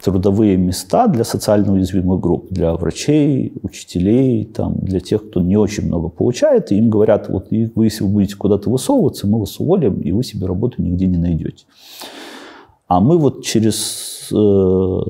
трудовые 0.01 0.57
места 0.57 1.07
для 1.07 1.23
социально 1.23 1.73
уязвимых 1.73 2.21
групп, 2.21 2.47
для 2.51 2.75
врачей, 2.75 3.51
учителей, 3.63 4.45
там, 4.45 4.75
для 4.75 4.99
тех, 4.99 5.27
кто 5.27 5.41
не 5.41 5.57
очень 5.57 5.87
много 5.87 6.09
получает, 6.09 6.71
и 6.71 6.77
им 6.77 6.91
говорят, 6.91 7.29
вот 7.29 7.47
вы, 7.49 7.85
если 7.85 8.03
вы 8.03 8.09
будете 8.11 8.35
куда-то 8.35 8.69
высовываться, 8.69 9.27
мы 9.27 9.39
вас 9.39 9.59
уволим, 9.59 9.99
и 10.01 10.11
вы 10.11 10.23
себе 10.23 10.45
работу 10.45 10.81
нигде 10.83 11.07
не 11.07 11.17
найдете. 11.17 11.65
А 12.87 12.99
мы 12.99 13.17
вот 13.17 13.43
через 13.43 14.29
э, 14.31 15.01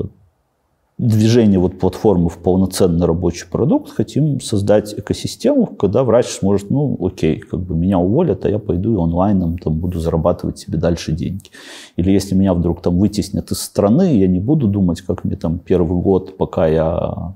движение 0.97 1.59
вот 1.59 1.77
платформы 1.77 2.29
в 2.29 2.37
полноценный 2.39 3.05
рабочий 3.05 3.45
продукт, 3.49 3.91
хотим 3.91 4.41
создать 4.41 4.95
экосистему, 4.97 5.67
когда 5.67 6.03
врач 6.03 6.25
сможет, 6.25 6.71
ну, 6.71 6.97
окей, 6.99 7.39
как 7.39 7.59
бы 7.59 7.75
меня 7.75 7.99
уволят, 7.99 8.45
а 8.45 8.49
я 8.49 8.57
пойду 8.57 8.93
и 8.93 9.03
онлайном 9.03 9.59
там 9.59 9.75
буду 9.75 9.99
зарабатывать 9.99 10.57
себе 10.57 10.79
дальше 10.79 11.11
деньги. 11.11 11.51
Или 11.97 12.11
если 12.11 12.33
меня 12.33 12.53
вдруг 12.55 12.81
там 12.81 12.97
вытеснят 12.97 13.51
из 13.51 13.61
страны, 13.61 14.17
я 14.17 14.27
не 14.27 14.39
буду 14.39 14.67
думать, 14.67 15.01
как 15.01 15.23
мне 15.23 15.35
там 15.35 15.59
первый 15.59 16.01
год, 16.01 16.35
пока 16.35 16.65
я 16.65 17.35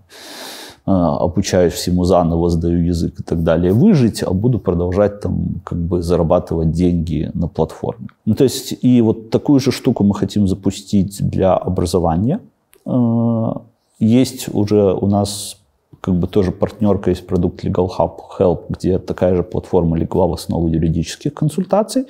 э, 0.87 0.91
обучаюсь 0.91 1.73
всему 1.73 2.03
заново, 2.03 2.49
сдаю 2.49 2.83
язык 2.83 3.19
и 3.19 3.23
так 3.23 3.43
далее, 3.43 3.73
выжить, 3.73 4.23
а 4.23 4.31
буду 4.31 4.57
продолжать 4.57 5.21
там 5.21 5.61
как 5.63 5.77
бы 5.77 6.01
зарабатывать 6.01 6.71
деньги 6.71 7.29
на 7.35 7.47
платформе. 7.47 8.07
Ну, 8.25 8.33
то 8.33 8.43
есть 8.43 8.73
и 8.81 9.01
вот 9.01 9.29
такую 9.29 9.59
же 9.59 9.71
штуку 9.71 10.03
мы 10.03 10.15
хотим 10.15 10.47
запустить 10.47 11.21
для 11.29 11.55
образования– 11.55 12.39
есть 13.99 14.53
уже 14.53 14.93
у 14.93 15.07
нас 15.07 15.57
как 16.01 16.15
бы 16.15 16.27
тоже 16.27 16.51
партнерка, 16.51 17.11
есть 17.11 17.27
продукт 17.27 17.63
Legal 17.63 17.87
Hub 17.87 18.19
Help, 18.39 18.65
где 18.69 18.97
такая 18.97 19.35
же 19.35 19.43
платформа 19.43 19.97
легла 19.97 20.25
в 20.25 20.33
основу 20.33 20.67
юридических 20.67 21.33
консультаций. 21.33 22.05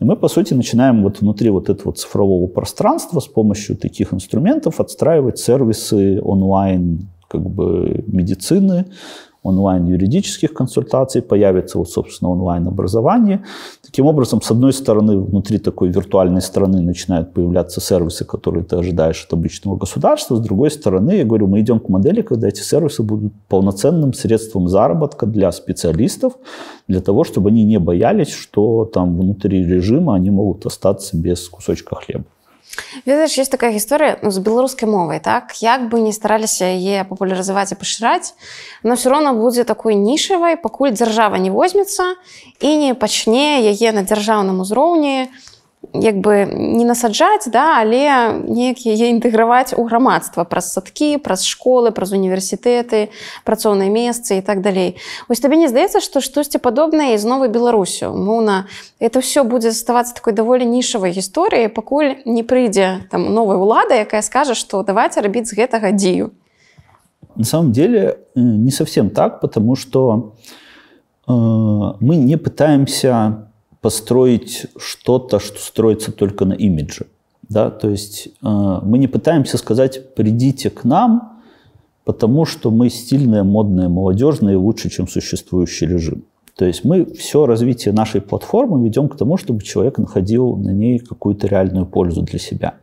И 0.00 0.04
мы, 0.04 0.16
по 0.16 0.28
сути, 0.28 0.52
начинаем 0.54 1.02
вот 1.02 1.20
внутри 1.20 1.50
вот 1.50 1.68
этого 1.68 1.92
цифрового 1.92 2.48
пространства 2.48 3.20
с 3.20 3.28
помощью 3.28 3.76
таких 3.76 4.12
инструментов 4.12 4.80
отстраивать 4.80 5.38
сервисы 5.38 6.20
онлайн 6.20 7.08
как 7.28 7.48
бы 7.48 8.02
медицины, 8.08 8.86
онлайн-юридических 9.42 10.52
консультаций, 10.52 11.22
появится, 11.22 11.78
вот, 11.78 11.88
собственно, 11.90 12.30
онлайн-образование. 12.30 13.44
Таким 13.84 14.06
образом, 14.06 14.42
с 14.42 14.50
одной 14.50 14.72
стороны, 14.72 15.18
внутри 15.18 15.58
такой 15.58 15.88
виртуальной 15.88 16.42
страны 16.42 16.82
начинают 16.82 17.32
появляться 17.32 17.80
сервисы, 17.80 18.24
которые 18.24 18.64
ты 18.64 18.76
ожидаешь 18.76 19.24
от 19.24 19.32
обычного 19.32 19.76
государства. 19.76 20.36
С 20.36 20.40
другой 20.40 20.70
стороны, 20.70 21.12
я 21.12 21.24
говорю, 21.24 21.46
мы 21.46 21.60
идем 21.60 21.80
к 21.80 21.88
модели, 21.88 22.22
когда 22.22 22.48
эти 22.48 22.60
сервисы 22.60 23.02
будут 23.02 23.32
полноценным 23.48 24.12
средством 24.12 24.68
заработка 24.68 25.26
для 25.26 25.50
специалистов, 25.52 26.34
для 26.86 27.00
того, 27.00 27.24
чтобы 27.24 27.48
они 27.48 27.64
не 27.64 27.78
боялись, 27.78 28.30
что 28.30 28.84
там 28.84 29.18
внутри 29.18 29.64
режима 29.64 30.14
они 30.14 30.30
могут 30.30 30.66
остаться 30.66 31.16
без 31.16 31.48
кусочка 31.48 31.94
хлеба. 31.96 32.24
Ведаеш 33.05 33.37
есть 33.37 33.51
такая 33.51 33.71
гісторыя 33.71 34.19
ну, 34.21 34.31
з 34.31 34.39
беларускай 34.39 34.89
мовай 34.89 35.19
так 35.19 35.55
як 35.61 35.87
бы 35.89 36.01
не 36.01 36.11
стараліся 36.11 36.65
яе 36.65 37.05
папулярызаваць 37.07 37.71
і 37.71 37.79
пашыраць 37.79 38.33
но 38.83 38.95
все 38.95 39.09
роўно 39.09 39.33
будзе 39.33 39.63
такой 39.63 39.95
нішавай 39.95 40.57
пакуль 40.57 40.91
дзяржава 40.91 41.39
не 41.39 41.51
возьмецца 41.51 42.15
і 42.59 42.69
не 42.75 42.91
пачне 42.93 43.63
яе 43.63 43.91
на 43.95 44.03
дзяржаўным 44.03 44.59
узроўні 44.59 45.31
як 45.92 46.20
бы 46.20 46.46
не 46.52 46.84
насаджаць 46.84 47.48
да 47.48 47.80
але 47.80 48.44
неяк 48.44 48.84
яе 48.84 49.10
інтэграваць 49.10 49.72
у 49.74 49.84
грамадства 49.88 50.44
праз 50.44 50.72
садкі 50.76 51.16
праз 51.18 51.42
школы 51.48 51.90
праз 51.90 52.12
універсітэты 52.12 53.08
працоўныя 53.48 53.88
месцы 53.88 54.38
і 54.38 54.42
так 54.44 54.60
далей. 54.60 55.00
Ось 55.28 55.40
табе 55.40 55.56
не 55.56 55.68
здаецца 55.72 56.04
што 56.04 56.20
штосьці 56.20 56.60
падобнае 56.60 57.16
з 57.18 57.24
новай 57.24 57.48
беларусю? 57.48 58.12
Моўна 58.12 58.68
это 59.00 59.20
все 59.20 59.42
будзе 59.42 59.72
заставацца 59.72 60.14
такой 60.14 60.36
даволі 60.36 60.68
нішавай 60.68 61.16
гісторыі 61.16 61.72
пакуль 61.72 62.20
не 62.24 62.44
прыйдзе 62.44 63.08
там 63.10 63.32
новая 63.32 63.56
ўлада 63.56 63.96
якая 63.96 64.22
скажа 64.22 64.54
што 64.54 64.84
давайте 64.84 65.24
рабіць 65.24 65.48
з 65.48 65.56
гэтага 65.56 65.96
дзею. 65.96 66.30
На 67.34 67.44
самом 67.44 67.72
деле 67.72 68.20
не 68.34 68.70
совсем 68.70 69.10
так 69.10 69.40
потому 69.40 69.76
что 69.76 70.36
э, 71.26 71.32
мы 71.32 72.16
не 72.16 72.36
пытаемся 72.36 73.49
построить 73.80 74.66
что-то, 74.76 75.38
что 75.38 75.58
строится 75.58 76.12
только 76.12 76.44
на 76.44 76.52
имидже. 76.52 77.06
Да? 77.48 77.70
То 77.70 77.88
есть 77.88 78.28
э, 78.42 78.78
мы 78.82 78.98
не 78.98 79.08
пытаемся 79.08 79.58
сказать 79.58 80.14
«придите 80.14 80.70
к 80.70 80.84
нам», 80.84 81.42
потому 82.04 82.44
что 82.44 82.70
мы 82.70 82.90
стильные, 82.90 83.42
модные, 83.42 83.88
молодежные, 83.88 84.56
лучше, 84.56 84.90
чем 84.90 85.08
существующий 85.08 85.86
режим. 85.86 86.24
То 86.56 86.66
есть 86.66 86.84
мы 86.84 87.06
все 87.06 87.46
развитие 87.46 87.94
нашей 87.94 88.20
платформы 88.20 88.84
ведем 88.84 89.08
к 89.08 89.16
тому, 89.16 89.36
чтобы 89.36 89.62
человек 89.62 89.98
находил 89.98 90.56
на 90.56 90.70
ней 90.70 90.98
какую-то 90.98 91.46
реальную 91.46 91.86
пользу 91.86 92.22
для 92.22 92.38
себя. 92.38 92.74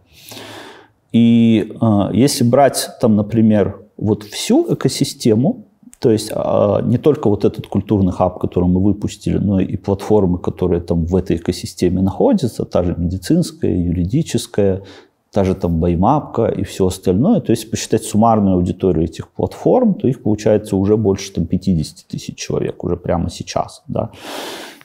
И 1.11 1.73
э, 1.79 2.09
если 2.13 2.43
брать 2.43 2.89
там, 3.01 3.15
например, 3.15 3.81
вот 3.97 4.23
всю 4.23 4.73
экосистему, 4.73 5.66
то 5.99 6.11
есть 6.11 6.31
а, 6.33 6.81
не 6.81 6.97
только 6.97 7.29
вот 7.29 7.43
этот 7.43 7.67
культурный 7.67 8.11
хаб, 8.11 8.39
который 8.39 8.69
мы 8.69 8.81
выпустили, 8.81 9.37
но 9.37 9.59
и 9.59 9.77
платформы, 9.77 10.37
которые 10.37 10.81
там 10.81 11.05
в 11.05 11.15
этой 11.15 11.37
экосистеме 11.37 12.01
находятся, 12.01 12.65
та 12.65 12.83
же 12.83 12.95
медицинская, 12.97 13.75
юридическая, 13.75 14.83
та 15.31 15.43
же 15.43 15.55
там 15.55 15.79
баймапка 15.79 16.45
и 16.47 16.63
все 16.63 16.85
остальное. 16.85 17.41
То 17.41 17.51
есть 17.51 17.71
посчитать 17.71 18.03
суммарную 18.03 18.55
аудиторию 18.55 19.05
этих 19.05 19.29
платформ, 19.29 19.95
то 19.95 20.07
их 20.07 20.21
получается 20.21 20.75
уже 20.75 20.97
больше 20.97 21.33
там 21.33 21.45
50 21.45 22.07
тысяч 22.07 22.35
человек 22.35 22.83
уже 22.83 22.95
прямо 22.95 23.29
сейчас. 23.29 23.83
Да. 23.87 24.11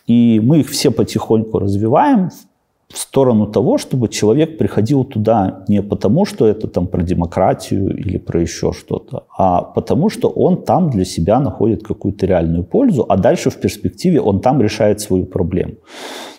И 0.06 0.40
мы 0.42 0.60
их 0.60 0.70
все 0.70 0.90
потихоньку 0.90 1.58
развиваем 1.58 2.30
в 2.30 2.51
сторону 2.98 3.46
того, 3.46 3.78
чтобы 3.78 4.08
человек 4.08 4.58
приходил 4.58 5.04
туда 5.04 5.64
не 5.68 5.82
потому, 5.82 6.24
что 6.24 6.46
это 6.46 6.68
там 6.68 6.86
про 6.86 7.02
демократию 7.02 7.96
или 7.96 8.18
про 8.18 8.40
еще 8.40 8.72
что-то, 8.72 9.24
а 9.36 9.62
потому 9.62 10.10
что 10.10 10.28
он 10.28 10.64
там 10.64 10.90
для 10.90 11.04
себя 11.04 11.40
находит 11.40 11.82
какую-то 11.82 12.26
реальную 12.26 12.64
пользу, 12.64 13.06
а 13.08 13.16
дальше 13.16 13.50
в 13.50 13.56
перспективе 13.56 14.20
он 14.20 14.40
там 14.40 14.62
решает 14.62 15.00
свою 15.00 15.26
проблему. 15.26 15.74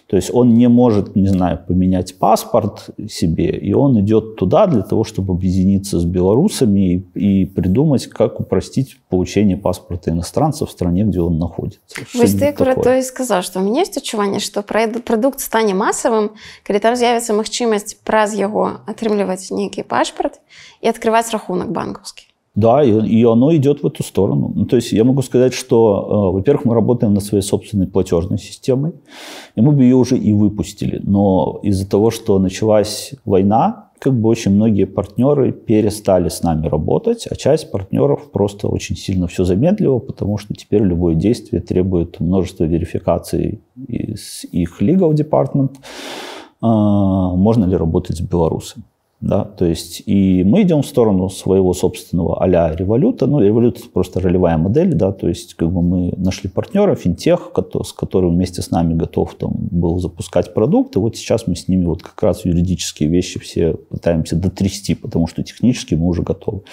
То 0.09 0.17
есть 0.17 0.31
он 0.33 0.55
не 0.55 0.69
может, 0.69 1.17
не 1.17 1.29
знаю, 1.29 1.61
поменять 1.69 2.19
паспорт 2.19 2.87
себе, 3.11 3.51
и 3.51 3.75
он 3.75 4.01
идет 4.01 4.37
туда 4.37 4.67
для 4.67 4.83
того, 4.83 5.05
чтобы 5.05 5.35
объединиться 5.35 6.01
с 6.01 6.05
белорусами 6.05 7.05
и, 7.15 7.43
и 7.43 7.45
придумать, 7.45 8.07
как 8.07 8.41
упростить 8.41 8.97
получение 9.11 9.59
паспорта 9.59 10.11
иностранца 10.11 10.65
в 10.65 10.71
стране, 10.71 11.05
где 11.05 11.21
он 11.21 11.39
находится. 11.39 11.81
Вось 12.15 12.35
ты 12.35 12.55
про 12.55 12.75
то 12.75 12.97
и 12.97 13.03
сказал, 13.03 13.43
что 13.43 13.61
у 13.61 13.63
меня 13.63 13.81
есть 13.81 13.99
адчуванне, 13.99 14.41
что 14.41 14.63
продукт 14.63 15.41
стане 15.41 15.75
масавым, 15.75 16.33
калі 16.65 16.81
там 16.81 16.97
з'явіцца 16.97 17.37
магчымасць 17.37 18.01
праз 18.05 18.33
яго 18.33 18.81
атрымліваць 18.89 19.53
нейкі 19.53 19.85
пашпарт 19.85 20.41
і 20.81 20.89
открываць 20.89 21.31
рахунок 21.37 21.69
банковский. 21.69 22.29
Да, 22.56 22.84
и, 22.84 22.92
и 22.92 23.24
оно 23.24 23.56
идет 23.56 23.82
в 23.82 23.88
эту 23.88 24.04
сторону. 24.04 24.52
Ну, 24.54 24.66
то 24.66 24.76
есть 24.76 24.92
я 24.92 25.04
могу 25.04 25.24
сказать, 25.24 25.54
что, 25.54 26.30
э, 26.30 26.36
во-первых, 26.36 26.66
мы 26.66 26.76
работаем 26.76 27.14
над 27.14 27.24
своей 27.24 27.42
собственной 27.42 27.88
платежной 27.88 28.38
системой, 28.38 28.94
и 29.56 29.62
мы 29.62 29.72
бы 29.72 29.84
ее 29.84 29.96
уже 29.96 30.18
и 30.18 30.34
выпустили. 30.34 31.02
Но 31.04 31.60
из-за 31.64 31.90
того, 31.90 32.12
что 32.12 32.38
началась 32.38 33.14
война, 33.26 33.90
как 33.98 34.14
бы 34.14 34.30
очень 34.30 34.52
многие 34.52 34.86
партнеры 34.86 35.52
перестали 35.52 36.30
с 36.30 36.44
нами 36.44 36.68
работать, 36.68 37.26
а 37.32 37.36
часть 37.36 37.72
партнеров 37.72 38.32
просто 38.32 38.68
очень 38.68 38.96
сильно 38.98 39.28
все 39.28 39.46
замедлила, 39.46 39.98
потому 39.98 40.38
что 40.38 40.54
теперь 40.54 40.84
любое 40.84 41.16
действие 41.16 41.60
требует 41.62 42.20
множества 42.20 42.66
верификаций 42.66 43.62
из 43.88 44.46
их 44.52 44.80
legal 44.80 45.14
department, 45.14 45.72
э, 46.62 46.68
можно 46.68 47.66
ли 47.66 47.76
работать 47.76 48.18
с 48.18 48.22
белорусами. 48.22 48.84
Да? 49.24 49.46
То 49.46 49.64
есть 49.64 50.04
и 50.06 50.44
мы 50.44 50.64
идем 50.64 50.82
в 50.82 50.86
сторону 50.86 51.30
своего 51.30 51.74
собственного 51.74 52.44
а-ля 52.44 52.76
революта. 52.76 53.26
Ну, 53.26 53.40
револют 53.40 53.80
просто 53.94 54.20
ролевая 54.20 54.58
модель, 54.58 54.94
да, 54.96 55.14
то 55.14 55.30
есть 55.30 55.54
как 55.54 55.72
бы 55.72 55.82
мы 55.82 56.14
нашли 56.18 56.50
партнера, 56.50 56.94
финтех, 56.96 57.52
с 57.84 57.94
которым 57.94 58.36
вместе 58.36 58.62
с 58.62 58.70
нами 58.70 58.94
готов 58.96 59.34
там, 59.36 59.54
был 59.56 59.98
запускать 60.00 60.54
продукт. 60.54 60.98
И 60.98 61.00
вот 61.00 61.16
сейчас 61.16 61.48
мы 61.48 61.56
с 61.56 61.70
ними 61.70 61.86
вот 61.86 62.04
как 62.04 62.22
раз 62.22 62.44
юридические 62.44 63.08
вещи 63.08 63.40
все 63.40 63.76
пытаемся 63.76 64.36
дотрясти, 64.36 64.94
потому 64.94 65.28
что 65.28 65.42
технически 65.42 65.96
мы 65.96 66.08
уже 66.08 66.22
готовы. 66.22 66.64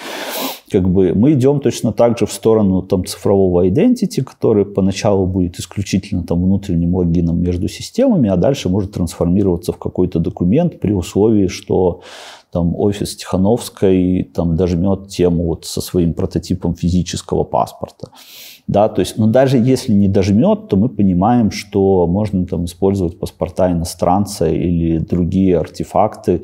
Как 0.72 0.88
бы 0.88 1.14
мы 1.14 1.34
идем 1.34 1.60
точно 1.60 1.92
так 1.92 2.18
же 2.18 2.26
в 2.26 2.32
сторону 2.32 2.82
там, 2.82 3.04
цифрового 3.04 3.64
identity, 3.68 4.22
который 4.22 4.64
поначалу 4.64 5.26
будет 5.26 5.60
исключительно 5.60 6.24
там, 6.24 6.42
внутренним 6.42 6.96
логином 6.96 7.40
между 7.40 7.68
системами, 7.68 8.28
а 8.28 8.36
дальше 8.36 8.68
может 8.68 8.90
трансформироваться 8.90 9.72
в 9.72 9.78
какой-то 9.78 10.18
документ 10.18 10.80
при 10.80 10.92
условии, 10.92 11.46
что 11.46 12.00
там 12.52 12.74
офис 12.76 13.16
Тихановской 13.16 14.30
там 14.34 14.56
дожмет 14.56 15.08
тему 15.08 15.44
вот 15.44 15.64
со 15.66 15.80
своим 15.80 16.14
прототипом 16.14 16.74
физического 16.74 17.44
паспорта. 17.44 18.08
Да, 18.66 18.88
то 18.88 19.00
есть, 19.00 19.18
но 19.18 19.26
даже 19.26 19.56
если 19.58 19.92
не 19.92 20.08
дожмет, 20.08 20.68
то 20.68 20.76
мы 20.76 20.88
понимаем, 20.88 21.50
что 21.50 22.06
можно 22.06 22.46
там 22.46 22.64
использовать 22.64 23.18
паспорта 23.18 23.70
иностранца 23.70 24.48
или 24.48 24.98
другие 24.98 25.58
артефакты. 25.58 26.42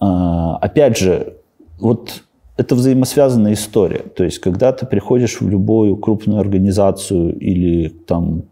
А, 0.00 0.56
опять 0.56 0.98
же, 0.98 1.38
вот 1.78 2.22
это 2.56 2.74
взаимосвязанная 2.74 3.52
история. 3.52 4.00
То 4.14 4.24
есть, 4.24 4.38
когда 4.38 4.72
ты 4.72 4.86
приходишь 4.86 5.40
в 5.40 5.48
любую 5.48 5.96
крупную 5.96 6.40
организацию 6.40 7.38
или 7.38 7.88
там 7.88 8.44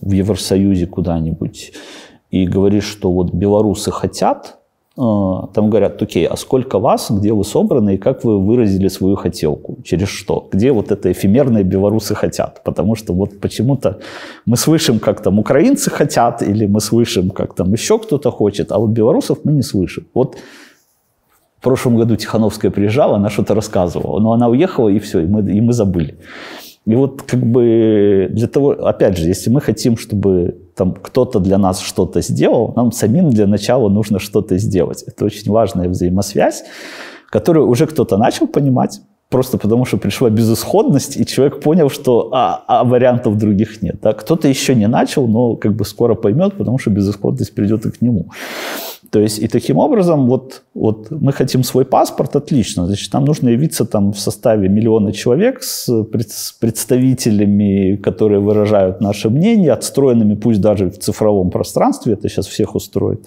в 0.00 0.10
Евросоюзе 0.12 0.86
куда-нибудь 0.86 1.72
и 2.30 2.46
говоришь, 2.46 2.84
что 2.84 3.12
вот 3.12 3.32
белорусы 3.32 3.90
хотят, 3.90 4.61
там 4.94 5.70
говорят, 5.70 6.02
окей, 6.02 6.26
а 6.26 6.36
сколько 6.36 6.78
вас, 6.78 7.10
где 7.10 7.32
вы 7.32 7.44
собраны 7.44 7.94
и 7.94 7.98
как 7.98 8.24
вы 8.24 8.38
выразили 8.38 8.88
свою 8.88 9.16
хотелку, 9.16 9.78
через 9.84 10.08
что, 10.08 10.48
где 10.52 10.70
вот 10.70 10.90
это 10.90 11.10
эфемерные 11.10 11.64
белорусы 11.64 12.14
хотят, 12.14 12.62
потому 12.62 12.94
что 12.94 13.14
вот 13.14 13.40
почему-то 13.40 14.00
мы 14.44 14.56
слышим, 14.56 14.98
как 14.98 15.22
там 15.22 15.38
украинцы 15.38 15.90
хотят, 15.90 16.42
или 16.42 16.66
мы 16.66 16.80
слышим, 16.80 17.30
как 17.30 17.54
там 17.54 17.72
еще 17.72 17.98
кто-то 17.98 18.30
хочет, 18.30 18.70
а 18.72 18.78
вот 18.78 18.90
белорусов 18.90 19.38
мы 19.44 19.52
не 19.52 19.62
слышим. 19.62 20.04
Вот 20.14 20.36
в 21.58 21.62
прошлом 21.62 21.96
году 21.96 22.16
Тихановская 22.16 22.70
приезжала, 22.70 23.16
она 23.16 23.30
что-то 23.30 23.54
рассказывала, 23.54 24.20
но 24.20 24.32
она 24.32 24.48
уехала, 24.48 24.90
и 24.90 24.98
все, 24.98 25.20
и 25.20 25.26
мы, 25.26 25.40
и 25.40 25.60
мы 25.60 25.72
забыли. 25.72 26.18
И 26.84 26.96
вот 26.96 27.22
как 27.22 27.40
бы 27.40 28.28
для 28.30 28.48
того, 28.48 28.70
опять 28.70 29.16
же, 29.16 29.28
если 29.28 29.50
мы 29.50 29.60
хотим, 29.60 29.96
чтобы 29.96 30.56
там 30.74 30.94
кто-то 30.94 31.38
для 31.38 31.58
нас 31.58 31.80
что-то 31.80 32.22
сделал, 32.22 32.72
нам 32.74 32.90
самим 32.90 33.30
для 33.30 33.46
начала 33.46 33.88
нужно 33.88 34.18
что-то 34.18 34.58
сделать. 34.58 35.04
Это 35.06 35.24
очень 35.24 35.50
важная 35.50 35.88
взаимосвязь, 35.88 36.64
которую 37.30 37.68
уже 37.68 37.86
кто-то 37.86 38.16
начал 38.16 38.48
понимать, 38.48 39.00
просто 39.28 39.58
потому 39.58 39.84
что 39.84 39.96
пришла 39.96 40.28
безысходность, 40.28 41.16
и 41.16 41.24
человек 41.24 41.60
понял, 41.60 41.88
что 41.88 42.30
а, 42.32 42.64
а 42.66 42.84
вариантов 42.84 43.38
других 43.38 43.80
нет. 43.80 43.96
Да? 44.02 44.12
Кто-то 44.12 44.48
еще 44.48 44.74
не 44.74 44.88
начал, 44.88 45.28
но 45.28 45.54
как 45.54 45.74
бы 45.74 45.84
скоро 45.84 46.14
поймет, 46.14 46.54
потому 46.58 46.78
что 46.78 46.90
безысходность 46.90 47.54
придет 47.54 47.86
и 47.86 47.90
к 47.92 48.02
нему. 48.02 48.30
То 49.12 49.20
есть 49.20 49.38
и 49.40 49.46
таким 49.46 49.76
образом 49.76 50.26
вот, 50.26 50.62
вот 50.72 51.10
мы 51.10 51.32
хотим 51.32 51.64
свой 51.64 51.84
паспорт, 51.84 52.34
отлично, 52.34 52.86
значит, 52.86 53.12
нам 53.12 53.26
нужно 53.26 53.50
явиться 53.50 53.84
там 53.84 54.12
в 54.12 54.18
составе 54.18 54.70
миллиона 54.70 55.12
человек 55.12 55.62
с, 55.62 56.04
представителями, 56.60 57.96
которые 57.96 58.40
выражают 58.40 59.02
наше 59.02 59.28
мнение, 59.28 59.72
отстроенными 59.72 60.34
пусть 60.34 60.62
даже 60.62 60.90
в 60.90 60.98
цифровом 60.98 61.50
пространстве, 61.50 62.14
это 62.14 62.30
сейчас 62.30 62.46
всех 62.46 62.74
устроит, 62.74 63.26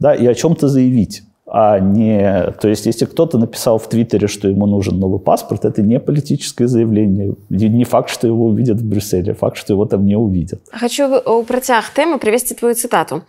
да, 0.00 0.16
и 0.16 0.26
о 0.26 0.34
чем-то 0.34 0.66
заявить 0.66 1.22
а 1.49 1.79
не... 1.79 2.51
То 2.59 2.67
есть, 2.67 2.87
если 2.87 3.05
кто-то 3.05 3.37
написал 3.37 3.77
в 3.77 3.87
Твиттере, 3.87 4.27
что 4.27 4.47
ему 4.47 4.65
нужен 4.65 4.99
новый 4.99 5.19
паспорт, 5.19 5.63
это 5.63 5.83
не 5.83 5.99
политическое 5.99 6.67
заявление. 6.67 7.35
Не 7.49 7.83
факт, 7.83 8.09
что 8.09 8.25
его 8.25 8.45
увидят 8.45 8.77
в 8.77 8.85
Брюсселе, 8.85 9.33
факт, 9.35 9.57
что 9.57 9.73
его 9.73 9.85
там 9.85 10.05
не 10.05 10.15
увидят. 10.15 10.61
Хочу 10.71 11.05
у 11.05 11.43
працяг 11.43 11.85
тэмы 11.93 12.17
привесці 12.17 12.55
твою 12.55 12.73
цытату. 12.73 13.21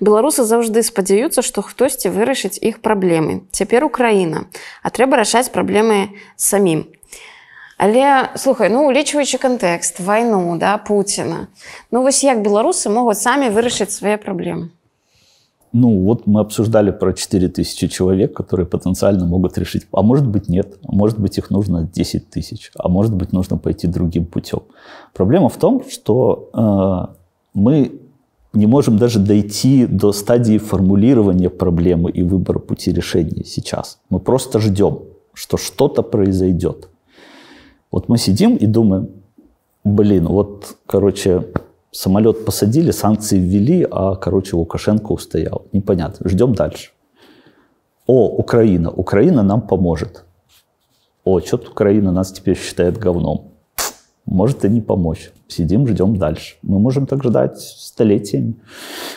Беларусы 0.00 0.44
заўжды 0.44 0.82
спадзяюцца, 0.82 1.42
што 1.42 1.62
хтосьці 1.62 2.14
вырашыць 2.14 2.62
іх 2.62 2.78
праблемы. 2.78 3.42
Цяпер 3.50 3.84
Украіна, 3.84 4.46
а 4.82 4.90
трэба 4.90 5.16
рашаць 5.16 5.50
праблемы 5.50 6.14
самім. 6.36 6.86
Але 7.76 8.30
слухай, 8.36 8.70
ну 8.70 8.86
улічваючы 8.86 9.38
кантэкст, 9.38 9.98
вайну, 9.98 10.56
да, 10.58 10.78
Пуціна. 10.78 11.48
Ну 11.90 12.02
вось 12.02 12.22
як 12.22 12.38
беларусы 12.38 12.88
могуць 12.88 13.18
самі 13.18 13.50
вырашыць 13.50 13.90
свае 13.90 14.16
праблемы. 14.16 14.70
Ну, 15.71 15.99
вот 16.03 16.25
мы 16.25 16.41
обсуждали 16.41 16.91
про 16.91 17.13
4000 17.13 17.87
человек, 17.87 18.33
которые 18.33 18.65
потенциально 18.65 19.25
могут 19.25 19.57
решить. 19.57 19.85
А 19.91 20.01
может 20.01 20.27
быть, 20.27 20.49
нет. 20.49 20.77
А 20.83 20.91
может 20.91 21.19
быть, 21.19 21.37
их 21.37 21.51
нужно 21.51 21.83
10 21.83 22.29
тысяч. 22.29 22.71
А 22.75 22.89
может 22.89 23.13
быть, 23.13 23.33
нужно 23.33 23.57
пойти 23.57 23.87
другим 23.87 24.25
путем. 24.25 24.61
Проблема 25.13 25.49
в 25.49 25.57
том, 25.57 25.83
что 25.87 26.49
э, 26.53 27.15
мы 27.53 27.91
не 28.53 28.65
можем 28.65 28.97
даже 28.97 29.19
дойти 29.19 29.85
до 29.85 30.11
стадии 30.11 30.57
формулирования 30.57 31.49
проблемы 31.49 32.09
и 32.09 32.23
выбора 32.23 32.59
пути 32.59 32.91
решения 32.91 33.45
сейчас. 33.45 33.99
Мы 34.09 34.19
просто 34.19 34.59
ждем, 34.59 34.99
что 35.33 35.57
что-то 35.57 36.01
произойдет. 36.01 36.89
Вот 37.91 38.09
мы 38.09 38.17
сидим 38.17 38.55
и 38.55 38.65
думаем, 38.65 39.09
блин, 39.83 40.25
вот, 40.25 40.77
короче, 40.87 41.45
самолет 41.91 42.45
посадили, 42.45 42.91
санкции 42.91 43.37
ввели, 43.37 43.87
а, 43.89 44.15
короче, 44.15 44.55
Лукашенко 44.55 45.11
устоял. 45.11 45.65
Непонятно. 45.71 46.29
Ждем 46.29 46.53
дальше. 46.53 46.91
О, 48.05 48.27
Украина. 48.27 48.89
Украина 48.91 49.43
нам 49.43 49.61
поможет. 49.61 50.25
О, 51.23 51.39
что-то 51.39 51.71
Украина 51.71 52.11
нас 52.11 52.31
теперь 52.31 52.57
считает 52.57 52.97
говном. 52.97 53.48
Может 54.25 54.63
и 54.65 54.69
не 54.69 54.81
помочь. 54.81 55.31
Сидим, 55.47 55.87
ждем 55.87 56.15
дальше. 56.17 56.55
Мы 56.61 56.79
можем 56.79 57.07
так 57.07 57.23
ждать 57.23 57.59
столетиями, 57.59 58.53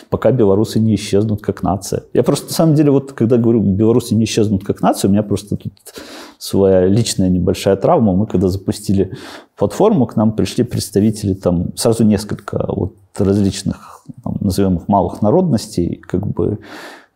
пока 0.09 0.31
белорусы 0.31 0.79
не 0.79 0.95
исчезнут 0.95 1.41
как 1.41 1.61
нация. 1.61 2.03
Я 2.13 2.23
просто, 2.23 2.47
на 2.47 2.53
самом 2.53 2.75
деле, 2.75 2.89
вот 2.89 3.13
когда 3.13 3.37
говорю, 3.37 3.61
белорусы 3.61 4.15
не 4.15 4.23
исчезнут 4.23 4.63
как 4.63 4.81
нация, 4.81 5.09
у 5.09 5.11
меня 5.11 5.21
просто 5.21 5.55
тут 5.55 5.73
своя 6.39 6.87
личная 6.87 7.29
небольшая 7.29 7.75
травма. 7.75 8.13
Мы 8.13 8.25
когда 8.25 8.49
запустили 8.49 9.11
платформу, 9.55 10.07
к 10.07 10.15
нам 10.15 10.31
пришли 10.33 10.63
представители 10.63 11.35
там 11.35 11.75
сразу 11.75 12.03
несколько 12.03 12.65
вот 12.67 12.95
различных, 13.15 14.03
там, 14.23 14.37
назовем 14.39 14.77
их 14.77 14.87
малых 14.87 15.21
народностей, 15.21 15.97
как 15.97 16.25
бы 16.25 16.57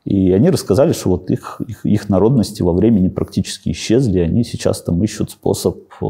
и 0.08 0.32
они 0.32 0.50
рассказали, 0.50 0.94
что 0.94 1.10
вот 1.10 1.30
их, 1.30 1.60
их, 1.68 1.86
их 1.86 2.08
народности 2.08 2.62
во 2.62 2.72
времени 2.72 3.10
практически 3.10 3.72
исчезли, 3.72 4.20
они 4.20 4.46
сейчас 4.46 4.82
там 4.82 5.04
ищут 5.04 5.32
способ 5.32 5.80
э, 6.02 6.06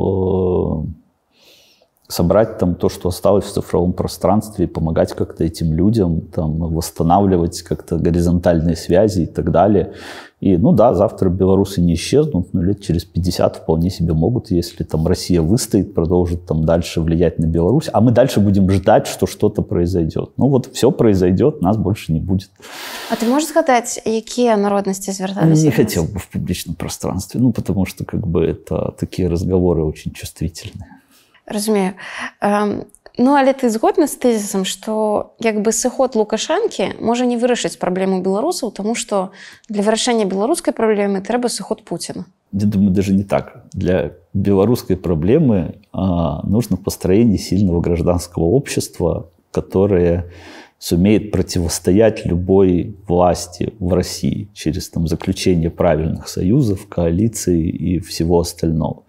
собрать 2.07 2.57
там 2.57 2.75
то, 2.75 2.89
что 2.89 3.09
осталось 3.09 3.45
в 3.45 3.51
цифровом 3.51 3.93
пространстве, 3.93 4.67
помогать 4.67 5.13
как-то 5.13 5.43
этим 5.43 5.73
людям, 5.73 6.21
там, 6.21 6.57
восстанавливать 6.57 7.61
как-то 7.63 7.97
горизонтальные 7.97 8.77
связи 8.77 9.21
и 9.21 9.25
так 9.25 9.51
далее. 9.51 9.93
И, 10.39 10.55
ну 10.55 10.71
да, 10.71 10.93
завтра 10.93 11.29
белорусы 11.29 11.81
не 11.81 11.95
исчезнут, 11.95 12.53
но 12.53 12.61
лет 12.61 12.81
через 12.81 13.03
50 13.05 13.57
вполне 13.57 13.89
себе 13.89 14.13
могут, 14.13 14.51
если 14.51 14.83
там 14.83 15.07
Россия 15.07 15.41
выстоит, 15.41 15.95
продолжит 15.95 16.45
там 16.45 16.63
дальше 16.63 17.01
влиять 17.01 17.39
на 17.39 17.45
Беларусь, 17.47 17.89
а 17.91 18.01
мы 18.01 18.11
дальше 18.11 18.39
будем 18.39 18.69
ждать, 18.69 19.07
что 19.07 19.25
что-то 19.25 19.63
произойдет. 19.63 20.31
Ну 20.37 20.47
вот 20.47 20.67
все 20.73 20.91
произойдет, 20.91 21.61
нас 21.61 21.75
больше 21.75 22.13
не 22.13 22.19
будет. 22.19 22.51
А 23.09 23.15
ты 23.15 23.25
можешь 23.25 23.49
сказать, 23.49 23.99
какие 24.03 24.53
народности 24.53 25.09
звертались? 25.09 25.63
Не 25.63 25.71
хотел 25.71 26.03
бы 26.03 26.19
в 26.19 26.29
публичном 26.29 26.75
пространстве, 26.75 27.41
ну 27.41 27.51
потому 27.51 27.85
что 27.85 28.05
как 28.05 28.25
бы 28.27 28.45
это 28.45 28.93
такие 28.97 29.27
разговоры 29.27 29.83
очень 29.83 30.11
чувствительные. 30.11 30.96
разумею 31.46 31.94
ну 33.18 33.34
але 33.36 33.52
ты 33.52 33.68
згодна 33.68 34.06
з 34.06 34.16
тэзісам 34.16 34.64
што 34.64 35.34
як 35.40 35.60
бы 35.60 35.72
сыход 35.72 36.16
лукашанкі 36.16 36.96
можа 37.00 37.26
не 37.26 37.36
вырашыць 37.36 37.76
праблему 37.76 38.22
беларусаў 38.22 38.72
тому 38.72 38.94
что 38.94 39.32
для 39.68 39.82
вырашэння 39.82 40.24
беларускай 40.24 40.72
праблемы 40.72 41.20
трэба 41.20 41.48
сыход 41.48 41.84
Пуціна 41.84 42.24
я 42.52 42.66
думаю 42.66 42.90
даже 42.90 43.12
не 43.12 43.24
так 43.24 43.64
для 43.72 44.12
беларускай 44.32 44.96
праблемы 44.96 45.80
а, 45.92 46.42
нужно 46.46 46.76
построение 46.76 47.38
сильного 47.38 47.80
гражданского 47.80 48.44
общества 48.44 49.28
которое 49.50 50.30
сумеет 50.82 51.30
противостоять 51.30 52.26
любой 52.26 52.96
власти 53.06 53.72
в 53.78 53.92
России 53.94 54.48
через 54.52 54.88
там, 54.88 55.06
заключение 55.06 55.70
правильных 55.70 56.26
союзов, 56.26 56.88
коалиций 56.88 57.68
и 57.70 58.00
всего 58.00 58.40
остального. 58.40 59.04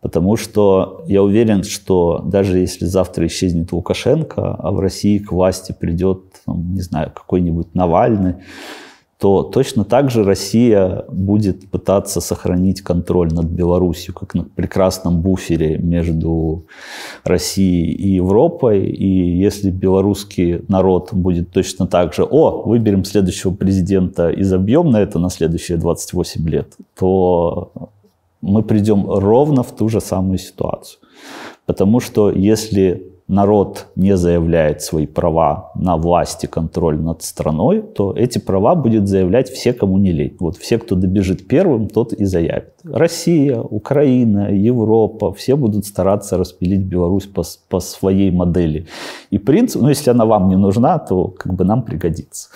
Потому 0.00 0.36
что 0.36 1.04
я 1.08 1.22
уверен, 1.22 1.64
что 1.64 2.22
даже 2.24 2.58
если 2.58 2.84
завтра 2.84 3.26
исчезнет 3.26 3.72
Лукашенко, 3.72 4.54
а 4.54 4.70
в 4.70 4.78
России 4.78 5.18
к 5.18 5.32
власти 5.32 5.74
придет, 5.78 6.22
не 6.46 6.80
знаю, 6.80 7.10
какой-нибудь 7.12 7.74
Навальный, 7.74 8.36
то 9.18 9.42
точно 9.42 9.84
так 9.84 10.10
же 10.10 10.22
Россия 10.22 11.04
будет 11.08 11.68
пытаться 11.70 12.20
сохранить 12.20 12.82
контроль 12.82 13.32
над 13.32 13.46
Беларусью, 13.46 14.14
как 14.14 14.34
на 14.34 14.44
прекрасном 14.44 15.20
буфере 15.22 15.76
между 15.78 16.66
Россией 17.24 17.90
и 17.92 18.14
Европой. 18.14 18.86
И 18.86 19.36
если 19.36 19.70
белорусский 19.70 20.64
народ 20.68 21.12
будет 21.12 21.50
точно 21.50 21.88
так 21.88 22.14
же, 22.14 22.22
о, 22.22 22.62
выберем 22.62 23.04
следующего 23.04 23.52
президента 23.52 24.30
и 24.30 24.44
забьем 24.44 24.90
на 24.90 25.00
это 25.00 25.18
на 25.18 25.30
следующие 25.30 25.78
28 25.78 26.48
лет, 26.48 26.76
то 26.96 27.90
мы 28.40 28.62
придем 28.62 29.04
ровно 29.08 29.62
в 29.62 29.72
ту 29.72 29.88
же 29.88 30.00
самую 30.00 30.38
ситуацию. 30.38 31.00
Потому 31.66 32.00
что 32.00 32.30
если 32.30 33.12
народ 33.28 33.88
не 33.94 34.16
заявляет 34.16 34.80
свои 34.80 35.06
права 35.06 35.70
на 35.74 35.96
власть 35.96 36.44
и 36.44 36.46
контроль 36.46 36.98
над 36.98 37.22
страной, 37.22 37.82
то 37.82 38.14
эти 38.16 38.38
права 38.38 38.74
будет 38.74 39.06
заявлять 39.06 39.50
все, 39.50 39.72
кому 39.74 39.98
не 39.98 40.12
лень. 40.12 40.36
Вот 40.40 40.56
все, 40.56 40.78
кто 40.78 40.94
добежит 40.94 41.46
первым, 41.46 41.88
тот 41.88 42.14
и 42.14 42.24
заявит. 42.24 42.72
Россия, 42.84 43.60
Украина, 43.60 44.50
Европа, 44.50 45.32
все 45.32 45.56
будут 45.56 45.84
стараться 45.84 46.38
распилить 46.38 46.80
Беларусь 46.80 47.26
по, 47.26 47.42
по 47.68 47.80
своей 47.80 48.30
модели. 48.30 48.86
И 49.30 49.38
принцип, 49.38 49.82
ну 49.82 49.90
если 49.90 50.10
она 50.10 50.24
вам 50.24 50.48
не 50.48 50.56
нужна, 50.56 50.98
то 50.98 51.28
как 51.28 51.52
бы 51.54 51.64
нам 51.64 51.82
пригодится. 51.82 52.48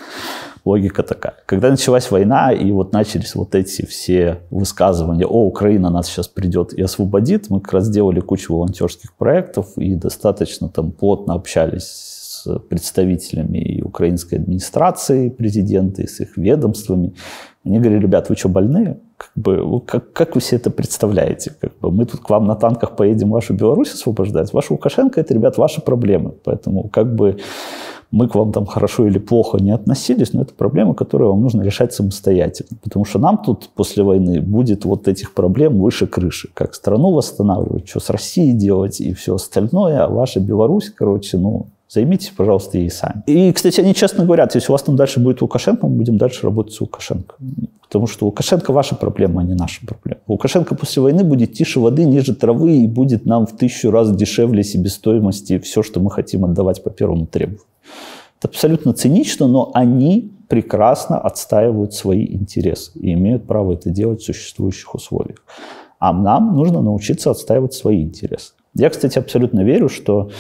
Логика 0.65 1.03
такая. 1.03 1.35
Когда 1.47 1.71
началась 1.71 2.11
война, 2.11 2.53
и 2.53 2.71
вот 2.71 2.93
начались 2.93 3.35
вот 3.35 3.55
эти 3.55 3.85
все 3.85 4.39
высказывания, 4.51 5.27
о, 5.27 5.47
Украина 5.47 5.91
нас 5.91 6.07
сейчас 6.07 6.29
придет 6.29 6.73
и 6.73 6.83
освободит, 6.83 7.51
мы 7.51 7.61
как 7.61 7.73
раз 7.73 7.87
сделали 7.87 8.21
кучу 8.21 8.55
волонтерских 8.55 9.15
проектов 9.15 9.77
и 9.77 9.95
достаточно 9.95 10.69
там 10.69 10.93
плотно 10.93 11.35
общались 11.35 11.85
с 11.85 12.59
представителями 12.69 13.59
и 13.59 13.83
украинской 13.83 14.37
администрации 14.37 15.31
президента, 15.31 16.03
и 16.03 16.07
с 16.07 16.21
их 16.21 16.37
ведомствами. 16.37 17.15
Они 17.65 17.79
говорили, 17.79 18.03
ребят, 18.03 18.29
вы 18.29 18.37
что, 18.37 18.49
больные? 18.49 18.99
Как, 19.17 19.31
бы, 19.37 19.81
как, 19.83 20.13
как 20.13 20.35
вы 20.35 20.41
себе 20.41 20.59
это 20.59 20.71
представляете? 20.71 21.53
Как 21.61 21.79
бы, 21.79 21.93
мы 21.93 22.07
тут 22.07 22.21
к 22.21 22.31
вам 22.31 22.47
на 22.47 22.57
танках 22.57 22.97
поедем 22.97 23.31
вашу 23.31 23.55
Беларусь 23.55 23.95
освобождать. 23.95 24.53
Ваша 24.53 24.73
Лукашенко– 24.73 25.21
это, 25.23 25.35
ребят, 25.35 25.59
ваши 25.59 25.81
проблемы. 25.81 26.33
Поэтому 26.45 26.89
как 26.89 27.15
бы 27.15 27.39
мы 28.13 28.29
к 28.29 28.35
вам 28.35 28.53
там 28.53 28.67
хорошо 28.67 29.07
или 29.07 29.19
плохо 29.19 29.59
не 29.59 29.73
относились, 29.73 30.35
но 30.35 30.43
это 30.43 30.53
проблема, 30.55 30.95
которую 30.95 31.31
вам 31.31 31.41
нужно 31.41 31.63
решать 31.63 31.95
самостоятельно. 31.95 32.79
Потому 32.83 33.05
что 33.07 33.19
нам 33.19 33.39
тут 33.39 33.71
после 33.75 34.05
войны 34.05 34.41
будет 34.41 34.85
вот 34.85 35.09
этих 35.09 35.33
проблем 35.33 35.81
выше 35.81 36.07
крыши. 36.07 36.51
Как 36.55 36.75
страну 36.75 37.13
восстанавливать, 37.13 37.89
что 37.89 38.01
с 38.01 38.11
Россией 38.11 38.53
делать 38.53 39.01
и 39.01 39.15
все 39.15 39.35
остальное. 39.35 40.05
А 40.05 40.09
ваша 40.09 40.41
Беларусь, 40.41 40.91
короче, 40.91 41.39
ну, 41.39 41.67
Займитесь, 41.93 42.33
пожалуйста, 42.35 42.79
ей 42.79 42.91
сами. 42.91 43.23
И, 43.27 43.53
кстати, 43.53 43.83
они 43.83 43.95
честно 43.95 44.25
говорят, 44.25 44.55
если 44.55 44.71
у 44.71 44.73
вас 44.73 44.83
там 44.83 44.97
дальше 44.97 45.21
будет 45.21 45.43
Лукашенко, 45.43 45.87
мы 45.87 45.97
будем 45.97 46.17
дальше 46.17 46.45
работать 46.45 46.73
с 46.73 46.81
Лукашенко. 46.81 47.35
Потому 47.83 48.07
что 48.07 48.25
Лукашенко 48.25 48.73
ваша 48.73 48.95
проблема, 48.95 49.43
а 49.43 49.45
не 49.45 49.53
наша 49.53 49.85
проблема. 49.87 50.23
Лукашенко 50.27 50.75
после 50.75 51.03
войны 51.03 51.23
будет 51.23 51.53
тише 51.53 51.81
воды, 51.81 52.07
ниже 52.07 52.35
травы 52.35 52.79
и 52.79 52.87
будет 52.87 53.27
нам 53.27 53.47
в 53.47 53.55
тысячу 53.55 53.91
раз 53.91 54.11
дешевле 54.17 54.65
себестоимости 54.65 55.59
все, 55.59 55.83
что 55.83 56.01
мы 56.01 56.11
хотим 56.11 56.47
отдавать 56.47 56.83
по 56.83 56.89
первому 56.89 57.27
требованию. 57.27 57.67
Это 58.43 58.49
абсолютно 58.49 58.93
цинично, 58.93 59.47
но 59.47 59.71
они 59.73 60.33
прекрасно 60.49 61.17
отстаивают 61.17 61.95
свои 61.95 62.27
интересы 62.27 62.91
и 62.99 63.13
имеют 63.13 63.47
право 63.47 63.75
это 63.75 63.91
делать 63.91 64.21
в 64.21 64.25
существующих 64.25 64.97
условиях. 64.97 65.45
А 66.01 66.13
нам 66.13 66.57
нужно 66.57 66.83
научиться 66.83 67.31
отстаивать 67.31 67.73
свои 67.73 68.03
интересы. 68.03 68.55
Я, 68.75 68.91
кстати, 68.91 69.17
абсолютно 69.17 69.61
верю, 69.61 69.89
что 69.89 70.31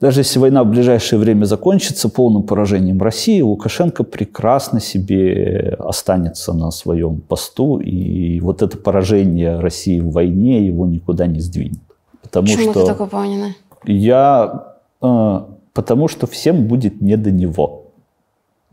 даже 0.00 0.20
если 0.20 0.40
война 0.40 0.64
в 0.64 0.70
ближайшее 0.70 1.20
время 1.20 1.44
закончится 1.44 2.08
полным 2.08 2.42
поражением 2.42 3.00
России, 3.00 3.40
Лукашенко 3.42 4.02
прекрасно 4.02 4.80
себе 4.80 5.76
останется 5.78 6.52
на 6.52 6.72
своем 6.72 7.20
посту, 7.20 7.78
и 7.78 8.40
вот 8.40 8.60
это 8.60 8.76
поражение 8.76 9.60
России 9.60 10.00
в 10.00 10.10
войне 10.10 10.66
его 10.66 10.84
никуда 10.84 11.28
не 11.28 11.38
сдвинет. 11.38 11.78
Потому 12.24 12.48
Почему 12.48 12.72
что 12.72 12.80
ты 12.80 12.86
такой 12.88 13.06
понял? 13.06 13.52
Я... 13.84 14.74
Э, 15.00 15.42
потому 15.78 16.08
что 16.08 16.26
всем 16.26 16.66
будет 16.66 17.00
не 17.00 17.16
до 17.16 17.30
него. 17.30 17.92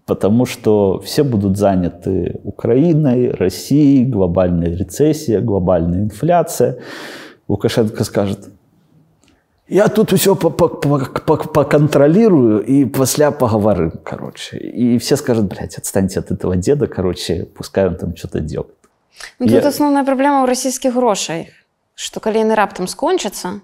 Потому 0.07 0.48
что 0.48 0.99
все 1.06 1.23
будут 1.23 1.56
заняты 1.56 2.40
Украиной, 2.44 3.30
Россией, 3.30 4.06
глобальная 4.06 4.76
рецессия, 4.76 5.40
глобальная 5.40 6.02
инфляция. 6.02 6.80
Лукашенко 7.48 8.03
скажет, 8.03 8.49
я 9.68 9.88
тут 9.88 10.14
все 10.14 10.36
поконтролирую 10.36 12.65
и 12.65 12.86
после 12.86 13.30
поговорим, 13.30 13.91
короче. 14.03 14.57
И 14.57 14.98
все 14.98 15.15
скажут, 15.15 15.45
блядь, 15.45 15.77
отстаньте 15.77 16.19
от 16.19 16.32
этого 16.32 16.56
деда, 16.56 16.88
короче, 16.88 17.45
пускай 17.56 17.88
он 17.88 17.98
там 17.98 18.15
что-то 18.15 18.40
делает. 18.40 18.73
Ну, 19.38 19.45
тут 19.45 19.61
Я... 19.61 19.68
основная 19.68 20.03
проблема 20.03 20.41
у 20.41 20.48
российских 20.48 20.95
грошей, 20.95 21.52
что 21.94 22.19
калі 22.19 22.40
яны 22.40 22.56
раптам 22.56 22.88
скончацца, 22.88 23.61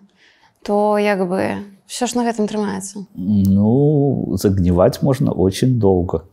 то 0.64 1.00
як 1.00 1.28
бы 1.28 1.56
все 1.91 2.07
ж 2.07 2.15
на 2.15 2.25
гэтым 2.25 2.49
трымаецца. 2.51 3.07
Ну, 3.15 4.37
загніваць 4.37 5.03
можна 5.03 5.33
очень 5.33 5.79
долго. 5.79 6.25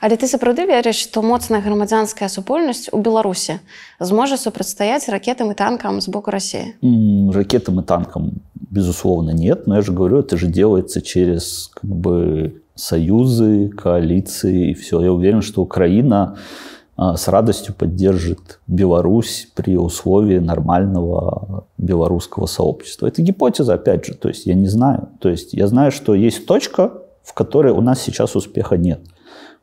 Але 0.00 0.16
ты 0.16 0.26
сапраўды 0.26 0.66
верыш, 0.66 0.98
што 1.08 1.22
моцная 1.22 1.60
грамадзянская 1.62 2.28
супольнасць 2.28 2.90
у 2.92 2.98
Беларусі 2.98 3.60
зможа 4.00 4.36
супрацьстаяць 4.36 5.08
ракетам 5.08 5.50
и 5.52 5.54
танкам 5.54 6.00
с 6.00 6.08
боку 6.08 6.30
России? 6.30 6.74
Ракетам 7.32 7.80
и 7.80 7.84
танкам, 7.84 8.42
безусловно, 8.54 9.30
нет. 9.30 9.66
Но 9.66 9.76
я 9.76 9.82
же 9.82 9.92
говорю, 9.92 10.18
это 10.18 10.36
же 10.36 10.46
делается 10.46 11.00
через 11.00 11.70
как 11.74 11.90
бы, 11.90 12.62
союзы, 12.74 13.68
коалиции 13.70 14.70
и 14.70 14.74
все. 14.74 15.00
Я 15.00 15.12
уверен, 15.12 15.42
что 15.42 15.62
Украина 15.62 16.36
а, 16.36 16.38
с 16.97 17.27
радостью 17.27 17.73
поддержит 17.73 18.59
Беларусь 18.67 19.49
при 19.55 19.77
условии 19.77 20.37
нормального 20.37 21.65
белорусского 21.77 22.45
сообщества. 22.45 23.07
Это 23.07 23.21
гипотеза, 23.21 23.73
опять 23.73 24.05
же, 24.05 24.13
то 24.13 24.27
есть 24.27 24.45
я 24.45 24.53
не 24.53 24.67
знаю. 24.67 25.09
То 25.19 25.29
есть 25.29 25.53
я 25.53 25.67
знаю, 25.67 25.91
что 25.91 26.13
есть 26.13 26.45
точка, 26.45 26.93
в 27.23 27.33
которой 27.33 27.73
у 27.73 27.81
нас 27.81 28.01
сейчас 28.01 28.35
успеха 28.35 28.77
нет. 28.77 29.01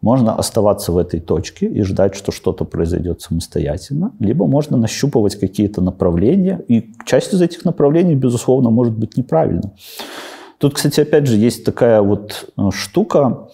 Можно 0.02 0.34
оставаться 0.34 0.92
в 0.92 0.98
этой 0.98 1.20
точке 1.20 1.66
и 1.66 1.82
ждать, 1.82 2.14
что 2.14 2.32
что-то 2.32 2.64
произойдет 2.64 3.20
самостоятельно, 3.20 4.12
либо 4.18 4.46
можно 4.46 4.78
нащупывать 4.78 5.36
какие-то 5.36 5.82
направления, 5.82 6.64
и 6.68 6.92
часть 7.04 7.34
из 7.34 7.42
этих 7.42 7.66
направлений, 7.66 8.14
безусловно, 8.14 8.70
может 8.70 8.96
быть 8.96 9.18
неправильно. 9.18 9.72
Тут, 10.56 10.74
кстати, 10.74 11.00
опять 11.00 11.26
же, 11.26 11.36
есть 11.36 11.64
такая 11.64 12.02
вот 12.02 12.50
э, 12.56 12.70
штука. 12.72 13.48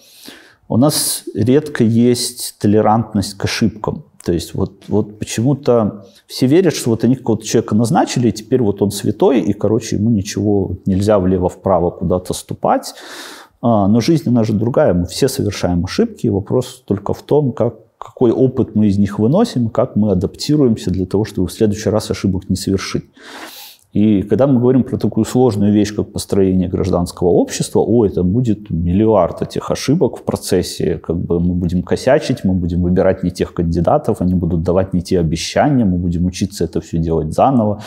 У 0.69 0.77
нас 0.77 1.23
редко 1.33 1.83
есть 1.83 2.55
толерантность 2.59 3.35
к 3.35 3.45
ошибкам. 3.45 4.03
То 4.23 4.33
есть 4.33 4.53
вот, 4.53 4.83
вот 4.89 5.19
почему-то 5.19 6.05
все 6.27 6.47
верят, 6.47 6.75
что 6.75 6.89
вот 6.89 7.05
они 7.05 7.15
какого-то 7.15 7.45
человека 7.45 7.75
назначили, 7.75 8.27
и 8.27 8.33
теперь 8.33 8.61
вот 8.61 8.81
он 8.81 8.91
святой, 8.91 9.39
и, 9.39 9.53
короче, 9.53 9.95
ему 9.95 10.09
ничего 10.09 10.71
нельзя 10.85 11.19
влево-вправо 11.19 11.91
куда-то 11.91 12.33
ступать. 12.33 12.93
А, 13.61 13.87
но 13.87 14.01
жизнь, 14.01 14.27
она 14.27 14.43
же 14.43 14.51
другая. 14.51 14.93
Мы 14.93 15.05
все 15.05 15.29
совершаем 15.29 15.85
ошибки. 15.85 16.27
Вопрос 16.27 16.83
только 16.85 17.13
в 17.13 17.21
том, 17.21 17.53
как, 17.53 17.75
какой 17.97 18.31
опыт 18.31 18.75
мы 18.75 18.87
из 18.87 18.97
них 18.97 19.19
выносим, 19.19 19.69
как 19.69 19.95
мы 19.95 20.11
адаптируемся 20.11 20.91
для 20.91 21.05
того, 21.05 21.23
чтобы 21.23 21.47
в 21.47 21.53
следующий 21.53 21.89
раз 21.89 22.11
ошибок 22.11 22.49
не 22.49 22.57
совершить. 22.57 23.05
И 23.97 24.21
когда 24.21 24.45
мы 24.45 24.59
говорим 24.59 24.83
про 24.83 24.97
такую 24.97 25.25
сложную 25.25 25.73
вещь, 25.73 25.95
как 25.95 26.11
построение 26.11 26.69
гражданского 26.69 27.29
общества, 27.29 27.79
о, 27.79 28.05
это 28.05 28.21
будет 28.21 28.69
миллиард 28.69 29.41
этих 29.41 29.71
ошибок 29.71 30.17
в 30.17 30.21
процессе, 30.21 30.99
как 30.99 31.17
бы 31.17 31.39
мы 31.39 31.55
будем 31.55 31.81
косячить, 31.81 32.43
мы 32.43 32.53
будем 32.53 32.83
выбирать 32.83 33.23
не 33.23 33.31
тех 33.31 33.55
кандидатов, 33.55 34.21
они 34.21 34.35
будут 34.35 34.61
давать 34.61 34.93
не 34.93 35.01
те 35.01 35.19
обещания, 35.19 35.83
мы 35.83 35.97
будем 35.97 36.27
учиться 36.27 36.63
это 36.65 36.79
все 36.79 36.99
делать 36.99 37.33
заново 37.33 37.81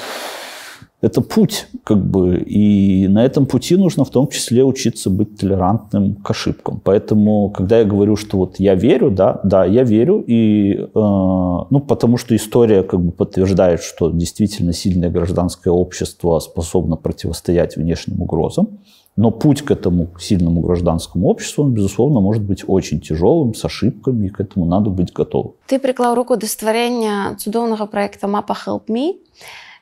это 1.01 1.22
путь, 1.22 1.66
как 1.82 2.05
бы, 2.05 2.39
и 2.39 3.09
на 3.09 3.24
этом 3.24 3.47
пути 3.47 3.77
нужно 3.77 4.05
в 4.05 4.10
том 4.10 4.28
числе 4.28 4.64
учиться 4.64 5.09
быть 5.09 5.39
толерантным 5.39 6.16
к 6.16 6.31
ошибкам. 6.31 6.81
Поэтому, 6.85 7.51
когда 7.51 7.78
я 7.78 7.85
говорю, 7.85 8.16
что 8.16 8.36
вот 8.36 8.60
я 8.60 8.74
верю, 8.74 9.10
да, 9.10 9.40
да, 9.43 9.64
я 9.64 9.82
верю, 9.82 10.22
и, 10.27 10.74
э, 10.74 10.89
ну, 10.94 11.85
потому 11.86 12.18
что 12.18 12.36
история 12.36 12.82
как 12.82 13.01
бы 13.01 13.12
подтверждает, 13.12 13.82
что 13.82 14.10
действительно 14.10 14.72
сильное 14.72 15.10
гражданское 15.10 15.70
общество 15.70 16.39
способно 16.39 16.97
противостоять 16.97 17.77
внешним 17.77 18.20
угрозам, 18.20 18.81
но 19.16 19.31
путь 19.31 19.62
к 19.62 19.70
этому 19.70 20.09
сильному 20.18 20.60
гражданскому 20.60 21.28
обществу, 21.28 21.64
он, 21.64 21.72
безусловно, 21.72 22.20
может 22.20 22.43
быть 22.43 22.64
очень 22.66 23.01
тяжелым, 23.01 23.55
с 23.55 23.64
ошибками, 23.64 24.27
и 24.27 24.28
к 24.28 24.40
этому 24.40 24.66
надо 24.66 24.90
быть 24.90 25.12
готовым. 25.12 25.52
Ты 25.66 25.78
приклал 25.78 26.14
руку 26.14 26.36
до 26.36 26.47
створения 26.47 27.35
цудоўнага 27.36 27.86
проекта 27.86 28.28
«Мапа 28.28 28.55
Help 28.66 28.86
Me», 28.89 29.14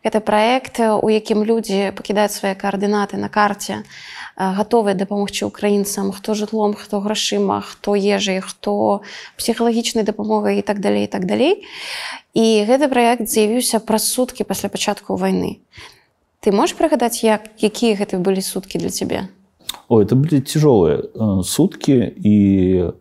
Гэта 0.05 0.20
праект, 0.20 0.79
у 0.81 1.09
якім 1.11 1.43
людзі 1.43 1.91
пакідаюць 1.97 2.33
свае 2.33 2.55
каардынаты 2.55 3.19
на 3.19 3.29
карце, 3.29 3.83
гатовыя 4.39 4.95
дапамогчы 4.95 5.47
украінцам, 5.47 6.12
хто 6.12 6.35
жытлом, 6.39 6.75
хто 6.79 7.01
грашыма, 7.03 7.61
хто 7.61 7.99
ежай, 7.99 8.41
хто 8.41 9.03
псіхалагічнай 9.37 10.07
дапамогай 10.07 10.59
і 10.59 10.62
так 10.62 10.79
далей 10.79 11.05
і 11.05 11.11
так 11.11 11.27
далей. 11.27 11.66
І 12.35 12.62
гэты 12.69 12.87
праект 12.87 13.27
з'явіўся 13.27 13.83
праз 13.83 14.07
суткі 14.07 14.47
пасля 14.47 14.70
пачатку 14.70 15.19
вайны. 15.19 15.59
Ты 16.41 16.55
можаш 16.55 16.79
прыгадаць, 16.79 17.27
як, 17.27 17.51
якія 17.59 17.99
гэты 17.99 18.23
былі 18.23 18.39
суткі 18.39 18.79
для 18.79 18.95
цябе? 18.95 19.27
О, 19.89 20.01
это 20.01 20.15
были 20.15 20.41
тяжелые 20.41 21.03
э, 21.11 21.43
сутки, 21.43 22.15
и 22.16 22.93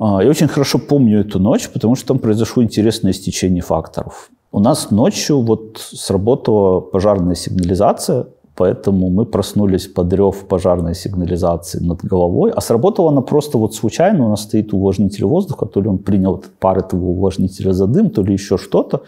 А, 0.00 0.22
я 0.22 0.30
очень 0.30 0.48
хорошо 0.48 0.78
помню 0.78 1.20
эту 1.20 1.38
ночь, 1.38 1.68
потому 1.68 1.94
что 1.94 2.06
там 2.06 2.18
произошло 2.18 2.62
интересное 2.62 3.12
стечение 3.12 3.62
факторов. 3.62 4.30
У 4.52 4.58
нас 4.58 4.90
ночью 4.90 5.40
вот 5.42 5.78
сработала 5.78 6.80
пожарная 6.80 7.36
сигнализация, 7.36 8.26
поэтому 8.56 9.08
мы 9.08 9.24
проснулись 9.24 9.86
под 9.86 10.12
рев 10.12 10.44
пожарной 10.48 10.94
сигнализации 10.94 11.78
над 11.78 12.04
головой. 12.04 12.50
А 12.50 12.60
сработала 12.60 13.10
она 13.10 13.20
просто 13.20 13.58
вот 13.58 13.74
случайно. 13.74 14.26
У 14.26 14.28
нас 14.30 14.42
стоит 14.42 14.72
увлажнитель 14.72 15.24
воздуха, 15.24 15.66
то 15.66 15.80
ли 15.80 15.88
он 15.88 15.98
принял 15.98 16.42
пар 16.58 16.78
этого 16.78 17.06
увлажнителя 17.06 17.72
за 17.72 17.86
дым, 17.86 18.10
то 18.10 18.22
ли 18.22 18.32
еще 18.32 18.58
что-то. 18.58 19.02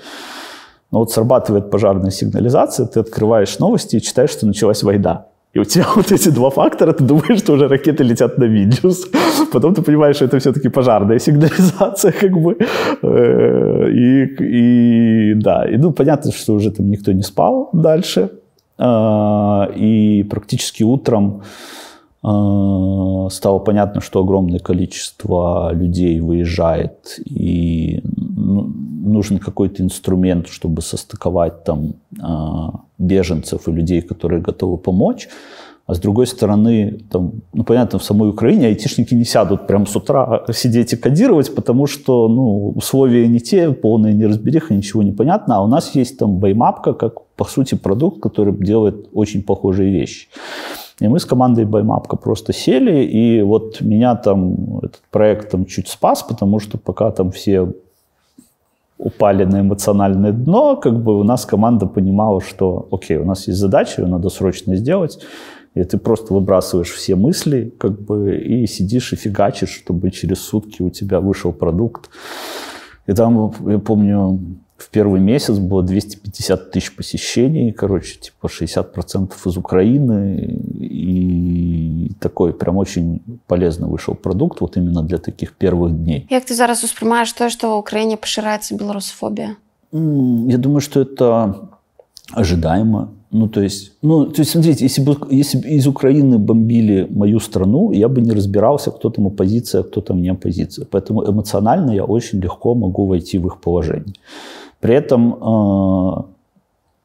Но 0.93 1.01
вот 1.01 1.10
срабатывает 1.10 1.70
пожарная 1.70 2.10
сигнализация, 2.10 2.86
ты 2.86 3.01
открываешь 3.01 3.59
новости 3.59 3.97
и 3.97 4.01
читаешь, 4.01 4.31
что 4.31 4.47
началась 4.47 4.82
война. 4.82 5.27
И 5.55 5.59
у 5.59 5.65
тебя 5.65 5.87
вот 5.97 6.12
эти 6.12 6.31
два 6.31 6.51
фактора, 6.51 6.93
ты 6.93 7.05
думаешь, 7.05 7.39
что 7.39 7.53
уже 7.53 7.69
ракеты 7.69 8.05
летят 8.05 8.39
на 8.39 8.45
Вильнюс. 8.45 9.09
Потом 9.53 9.74
ты 9.74 9.83
понимаешь, 9.83 10.16
что 10.16 10.24
это 10.24 10.39
все-таки 10.39 10.69
пожарная 10.69 11.19
сигнализация, 11.19 12.12
как 12.20 12.33
бы. 12.33 12.57
Э, 13.03 13.91
и, 13.91 14.24
и 14.41 15.35
да, 15.35 15.69
и 15.69 15.77
ну, 15.77 15.93
понятно, 15.93 16.33
что 16.33 16.55
уже 16.55 16.70
там 16.70 16.91
никто 16.91 17.12
не 17.12 17.23
спал 17.23 17.70
дальше. 17.73 18.31
А, 18.79 19.70
и 19.77 20.24
практически 20.24 20.83
утром 20.83 21.43
а, 22.23 23.29
стало 23.31 23.59
понятно, 23.59 24.01
что 24.01 24.20
огромное 24.20 24.59
количество 24.59 25.73
людей 25.74 26.20
выезжает, 26.20 27.20
и 27.24 28.03
ну, 28.05 28.73
нужен 29.03 29.39
какой-то 29.39 29.83
инструмент, 29.83 30.49
чтобы 30.49 30.83
состыковать 30.83 31.65
там 31.65 31.95
а, 32.20 32.81
беженцев 32.99 33.69
и 33.69 33.73
людей, 33.73 34.03
которые 34.03 34.41
готовы 34.41 34.79
помочь. 34.79 35.29
А 35.87 35.95
с 35.95 35.99
другой 35.99 36.27
стороны, 36.27 37.01
там, 37.11 37.33
ну, 37.53 37.65
понятно, 37.65 37.99
в 37.99 38.05
самой 38.05 38.31
Украине 38.31 38.69
айтишники 38.69 39.15
не 39.15 39.24
сядут 39.24 39.66
прямо 39.66 39.85
с 39.85 39.97
утра 39.97 40.45
сидеть 40.53 40.93
и 40.93 40.97
кодировать, 40.97 41.55
потому 41.55 41.87
что 41.87 42.29
ну, 42.29 42.69
условия 42.70 43.27
не 43.27 43.41
те, 43.41 43.73
полная 43.73 44.12
неразбериха, 44.12 44.74
ничего 44.74 45.03
не 45.03 45.12
понятно. 45.12 45.57
А 45.57 45.62
у 45.62 45.66
нас 45.66 45.95
есть 45.97 46.19
там 46.19 46.39
баймапка, 46.39 46.95
как, 46.95 47.27
по 47.37 47.45
сути, 47.45 47.74
продукт, 47.74 48.23
который 48.23 48.55
делает 48.55 49.09
очень 49.12 49.43
похожие 49.43 49.91
вещи. 49.91 50.29
И 51.01 51.09
мы 51.09 51.19
с 51.19 51.24
командой 51.24 51.65
Баймапка 51.65 52.16
просто 52.16 52.53
сели, 52.53 53.05
и 53.05 53.43
вот 53.43 53.81
меня 53.81 54.15
там 54.15 54.79
этот 54.79 55.03
проект 55.11 55.51
там 55.51 55.65
чуть 55.65 55.89
спас, 55.89 56.23
потому 56.23 56.61
что 56.61 56.79
пока 56.79 57.11
там 57.11 57.33
все 57.33 57.73
упали 59.03 59.45
на 59.45 59.61
эмоциональное 59.61 60.33
дно, 60.33 60.77
как 60.77 61.03
бы 61.03 61.19
у 61.19 61.24
нас 61.24 61.45
команда 61.45 61.87
понимала, 61.87 62.41
что 62.41 62.89
окей, 62.93 63.16
у 63.16 63.24
нас 63.24 63.49
есть 63.49 63.59
задача, 63.59 64.03
ее 64.03 64.09
надо 64.09 64.29
срочно 64.29 64.77
сделать, 64.77 65.19
и 65.74 65.83
ты 65.83 65.99
просто 65.99 66.35
выбрасываешь 66.35 66.93
все 66.93 67.16
мысли, 67.16 67.74
как 67.79 68.01
бы, 68.01 68.37
и 68.37 68.66
сидишь 68.66 69.12
и 69.12 69.16
фигачишь, 69.16 69.70
чтобы 69.70 70.11
через 70.11 70.39
сутки 70.39 70.83
у 70.83 70.91
тебя 70.91 71.20
вышел 71.20 71.53
продукт. 71.53 72.11
И 73.09 73.12
там, 73.12 73.53
я 73.66 73.79
помню, 73.79 74.39
в 74.83 74.89
первый 74.91 75.21
месяц 75.21 75.59
было 75.59 75.83
250 75.83 76.73
тысяч 76.73 76.97
посещений, 76.97 77.73
короче, 77.73 78.19
типа 78.19 78.47
60% 78.47 79.33
из 79.47 79.57
Украины. 79.57 80.61
И 80.81 82.11
такой 82.21 82.53
прям 82.53 82.77
очень 82.77 83.21
полезно 83.47 83.87
вышел 83.87 84.15
продукт 84.15 84.61
вот 84.61 84.77
именно 84.77 85.03
для 85.03 85.19
таких 85.19 85.53
первых 85.53 85.93
дней. 85.93 86.27
Как 86.29 86.45
ты 86.45 86.55
зараз 86.55 86.83
воспринимаешь 86.83 87.33
то, 87.33 87.51
что 87.51 87.77
в 87.77 87.79
Украине 87.79 88.17
поширается 88.17 88.75
белорусофобия? 88.75 89.57
Я 89.93 90.59
думаю, 90.59 90.81
что 90.81 91.01
это 91.01 91.69
ожидаемо. 92.33 93.09
Ну, 93.31 93.49
то 93.49 93.63
есть, 93.63 93.93
ну, 94.03 94.27
то 94.27 94.43
есть, 94.43 94.51
смотрите, 94.51 94.85
если 94.85 95.03
бы, 95.03 95.17
если 95.31 95.59
бы 95.59 95.69
из 95.69 95.87
Украины 95.87 96.39
бомбили 96.39 97.07
мою 97.11 97.41
страну, 97.41 97.93
я 97.93 98.09
бы 98.09 98.21
не 98.21 98.33
разбирался, 98.33 98.91
кто 98.91 99.11
там 99.11 99.27
оппозиция, 99.27 99.81
а 99.81 99.85
кто 99.85 100.01
там 100.01 100.21
не 100.21 100.29
оппозиция. 100.29 100.87
Поэтому 100.91 101.25
эмоционально 101.25 101.93
я 101.93 102.05
очень 102.05 102.41
легко 102.41 102.75
могу 102.75 103.07
войти 103.07 103.39
в 103.39 103.47
их 103.47 103.61
положение. 103.61 104.15
При 104.83 104.97
этом, 104.97 105.35
э, 105.35 106.23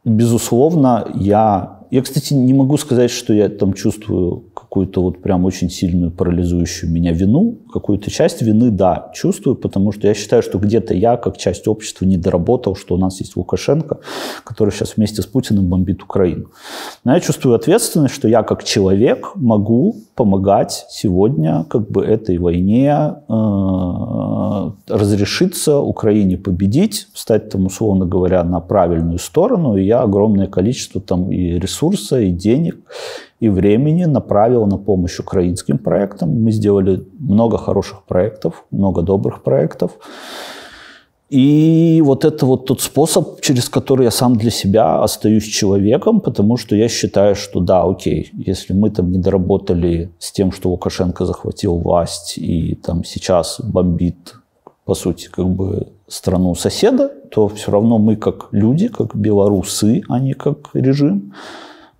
безусловно, 0.03 1.07
я... 1.13 1.77
Я, 1.91 2.01
кстати, 2.01 2.33
не 2.33 2.53
могу 2.53 2.75
сказать, 2.77 3.11
что 3.11 3.33
я 3.33 3.47
там 3.47 3.73
чувствую 3.73 4.43
какую-то 4.53 5.01
вот 5.01 5.21
прям 5.21 5.45
очень 5.45 5.69
сильную 5.69 6.11
парализующую 6.11 6.91
меня 6.91 7.13
вину. 7.13 7.59
Какую-то 7.77 8.09
часть 8.09 8.41
вины, 8.41 8.71
да, 8.71 9.11
чувствую, 9.13 9.55
потому 9.55 9.91
что 9.91 10.07
я 10.07 10.15
считаю, 10.15 10.41
что 10.41 10.57
где-то 10.57 10.95
я, 10.95 11.15
как 11.15 11.37
часть 11.37 11.67
общества, 11.67 12.05
не 12.05 12.17
доработал, 12.17 12.75
что 12.75 12.95
у 12.95 12.97
нас 12.97 13.19
есть 13.19 13.37
Лукашенко, 13.37 13.99
который 14.43 14.71
сейчас 14.71 14.97
вместе 14.97 15.21
с 15.21 15.27
Путиным 15.27 15.67
бомбит 15.67 16.01
Украину. 16.01 16.47
Но 17.03 17.13
я 17.13 17.19
чувствую 17.19 17.55
ответственность, 17.55 18.15
что 18.15 18.27
я, 18.27 18.41
как 18.41 18.63
человек, 18.63 19.33
могу 19.35 19.95
помогать 20.15 20.87
сегодня 20.89 21.65
как 21.69 21.91
бы 21.91 22.03
этой 22.03 22.39
войне 22.39 23.13
э, 23.29 24.71
разрешиться, 24.87 25.77
Украине 25.79 26.37
победить, 26.37 27.07
стать 27.13 27.49
там, 27.49 27.67
условно 27.67 28.05
говоря, 28.05 28.43
на 28.43 28.59
правильную 28.59 29.19
сторону. 29.19 29.77
И 29.77 29.85
я 29.85 30.01
огромное 30.01 30.47
количество 30.47 30.99
там 30.99 31.31
и 31.31 31.59
ресурса, 31.59 32.19
и 32.19 32.31
денег, 32.31 32.77
и 33.39 33.49
времени 33.49 34.05
направил 34.05 34.65
на 34.65 34.77
помощь 34.77 35.19
украинским 35.19 35.77
проектам. 35.77 36.43
Мы 36.43 36.51
сделали 36.51 37.05
много 37.19 37.57
хороших 37.67 38.03
проектов, 38.03 38.63
много 38.71 39.01
добрых 39.01 39.43
проектов. 39.43 39.91
И 41.29 42.01
вот 42.05 42.23
это 42.23 42.45
вот 42.45 42.65
тот 42.65 42.81
способ, 42.81 43.41
через 43.41 43.69
который 43.69 44.05
я 44.05 44.11
сам 44.11 44.35
для 44.35 44.51
себя 44.51 45.03
остаюсь 45.03 45.43
человеком, 45.43 46.21
потому 46.21 46.57
что 46.57 46.75
я 46.75 46.87
считаю, 46.87 47.35
что 47.35 47.59
да, 47.59 47.83
окей, 47.83 48.31
если 48.47 48.73
мы 48.73 48.89
там 48.91 49.11
не 49.11 49.17
доработали 49.17 50.09
с 50.19 50.31
тем, 50.31 50.51
что 50.51 50.69
Лукашенко 50.69 51.25
захватил 51.25 51.77
власть 51.77 52.37
и 52.37 52.75
там 52.75 53.03
сейчас 53.03 53.59
бомбит, 53.61 54.35
по 54.85 54.95
сути, 54.95 55.27
как 55.29 55.47
бы 55.47 55.87
страну 56.07 56.55
соседа, 56.55 57.11
то 57.31 57.47
все 57.47 57.71
равно 57.71 57.97
мы 57.97 58.15
как 58.15 58.47
люди, 58.53 58.87
как 58.87 59.13
белорусы, 59.13 60.03
а 60.07 60.19
не 60.19 60.33
как 60.33 60.69
режим, 60.73 61.33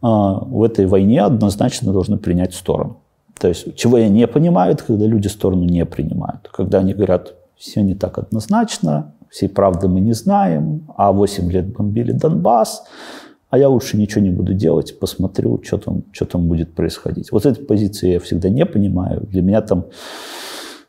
а, 0.02 0.39
в 0.45 0.64
этой 0.64 0.85
войне 0.85 1.22
однозначно 1.22 1.91
должны 1.91 2.18
принять 2.18 2.53
сторону. 2.53 2.95
То 3.39 3.47
есть, 3.47 3.76
чего 3.76 3.97
я 3.97 4.09
не 4.09 4.27
понимаю, 4.27 4.73
это 4.73 4.84
когда 4.84 5.05
люди 5.05 5.27
сторону 5.27 5.64
не 5.64 5.85
принимают. 5.85 6.49
Когда 6.51 6.80
они 6.80 6.93
говорят, 6.93 7.34
все 7.55 7.81
не 7.81 7.95
так 7.95 8.18
однозначно, 8.18 9.14
всей 9.30 9.49
правды 9.49 9.88
мы 9.88 9.99
не 9.99 10.14
знаем, 10.14 10.88
а 10.95 11.11
8 11.11 11.51
лет 11.51 11.68
бомбили 11.68 12.11
Донбасс, 12.11 12.84
а 13.49 13.57
я 13.57 13.69
лучше 13.69 13.97
ничего 13.97 14.22
не 14.22 14.31
буду 14.31 14.53
делать, 14.53 14.99
посмотрю, 14.99 15.61
что 15.64 15.77
там, 15.77 16.03
что 16.11 16.26
там 16.26 16.47
будет 16.47 16.73
происходить. 16.76 17.31
Вот 17.31 17.45
этой 17.45 17.64
позиции 17.64 18.14
я 18.14 18.19
всегда 18.19 18.49
не 18.49 18.65
понимаю. 18.65 19.22
Для 19.31 19.41
меня 19.41 19.61
там 19.61 19.85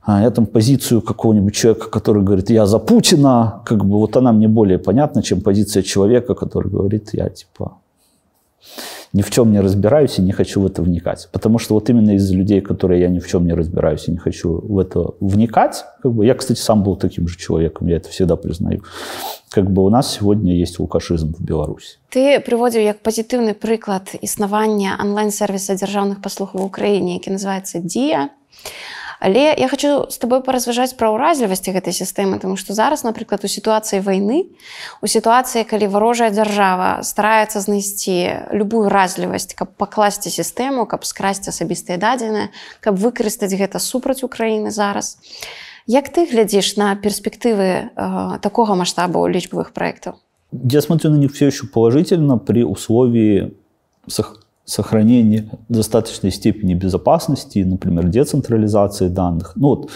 а, 0.02 0.22
я 0.22 0.30
там 0.30 0.46
позицию 0.46 1.02
какого-нибудь 1.02 1.54
человека, 1.54 1.90
который 1.90 2.22
говорит, 2.22 2.50
я 2.50 2.66
за 2.66 2.78
Путина, 2.78 3.62
как 3.66 3.84
бы 3.84 3.98
вот 3.98 4.16
она 4.16 4.32
мне 4.32 4.48
более 4.48 4.78
понятна, 4.78 5.22
чем 5.22 5.40
позиция 5.40 5.82
человека, 5.82 6.34
который 6.34 6.70
говорит, 6.70 7.10
я 7.12 7.28
типа 7.28 7.76
ни 9.12 9.22
в 9.22 9.30
чем 9.30 9.52
не 9.52 9.60
разбираюсь 9.60 10.18
и 10.18 10.22
не 10.22 10.32
хочу 10.32 10.60
в 10.60 10.66
это 10.66 10.82
вникать. 10.82 11.28
Потому 11.32 11.58
что 11.58 11.74
вот 11.74 11.90
именно 11.90 12.12
из 12.12 12.30
людей, 12.30 12.60
которые 12.60 13.00
я 13.00 13.08
ни 13.08 13.18
в 13.18 13.28
чем 13.28 13.46
не 13.46 13.54
разбираюсь 13.54 14.08
и 14.08 14.12
не 14.12 14.18
хочу 14.18 14.60
в 14.60 14.78
это 14.78 15.10
вникать, 15.20 15.84
как 16.02 16.12
бы, 16.12 16.26
я, 16.26 16.34
кстати, 16.34 16.58
сам 16.58 16.82
был 16.82 16.96
таким 16.96 17.28
же 17.28 17.38
человеком, 17.38 17.88
я 17.88 17.96
это 17.96 18.08
всегда 18.08 18.36
признаю, 18.36 18.82
как 19.50 19.70
бы 19.70 19.82
у 19.84 19.90
нас 19.90 20.12
сегодня 20.12 20.54
есть 20.54 20.78
лукашизм 20.78 21.34
в 21.34 21.40
Беларуси. 21.40 21.98
Ты 22.10 22.40
приводил 22.40 22.82
как 22.86 23.02
позитивный 23.02 23.54
приклад 23.54 24.18
існування 24.22 24.98
онлайн-сервиса 25.00 25.74
державных 25.74 26.20
паслуг 26.22 26.50
в 26.52 26.64
Украине, 26.64 27.14
який 27.14 27.32
называется 27.32 27.78
Дія. 27.78 28.28
Але 29.20 29.54
я 29.58 29.68
хочу 29.68 30.06
з 30.10 30.16
табой 30.18 30.42
паразважаць 30.46 30.94
пра 30.94 31.10
ўразлівасці 31.10 31.74
гэтай 31.74 31.92
сістэмы 31.92 32.38
тому 32.38 32.54
што 32.54 32.74
зараз 32.74 33.02
напрыклад 33.02 33.42
у 33.42 33.50
сітуацыі 33.50 34.00
вайны 34.06 34.54
у 35.02 35.06
сітуацыі 35.10 35.66
калі 35.66 35.90
варожая 35.90 36.30
дзяржава 36.30 37.02
стараецца 37.02 37.58
знайсці 37.58 38.54
любую 38.54 38.86
разлівасць 38.86 39.54
каб 39.58 39.74
пакласці 39.74 40.30
сістэму 40.30 40.86
каб 40.86 41.02
скрасці 41.02 41.50
асабістыя 41.50 41.98
дадзеныя 41.98 42.54
каб 42.80 42.98
выкарыстаць 42.98 43.54
гэта 43.54 43.82
супраць 43.82 44.22
Украіны 44.22 44.70
зараз. 44.70 45.18
Як 45.88 46.12
ты 46.12 46.26
глядзіш 46.28 46.76
на 46.76 46.94
перспектывы 46.96 47.88
э, 47.88 48.38
такога 48.44 48.74
маштабу 48.74 49.24
лічбавых 49.26 49.72
проектаў 49.72 50.20
Я 50.52 50.80
смотрю 50.80 51.10
на 51.10 51.16
них 51.16 51.32
все 51.32 51.46
еще 51.46 51.66
положительно 51.66 52.38
при 52.38 52.62
условии 52.62 53.54
сохранение 54.68 55.44
достаточной 55.68 56.30
степени 56.30 56.74
безопасности, 56.74 57.60
например, 57.60 58.08
децентрализации 58.08 59.08
данных. 59.08 59.52
Ну 59.56 59.68
вот, 59.68 59.90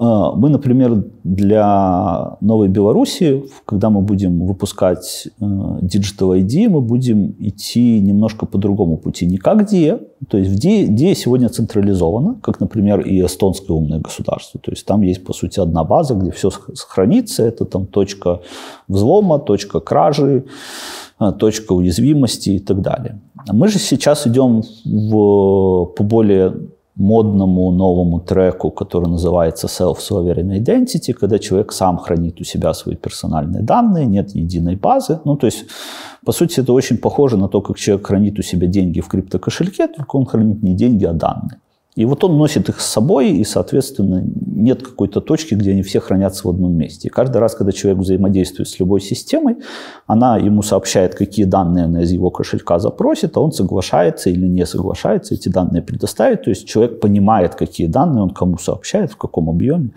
э, 0.00 0.36
мы, 0.36 0.48
например, 0.48 1.04
для 1.22 2.36
Новой 2.40 2.68
Беларуси, 2.68 3.44
когда 3.64 3.88
мы 3.88 4.00
будем 4.00 4.46
выпускать 4.46 5.28
э, 5.40 5.44
Digital 5.44 6.40
ID, 6.40 6.68
мы 6.68 6.80
будем 6.80 7.36
идти 7.38 8.00
немножко 8.00 8.46
по 8.46 8.58
другому 8.58 8.96
пути. 8.96 9.26
Не 9.26 9.36
как 9.36 9.72
DIA, 9.72 10.00
то 10.28 10.38
есть 10.38 10.50
в 10.50 10.54
DIA, 10.54 10.88
DIA 10.88 11.14
сегодня 11.14 11.48
централизовано, 11.48 12.34
как, 12.42 12.58
например, 12.58 13.00
и 13.02 13.24
эстонское 13.24 13.76
умное 13.76 14.00
государство. 14.00 14.60
То 14.60 14.72
есть 14.72 14.84
там 14.86 15.02
есть, 15.02 15.24
по 15.24 15.32
сути, 15.32 15.60
одна 15.60 15.84
база, 15.84 16.14
где 16.14 16.32
все 16.32 16.50
хранится. 16.88 17.44
Это 17.44 17.64
там 17.64 17.86
точка 17.86 18.40
взлома, 18.88 19.38
точка 19.38 19.78
кражи, 19.78 20.42
точка 21.38 21.74
уязвимости 21.74 22.50
и 22.50 22.58
так 22.58 22.80
далее. 22.80 23.20
Мы 23.52 23.68
же 23.68 23.78
сейчас 23.78 24.26
идем 24.26 24.62
в, 24.84 25.86
по 25.96 26.02
более 26.02 26.52
модному 26.96 27.70
новому 27.70 28.20
треку, 28.20 28.70
который 28.70 29.08
называется 29.08 29.66
Self-Sovereign 29.66 30.58
Identity, 30.58 31.12
когда 31.12 31.38
человек 31.38 31.72
сам 31.72 31.98
хранит 31.98 32.40
у 32.40 32.44
себя 32.44 32.74
свои 32.74 32.96
персональные 32.96 33.62
данные, 33.62 34.06
нет 34.06 34.34
единой 34.34 34.76
базы. 34.76 35.18
Ну, 35.24 35.36
то 35.36 35.46
есть, 35.46 35.64
по 36.26 36.32
сути, 36.32 36.60
это 36.60 36.72
очень 36.72 36.98
похоже 36.98 37.36
на 37.36 37.48
то, 37.48 37.60
как 37.62 37.78
человек 37.78 38.06
хранит 38.06 38.38
у 38.38 38.42
себя 38.42 38.66
деньги 38.66 39.00
в 39.00 39.08
криптокошельке, 39.08 39.88
только 39.88 40.16
он 40.16 40.26
хранит 40.26 40.62
не 40.62 40.74
деньги, 40.74 41.06
а 41.06 41.12
данные. 41.12 41.60
И 42.00 42.04
вот 42.06 42.24
он 42.24 42.38
носит 42.38 42.70
их 42.70 42.80
с 42.80 42.86
собой, 42.86 43.30
и, 43.30 43.44
соответственно, 43.44 44.24
нет 44.24 44.82
какой-то 44.82 45.20
точки, 45.20 45.54
где 45.54 45.72
они 45.72 45.82
все 45.82 46.00
хранятся 46.00 46.46
в 46.46 46.50
одном 46.50 46.72
месте. 46.72 47.08
И 47.08 47.10
каждый 47.10 47.36
раз, 47.36 47.54
когда 47.54 47.72
человек 47.72 48.00
взаимодействует 48.00 48.70
с 48.70 48.80
любой 48.80 49.02
системой, 49.02 49.56
она 50.06 50.38
ему 50.38 50.62
сообщает, 50.62 51.14
какие 51.14 51.44
данные 51.44 51.84
она 51.84 52.00
из 52.00 52.10
его 52.10 52.30
кошелька 52.30 52.78
запросит, 52.78 53.36
а 53.36 53.40
он 53.40 53.52
соглашается 53.52 54.30
или 54.30 54.46
не 54.46 54.64
соглашается 54.64 55.34
эти 55.34 55.50
данные 55.50 55.82
предоставить. 55.82 56.40
То 56.40 56.48
есть 56.48 56.66
человек 56.66 57.00
понимает, 57.00 57.54
какие 57.54 57.86
данные 57.86 58.22
он 58.22 58.30
кому 58.30 58.56
сообщает, 58.56 59.12
в 59.12 59.18
каком 59.18 59.50
объеме 59.50 59.90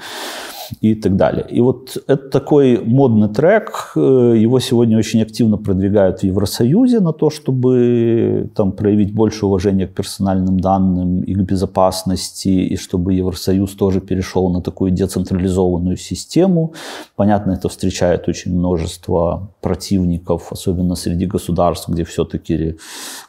и 0.81 0.95
так 0.95 1.15
далее. 1.15 1.45
И 1.49 1.61
вот 1.61 1.97
это 2.07 2.29
такой 2.29 2.81
модный 2.83 3.29
трек, 3.29 3.91
его 3.95 4.59
сегодня 4.59 4.97
очень 4.97 5.21
активно 5.21 5.57
продвигают 5.57 6.19
в 6.19 6.23
Евросоюзе 6.23 6.99
на 6.99 7.13
то, 7.13 7.29
чтобы 7.29 8.49
там 8.55 8.71
проявить 8.71 9.13
больше 9.13 9.45
уважения 9.45 9.87
к 9.87 9.93
персональным 9.93 10.59
данным 10.59 11.21
и 11.21 11.33
к 11.33 11.39
безопасности, 11.39 12.49
и 12.49 12.77
чтобы 12.77 13.13
Евросоюз 13.13 13.71
тоже 13.75 14.01
перешел 14.01 14.49
на 14.49 14.61
такую 14.61 14.91
децентрализованную 14.91 15.97
систему. 15.97 16.73
Понятно, 17.15 17.53
это 17.53 17.69
встречает 17.69 18.27
очень 18.27 18.55
множество 18.55 19.49
противников, 19.61 20.51
особенно 20.51 20.95
среди 20.95 21.25
государств, 21.25 21.89
где 21.89 22.03
все-таки 22.03 22.77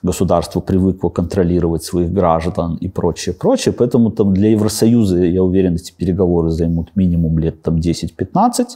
государство 0.02 0.60
привыкло 0.60 1.08
контролировать 1.08 1.82
своих 1.84 2.12
граждан 2.12 2.76
и 2.76 2.88
прочее, 2.88 3.34
прочее. 3.34 3.74
Поэтому 3.76 4.10
там 4.10 4.34
для 4.34 4.50
Евросоюза, 4.50 5.24
я 5.24 5.42
уверен, 5.42 5.74
эти 5.74 5.92
переговоры 5.92 6.50
займут 6.50 6.88
минимум 6.94 7.23
минимум 7.24 7.38
лет 7.38 7.62
там 7.62 7.76
10-15. 7.76 8.66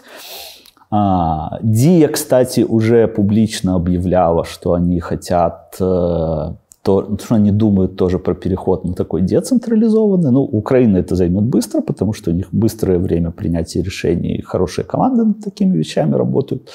А, 0.91 1.59
Дия, 1.63 2.09
кстати, 2.09 2.65
уже 2.69 3.07
публично 3.09 3.75
объявляла, 3.75 4.45
что 4.45 4.73
они 4.73 5.01
хотят, 5.01 5.77
э, 5.81 6.55
то, 6.83 7.19
что 7.19 7.35
они 7.35 7.51
думают 7.51 7.97
тоже 7.97 8.19
про 8.19 8.35
переход 8.35 8.85
на 8.85 8.95
такой 8.95 9.21
децентрализованный. 9.21 10.31
Ну, 10.31 10.41
Украина 10.41 10.99
это 10.99 11.15
займет 11.15 11.45
быстро, 11.45 11.83
потому 11.83 12.15
что 12.15 12.31
у 12.31 12.35
них 12.35 12.47
быстрое 12.53 12.99
время 12.99 13.31
принятия 13.31 13.83
решений, 13.83 14.43
хорошие 14.47 14.85
команды 14.85 15.25
над 15.25 15.45
такими 15.45 15.77
вещами 15.77 16.17
работают. 16.17 16.71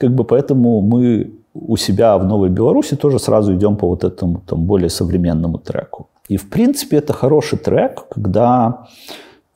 Как 0.00 0.10
бы 0.10 0.24
поэтому 0.24 0.80
мы 0.80 1.30
у 1.54 1.76
себя 1.76 2.18
в 2.18 2.24
Новой 2.24 2.50
Беларуси 2.50 2.96
тоже 2.96 3.18
сразу 3.18 3.52
идем 3.52 3.76
по 3.76 3.86
вот 3.86 4.04
этому 4.04 4.40
там, 4.46 4.64
более 4.64 4.88
современному 4.88 5.58
треку. 5.58 6.08
И 6.30 6.36
в 6.36 6.50
принципе 6.50 6.96
это 6.96 7.12
хороший 7.12 7.58
трек, 7.58 8.06
когда 8.10 8.86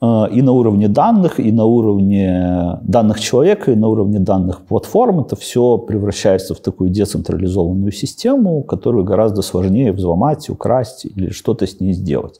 и 0.03 0.41
на 0.41 0.51
уровне 0.51 0.89
данных, 0.89 1.39
и 1.39 1.51
на 1.51 1.63
уровне 1.63 2.77
данных 2.81 3.21
человека, 3.21 3.71
и 3.71 3.75
на 3.75 3.87
уровне 3.87 4.19
данных 4.19 4.65
платформ. 4.65 5.21
Это 5.21 5.37
все 5.37 5.77
превращается 5.77 6.53
в 6.53 6.59
такую 6.59 6.89
децентрализованную 6.89 7.91
систему, 7.93 8.63
которую 8.63 9.05
гораздо 9.05 9.41
сложнее 9.41 9.93
взломать, 9.93 10.49
украсть 10.49 11.05
или 11.05 11.29
что-то 11.29 11.65
с 11.65 11.79
ней 11.79 11.93
сделать. 11.93 12.39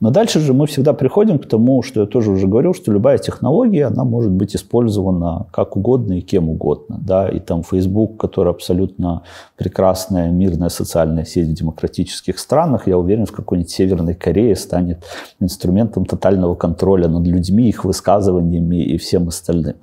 Но 0.00 0.10
дальше 0.10 0.40
же 0.40 0.52
мы 0.52 0.66
всегда 0.66 0.92
приходим 0.92 1.38
к 1.38 1.46
тому, 1.46 1.82
что 1.82 2.00
я 2.00 2.06
тоже 2.06 2.30
уже 2.30 2.46
говорил, 2.46 2.74
что 2.74 2.92
любая 2.92 3.18
технология, 3.18 3.86
она 3.86 4.04
может 4.04 4.32
быть 4.32 4.56
использована 4.56 5.46
как 5.52 5.76
угодно 5.76 6.18
и 6.18 6.20
кем 6.20 6.48
угодно. 6.48 6.98
Да? 7.00 7.28
И 7.28 7.38
там 7.38 7.62
Facebook, 7.62 8.16
который 8.16 8.50
абсолютно 8.50 9.22
прекрасная 9.56 10.30
мирная 10.30 10.68
социальная 10.68 11.24
сеть 11.24 11.48
в 11.48 11.54
демократических 11.54 12.38
странах, 12.38 12.88
я 12.88 12.98
уверен, 12.98 13.26
в 13.26 13.32
какой-нибудь 13.32 13.70
Северной 13.70 14.14
Корее 14.14 14.56
станет 14.56 15.04
инструментом 15.40 16.06
тотального 16.06 16.54
контроля 16.54 17.08
над 17.08 17.26
людьми, 17.26 17.68
их 17.68 17.84
высказываниями 17.84 18.82
и 18.82 18.98
всем 18.98 19.28
остальным. 19.28 19.76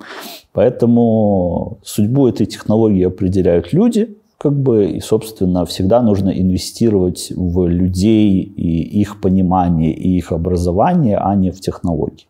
Поэтому 0.52 1.78
судьбу 1.82 2.28
этой 2.28 2.46
технологии 2.46 3.04
определяют 3.04 3.72
люди, 3.72 4.18
как 4.41 4.53
бы, 4.53 4.85
и, 4.97 4.99
собственно, 4.99 5.65
всегда 5.65 6.01
нужно 6.01 6.29
инвестировать 6.29 7.33
в 7.35 7.67
людей 7.67 8.41
и 8.41 9.01
их 9.01 9.21
понимание, 9.21 9.93
и 9.93 10.17
их 10.17 10.31
образование, 10.31 11.17
а 11.17 11.35
не 11.35 11.51
в 11.51 11.59
технологии. 11.59 12.27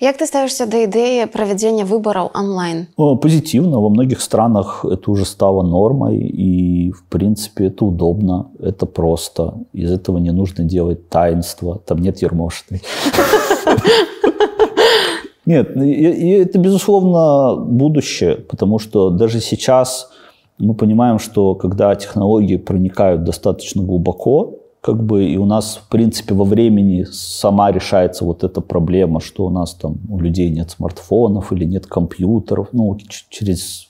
Як 0.00 0.16
ты 0.16 0.26
ставишься 0.26 0.66
до 0.66 0.76
ідеї 0.76 1.26
проведення 1.26 1.84
виборів 1.84 2.22
онлайн? 2.34 2.86
Позитивно. 2.96 3.80
Во 3.80 3.90
многих 3.90 4.20
странах 4.20 4.84
это 4.84 5.10
уже 5.10 5.24
стало 5.24 5.62
нормой, 5.62 6.16
и, 6.18 6.90
в 6.90 7.02
принципе, 7.08 7.66
это 7.66 7.84
удобно, 7.84 8.44
это 8.60 8.86
просто. 8.86 9.52
Из 9.74 9.90
этого 9.90 10.18
не 10.18 10.32
нужно 10.32 10.64
делать 10.64 11.08
таинство. 11.08 11.78
Там 11.84 11.98
нет 11.98 12.22
ермошной. 12.22 12.80
Нет, 15.46 15.76
и 15.76 16.28
это, 16.30 16.58
безусловно, 16.58 17.56
будущее, 17.56 18.34
потому 18.34 18.78
что 18.78 19.10
даже 19.10 19.40
сейчас 19.40 20.10
мы 20.61 20.73
понимаем, 20.73 21.19
что 21.19 21.55
когда 21.55 21.95
технологии 21.95 22.57
проникают 22.57 23.23
достаточно 23.23 23.83
глубоко, 23.83 24.57
как 24.81 25.03
бы 25.03 25.25
и 25.25 25.37
у 25.37 25.45
нас, 25.45 25.79
в 25.83 25.89
принципе, 25.89 26.33
во 26.33 26.43
времени 26.43 27.05
сама 27.11 27.71
решается 27.71 28.25
вот 28.25 28.43
эта 28.43 28.61
проблема, 28.61 29.19
что 29.19 29.45
у 29.45 29.49
нас 29.49 29.75
там 29.75 29.97
у 30.09 30.19
людей 30.19 30.49
нет 30.49 30.71
смартфонов 30.71 31.53
или 31.53 31.65
нет 31.65 31.85
компьютеров. 31.85 32.69
Ну, 32.71 32.97
через 33.29 33.89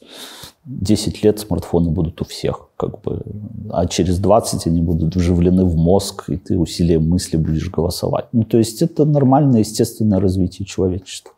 10 0.66 1.24
лет 1.24 1.40
смартфоны 1.40 1.92
будут 1.92 2.22
у 2.22 2.26
всех, 2.26 2.70
как 2.76 3.02
бы, 3.02 3.24
а 3.70 3.88
через 3.88 4.20
20 4.20 4.68
они 4.68 4.82
будут 4.82 5.16
вживлены 5.16 5.64
в 5.64 5.76
мозг, 5.76 6.30
и 6.30 6.36
ты 6.36 6.58
усилием 6.58 7.10
мысли 7.10 7.38
будешь 7.38 7.72
голосовать. 7.72 8.26
Ну, 8.34 8.44
то 8.44 8.58
есть 8.58 8.82
это 8.82 9.06
нормальное, 9.06 9.60
естественное 9.60 10.20
развитие 10.20 10.66
человечества. 10.66 11.34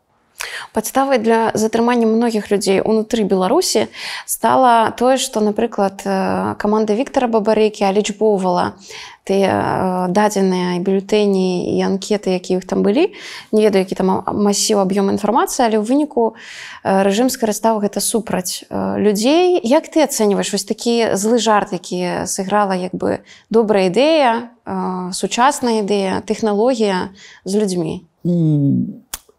Падставай 0.71 1.17
для 1.19 1.51
затрымання 1.53 2.07
многіх 2.07 2.51
людзей 2.51 2.79
унутры 2.79 3.25
беларусі 3.27 3.87
стала 4.25 4.91
тое 4.95 5.17
што 5.17 5.41
напрыклад 5.43 6.05
э, 6.05 6.55
каманда 6.61 6.95
Віктора 6.95 7.27
бабарыкі 7.27 7.83
алічбоўвала 7.83 8.77
тыя 9.27 9.49
э, 9.49 10.13
дадзеныя 10.15 10.79
бюлетэні 10.79 11.75
і 11.75 11.81
анкеты 11.83 12.37
які 12.37 12.61
іх 12.61 12.69
там 12.69 12.85
былі 12.87 13.11
не 13.51 13.65
ведаю 13.65 13.83
які 13.83 13.99
там 13.99 14.23
масіў 14.29 14.79
аб'ём 14.79 15.11
інфармацыі 15.11 15.65
але 15.67 15.81
ў 15.81 15.83
выніку 15.83 16.37
э, 16.37 17.03
рэжым 17.03 17.27
скарыстаў 17.27 17.83
гэта 17.83 17.99
супраць 17.99 18.63
людзей 18.69 19.59
як 19.59 19.91
ты 19.91 20.05
ацэньваеш 20.07 20.53
вось 20.53 20.69
такі 20.69 21.19
злы 21.19 21.41
жарт 21.41 21.73
які 21.73 22.29
сыграла 22.29 22.77
як 22.77 22.95
бы 22.95 23.25
добрая 23.49 23.89
ідэя 23.89 24.55
сучасная 25.11 25.81
ідэя 25.81 26.21
тэхналогія 26.23 27.11
з 27.43 27.51
людзьмі 27.57 28.05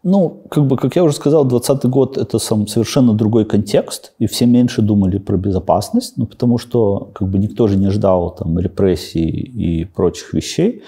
Ну, 0.08 0.44
как 0.50 0.68
бы, 0.68 0.76
как 0.76 0.94
я 0.94 1.02
уже 1.02 1.16
сказал, 1.16 1.44
2020 1.44 1.90
год– 1.90 2.16
это 2.18 2.38
сам 2.38 2.68
совершенно 2.68 3.12
другой 3.12 3.44
контекст, 3.44 4.12
и 4.20 4.28
все 4.28 4.46
меньше 4.46 4.80
думали 4.80 5.18
про 5.18 5.36
безопасность, 5.36 6.16
ну, 6.16 6.26
потому 6.26 6.58
что 6.58 7.10
как 7.12 7.28
бы 7.28 7.38
никто 7.38 7.66
же 7.66 7.76
не 7.76 7.90
ждал 7.90 8.30
там 8.30 8.56
репрессий 8.56 9.28
и 9.28 9.84
прочих 9.84 10.32
вещей. 10.32 10.84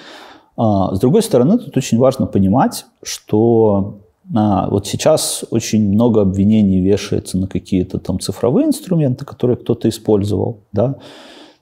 А, 0.57 0.95
с 0.95 1.01
другой 1.01 1.23
стороны, 1.23 1.59
тут 1.59 1.77
очень 1.77 1.99
важно 1.99 2.27
понимать, 2.27 2.87
что 3.03 3.99
а, 4.37 4.69
вот 4.71 4.87
сейчас 4.87 5.45
очень 5.51 5.89
много 5.89 6.21
обвинений 6.21 6.81
вешается 6.81 7.39
на 7.39 7.49
какие-то 7.49 7.99
там 7.99 8.21
цифровые 8.21 8.69
инструменты, 8.69 9.25
которые 9.25 9.57
кто-то 9.57 9.89
использовал, 9.89 10.61
да, 10.71 10.95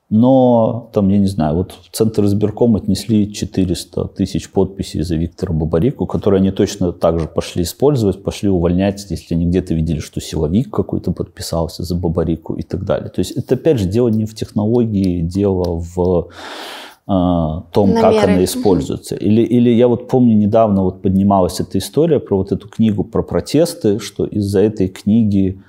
но 0.09 0.89
там, 0.93 1.09
я 1.09 1.19
не 1.19 1.27
знаю, 1.27 1.57
вот 1.57 1.73
в 1.73 1.91
Центр 1.91 2.25
избирком 2.27 2.77
отнесли 2.77 3.33
400 3.33 4.05
тысяч 4.09 4.49
подписей 4.51 5.03
за 5.03 5.17
Виктора 5.17 5.53
Бабарику, 5.53 6.07
которые 6.07 6.39
они 6.39 6.53
точно 6.53 6.93
так 6.93 7.19
же 7.19 7.27
пошли 7.27 7.65
использовать, 7.65 8.23
пошли 8.23 8.49
увольнять, 8.49 9.05
если 9.11 9.35
они 9.35 9.47
где-то 9.47 9.75
видели, 9.75 9.99
что 9.99 10.21
силовик 10.21 10.71
какой-то 10.71 11.11
подписался 11.11 11.83
за 11.83 11.97
Бабарику 11.97 12.55
и 12.55 12.63
так 12.63 12.85
далее. 12.85 13.09
То 13.09 13.19
есть 13.19 13.33
это, 13.33 13.57
опять 13.57 13.81
же, 13.81 13.87
дело 13.89 14.07
не 14.07 14.27
в 14.27 14.35
технологии, 14.37 15.23
дело 15.23 15.81
в 15.81 16.29
э, 17.09 17.63
том, 17.73 17.91
Намеры. 17.91 18.01
как 18.01 18.25
она 18.29 18.45
используется. 18.45 19.17
Или, 19.17 19.43
или 19.43 19.71
я 19.71 19.89
вот 19.89 20.07
помню, 20.07 20.37
недавно 20.37 20.85
вот 20.85 21.03
поднималась 21.03 21.59
эта 21.59 21.79
история 21.79 22.21
про 22.21 22.37
вот 22.37 22.53
эту 22.53 22.69
книгу 22.69 23.03
про 23.03 23.25
протесты, 23.25 23.99
что 23.99 24.25
из-за 24.25 24.61
этой 24.61 24.87
книги, 24.87 25.61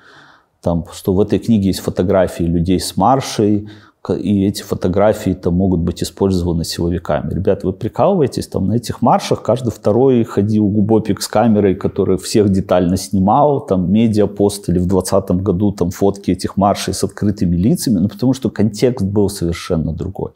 там, 0.62 0.86
что 0.94 1.14
в 1.14 1.22
этой 1.22 1.40
книге 1.40 1.70
есть 1.70 1.80
фотографии 1.80 2.44
людей 2.44 2.80
с 2.80 2.96
маршей, 2.98 3.68
и 4.10 4.46
эти 4.46 4.62
фотографии 4.62 5.32
там 5.32 5.56
могут 5.56 5.82
быть 5.82 6.02
использованы 6.02 6.64
силовиками. 6.64 7.34
Ребята, 7.34 7.68
вы 7.68 7.74
прикалываетесь, 7.74 8.48
там 8.48 8.68
на 8.68 8.74
этих 8.74 9.02
маршах 9.02 9.42
каждый 9.42 9.72
второй 9.72 10.24
ходил 10.24 10.68
губопик 10.68 11.22
с 11.22 11.28
камерой, 11.28 11.76
который 11.76 12.18
всех 12.18 12.50
детально 12.50 12.98
снимал, 12.98 13.66
там 13.66 13.92
медиа 13.92 14.28
постили 14.28 14.80
в 14.80 14.88
2020 14.88 15.32
году 15.44 15.72
там 15.72 15.92
фотки 15.92 16.32
этих 16.32 16.58
маршей 16.58 16.94
с 16.94 17.04
открытыми 17.04 17.56
лицами, 17.56 18.00
ну 18.00 18.08
потому 18.08 18.34
что 18.34 18.50
контекст 18.50 19.06
был 19.06 19.30
совершенно 19.30 19.92
другой. 19.92 20.32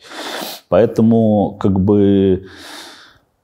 Поэтому 0.67 1.57
как 1.59 1.79
бы 1.79 2.45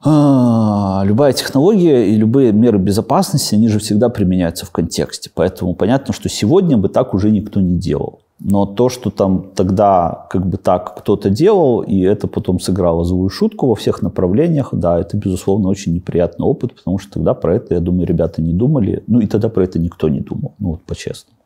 а, 0.04 1.04
любая 1.06 1.34
технология 1.34 2.10
и 2.10 2.16
любые 2.16 2.52
меры 2.52 2.78
безопасности, 2.78 3.56
они 3.56 3.68
же 3.68 3.80
всегда 3.80 4.10
применяются 4.10 4.66
в 4.66 4.72
контексте. 4.72 5.32
Поэтому 5.34 5.74
понятно, 5.74 6.14
что 6.14 6.30
сегодня 6.30 6.78
бы 6.78 6.90
так 6.90 7.14
уже 7.14 7.32
никто 7.32 7.62
не 7.62 7.78
делал. 7.78 8.22
Но 8.45 8.67
то, 8.67 8.89
что 8.89 9.11
там 9.11 9.51
тогда 9.55 10.27
как 10.31 10.47
бы 10.47 10.57
так 10.57 10.97
кто-то 10.99 11.31
делал, 11.31 11.83
и 11.83 12.01
это 12.01 12.27
потом 12.27 12.59
сыграло 12.59 13.05
злую 13.05 13.29
шутку 13.29 13.67
во 13.69 13.75
всех 13.75 14.03
направлениях, 14.03 14.71
да, 14.73 14.99
это, 14.99 15.17
безусловно, 15.17 15.69
очень 15.69 15.95
неприятный 15.95 16.47
опыт, 16.47 16.75
потому 16.75 16.99
что 16.99 17.13
тогда 17.13 17.35
про 17.35 17.55
это, 17.55 17.75
я 17.75 17.81
думаю, 17.81 18.07
ребята 18.07 18.43
не 18.43 18.53
думали. 18.53 19.03
Ну, 19.07 19.21
и 19.21 19.27
тогда 19.27 19.49
про 19.49 19.65
это 19.65 19.79
никто 19.79 20.09
не 20.09 20.21
думал, 20.21 20.53
ну, 20.59 20.71
вот 20.71 20.83
по-честному. 20.83 21.39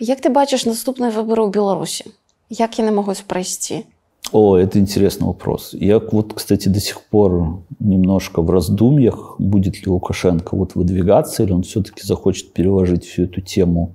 Як 0.00 0.20
ти 0.20 0.28
бачиш 0.28 0.66
наступні 0.66 1.08
вибори 1.08 1.42
у 1.42 1.50
Білорусі? 1.50 2.04
Як 2.50 2.78
вони 2.78 2.92
можуть 2.92 3.24
пройти? 3.26 3.84
О, 4.32 4.56
это 4.56 4.78
интересный 4.78 5.26
вопрос. 5.26 5.74
Я 5.74 5.98
вот, 5.98 6.32
кстати, 6.32 6.70
до 6.70 6.80
сих 6.80 7.00
пор 7.00 7.58
немножко 7.80 8.42
в 8.42 8.50
раздумьях, 8.50 9.36
будет 9.38 9.86
ли 9.86 9.92
Лукашенко 9.92 10.56
вот 10.56 10.76
выдвигаться, 10.76 11.42
или 11.42 11.52
он 11.52 11.62
все-таки 11.62 12.06
захочет 12.06 12.52
переложить 12.52 13.04
всю 13.04 13.24
эту 13.24 13.40
тему. 13.40 13.94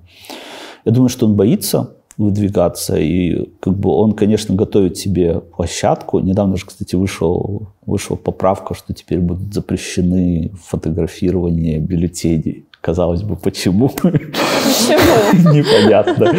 Я 0.84 0.92
думаю, 0.92 1.08
что 1.08 1.26
он 1.26 1.34
боится 1.34 1.88
выдвигаться, 2.21 2.97
и 2.97 3.49
как 3.59 3.75
бы 3.75 3.89
он, 3.89 4.13
конечно, 4.13 4.55
готовит 4.55 4.97
себе 4.97 5.39
площадку. 5.39 6.19
Недавно 6.19 6.57
же, 6.57 6.65
кстати, 6.65 6.95
вышел, 6.95 7.69
вышла 7.85 8.15
поправка, 8.15 8.73
что 8.73 8.93
теперь 8.93 9.19
будут 9.19 9.53
запрещены 9.53 10.51
фотографирование 10.67 11.79
бюллетеней 11.79 12.65
Казалось 12.81 13.21
бы, 13.21 13.35
почему? 13.35 13.89
Почему? 13.89 15.53
Непонятно. 15.53 16.33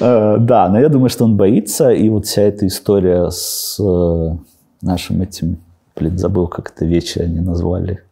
Э, 0.00 0.36
да, 0.40 0.68
но 0.68 0.80
я 0.80 0.88
думаю, 0.88 1.08
что 1.08 1.24
он 1.24 1.36
боится. 1.36 1.90
И 1.90 2.08
вот 2.08 2.26
вся 2.26 2.42
эта 2.42 2.66
история 2.66 3.30
с 3.30 3.78
э, 3.78 4.36
нашим 4.82 5.22
этим, 5.22 5.58
блин, 5.94 6.18
забыл, 6.18 6.48
как 6.48 6.72
это 6.74 6.84
вечер 6.84 7.22
они 7.22 7.38
назвали. 7.38 8.02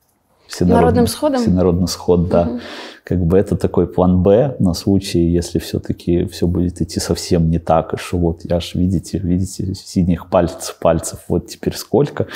Народным 0.61 1.09
сходом? 1.09 1.43
Всенародный 1.43 1.89
сход, 1.89 2.29
да. 2.29 2.43
Угу. 2.43 2.61
Как 3.05 3.23
бы 3.23 3.37
это 3.37 3.57
такой 3.57 3.87
план 3.87 4.23
Б 4.23 4.57
на 4.59 4.73
случай, 4.73 5.21
если 5.21 5.59
все-таки 5.59 6.25
все 6.25 6.47
будет 6.47 6.81
идти 6.81 7.01
совсем 7.01 7.51
не 7.51 7.59
так, 7.59 7.93
и 7.93 7.97
что 7.99 8.17
вот 8.17 8.41
я 8.45 8.61
ж, 8.61 8.75
видите, 8.75 9.19
видите, 9.19 9.75
синих 9.75 10.31
пальцев, 10.31 10.79
пальцев, 10.81 11.21
вот 11.29 11.47
теперь 11.47 11.75
сколько. 11.75 12.27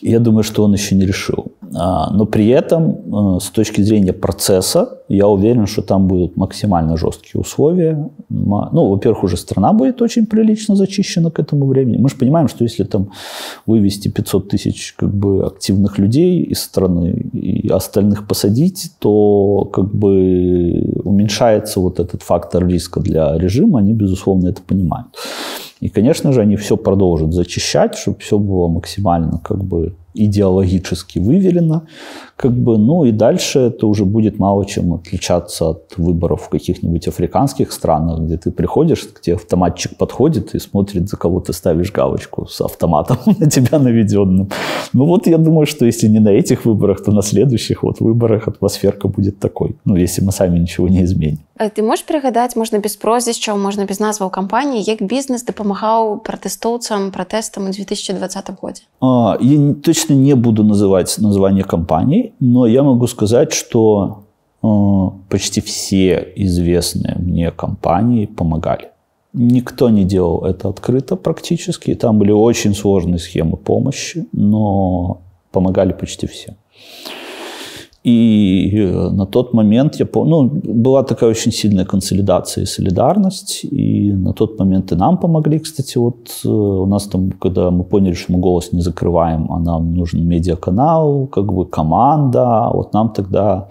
Я 0.00 0.18
думаю, 0.18 0.42
что 0.42 0.64
он 0.64 0.72
еще 0.72 0.94
не 0.94 1.04
решил. 1.04 1.52
А, 1.74 2.10
но 2.10 2.24
при 2.24 2.48
этом, 2.48 3.36
э, 3.36 3.40
с 3.40 3.50
точки 3.50 3.82
зрения 3.82 4.14
процесса, 4.14 4.99
я 5.16 5.26
уверен, 5.26 5.66
что 5.66 5.82
там 5.82 6.06
будут 6.06 6.36
максимально 6.36 6.96
жесткие 6.96 7.40
условия. 7.40 8.08
Ну, 8.28 8.90
во-первых, 8.90 9.24
уже 9.24 9.36
страна 9.36 9.72
будет 9.72 10.00
очень 10.02 10.26
прилично 10.26 10.76
зачищена 10.76 11.30
к 11.30 11.40
этому 11.40 11.66
времени. 11.66 11.96
Мы 11.96 12.08
же 12.08 12.16
понимаем, 12.16 12.46
что 12.46 12.62
если 12.62 12.84
там 12.84 13.10
вывести 13.66 14.08
500 14.08 14.48
тысяч 14.48 14.94
как 14.96 15.12
бы, 15.12 15.44
активных 15.44 15.98
людей 15.98 16.42
из 16.44 16.60
страны 16.60 17.28
и 17.32 17.68
остальных 17.68 18.28
посадить, 18.28 18.92
то 19.00 19.68
как 19.72 19.92
бы 19.92 21.02
уменьшается 21.04 21.80
вот 21.80 21.98
этот 21.98 22.22
фактор 22.22 22.68
риска 22.68 23.00
для 23.00 23.36
режима. 23.36 23.80
Они, 23.80 23.92
безусловно, 23.92 24.48
это 24.48 24.62
понимают. 24.62 25.08
И, 25.80 25.88
конечно 25.88 26.32
же, 26.32 26.42
они 26.42 26.54
все 26.54 26.76
продолжат 26.76 27.32
зачищать, 27.32 27.96
чтобы 27.96 28.18
все 28.18 28.38
было 28.38 28.68
максимально 28.68 29.40
как 29.42 29.64
бы 29.64 29.94
идеологически 30.15 31.19
выверено, 31.19 31.87
как 32.35 32.51
бы, 32.51 32.77
ну 32.77 33.05
и 33.05 33.11
дальше 33.11 33.59
это 33.59 33.87
уже 33.87 34.05
будет 34.05 34.39
мало 34.39 34.65
чем 34.65 34.93
отличаться 34.93 35.69
от 35.69 35.93
выборов 35.97 36.43
в 36.43 36.49
каких-нибудь 36.49 37.07
африканских 37.07 37.71
странах, 37.71 38.19
где 38.19 38.37
ты 38.37 38.51
приходишь, 38.51 39.01
к 39.01 39.21
тебе 39.21 39.35
автоматчик 39.35 39.97
подходит 39.97 40.55
и 40.55 40.59
смотрит, 40.59 41.09
за 41.09 41.17
кого 41.17 41.39
ты 41.39 41.53
ставишь 41.53 41.91
галочку 41.91 42.47
с 42.47 42.61
автоматом 42.61 43.17
на 43.39 43.49
тебя 43.49 43.79
наведенным. 43.79 44.49
Ну 44.93 45.05
вот 45.05 45.27
я 45.27 45.37
думаю, 45.37 45.65
что 45.65 45.85
если 45.85 46.07
не 46.07 46.19
на 46.19 46.29
этих 46.29 46.65
выборах, 46.65 47.03
то 47.03 47.11
на 47.11 47.21
следующих 47.21 47.83
вот 47.83 47.99
выборах 47.99 48.47
атмосферка 48.47 49.07
будет 49.07 49.39
такой, 49.39 49.75
ну 49.85 49.95
если 49.95 50.23
мы 50.23 50.31
сами 50.31 50.59
ничего 50.59 50.87
не 50.87 51.03
изменим. 51.03 51.39
Ты 51.73 51.83
можешь 51.83 52.03
пригадать, 52.05 52.55
можно 52.57 52.79
без 52.79 52.97
прозвища, 52.97 53.55
можно 53.55 53.85
без 53.85 53.99
назваў 53.99 54.29
кампаніі, 54.29 54.83
як 54.83 54.99
бізнес 54.99 55.43
дапамагаў 55.47 56.19
пратэстоўцам 56.19 57.11
пратэстам 57.15 57.69
у 57.69 57.71
2020 57.71 58.51
годзе? 58.59 58.83
А, 58.99 59.37
я 59.39 59.73
точно 59.73 59.98
не 60.08 60.34
буду 60.34 60.64
называть 60.64 61.18
название 61.18 61.64
компаний, 61.64 62.32
но 62.40 62.66
я 62.66 62.82
могу 62.82 63.06
сказать, 63.06 63.52
что 63.52 64.24
э, 64.62 64.66
почти 65.28 65.60
все 65.60 66.32
известные 66.36 67.16
мне 67.18 67.50
компании 67.50 68.26
помогали. 68.26 68.88
Никто 69.32 69.90
не 69.90 70.04
делал 70.04 70.44
это 70.44 70.68
открыто 70.68 71.16
практически. 71.16 71.94
Там 71.94 72.18
были 72.18 72.32
очень 72.32 72.74
сложные 72.74 73.18
схемы 73.18 73.56
помощи, 73.56 74.26
но 74.32 75.20
помогали 75.52 75.92
почти 75.92 76.26
все. 76.26 76.56
И 78.02 78.70
э, 78.78 79.10
на 79.10 79.26
тот 79.26 79.52
момент 79.52 79.96
я 79.96 80.06
помню, 80.06 80.30
ну, 80.30 80.74
была 80.74 81.02
такая 81.02 81.30
очень 81.30 81.52
сильная 81.52 81.84
консолидация 81.84 82.62
и 82.62 82.66
солидарность, 82.66 83.64
и 83.64 84.12
на 84.12 84.32
тот 84.32 84.58
момент 84.58 84.92
и 84.92 84.96
нам 84.96 85.18
помогли, 85.18 85.58
кстати, 85.58 85.98
вот 85.98 86.30
э, 86.44 86.48
у 86.48 86.86
нас 86.86 87.06
там, 87.06 87.30
когда 87.32 87.70
мы 87.70 87.84
поняли, 87.84 88.14
что 88.14 88.32
мы 88.32 88.38
голос 88.38 88.72
не 88.72 88.80
закрываем, 88.80 89.52
а 89.52 89.58
нам 89.58 89.94
нужен 89.94 90.26
медиаканал, 90.26 91.26
как 91.26 91.52
бы 91.52 91.66
команда, 91.66 92.70
вот 92.72 92.94
нам 92.94 93.12
тогда 93.12 93.68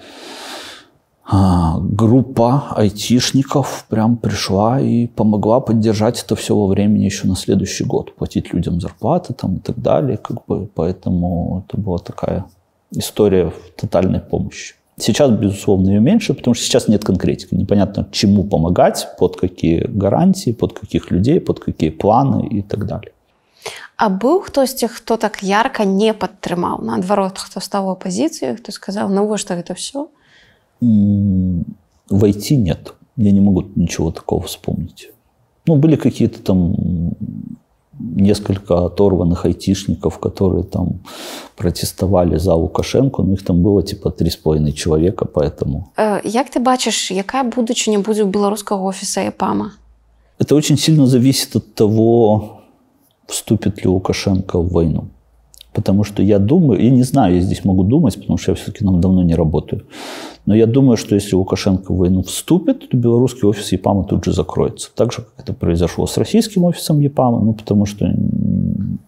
а, 1.32 1.80
группа 1.80 2.64
айтишников 2.76 3.86
прям 3.90 4.18
пришла 4.18 4.80
и 4.80 5.08
помогла 5.08 5.60
поддержать 5.60 6.24
это 6.24 6.36
все 6.36 6.56
во 6.56 6.68
времени 6.68 7.06
еще 7.06 7.28
на 7.28 7.36
следующий 7.36 7.84
год, 7.84 8.16
платить 8.16 8.54
людям 8.54 8.80
зарплаты 8.80 9.34
там 9.34 9.56
и 9.56 9.60
так 9.60 9.80
далее, 9.80 10.18
как 10.18 10.46
бы, 10.48 10.68
поэтому 10.74 11.64
это 11.68 11.82
была 11.82 11.98
такая 11.98 12.46
история 12.91 13.53
тотальной 13.77 14.21
помощи. 14.21 14.75
Сейчас, 14.97 15.31
безусловно, 15.31 15.91
ее 15.91 16.01
меньше, 16.01 16.35
потому 16.35 16.55
что 16.55 16.65
сейчас 16.65 16.87
нет 16.89 17.05
конкретики. 17.05 17.55
Непонятно, 17.55 18.07
чему 18.13 18.45
помогать, 18.45 19.09
под 19.19 19.37
какие 19.37 19.87
гарантии, 19.89 20.53
под 20.53 20.79
каких 20.79 21.11
людей, 21.11 21.41
под 21.41 21.59
какие 21.59 21.91
планы 21.91 22.47
и 22.47 22.63
так 22.63 22.87
далее. 22.87 23.11
А 23.97 24.11
быў 24.11 24.41
хтосьці 24.43 24.89
хто 24.91 25.17
так 25.17 25.39
ярко 25.43 25.85
не 25.87 26.13
падтрымаў 26.13 26.83
наадварот 26.83 27.39
хто 27.39 27.63
стаў 27.63 27.87
у 27.89 27.93
апазіцыі 27.95 28.59
хто 28.59 28.75
сказаў 28.75 29.09
навошта 29.09 29.55
это 29.55 29.75
все 29.79 30.09
войти 32.11 32.57
нет 32.57 32.95
я 33.17 33.31
не 33.31 33.41
могу 33.41 33.65
ничего 33.77 34.11
такого 34.11 34.43
вспомнить 34.43 35.13
ну 35.67 35.77
были 35.77 35.97
какие-то 35.97 36.43
там 36.43 36.75
несколько 38.00 38.86
оторванных 38.86 39.46
айтишников, 39.46 40.20
которые 40.20 40.64
там 40.64 41.02
протестовали 41.58 42.38
за 42.38 42.54
Лукашенко, 42.54 43.24
но 43.24 43.34
их 43.34 43.44
там 43.44 43.62
было 43.62 43.84
типа 43.84 44.12
три 44.12 44.30
с 44.30 44.36
половиной 44.36 44.72
человека, 44.72 45.26
поэтому... 45.26 45.92
Як 46.24 46.48
э, 46.48 46.52
ты 46.54 46.60
бачишь, 46.60 47.12
яка 47.12 47.44
будучыня 47.44 48.00
будзе 48.00 48.24
у 48.24 48.28
беларускага 48.28 48.82
офиса 48.82 49.28
ЭПАМа? 49.28 49.74
Это 50.40 50.56
очень 50.56 50.78
сильно 50.78 51.06
зависит 51.06 51.56
от 51.56 51.76
того, 51.76 52.62
вступит 53.28 53.84
ли 53.84 53.90
Лукашенко 53.90 54.60
в 54.60 54.72
войну. 54.72 55.10
Потому 55.74 56.04
что 56.04 56.24
я 56.24 56.40
думаю, 56.40 56.84
я 56.84 56.90
не 56.90 57.04
знаю, 57.04 57.36
я 57.36 57.42
здесь 57.42 57.64
могу 57.64 57.84
думать, 57.84 58.16
потому 58.16 58.38
что 58.38 58.52
я 58.52 58.56
все-таки 58.56 58.84
нам 58.84 59.00
давно 59.02 59.24
не 59.24 59.36
работаю. 59.36 59.86
Но 60.46 60.56
я 60.56 60.66
думаю, 60.66 60.98
что 60.98 61.16
если 61.16 61.36
Лукашенко 61.36 61.94
в 61.94 61.98
войну 61.98 62.24
вступит, 62.24 62.90
то 62.90 62.98
белорусский 62.98 63.48
офис 63.48 63.72
ЕПАМа 63.72 64.04
тут 64.04 64.26
же 64.26 64.34
закроется. 64.34 64.90
Так 64.96 65.12
же, 65.12 65.20
как 65.20 65.34
это 65.38 65.54
произошло 65.54 66.08
с 66.08 66.18
российским 66.18 66.64
офисом 66.64 67.00
ЕПАМа, 67.00 67.40
ну, 67.40 67.54
потому 67.54 67.86
что 67.86 68.12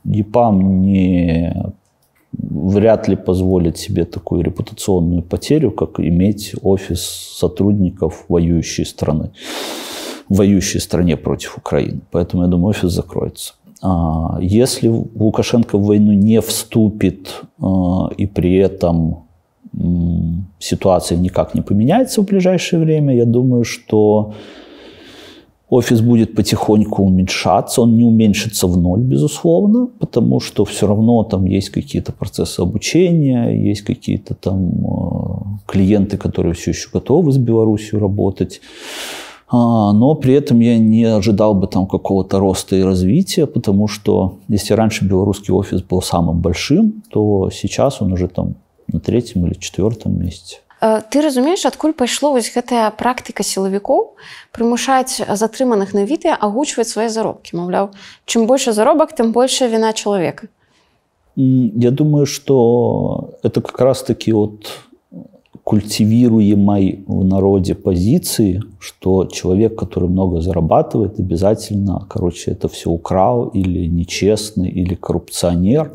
ЕПАМ 0.03 0.81
не 0.81 1.73
вряд 2.33 3.07
ли 3.07 3.15
позволит 3.15 3.77
себе 3.77 4.05
такую 4.05 4.43
репутационную 4.43 5.23
потерю, 5.23 5.71
как 5.71 5.99
иметь 5.99 6.55
офис 6.61 7.01
сотрудников 7.39 8.25
воюющей 8.29 8.85
страны, 8.85 9.31
воюющей 10.29 10.79
стране 10.79 11.17
против 11.17 11.57
Украины. 11.57 12.01
Поэтому, 12.11 12.43
я 12.43 12.49
думаю, 12.49 12.69
офис 12.69 12.91
закроется. 12.91 13.53
А, 13.81 14.37
если 14.41 14.87
Лукашенко 14.87 15.77
в 15.77 15.85
войну 15.85 16.13
не 16.13 16.39
вступит 16.41 17.41
а, 17.59 18.09
и 18.17 18.25
при 18.27 18.55
этом 18.57 19.23
ситуация 20.59 21.17
никак 21.17 21.55
не 21.55 21.61
поменяется 21.61 22.21
в 22.21 22.25
ближайшее 22.25 22.81
время, 22.81 23.15
я 23.15 23.25
думаю, 23.25 23.63
что 23.63 24.33
офис 25.69 26.01
будет 26.01 26.35
потихоньку 26.35 27.03
уменьшаться. 27.03 27.81
Он 27.81 27.95
не 27.95 28.03
уменьшится 28.03 28.67
в 28.67 28.77
ноль, 28.77 28.99
безусловно, 28.99 29.87
потому 29.99 30.41
что 30.41 30.65
все 30.65 30.85
равно 30.85 31.23
там 31.23 31.45
есть 31.45 31.69
какие-то 31.69 32.11
процессы 32.11 32.59
обучения, 32.59 33.69
есть 33.69 33.81
какие-то 33.81 34.35
там 34.35 34.85
а, 34.85 35.43
клиенты, 35.65 36.17
которые 36.17 36.53
все 36.53 36.71
еще 36.71 36.89
готовы 36.93 37.31
с 37.31 37.37
Беларусью 37.37 37.99
работать. 37.99 38.61
А, 39.50 39.92
но 39.92 40.14
при 40.14 40.34
этом 40.34 40.60
я 40.60 40.78
не 40.78 41.04
ожидал 41.04 41.54
бы 41.54 41.66
там 41.66 41.86
какого-то 41.86 42.38
роста 42.38 42.76
и 42.76 42.82
развития, 42.82 43.46
потому 43.46 43.88
что 43.88 44.38
если 44.48 44.74
раньше 44.74 45.04
белорусский 45.04 45.54
офис 45.54 45.82
был 45.82 46.02
самым 46.02 46.40
большим, 46.40 47.02
то 47.10 47.50
сейчас 47.50 48.02
он 48.02 48.12
уже 48.12 48.28
там 48.28 48.54
на 48.88 49.00
третьем 49.00 49.46
или 49.46 49.54
четвертом 49.54 50.18
месте. 50.20 50.58
Э, 50.80 51.00
ты 51.10 51.20
разумееш 51.22 51.64
адкуль 51.64 51.92
пайшло 51.92 52.32
вось 52.32 52.52
гэтая 52.52 52.90
практыка 52.90 53.42
сілавікоў 53.42 54.12
прымушаць 54.52 55.24
затрыманых 55.24 55.94
на 55.96 56.04
відэа 56.04 56.36
агучваць 56.36 56.88
свае 56.92 57.08
заробкі 57.08 57.56
маўляў 57.56 57.96
чым 58.26 58.46
больше 58.46 58.76
заробак 58.76 59.16
тым 59.16 59.32
большая 59.32 59.70
вина 59.72 59.92
человека 59.92 60.48
я 61.36 61.90
думаю 61.90 62.26
что 62.26 63.30
это 63.42 63.60
как 63.60 63.80
раз 63.80 64.02
таки 64.02 64.32
вот 64.32 64.68
культивируемой 65.71 67.05
в 67.07 67.23
народе 67.23 67.75
позиции, 67.75 68.61
что 68.77 69.23
человек, 69.23 69.79
который 69.79 70.09
много 70.09 70.41
зарабатывает, 70.41 71.17
обязательно, 71.17 72.05
короче, 72.09 72.51
это 72.51 72.67
все 72.67 72.89
украл 72.89 73.47
или 73.47 73.87
нечестный, 73.87 74.69
или 74.69 74.95
коррупционер. 74.95 75.93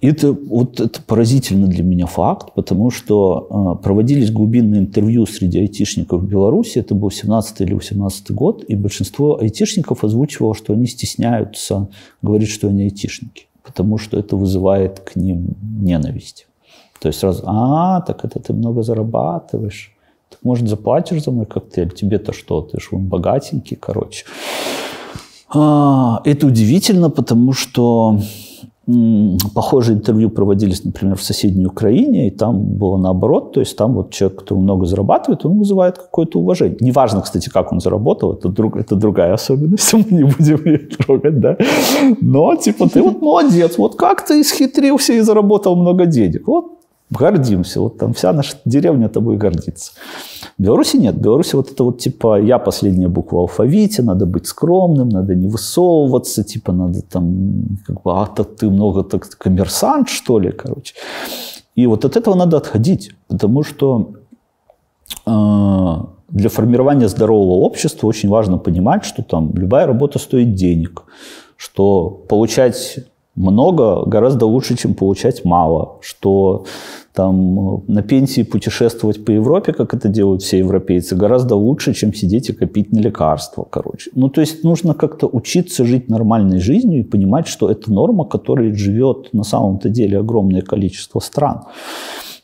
И 0.00 0.08
это, 0.08 0.32
вот 0.32 0.80
это 0.80 1.00
поразительно 1.00 1.68
для 1.68 1.84
меня 1.84 2.06
факт, 2.06 2.54
потому 2.56 2.90
что 2.90 3.76
э, 3.78 3.84
проводились 3.84 4.32
глубинные 4.32 4.80
интервью 4.80 5.26
среди 5.26 5.60
айтишников 5.60 6.22
в 6.22 6.26
Беларуси, 6.26 6.80
это 6.80 6.96
был 6.96 7.12
17 7.12 7.60
или 7.60 7.74
18 7.74 8.32
год, 8.32 8.64
и 8.66 8.74
большинство 8.74 9.40
айтишников 9.40 10.02
озвучивало, 10.02 10.56
что 10.56 10.72
они 10.72 10.88
стесняются 10.88 11.86
говорить, 12.20 12.48
что 12.48 12.66
они 12.66 12.82
айтишники, 12.82 13.46
потому 13.62 13.96
что 13.96 14.18
это 14.18 14.34
вызывает 14.34 14.98
к 14.98 15.14
ним 15.14 15.54
ненависть. 15.80 16.47
То 17.00 17.08
есть 17.08 17.20
сразу, 17.20 17.42
а, 17.46 18.00
так 18.00 18.24
это 18.24 18.40
ты 18.40 18.52
много 18.52 18.82
зарабатываешь, 18.82 19.92
так 20.28 20.38
может 20.42 20.68
заплатишь 20.68 21.22
за 21.22 21.30
мой 21.30 21.46
коктейль, 21.46 21.90
тебе-то 21.90 22.32
что, 22.32 22.60
ты 22.62 22.80
же 22.80 22.88
богатенький, 22.92 23.76
короче. 23.76 24.24
А, 25.54 26.20
это 26.24 26.46
удивительно, 26.46 27.10
потому 27.10 27.52
что 27.52 28.18
Похожие 29.54 29.98
интервью 29.98 30.30
проводились, 30.30 30.82
например, 30.82 31.16
в 31.16 31.22
соседней 31.22 31.66
Украине, 31.66 32.28
и 32.28 32.30
там 32.30 32.58
было 32.78 32.96
наоборот, 32.96 33.52
то 33.52 33.60
есть 33.60 33.76
там 33.76 33.92
вот 33.92 34.12
человек, 34.12 34.38
который 34.38 34.60
много 34.60 34.86
зарабатывает, 34.86 35.44
он 35.44 35.58
вызывает 35.58 35.98
какое-то 35.98 36.38
уважение. 36.38 36.78
Неважно, 36.80 37.20
кстати, 37.20 37.50
как 37.50 37.70
он 37.70 37.80
заработал, 37.80 38.32
это, 38.32 38.48
друг, 38.48 38.78
это 38.78 38.96
другая 38.96 39.34
особенность, 39.34 39.92
мы 39.92 40.04
не 40.10 40.24
будем 40.24 40.64
ее 40.64 40.78
трогать, 40.78 41.38
да. 41.38 41.58
Но, 42.22 42.56
типа, 42.56 42.88
ты 42.88 43.02
вот 43.02 43.20
молодец, 43.20 43.76
вот 43.76 43.94
как 43.96 44.24
ты 44.24 44.40
исхитрился 44.40 45.12
и 45.12 45.20
заработал 45.20 45.76
много 45.76 46.06
денег. 46.06 46.46
Вот 46.46 46.77
гордимся. 47.10 47.80
Вот 47.80 47.98
там 47.98 48.12
вся 48.12 48.32
наша 48.32 48.56
деревня 48.64 49.08
тобой 49.08 49.36
гордится. 49.36 49.92
В 50.58 50.62
Беларуси 50.62 50.96
нет. 50.96 51.14
В 51.14 51.20
Беларуси 51.20 51.56
вот 51.56 51.70
это 51.70 51.84
вот 51.84 51.98
типа 51.98 52.40
я 52.40 52.58
последняя 52.58 53.08
буква 53.08 53.36
в 53.36 53.40
алфавите, 53.40 54.02
надо 54.02 54.26
быть 54.26 54.46
скромным, 54.46 55.08
надо 55.08 55.34
не 55.34 55.48
высовываться, 55.48 56.44
типа 56.44 56.72
надо 56.72 57.02
там 57.02 57.78
как 57.86 58.02
бы, 58.02 58.12
а 58.12 58.26
то 58.26 58.44
ты 58.44 58.70
много 58.70 59.02
так 59.02 59.28
коммерсант, 59.38 60.08
что 60.08 60.38
ли, 60.38 60.52
короче. 60.52 60.94
И 61.74 61.86
вот 61.86 62.04
от 62.04 62.16
этого 62.16 62.34
надо 62.34 62.56
отходить, 62.56 63.12
потому 63.28 63.62
что 63.62 64.10
э, 65.26 65.94
для 66.28 66.48
формирования 66.48 67.08
здорового 67.08 67.60
общества 67.60 68.08
очень 68.08 68.28
важно 68.28 68.58
понимать, 68.58 69.04
что 69.04 69.22
там 69.22 69.52
любая 69.54 69.86
работа 69.86 70.18
стоит 70.18 70.54
денег, 70.54 71.04
что 71.56 72.10
получать 72.28 72.98
много 73.38 74.04
гораздо 74.04 74.46
лучше, 74.46 74.76
чем 74.76 74.94
получать 74.94 75.44
мало, 75.44 75.98
что 76.00 76.64
там 77.12 77.58
э, 77.58 77.80
на 77.88 78.02
пенсии 78.02 78.42
путешествовать 78.42 79.24
по 79.24 79.30
Европе, 79.30 79.72
как 79.72 79.94
это 79.94 80.08
делают 80.08 80.42
все 80.42 80.58
европейцы, 80.58 81.16
гораздо 81.16 81.54
лучше, 81.54 81.94
чем 81.94 82.14
сидеть 82.14 82.50
и 82.50 82.52
копить 82.52 82.92
на 82.92 82.98
лекарства, 82.98 83.66
короче. 83.70 84.10
Ну, 84.14 84.28
то 84.28 84.40
есть 84.40 84.64
нужно 84.64 84.94
как-то 84.94 85.26
учиться 85.26 85.84
жить 85.84 86.08
нормальной 86.08 86.58
жизнью 86.58 87.00
и 87.00 87.04
понимать, 87.04 87.46
что 87.46 87.70
это 87.70 87.92
норма, 87.92 88.24
которой 88.24 88.74
живет 88.74 89.32
на 89.32 89.44
самом-то 89.44 89.88
деле 89.88 90.18
огромное 90.18 90.62
количество 90.62 91.20
стран. 91.20 91.62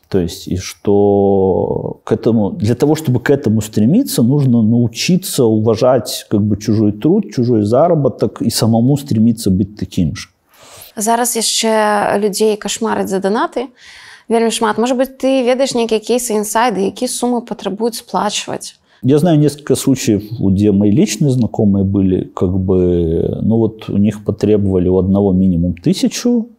То 0.09 0.19
есть, 0.19 0.47
и 0.47 0.57
что 0.57 1.99
к 2.03 2.11
этому, 2.11 2.51
для 2.51 2.75
того, 2.75 2.95
чтобы 2.95 3.19
к 3.19 3.29
этому 3.29 3.61
стремиться, 3.61 4.23
нужно 4.23 4.61
научиться 4.61 5.45
уважать 5.45 6.25
как 6.29 6.41
бы 6.41 6.57
чужой 6.57 6.91
труд, 6.91 7.31
чужой 7.33 7.63
заработок 7.63 8.41
и 8.41 8.49
самому 8.49 8.97
стремиться 8.97 9.51
быть 9.51 9.77
таким 9.77 10.15
же 10.15 10.29
Зараз 10.96 11.36
яшчэ 11.36 12.18
людзей 12.18 12.56
кашмарыць 12.56 13.08
за 13.08 13.20
данаты. 13.20 13.68
Вельмі 14.28 14.50
шмат. 14.50 14.78
Может 14.78 14.96
быть, 14.96 15.18
ты 15.18 15.42
ведаешь 15.42 15.74
нейкія 15.74 15.98
кейсы 15.98 16.38
інсайды, 16.38 16.86
якія 16.86 17.10
суммы 17.10 17.42
патрабуюць 17.42 17.98
сплачваць. 17.98 18.78
Я 19.02 19.18
знаю 19.18 19.38
несколько 19.38 19.74
случаев, 19.76 20.22
где 20.38 20.72
мои 20.72 20.90
личные 20.90 21.30
знакомые 21.30 21.84
были, 21.84 22.24
как 22.24 22.50
бы, 22.50 23.40
ну 23.42 23.56
вот 23.56 23.88
у 23.88 23.96
них 23.96 24.24
потребовали 24.24 24.88
у 24.88 24.98
одного 24.98 25.32
минимум 25.32 25.74
тысячу, 25.74 26.50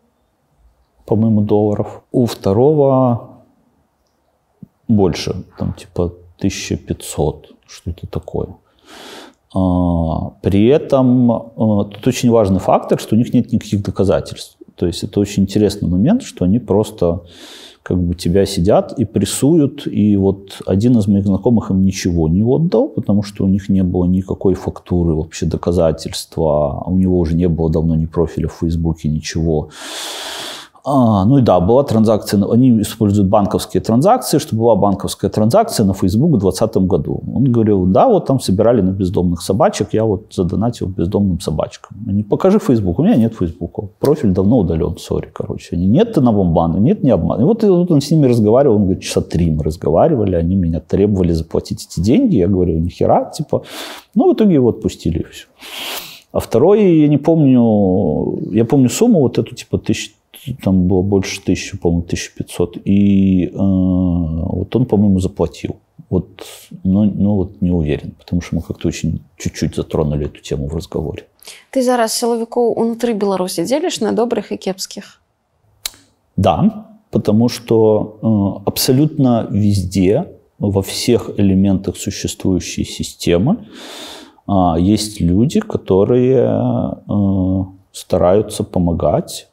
по-моему, 1.06 1.42
долларов, 1.42 2.02
у 2.12 2.26
второго 2.26 3.44
больше, 4.88 5.46
там 5.58 5.74
типа 5.74 6.14
1500, 6.38 7.52
что-то 7.68 8.08
такое. 8.08 8.48
А, 9.57 10.33
при 10.43 10.67
этом 10.67 11.33
а, 11.33 11.85
тут 11.85 12.07
очень 12.07 12.31
важный 12.31 12.61
фактор, 12.61 13.01
что 13.01 13.15
у 13.15 13.19
них 13.19 13.33
нет 13.33 13.53
никаких 13.53 13.83
доказательств. 13.83 14.59
То 14.75 14.87
есть 14.87 15.03
это 15.03 15.19
очень 15.19 15.45
интересный 15.45 15.89
момент, 15.89 16.23
что 16.23 16.45
они 16.45 16.59
просто 16.59 17.23
как 17.83 17.99
бы 17.99 18.15
тебя 18.15 18.45
сидят 18.45 18.93
и 18.99 19.07
прессуют. 19.07 19.87
И 19.87 20.17
вот 20.17 20.61
один 20.67 20.99
из 20.99 21.09
моих 21.09 21.25
знакомых 21.25 21.71
им 21.71 21.83
ничего 21.83 22.29
не 22.29 22.43
отдал, 22.43 22.89
потому 22.89 23.23
что 23.23 23.45
у 23.45 23.49
них 23.49 23.71
не 23.71 23.83
было 23.83 24.05
никакой 24.05 24.55
фактуры, 24.55 25.15
вообще 25.15 25.47
доказательства. 25.47 26.83
У 26.85 26.99
него 26.99 27.19
уже 27.19 27.35
не 27.35 27.49
было 27.49 27.71
давно 27.71 27.95
ни 27.95 28.05
профиля 28.05 28.49
в 28.49 28.59
Фейсбуке, 28.61 29.09
ничего. 29.09 29.71
А, 30.89 31.25
ну 31.25 31.39
и 31.39 31.43
да, 31.43 31.59
была 31.59 31.83
транзакция, 31.83 32.41
они 32.49 32.81
используют 32.81 33.29
банковские 33.29 33.81
транзакции, 33.81 34.39
что 34.39 34.55
была 34.55 34.77
банковская 34.77 35.29
транзакция 35.29 35.85
на 35.85 35.95
Facebook 35.95 36.29
в 36.29 36.39
2020 36.39 36.77
году. 36.87 37.25
Он 37.35 37.43
говорил, 37.43 37.87
да, 37.87 38.07
вот 38.07 38.27
там 38.27 38.39
собирали 38.39 38.83
на 38.83 38.91
бездомных 38.91 39.43
собачек, 39.43 39.89
я 39.95 40.05
вот 40.05 40.33
задонатил 40.33 40.87
бездомным 40.87 41.41
собачкам. 41.41 41.97
Они, 42.07 42.23
покажи 42.23 42.61
Facebook, 42.61 43.01
у 43.01 43.03
меня 43.03 43.17
нет 43.17 43.35
Фейсбука, 43.35 43.89
профиль 43.99 44.31
давно 44.31 44.59
удален, 44.59 44.97
сори, 44.97 45.29
короче. 45.33 45.75
Они, 45.75 45.89
нет 45.89 46.13
ты 46.13 46.21
на 46.21 46.31
бомбана, 46.31 46.77
нет, 46.77 47.03
не 47.03 47.11
обман. 47.11 47.41
И 47.41 47.45
вот, 47.45 47.65
и 47.65 47.67
вот 47.67 47.91
он 47.91 48.01
с 48.01 48.13
ними 48.13 48.27
разговаривал, 48.27 48.77
он 48.77 48.83
говорит, 48.85 49.03
часа 49.03 49.23
три 49.23 49.51
мы 49.51 49.65
разговаривали, 49.65 50.37
они 50.37 50.55
меня 50.55 50.79
требовали 50.79 51.33
заплатить 51.33 51.85
эти 51.85 51.99
деньги, 51.99 52.37
я 52.37 52.47
говорю, 52.47 52.79
ни 52.79 52.91
хера, 52.91 53.25
типа, 53.25 53.63
ну 54.15 54.31
в 54.31 54.35
итоге 54.35 54.55
его 54.55 54.69
отпустили 54.69 55.19
и 55.19 55.25
все. 55.25 55.47
А 56.31 56.39
второй, 56.39 57.01
я 57.01 57.09
не 57.09 57.19
помню, 57.19 58.53
я 58.53 58.65
помню 58.65 58.89
сумму 58.89 59.21
вот 59.21 59.39
эту, 59.39 59.53
типа, 59.57 59.79
тысяч 59.79 60.15
там 60.55 60.87
было 60.87 61.03
больше 61.03 61.41
тысячи, 61.43 61.77
по-моему, 61.79 62.05
1500. 62.05 62.79
И 62.85 63.47
э, 63.47 63.51
вот 63.57 64.77
он, 64.77 64.87
по-моему, 64.87 65.21
заплатил. 65.21 65.77
Вот, 66.11 66.29
но, 66.85 67.05
но 67.05 67.37
вот 67.37 67.61
не 67.61 67.71
уверен, 67.71 68.13
потому 68.19 68.41
что 68.41 68.57
мы 68.57 68.63
как-то 68.63 68.89
очень 68.89 69.21
чуть-чуть 69.37 69.75
затронули 69.75 70.27
эту 70.27 70.41
тему 70.41 70.69
в 70.69 70.77
разговоре. 70.77 71.25
Ты 71.71 71.83
зараз 71.83 72.13
силовиков 72.13 72.77
внутри 72.77 73.13
Беларуси 73.13 73.65
делишь 73.65 74.01
на 74.01 74.13
добрых 74.13 74.53
и 74.53 74.57
кепских? 74.57 75.21
Да, 76.37 76.87
потому 77.11 77.49
что 77.49 78.19
э, 78.23 78.69
абсолютно 78.69 79.47
везде, 79.51 80.27
во 80.59 80.81
всех 80.83 81.31
элементах 81.39 81.97
существующей 81.97 82.85
системы, 82.85 83.57
э, 84.49 84.53
есть 84.79 85.21
люди, 85.21 85.61
которые 85.61 86.63
э, 87.09 87.65
стараются 87.93 88.65
помогать 88.65 89.49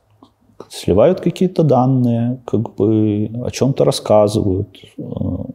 сливают 0.70 1.22
какие-то 1.22 1.64
данные, 1.64 2.40
как 2.46 2.76
бы 2.76 3.30
о 3.46 3.50
чем-то 3.52 3.84
рассказывают. 3.84 4.70
Э, 4.98 5.04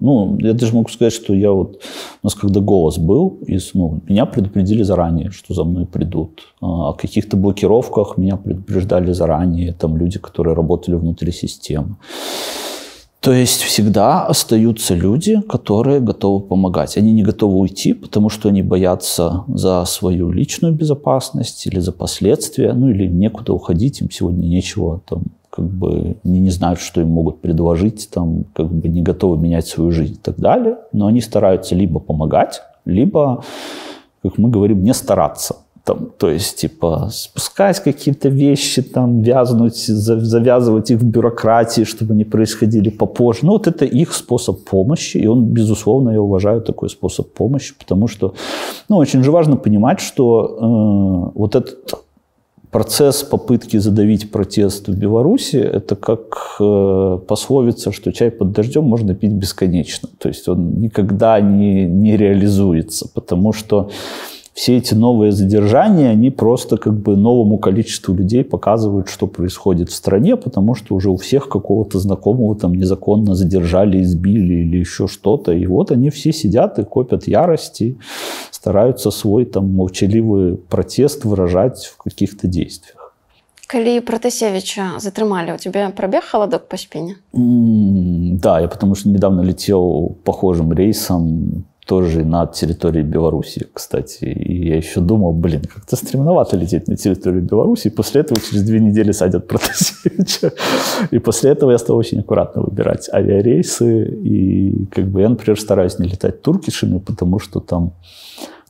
ну, 0.01 0.39
я 0.41 0.53
даже 0.53 0.75
могу 0.75 0.89
сказать, 0.89 1.13
что 1.13 1.35
я 1.35 1.51
вот, 1.51 1.81
у 2.23 2.27
нас 2.27 2.35
когда 2.35 2.61
голос 2.61 2.99
был, 2.99 3.39
из, 3.47 3.75
ну, 3.75 4.01
меня 4.09 4.27
предупредили 4.27 4.83
заранее, 4.83 5.31
что 5.31 5.55
за 5.55 5.65
мной 5.65 5.87
придут. 5.87 6.41
А, 6.61 6.91
о 6.91 6.93
каких-то 6.93 7.37
блокировках 7.37 8.17
меня 8.17 8.37
предупреждали 8.37 9.13
заранее, 9.13 9.73
там 9.73 9.97
люди, 9.97 10.19
которые 10.19 10.55
работали 10.55 10.95
внутри 10.97 11.33
системы. 11.33 11.97
То 13.21 13.33
есть 13.33 13.63
всегда 13.63 14.25
остаются 14.27 14.95
люди, 14.95 15.41
которые 15.49 16.01
готовы 16.01 16.41
помогать. 16.41 16.97
Они 16.97 17.13
не 17.13 17.25
готовы 17.25 17.59
уйти, 17.59 17.93
потому 17.93 18.29
что 18.29 18.49
они 18.49 18.63
боятся 18.63 19.45
за 19.49 19.85
свою 19.87 20.31
личную 20.31 20.73
безопасность 20.73 21.67
или 21.67 21.81
за 21.81 21.91
последствия, 21.91 22.73
ну 22.75 22.91
или 22.91 23.09
некуда 23.09 23.53
уходить, 23.53 24.01
им 24.01 24.11
сегодня 24.11 24.47
нечего, 24.47 25.01
там, 25.09 25.25
как 25.51 25.65
бы 25.65 26.17
они 26.25 26.39
не 26.39 26.51
знают, 26.51 26.79
что 26.79 27.01
им 27.01 27.09
могут 27.09 27.41
предложить, 27.41 28.09
там, 28.11 28.45
как 28.55 28.73
бы 28.73 28.87
не 28.87 29.03
готовы 29.03 29.37
менять 29.37 29.67
свою 29.67 29.91
жизнь 29.91 30.15
и 30.15 30.23
так 30.23 30.37
далее. 30.37 30.77
Но 30.93 31.07
они 31.07 31.21
стараются 31.21 31.75
либо 31.75 31.99
помогать, 31.99 32.63
либо, 32.85 33.43
как 34.23 34.39
мы 34.39 34.49
говорим, 34.49 34.85
не 34.85 34.95
стараться. 34.95 35.57
Там, 35.89 36.11
то 36.19 36.29
есть, 36.29 36.57
типа, 36.57 37.09
спускать 37.11 37.83
какие-то 37.83 38.29
вещи, 38.29 38.83
там, 38.83 39.23
вязнуть, 39.23 39.87
завязывать 39.87 40.91
их 40.91 40.99
в 40.99 41.05
бюрократии, 41.05 41.85
чтобы 41.85 42.13
они 42.13 42.25
происходили 42.25 42.91
попозже. 42.91 43.47
Ну, 43.47 43.53
вот 43.53 43.67
это 43.67 43.87
их 43.87 44.13
способ 44.13 44.65
помощи, 44.65 45.17
и 45.17 45.27
он, 45.27 45.47
безусловно, 45.47 46.11
я 46.11 46.21
уважаю 46.21 46.61
такой 46.61 46.91
способ 46.91 47.33
помощи, 47.33 47.75
потому 47.79 48.07
что, 48.07 48.35
ну, 48.91 48.99
очень 48.99 49.23
же 49.23 49.31
важно 49.31 49.57
понимать, 49.57 50.01
что 50.01 51.33
э, 51.33 51.39
вот 51.39 51.55
этот 51.55 51.95
процесс 52.71 53.23
попытки 53.23 53.79
задавить 53.79 54.31
протест 54.31 54.89
в 54.89 54.99
Беларуси, 54.99 55.57
это 55.57 55.97
как 55.97 56.57
э, 56.61 57.19
пословица, 57.27 57.93
что 57.93 58.13
чай 58.13 58.31
под 58.31 58.53
дождем 58.53 58.85
можно 58.85 59.15
пить 59.15 59.33
бесконечно. 59.33 60.09
То 60.19 60.29
есть 60.29 60.49
он 60.49 60.81
никогда 60.81 61.41
не, 61.41 61.87
не 61.87 62.19
реализуется, 62.19 63.09
потому 63.15 63.55
что 63.55 63.89
все 64.55 64.77
эти 64.77 64.95
новые 64.95 65.33
задержания, 65.33 66.11
они 66.11 66.31
просто 66.31 66.77
как 66.77 66.95
бы 66.95 67.17
новому 67.17 67.59
количеству 67.59 68.15
людей 68.15 68.45
показывают, 68.45 69.09
что 69.09 69.27
происходит 69.27 69.91
в 69.91 69.95
стране, 69.95 70.37
потому 70.37 70.75
что 70.75 70.95
уже 70.95 71.11
у 71.11 71.17
всех 71.17 71.49
какого-то 71.49 71.99
знакомого 71.99 72.57
там 72.57 72.75
незаконно 72.75 73.35
задержали, 73.35 74.03
избили 74.03 74.55
или 74.55 74.79
еще 74.79 75.07
что-то. 75.07 75.53
И 75.53 75.67
вот 75.67 75.91
они 75.91 76.11
все 76.11 76.33
сидят 76.33 76.79
и 76.79 76.85
копят 76.85 77.29
ярости, 77.29 77.99
стараются 78.51 79.11
свой 79.11 79.45
там 79.45 79.73
молчаливый 79.73 80.57
протест 80.57 81.25
выражать 81.25 81.87
в 81.87 81.97
каких-то 81.97 82.49
действиях. 82.49 82.99
Калі 83.69 84.01
Протасевича 84.01 84.93
затрымалі, 84.97 85.53
у 85.53 85.59
тебя 85.59 85.93
пробег 85.97 86.25
холодок 86.25 86.69
по 86.69 86.77
спине? 86.77 87.17
Mm, 87.35 88.41
да, 88.41 88.61
я 88.61 88.69
потому 88.69 88.95
что 88.95 89.11
недавно 89.11 89.43
летел 89.43 90.17
похожим 90.25 90.73
рейсом 90.73 91.65
тоже 91.89 92.25
на 92.25 92.47
территории 92.47 93.03
Беларуси, 93.03 93.67
кстати. 93.73 94.25
И 94.25 94.69
я 94.69 94.77
еще 94.77 95.01
думал, 95.01 95.33
блин, 95.33 95.63
как-то 95.63 95.97
стремновато 95.97 96.59
лететь 96.59 96.89
на 96.89 96.97
территорию 96.97 97.43
Беларуси. 97.43 97.89
И 97.89 97.91
после 97.91 98.21
этого 98.21 98.39
через 98.41 98.63
две 98.63 98.79
недели 98.79 99.13
садят 99.13 99.49
Протасевича. 99.49 100.53
И 101.11 101.19
после 101.19 101.51
этого 101.51 101.71
я 101.71 101.79
стал 101.79 101.97
очень 101.97 102.21
аккуратно 102.21 102.63
выбирать 102.63 103.09
авиарейсы. 103.15 104.05
И 104.05 104.87
как 104.95 105.07
бы 105.07 105.23
я, 105.23 105.29
например, 105.31 105.59
стараюсь 105.59 105.99
не 105.99 106.09
летать 106.09 106.43
туркишами, 106.43 106.99
потому 106.99 107.39
что 107.39 107.61
там 107.61 107.93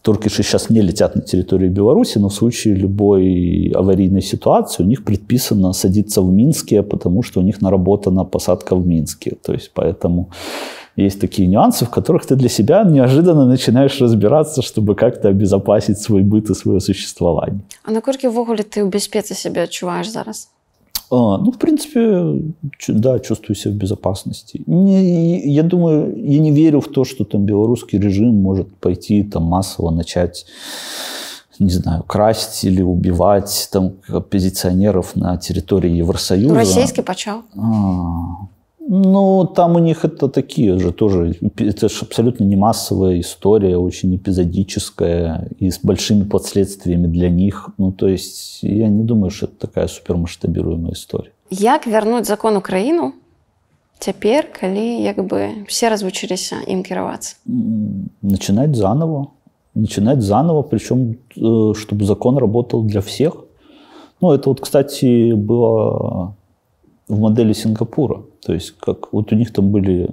туркиши 0.03 0.45
сейчас 0.45 0.71
не 0.71 0.83
летят 0.83 1.17
на 1.17 1.23
территорию 1.23 1.73
Беларуси, 1.73 2.19
но 2.19 2.29
в 2.29 2.35
случае 2.35 2.75
любой 2.75 3.73
аварийной 3.75 4.23
ситуации 4.23 4.85
у 4.85 4.87
них 4.87 5.05
предписано 5.05 5.73
садиться 5.73 6.23
в 6.23 6.33
Минске, 6.33 6.83
потому 6.83 7.25
что 7.25 7.41
у 7.41 7.43
них 7.43 7.63
наработана 7.63 8.25
посадка 8.25 8.77
в 8.77 8.87
Минске. 8.87 9.37
То 9.43 9.53
есть 9.53 9.73
поэтому 9.75 10.31
есть 11.05 11.21
такие 11.21 11.49
нюансы, 11.49 11.85
в 11.85 11.91
которых 11.91 12.27
ты 12.27 12.37
для 12.37 12.49
себя 12.49 12.83
неожиданно 12.85 13.47
начинаешь 13.47 14.01
разбираться, 14.01 14.63
чтобы 14.63 14.95
как-то 14.95 15.29
обезопасить 15.29 15.99
свой 15.99 16.23
быт 16.23 16.51
и 16.51 16.55
свое 16.55 16.81
существование. 16.81 17.61
А 17.85 17.93
наколькі 17.93 18.29
ввогуле 18.29 18.63
ты 18.63 18.83
ў 18.83 18.91
бяспецы 18.91 19.35
сябе 19.35 19.63
адчуваеш 19.63 20.11
зараз? 20.11 20.49
А, 21.11 21.39
ну, 21.39 21.53
в 21.53 21.59
принципе, 21.59 22.43
да, 22.89 23.19
чувствую 23.19 23.57
себя 23.57 23.73
в 23.73 23.77
безопасности. 23.77 24.63
Не, 24.67 25.41
я 25.49 25.63
думаю, 25.63 26.15
я 26.17 26.39
не 26.39 26.53
верю 26.53 26.81
в 26.81 26.89
то, 26.89 27.05
что 27.05 27.25
там 27.25 27.47
белорусский 27.47 27.99
режим 27.99 28.35
может 28.43 28.69
пойти 28.77 29.23
там 29.23 29.45
массово 29.45 29.91
начать 29.91 30.47
не 31.61 31.71
знаю, 31.71 32.05
красть 32.05 32.65
или 32.65 32.83
убивать 32.83 33.69
там 33.73 33.95
оппозиционеров 34.09 35.17
на 35.17 35.37
территории 35.39 35.91
Евросоюза. 35.91 36.55
Российский 36.55 37.03
почал. 37.03 37.43
А, 37.57 38.47
ну, 38.91 39.45
там 39.45 39.77
у 39.77 39.79
них 39.79 40.05
это 40.07 40.29
такие 40.29 40.79
же 40.79 40.93
тоже, 40.93 41.35
это 41.59 41.89
же 41.89 41.99
абсолютно 42.01 42.45
не 42.45 42.57
массовая 42.57 43.21
история, 43.21 43.77
очень 43.77 44.17
эпизодическая 44.17 45.51
и 45.59 45.71
с 45.71 45.79
большими 45.83 46.25
последствиями 46.25 47.07
для 47.07 47.29
них. 47.29 47.69
Ну, 47.77 47.93
то 47.93 48.09
есть 48.09 48.63
я 48.63 48.89
не 48.89 49.05
думаю, 49.05 49.31
что 49.31 49.47
это 49.47 49.59
такая 49.59 49.89
супермасштабируемая 49.89 50.93
история. 50.93 51.33
Як 51.51 51.87
вернуть 51.87 52.27
закон 52.27 52.57
Украину 52.57 53.13
теперь, 53.99 54.47
коли 54.61 55.03
як 55.03 55.19
бы 55.19 55.67
все 55.67 55.91
развучились 55.91 56.53
им 56.67 56.83
кироваться? 56.83 57.37
Начинать 58.23 58.75
заново. 58.75 59.27
Начинать 59.75 60.23
заново, 60.23 60.63
причем 60.63 61.17
э, 61.37 61.75
чтобы 61.75 62.05
закон 62.05 62.39
работал 62.39 62.83
для 62.83 63.01
всех. 63.01 63.35
Ну, 64.21 64.33
это 64.33 64.49
вот, 64.49 64.61
кстати, 64.61 65.33
было 65.33 66.35
в 67.07 67.19
модели 67.21 67.53
Сингапура. 67.53 68.23
То 68.49 68.55
есть 68.55 68.71
как 68.81 69.13
вот 69.13 69.31
у 69.31 69.37
них 69.37 69.53
там 69.53 69.71
были 69.71 70.09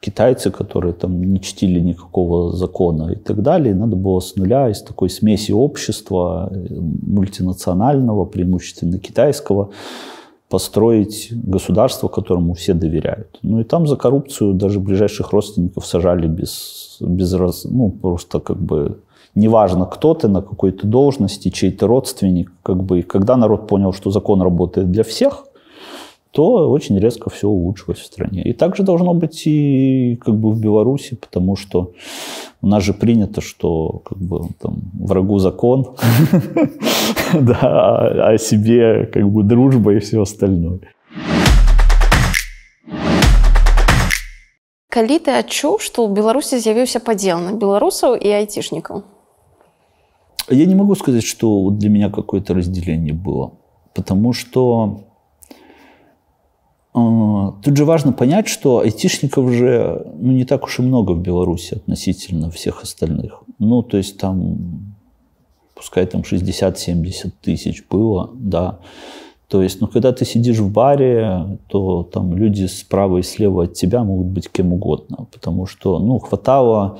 китайцы, 0.00 0.50
которые 0.50 0.94
там 0.94 1.22
не 1.22 1.42
чтили 1.42 1.78
никакого 1.78 2.56
закона 2.56 3.12
и 3.12 3.16
так 3.16 3.42
далее. 3.42 3.74
Надо 3.74 3.96
было 3.96 4.20
с 4.20 4.34
нуля 4.36 4.70
из 4.70 4.80
такой 4.80 5.10
смеси 5.10 5.52
общества, 5.52 6.50
мультинационального, 7.06 8.24
преимущественно 8.24 8.98
китайского, 8.98 9.68
построить 10.48 11.28
государство, 11.32 12.08
которому 12.08 12.54
все 12.54 12.72
доверяют. 12.72 13.38
Ну 13.42 13.60
и 13.60 13.64
там 13.64 13.86
за 13.86 13.96
коррупцию 13.96 14.54
даже 14.54 14.80
ближайших 14.80 15.32
родственников 15.32 15.84
сажали 15.84 16.28
без, 16.28 16.96
без 17.00 17.34
раз, 17.34 17.66
ну 17.66 17.90
просто 17.90 18.40
как 18.40 18.56
бы 18.58 19.00
неважно, 19.34 19.84
кто 19.84 20.14
ты, 20.14 20.28
на 20.28 20.40
какой-то 20.40 20.86
должности, 20.86 21.50
чей 21.50 21.72
ты 21.72 21.86
родственник, 21.86 22.50
как 22.62 22.82
бы, 22.82 23.00
и 23.00 23.02
когда 23.02 23.36
народ 23.36 23.68
понял, 23.68 23.92
что 23.92 24.10
закон 24.10 24.40
работает 24.40 24.90
для 24.90 25.04
всех, 25.04 25.44
то 26.31 26.69
очень 26.71 26.99
резко 26.99 27.29
все 27.29 27.47
улучшилось 27.47 27.99
в 27.99 28.05
стране. 28.05 28.41
И 28.41 28.53
также 28.53 28.83
должно 28.83 29.13
быть 29.13 29.43
и 29.45 30.17
как 30.19 30.35
бы 30.35 30.51
в 30.51 30.59
Беларуси, 30.59 31.15
потому 31.15 31.55
что 31.55 31.91
у 32.61 32.67
нас 32.67 32.83
же 32.83 32.93
принято, 32.93 33.39
что 33.41 34.01
как 34.03 34.17
бы 34.17 34.47
там 34.59 34.77
врагу 34.93 35.37
закон, 35.37 35.95
да, 37.33 38.29
а 38.29 38.37
себе 38.39 39.05
как 39.05 39.29
бы 39.29 39.43
дружба 39.43 39.93
и 39.93 39.99
все 39.99 40.21
остальное. 40.21 40.79
Калі 44.93 45.17
ты 45.25 45.33
адчуў, 45.33 45.81
што 45.81 46.05
ў 46.05 46.13
Беларусі 46.13 46.61
з'явіўся 46.61 47.01
падзел 47.01 47.41
на 47.41 47.57
беларусаў 47.57 48.13
і 48.13 48.29
айцішнікаў? 48.29 49.01
Я 50.49 50.65
не 50.65 50.75
могу 50.75 50.93
сказать, 50.93 51.23
что 51.23 51.69
для 51.71 51.89
меня 51.89 52.11
какое-то 52.11 52.53
разделение 52.53 53.13
было, 53.13 53.53
потому 53.95 54.33
что 54.33 54.61
а, 54.69 55.06
тут 57.62 57.76
же 57.76 57.84
важно 57.84 58.12
понять, 58.12 58.48
что 58.48 58.80
айтишников 58.80 59.50
же 59.52 60.06
ну, 60.18 60.32
не 60.32 60.44
так 60.44 60.64
уж 60.64 60.78
и 60.78 60.82
много 60.82 61.12
в 61.12 61.20
Беларуси 61.20 61.74
относительно 61.74 62.50
всех 62.50 62.82
остальных. 62.82 63.42
Ну, 63.58 63.82
то 63.82 63.96
есть 63.96 64.18
там, 64.18 64.94
пускай 65.74 66.06
там 66.06 66.22
60-70 66.22 67.32
тысяч 67.42 67.84
было, 67.88 68.30
да. 68.34 68.78
То 69.48 69.62
есть, 69.62 69.80
ну, 69.80 69.86
когда 69.86 70.12
ты 70.12 70.26
сидишь 70.26 70.58
в 70.58 70.70
баре, 70.70 71.58
то 71.68 72.02
там 72.02 72.34
люди 72.34 72.66
справа 72.66 73.18
и 73.18 73.22
слева 73.22 73.64
от 73.64 73.72
тебя 73.72 74.04
могут 74.04 74.26
быть 74.26 74.50
кем 74.50 74.72
угодно, 74.72 75.26
потому 75.32 75.66
что, 75.66 75.98
ну, 75.98 76.18
хватало 76.18 76.98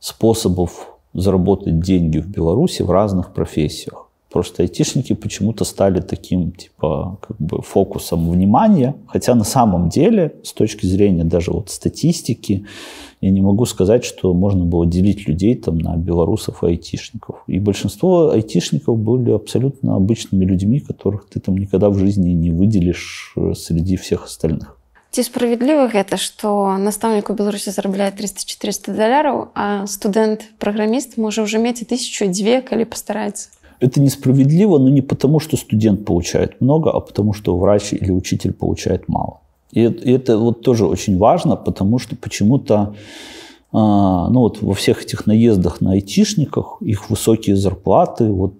способов 0.00 0.88
заработать 1.14 1.80
деньги 1.80 2.18
в 2.18 2.28
Беларуси 2.28 2.82
в 2.82 2.90
разных 2.90 3.32
профессиях. 3.32 4.07
Просто 4.33 4.63
айтишники 4.63 5.13
почему-то 5.13 5.63
стали 5.63 6.01
таким, 6.01 6.51
типа, 6.51 7.19
как 7.21 7.37
бы 7.37 7.61
фокусом 7.61 8.31
внимания. 8.31 8.95
Хотя 9.05 9.35
на 9.35 9.43
самом 9.43 9.89
деле, 9.89 10.33
с 10.43 10.53
точки 10.53 10.87
зрения 10.87 11.23
даже 11.23 11.51
вот 11.51 11.69
статистики, 11.69 12.65
я 13.21 13.29
не 13.29 13.41
могу 13.41 13.65
сказать, 13.65 14.03
что 14.03 14.33
можно 14.33 14.65
было 14.65 14.87
делить 14.87 15.27
людей 15.27 15.55
там 15.55 15.77
на 15.77 15.95
белорусов 15.97 16.63
и 16.63 16.67
айтишников. 16.67 17.43
И 17.45 17.59
большинство 17.59 18.31
айтишников 18.31 18.97
были 18.97 19.31
абсолютно 19.31 19.95
обычными 19.95 20.45
людьми, 20.45 20.79
которых 20.79 21.27
ты 21.29 21.39
там 21.39 21.55
никогда 21.55 21.89
в 21.89 21.99
жизни 21.99 22.31
не 22.31 22.49
выделишь 22.49 23.33
э, 23.37 23.53
среди 23.53 23.97
всех 23.97 24.25
остальных. 24.25 24.79
Ці 25.13 25.21
справядліва 25.21 25.93
гэта 25.93 26.17
што 26.17 26.73
настаўнік 26.81 27.29
у 27.29 27.37
беларусі 27.37 27.69
зарабляе 27.69 28.09
300-400 28.17 28.97
даляраў 28.97 29.53
а 29.53 29.85
студэнт 29.85 30.57
праграміст 30.57 31.21
можа 31.21 31.45
ўжо 31.45 31.61
мець 31.61 31.85
і 31.85 31.85
тысячу 31.85 32.25
дзве 32.25 32.65
калі 32.65 32.89
пастараецца 32.89 33.53
Это 33.80 34.00
несправедливо, 34.00 34.78
но 34.78 34.88
не 34.88 35.02
потому, 35.02 35.40
что 35.40 35.56
студент 35.56 36.04
получает 36.04 36.60
много, 36.60 36.90
а 36.90 37.00
потому, 37.00 37.32
что 37.32 37.56
врач 37.56 37.92
или 37.92 38.10
учитель 38.10 38.52
получает 38.52 39.08
мало. 39.08 39.40
И 39.72 39.82
это, 39.82 40.38
вот 40.38 40.62
тоже 40.62 40.86
очень 40.86 41.18
важно, 41.18 41.56
потому 41.56 41.98
что 41.98 42.16
почему-то 42.16 42.94
а, 43.72 44.28
ну 44.30 44.40
вот 44.40 44.62
во 44.62 44.74
всех 44.74 45.02
этих 45.02 45.26
наездах 45.26 45.80
на 45.80 45.92
айтишниках 45.92 46.78
их 46.80 47.10
высокие 47.10 47.56
зарплаты 47.56 48.30
вот 48.30 48.54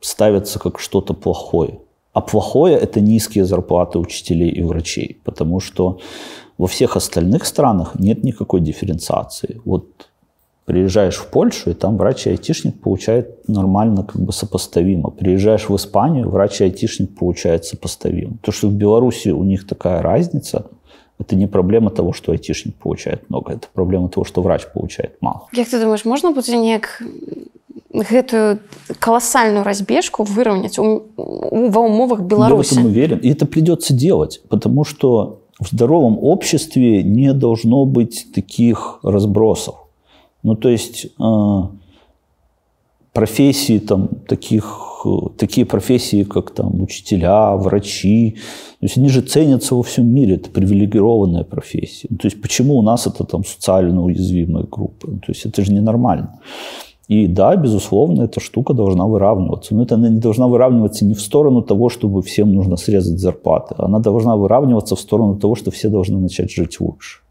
ставятся 0.00 0.58
как 0.58 0.78
что-то 0.78 1.14
плохое. 1.14 1.78
А 2.12 2.20
плохое– 2.20 2.76
это 2.82 3.00
низкие 3.00 3.46
зарплаты 3.46 3.98
учителей 3.98 4.50
и 4.50 4.62
врачей, 4.62 5.18
потому 5.24 5.60
что 5.60 5.98
во 6.58 6.66
всех 6.66 6.96
остальных 6.96 7.46
странах 7.46 7.98
нет 7.98 8.22
никакой 8.22 8.60
дифференциации. 8.60 9.62
Вот 9.64 9.86
Приезжаешь 10.64 11.16
в 11.16 11.26
Польшу, 11.26 11.70
и 11.70 11.74
там 11.74 11.96
врач 11.96 12.26
и 12.26 12.30
айтишник 12.30 12.80
получает 12.80 13.48
нормально, 13.48 14.04
как 14.04 14.22
бы 14.22 14.32
сопоставимо. 14.32 15.10
Приезжаешь 15.10 15.68
в 15.68 15.74
Испанию, 15.74 16.30
врач 16.30 16.60
и 16.60 16.64
айтишник 16.64 17.16
получает 17.16 17.64
сопоставимо. 17.64 18.36
То, 18.42 18.52
что 18.52 18.68
в 18.68 18.74
Беларуси 18.74 19.30
у 19.30 19.42
них 19.42 19.66
такая 19.66 20.02
разница, 20.02 20.66
это 21.18 21.34
не 21.34 21.48
проблема 21.48 21.90
того, 21.90 22.12
что 22.12 22.32
айтишник 22.32 22.76
получает 22.76 23.28
много, 23.28 23.52
это 23.52 23.66
проблема 23.72 24.08
того, 24.08 24.24
что 24.24 24.40
врач 24.40 24.62
получает 24.72 25.16
мало. 25.20 25.48
Как 25.52 25.68
ты 25.68 25.80
думаешь, 25.80 26.04
можно 26.04 26.30
будет 26.30 26.48
неяк 26.48 27.02
гэтую 27.92 28.60
колоссальную 28.98 29.64
разбежку 29.64 30.22
выровнять 30.22 30.78
у, 30.78 31.02
у, 31.16 31.68
в 31.70 31.78
умовах 31.78 32.20
Беларуси? 32.20 32.74
Я 32.74 32.76
в 32.76 32.78
этом 32.78 32.90
уверен. 32.90 33.18
И 33.18 33.30
это 33.30 33.46
придется 33.46 33.94
делать, 33.94 34.40
потому 34.48 34.84
что 34.84 35.40
в 35.60 35.68
здоровом 35.68 36.18
обществе 36.20 37.02
не 37.02 37.32
должно 37.32 37.84
быть 37.84 38.28
таких 38.34 38.98
разбросов. 39.02 39.76
Ну, 40.42 40.56
то 40.56 40.68
есть 40.68 41.06
э, 41.06 41.62
профессии 43.12 43.78
там 43.78 44.08
таких, 44.26 45.06
такие 45.36 45.66
профессии, 45.66 46.24
как 46.24 46.50
там 46.50 46.82
учителя, 46.82 47.56
врачи, 47.56 48.36
то 48.80 48.86
есть 48.86 48.96
они 48.96 49.08
же 49.08 49.20
ценятся 49.22 49.74
во 49.74 49.82
всем 49.82 50.08
мире, 50.08 50.36
это 50.36 50.50
привилегированная 50.50 51.44
профессия. 51.44 52.08
То 52.08 52.26
есть 52.26 52.40
почему 52.40 52.78
у 52.78 52.82
нас 52.82 53.06
это 53.06 53.24
там 53.24 53.44
социально 53.44 54.02
уязвимая 54.02 54.64
группа? 54.64 55.06
То 55.06 55.28
есть 55.28 55.46
это 55.46 55.64
же 55.64 55.72
ненормально. 55.72 56.40
И 57.08 57.26
да, 57.26 57.56
безусловно, 57.56 58.22
эта 58.22 58.40
штука 58.40 58.74
должна 58.74 59.06
выравниваться. 59.06 59.74
Но 59.74 59.82
это 59.82 59.96
она 59.96 60.08
не 60.08 60.20
должна 60.20 60.46
выравниваться 60.46 61.04
не 61.04 61.14
в 61.14 61.20
сторону 61.20 61.62
того, 61.62 61.90
чтобы 61.90 62.22
всем 62.22 62.52
нужно 62.54 62.76
срезать 62.76 63.18
зарплаты. 63.18 63.74
Она 63.76 63.98
должна 63.98 64.36
выравниваться 64.36 64.96
в 64.96 65.00
сторону 65.00 65.36
того, 65.36 65.54
что 65.54 65.70
все 65.70 65.88
должны 65.88 66.18
начать 66.18 66.50
жить 66.50 66.80
лучше. 66.80 67.21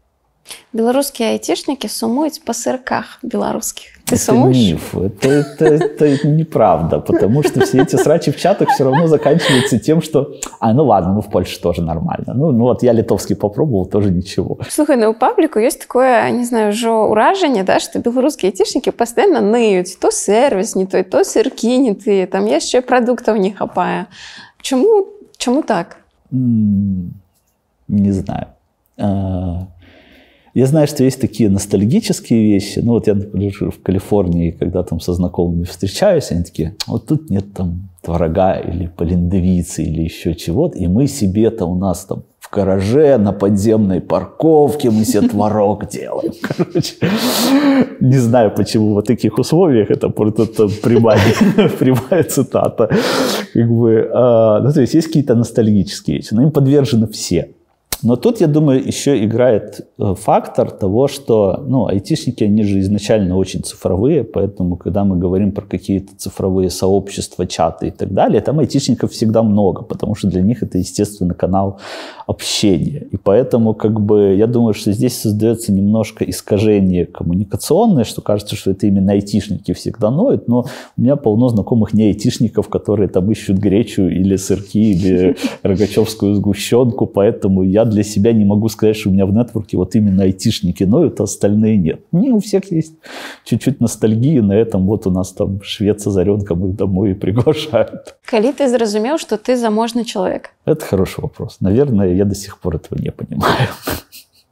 Белорусские 0.72 1.30
айтишники 1.30 1.86
сумуют 1.86 2.42
по 2.44 2.52
сырках 2.52 3.18
белорусских. 3.22 3.92
Ты 4.06 4.16
это 4.16 4.24
сумуешь? 4.24 4.56
миф. 4.56 4.94
Это, 4.94 5.28
это, 5.28 5.64
это 5.64 6.28
неправда, 6.28 6.98
потому 6.98 7.42
что 7.42 7.64
все 7.64 7.82
эти 7.82 7.96
срачи 7.96 8.30
в 8.30 8.36
чатах 8.36 8.70
все 8.70 8.84
равно 8.84 9.06
заканчиваются 9.06 9.78
тем, 9.78 10.02
что 10.02 10.34
«А, 10.60 10.72
ну 10.72 10.84
ладно, 10.84 11.14
ну 11.14 11.20
в 11.20 11.30
Польше 11.30 11.60
тоже 11.60 11.82
нормально». 11.82 12.34
Ну, 12.34 12.52
ну 12.52 12.64
вот 12.64 12.82
я 12.82 12.92
литовский 12.92 13.36
попробовал, 13.36 13.86
тоже 13.86 14.10
ничего. 14.10 14.58
Слухай, 14.68 14.96
ну 14.96 15.10
у 15.10 15.14
паблику 15.14 15.58
есть 15.58 15.80
такое, 15.80 16.30
не 16.30 16.44
знаю, 16.44 16.72
ўжо 16.72 17.08
ўражанне, 17.08 17.62
да, 17.64 17.78
что 17.80 17.98
белорусские 17.98 18.50
айтишники 18.50 18.90
постоянно 18.90 19.40
ныюць. 19.40 19.96
То 20.00 20.10
сервис 20.10 20.74
не 20.74 20.86
той, 20.86 21.04
то 21.04 21.24
сырки 21.24 21.76
не 21.78 21.94
тыя, 21.94 22.26
там 22.26 22.46
яшчэ 22.46 22.82
продуктов 22.82 23.38
не 23.38 23.52
хапае. 23.52 24.06
Чему, 24.60 25.06
чему 25.36 25.62
так? 25.62 25.98
Не 26.30 27.12
знаю. 28.12 28.48
Я 30.54 30.66
знаю, 30.66 30.86
что 30.86 31.02
есть 31.02 31.20
такие 31.20 31.48
ностальгические 31.48 32.52
вещи. 32.52 32.80
Ну, 32.80 32.92
вот 32.92 33.06
я, 33.06 33.14
например, 33.14 33.52
в 33.70 33.82
Калифорнии, 33.82 34.50
когда 34.50 34.82
там 34.82 35.00
со 35.00 35.14
знакомыми 35.14 35.64
встречаюсь, 35.64 36.30
они 36.30 36.44
такие, 36.44 36.76
вот 36.86 37.06
тут 37.06 37.30
нет 37.30 37.54
там 37.54 37.88
творога 38.02 38.54
или 38.56 38.88
полиндовицы 38.88 39.82
или 39.82 40.02
еще 40.02 40.34
чего-то, 40.34 40.76
и 40.76 40.86
мы 40.88 41.06
себе-то 41.06 41.64
у 41.64 41.74
нас 41.74 42.04
там 42.04 42.24
в 42.38 42.50
гараже 42.54 43.16
на 43.18 43.32
подземной 43.32 44.00
парковке 44.00 44.90
мы 44.90 45.04
себе 45.04 45.28
творог 45.28 45.88
делаем. 45.92 46.32
Короче, 46.42 46.96
не 48.00 48.18
знаю, 48.18 48.52
почему 48.54 48.94
в 48.94 49.02
таких 49.02 49.38
условиях 49.38 49.90
это 49.90 50.08
просто 50.10 50.68
прямая, 50.82 51.20
прямая 51.78 52.24
цитата. 52.24 52.90
Как 53.54 53.70
бы, 53.70 54.10
а, 54.12 54.60
ну, 54.60 54.72
то 54.72 54.80
есть 54.80 54.94
есть 54.94 55.06
какие-то 55.06 55.34
ностальгические 55.34 56.16
вещи, 56.18 56.34
но 56.34 56.42
им 56.42 56.50
подвержены 56.50 57.06
все. 57.06 57.54
Но 58.02 58.16
тут, 58.16 58.40
я 58.40 58.48
думаю, 58.48 58.84
еще 58.84 59.24
играет 59.24 59.86
э, 59.98 60.14
фактор 60.18 60.70
того, 60.70 61.06
что 61.08 61.62
ну, 61.66 61.86
айтишники, 61.86 62.44
они 62.44 62.64
же 62.64 62.80
изначально 62.80 63.36
очень 63.36 63.62
цифровые, 63.62 64.24
поэтому, 64.24 64.76
когда 64.76 65.04
мы 65.04 65.16
говорим 65.16 65.52
про 65.52 65.62
какие-то 65.62 66.16
цифровые 66.16 66.70
сообщества, 66.70 67.46
чаты 67.46 67.88
и 67.88 67.90
так 67.90 68.12
далее, 68.12 68.40
там 68.40 68.58
айтишников 68.58 69.12
всегда 69.12 69.42
много, 69.42 69.82
потому 69.82 70.14
что 70.16 70.28
для 70.28 70.42
них 70.42 70.62
это, 70.62 70.78
естественно, 70.78 71.34
канал 71.34 71.78
общения. 72.26 73.06
И 73.12 73.16
поэтому, 73.16 73.74
как 73.74 74.00
бы, 74.00 74.34
я 74.36 74.46
думаю, 74.46 74.74
что 74.74 74.92
здесь 74.92 75.20
создается 75.20 75.72
немножко 75.72 76.24
искажение 76.24 77.06
коммуникационное, 77.06 78.04
что 78.04 78.20
кажется, 78.20 78.56
что 78.56 78.72
это 78.72 78.86
именно 78.86 79.12
айтишники 79.12 79.72
всегда 79.74 80.10
ноют, 80.10 80.48
но 80.48 80.66
у 80.96 81.00
меня 81.00 81.16
полно 81.16 81.48
знакомых 81.48 81.94
не 81.94 82.04
айтишников, 82.04 82.68
которые 82.68 83.08
там 83.08 83.30
ищут 83.30 83.58
гречу 83.58 84.02
или 84.02 84.36
сырки, 84.36 84.92
или 84.92 85.36
рогачевскую 85.62 86.34
сгущенку, 86.34 87.06
поэтому 87.06 87.62
я 87.62 87.84
для 87.92 88.02
себя 88.02 88.32
не 88.32 88.44
могу 88.44 88.68
сказать, 88.68 88.96
что 88.96 89.10
у 89.10 89.12
меня 89.12 89.26
в 89.26 89.32
нетворке 89.32 89.76
вот 89.76 89.94
именно 89.94 90.24
айтишники 90.24 90.84
ноют, 90.84 91.20
а 91.20 91.24
остальные 91.24 91.76
нет. 91.76 92.00
Не, 92.12 92.30
у 92.30 92.40
всех 92.40 92.72
есть 92.72 92.94
чуть-чуть 93.44 93.80
ностальгии 93.80 94.40
на 94.40 94.52
этом. 94.52 94.86
Вот 94.86 95.06
у 95.06 95.10
нас 95.10 95.32
там 95.32 95.62
швед 95.62 96.00
с 96.00 96.06
озаренком 96.06 96.66
их 96.68 96.76
домой 96.76 97.12
и 97.12 97.14
приглашают. 97.14 98.16
Коли 98.28 98.52
ты 98.52 98.68
зразумел, 98.68 99.18
что 99.18 99.36
ты 99.36 99.56
заможный 99.56 100.04
человек? 100.04 100.50
Это 100.64 100.84
хороший 100.84 101.20
вопрос. 101.20 101.58
Наверное, 101.60 102.14
я 102.14 102.24
до 102.24 102.34
сих 102.34 102.58
пор 102.58 102.76
этого 102.76 102.98
не 102.98 103.10
понимаю. 103.10 103.68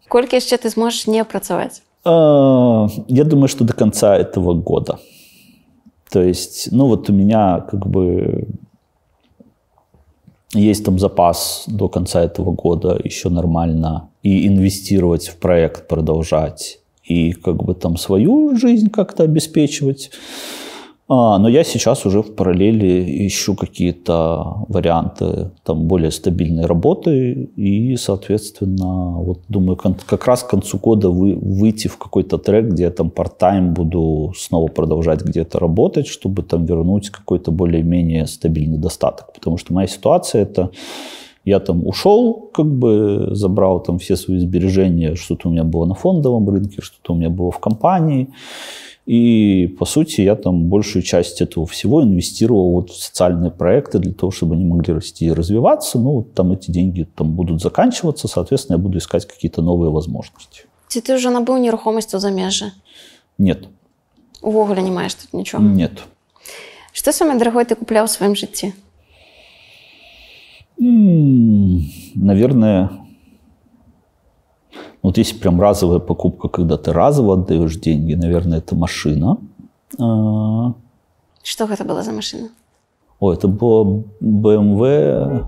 Сколько 0.04 0.36
еще 0.36 0.56
ты 0.56 0.70
сможешь 0.70 1.06
не 1.06 1.24
працевать? 1.24 1.82
А, 2.04 2.86
я 3.08 3.24
думаю, 3.24 3.48
что 3.48 3.64
до 3.64 3.72
конца 3.72 4.16
этого 4.16 4.54
года. 4.54 4.98
То 6.10 6.22
есть, 6.22 6.68
ну 6.72 6.86
вот 6.86 7.08
у 7.08 7.12
меня 7.12 7.60
как 7.70 7.86
бы 7.86 8.48
есть 10.52 10.84
там 10.84 10.98
запас 10.98 11.64
до 11.66 11.88
конца 11.88 12.22
этого 12.22 12.52
года 12.52 12.98
еще 13.02 13.28
нормально, 13.28 14.10
и 14.22 14.46
инвестировать 14.46 15.28
в 15.28 15.36
проект, 15.36 15.88
продолжать, 15.88 16.80
и 17.04 17.32
как 17.32 17.62
бы 17.62 17.74
там 17.74 17.96
свою 17.96 18.56
жизнь 18.56 18.90
как-то 18.90 19.22
обеспечивать. 19.22 20.10
А, 21.12 21.38
но 21.38 21.48
я 21.48 21.64
сейчас 21.64 22.06
уже 22.06 22.22
в 22.22 22.36
параллели 22.36 23.26
ищу 23.26 23.56
какие-то 23.56 24.64
варианты 24.68 25.50
там 25.64 25.88
более 25.88 26.12
стабильной 26.12 26.66
работы 26.66 27.50
и, 27.56 27.96
соответственно, 27.96 29.18
вот 29.18 29.40
думаю, 29.48 29.76
как 29.76 30.26
раз 30.28 30.44
к 30.44 30.50
концу 30.50 30.78
года 30.78 31.10
вы, 31.10 31.34
выйти 31.34 31.88
в 31.88 31.98
какой-то 31.98 32.38
трек, 32.38 32.66
где 32.66 32.84
я 32.84 32.90
там 32.92 33.08
part-time 33.08 33.72
буду 33.72 34.32
снова 34.36 34.68
продолжать 34.68 35.22
где-то 35.22 35.58
работать, 35.58 36.06
чтобы 36.06 36.44
там 36.44 36.64
вернуть 36.64 37.10
какой-то 37.10 37.50
более-менее 37.50 38.28
стабильный 38.28 38.78
достаток. 38.78 39.32
Потому 39.34 39.56
что 39.56 39.74
моя 39.74 39.88
ситуация 39.88 40.42
это 40.42 40.70
я 41.44 41.58
там 41.58 41.84
ушел, 41.88 42.50
как 42.54 42.66
бы 42.66 43.30
забрал 43.32 43.80
там 43.80 43.98
все 43.98 44.14
свои 44.14 44.38
сбережения, 44.38 45.16
что-то 45.16 45.48
у 45.48 45.50
меня 45.50 45.64
было 45.64 45.86
на 45.86 45.94
фондовом 45.94 46.48
рынке, 46.48 46.82
что-то 46.82 47.14
у 47.14 47.16
меня 47.16 47.30
было 47.30 47.50
в 47.50 47.58
компании. 47.58 48.28
И, 49.09 49.67
по 49.79 49.85
сути, 49.85 50.21
я 50.21 50.35
там 50.35 50.63
большую 50.69 51.03
часть 51.03 51.41
этого 51.41 51.65
всего 51.65 52.03
инвестировал 52.03 52.71
вот 52.71 52.89
в 52.89 52.95
социальные 52.95 53.51
проекты 53.51 53.99
для 53.99 54.13
того, 54.13 54.31
чтобы 54.31 54.55
они 54.55 54.65
могли 54.65 54.93
расти 54.93 55.25
и 55.25 55.33
развиваться. 55.33 55.99
Ну, 55.99 56.11
вот 56.11 56.33
там 56.33 56.51
эти 56.51 56.71
деньги 56.71 57.07
там 57.15 57.31
будут 57.35 57.61
заканчиваться, 57.61 58.27
соответственно, 58.27 58.77
я 58.77 58.83
буду 58.83 58.97
искать 58.97 59.25
какие-то 59.25 59.61
новые 59.61 59.91
возможности. 59.91 60.65
Ці 60.87 61.01
ти 61.01 61.15
вже 61.15 61.29
набув 61.29 61.59
нерухомість 61.59 62.15
у 62.15 62.19
замежжі? 62.19 62.65
Нет. 63.37 63.67
Увогуле 64.41 64.81
не 64.81 64.91
маєш 64.91 65.15
тут 65.15 65.33
ничего. 65.33 65.63
Нет. 65.63 66.03
Что 66.93 67.11
самое 67.11 67.39
дорогое 67.39 67.65
ты 67.65 67.75
куплял 67.75 68.05
в 68.05 68.09
своем 68.09 68.35
житті? 68.35 68.73
Наверное, 72.15 72.89
вот 75.02 75.18
если 75.18 75.36
прям 75.38 75.60
разовая 75.60 75.98
покупка, 75.98 76.48
когда 76.48 76.76
ты 76.76 76.92
разово 76.92 77.34
отдаешь 77.34 77.76
деньги, 77.76 78.14
наверное, 78.14 78.58
это 78.58 78.74
машина. 78.74 79.38
А, 79.98 80.72
Что 81.42 81.64
это 81.64 81.84
была 81.84 82.02
за 82.02 82.12
машина? 82.12 82.48
О, 83.18 83.32
это 83.32 83.48
была 83.48 84.02
BMW 84.22 85.44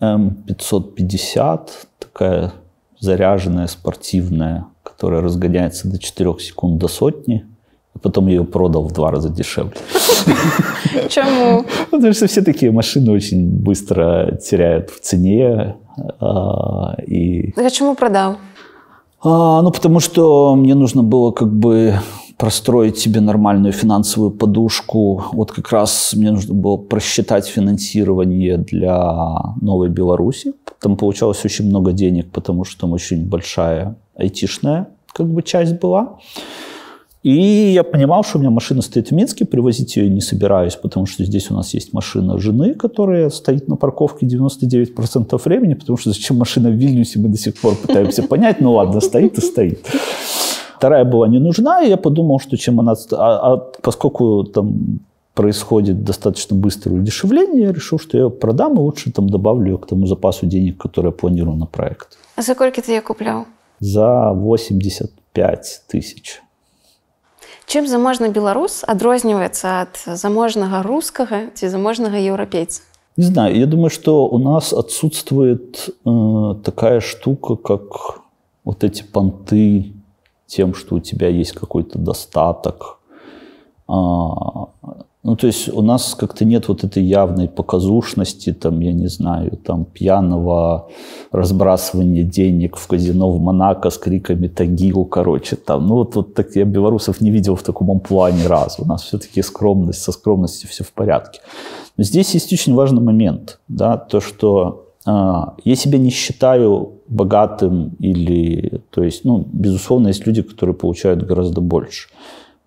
M550, 0.00 1.68
такая 1.98 2.52
заряженная, 2.98 3.66
спортивная, 3.66 4.66
которая 4.82 5.22
разгоняется 5.22 5.88
до 5.88 5.98
4 5.98 6.38
секунд 6.38 6.78
до 6.78 6.88
сотни. 6.88 7.46
И 7.94 7.98
потом 7.98 8.28
я 8.28 8.36
ее 8.36 8.44
продал 8.44 8.84
в 8.84 8.92
два 8.92 9.10
раза 9.10 9.28
дешевле. 9.28 9.72
Почему? 11.02 11.64
Потому 11.90 12.12
что 12.12 12.26
все 12.26 12.42
такие 12.42 12.72
машины 12.72 13.12
очень 13.12 13.48
быстро 13.48 14.38
теряют 14.42 14.90
в 14.90 15.00
цене. 15.00 15.76
А, 16.20 16.94
и... 17.06 17.52
А 17.56 17.62
почему 17.62 17.94
продал? 17.94 18.36
А, 19.24 19.62
ну, 19.62 19.70
потому 19.70 20.00
что 20.00 20.54
мне 20.56 20.74
нужно 20.74 21.02
было 21.02 21.30
как 21.30 21.52
бы 21.52 21.94
простроить 22.38 22.98
себе 22.98 23.20
нормальную 23.20 23.72
финансовую 23.72 24.32
подушку. 24.32 25.24
Вот 25.32 25.52
как 25.52 25.70
раз 25.70 26.12
мне 26.16 26.32
нужно 26.32 26.54
было 26.54 26.76
просчитать 26.76 27.46
финансирование 27.46 28.58
для 28.58 29.54
Новой 29.60 29.90
Беларуси. 29.90 30.54
Там 30.80 30.96
получалось 30.96 31.44
очень 31.44 31.66
много 31.66 31.92
денег, 31.92 32.32
потому 32.32 32.64
что 32.64 32.80
там 32.80 32.92
очень 32.92 33.28
большая 33.28 33.96
айтишная 34.16 34.88
как 35.12 35.28
бы 35.28 35.42
часть 35.42 35.78
была. 35.78 36.18
И 37.22 37.72
я 37.72 37.84
понимал, 37.84 38.24
что 38.24 38.38
у 38.38 38.40
меня 38.40 38.50
машина 38.50 38.82
стоит 38.82 39.08
в 39.08 39.12
Минске, 39.12 39.44
привозить 39.44 39.96
ее 39.96 40.10
не 40.10 40.20
собираюсь, 40.20 40.74
потому 40.74 41.06
что 41.06 41.24
здесь 41.24 41.50
у 41.52 41.54
нас 41.54 41.72
есть 41.72 41.92
машина 41.92 42.36
жены, 42.38 42.74
которая 42.74 43.30
стоит 43.30 43.68
на 43.68 43.76
парковке 43.76 44.26
99% 44.26 45.40
времени, 45.44 45.74
потому 45.74 45.96
что 45.96 46.10
зачем 46.10 46.38
машина 46.38 46.70
в 46.70 46.72
Вильнюсе, 46.72 47.20
мы 47.20 47.28
до 47.28 47.38
сих 47.38 47.60
пор 47.60 47.76
пытаемся 47.76 48.24
понять, 48.24 48.60
ну 48.60 48.72
ладно, 48.72 49.00
стоит 49.00 49.38
и 49.38 49.40
стоит. 49.40 49.86
Вторая 50.76 51.04
была 51.04 51.28
не 51.28 51.38
нужна, 51.38 51.82
и 51.82 51.88
я 51.88 51.96
подумал, 51.96 52.40
что 52.40 52.56
чем 52.56 52.80
она... 52.80 52.94
А, 53.12 53.52
а 53.52 53.56
поскольку 53.82 54.42
там 54.42 54.98
происходит 55.34 56.02
достаточно 56.02 56.56
быстрое 56.56 56.98
удешевление, 56.98 57.66
я 57.66 57.72
решил, 57.72 58.00
что 58.00 58.18
я 58.18 58.24
ее 58.24 58.30
продам 58.30 58.74
и 58.74 58.78
лучше 58.78 59.12
там 59.12 59.30
добавлю 59.30 59.78
к 59.78 59.86
тому 59.86 60.06
запасу 60.06 60.46
денег, 60.46 60.78
который 60.78 61.06
я 61.06 61.12
планирую 61.12 61.56
на 61.56 61.66
проект. 61.66 62.18
А 62.34 62.42
за 62.42 62.54
сколько 62.54 62.82
ты 62.82 62.92
ее 62.92 63.00
куплял? 63.00 63.46
За 63.78 64.32
85 64.32 65.82
тысяч. 65.88 66.42
Чым 67.71 67.87
заможны 67.87 68.29
беларус 68.29 68.83
адрозніваецца 68.87 69.87
ад 69.87 69.99
заможнага 70.05 70.83
рускага 70.83 71.51
ці 71.53 71.69
заможнага 71.69 72.17
еўрапейца 72.17 72.81
не 73.17 73.25
знаю 73.25 73.57
я 73.57 73.65
думаю 73.65 73.89
что 73.89 74.27
у 74.27 74.37
нас 74.37 74.73
отсутствует 74.73 75.89
э, 76.05 76.55
такая 76.63 76.99
штука 76.99 77.55
как 77.55 78.21
вот 78.63 78.83
эти 78.83 79.03
понты 79.03 79.93
тем 80.45 80.73
что 80.73 80.95
у 80.95 80.99
тебя 80.99 81.27
есть 81.27 81.51
какой-то 81.51 81.99
достаток 81.99 82.99
а, 83.87 84.67
ну, 85.24 85.36
то 85.36 85.46
есть 85.46 85.68
у 85.68 85.82
нас 85.82 86.16
как-то 86.18 86.44
нет 86.44 86.66
вот 86.66 86.82
этой 86.82 87.04
явной 87.04 87.48
показушности, 87.48 88.52
там, 88.52 88.80
я 88.80 88.92
не 88.92 89.06
знаю, 89.06 89.56
там, 89.56 89.84
пьяного 89.84 90.88
разбрасывания 91.30 92.24
денег 92.24 92.76
в 92.76 92.88
казино 92.88 93.30
в 93.30 93.40
Монако 93.40 93.90
с 93.90 93.98
криками 93.98 94.48
«Тагил», 94.48 95.04
короче, 95.04 95.54
там. 95.54 95.86
Ну, 95.86 95.94
вот, 95.94 96.16
вот 96.16 96.34
так 96.34 96.56
я 96.56 96.64
белорусов 96.64 97.20
не 97.20 97.30
видел 97.30 97.54
в 97.54 97.62
таком 97.62 97.92
амплуа 97.92 98.32
ни 98.32 98.44
разу. 98.46 98.82
У 98.82 98.84
нас 98.84 99.02
все-таки 99.02 99.42
скромность, 99.42 100.02
со 100.02 100.10
скромностью 100.10 100.68
все 100.68 100.82
в 100.82 100.92
порядке. 100.92 101.40
Но 101.96 102.02
здесь 102.02 102.34
есть 102.34 102.52
очень 102.52 102.74
важный 102.74 103.02
момент, 103.02 103.60
да, 103.68 103.96
то, 103.96 104.20
что 104.20 104.86
э, 105.06 105.10
я 105.64 105.76
себя 105.76 105.98
не 105.98 106.10
считаю 106.10 106.94
богатым 107.06 107.94
или, 108.00 108.82
то 108.90 109.04
есть, 109.04 109.24
ну, 109.24 109.46
безусловно, 109.52 110.08
есть 110.08 110.26
люди, 110.26 110.42
которые 110.42 110.74
получают 110.74 111.22
гораздо 111.22 111.60
больше. 111.60 112.08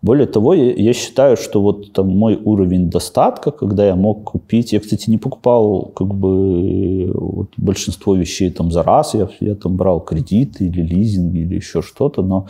Более 0.02 0.28
того, 0.28 0.54
я, 0.54 0.94
считаю, 0.94 1.36
что 1.36 1.62
вот 1.62 1.92
там 1.94 2.10
мой 2.10 2.40
уровень 2.44 2.90
достатка, 2.90 3.52
когда 3.52 3.88
я 3.88 3.96
мог 3.96 4.24
купить, 4.24 4.72
я, 4.72 4.80
кстати, 4.80 5.10
не 5.10 5.18
покупал 5.18 5.92
как 5.96 6.08
бы 6.08 7.12
вот, 7.12 7.50
большинство 7.58 8.16
вещей 8.16 8.52
там 8.52 8.72
за 8.72 8.84
раз, 8.84 9.16
я, 9.16 9.28
я 9.40 9.56
там 9.56 9.76
брал 9.76 10.02
кредиты 10.02 10.66
или 10.66 10.82
лизинг 10.82 11.34
или 11.34 11.56
еще 11.56 11.82
что-то, 11.82 12.22
но 12.22 12.46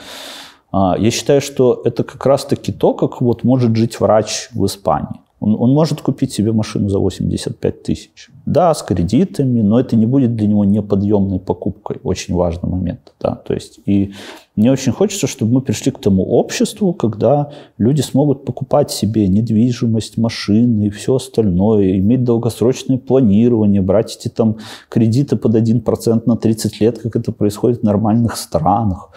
а, 0.71 0.97
я 0.99 1.11
считаю, 1.11 1.39
что 1.39 1.81
это 1.85 2.03
как 2.03 2.25
раз-таки 2.25 2.73
то, 2.73 2.93
как 2.93 3.21
вот 3.21 3.45
может 3.45 3.75
жить 3.77 4.01
врач 4.01 4.49
в 4.51 4.65
Испании. 4.65 5.21
Он, 5.39 5.55
он 5.59 5.73
может 5.73 6.01
купить 6.01 6.31
себе 6.31 6.51
машину 6.51 6.89
за 6.89 6.99
85 6.99 7.83
тысяч. 7.83 8.29
Да, 8.45 8.73
с 8.73 8.81
кредитами, 8.81 9.61
но 9.61 9.79
это 9.79 9.95
не 9.95 10.05
будет 10.05 10.35
для 10.35 10.47
него 10.47 10.63
неподъемной 10.63 11.39
покупкой. 11.39 11.97
Очень 12.03 12.35
важный 12.35 12.69
момент. 12.69 13.13
Да? 13.19 13.35
То 13.35 13.53
есть, 13.53 13.79
и 13.85 14.13
мне 14.55 14.71
очень 14.71 14.93
хочется, 14.93 15.27
чтобы 15.27 15.53
мы 15.53 15.61
пришли 15.61 15.91
к 15.91 15.99
тому 15.99 16.23
обществу, 16.23 16.93
когда 16.93 17.51
люди 17.77 18.01
смогут 18.01 18.45
покупать 18.45 18.91
себе 18.91 19.27
недвижимость, 19.27 20.17
машины 20.17 20.87
и 20.87 20.89
все 20.89 21.15
остальное, 21.15 21.99
иметь 21.99 22.23
долгосрочное 22.23 22.97
планирование, 22.97 23.81
брать 23.81 24.15
эти 24.15 24.29
там 24.29 24.57
кредиты 24.89 25.35
под 25.35 25.55
1% 25.55 26.23
на 26.25 26.37
30 26.37 26.79
лет, 26.79 26.99
как 26.99 27.15
это 27.17 27.31
происходит 27.33 27.81
в 27.81 27.83
нормальных 27.83 28.37
странах. 28.37 29.09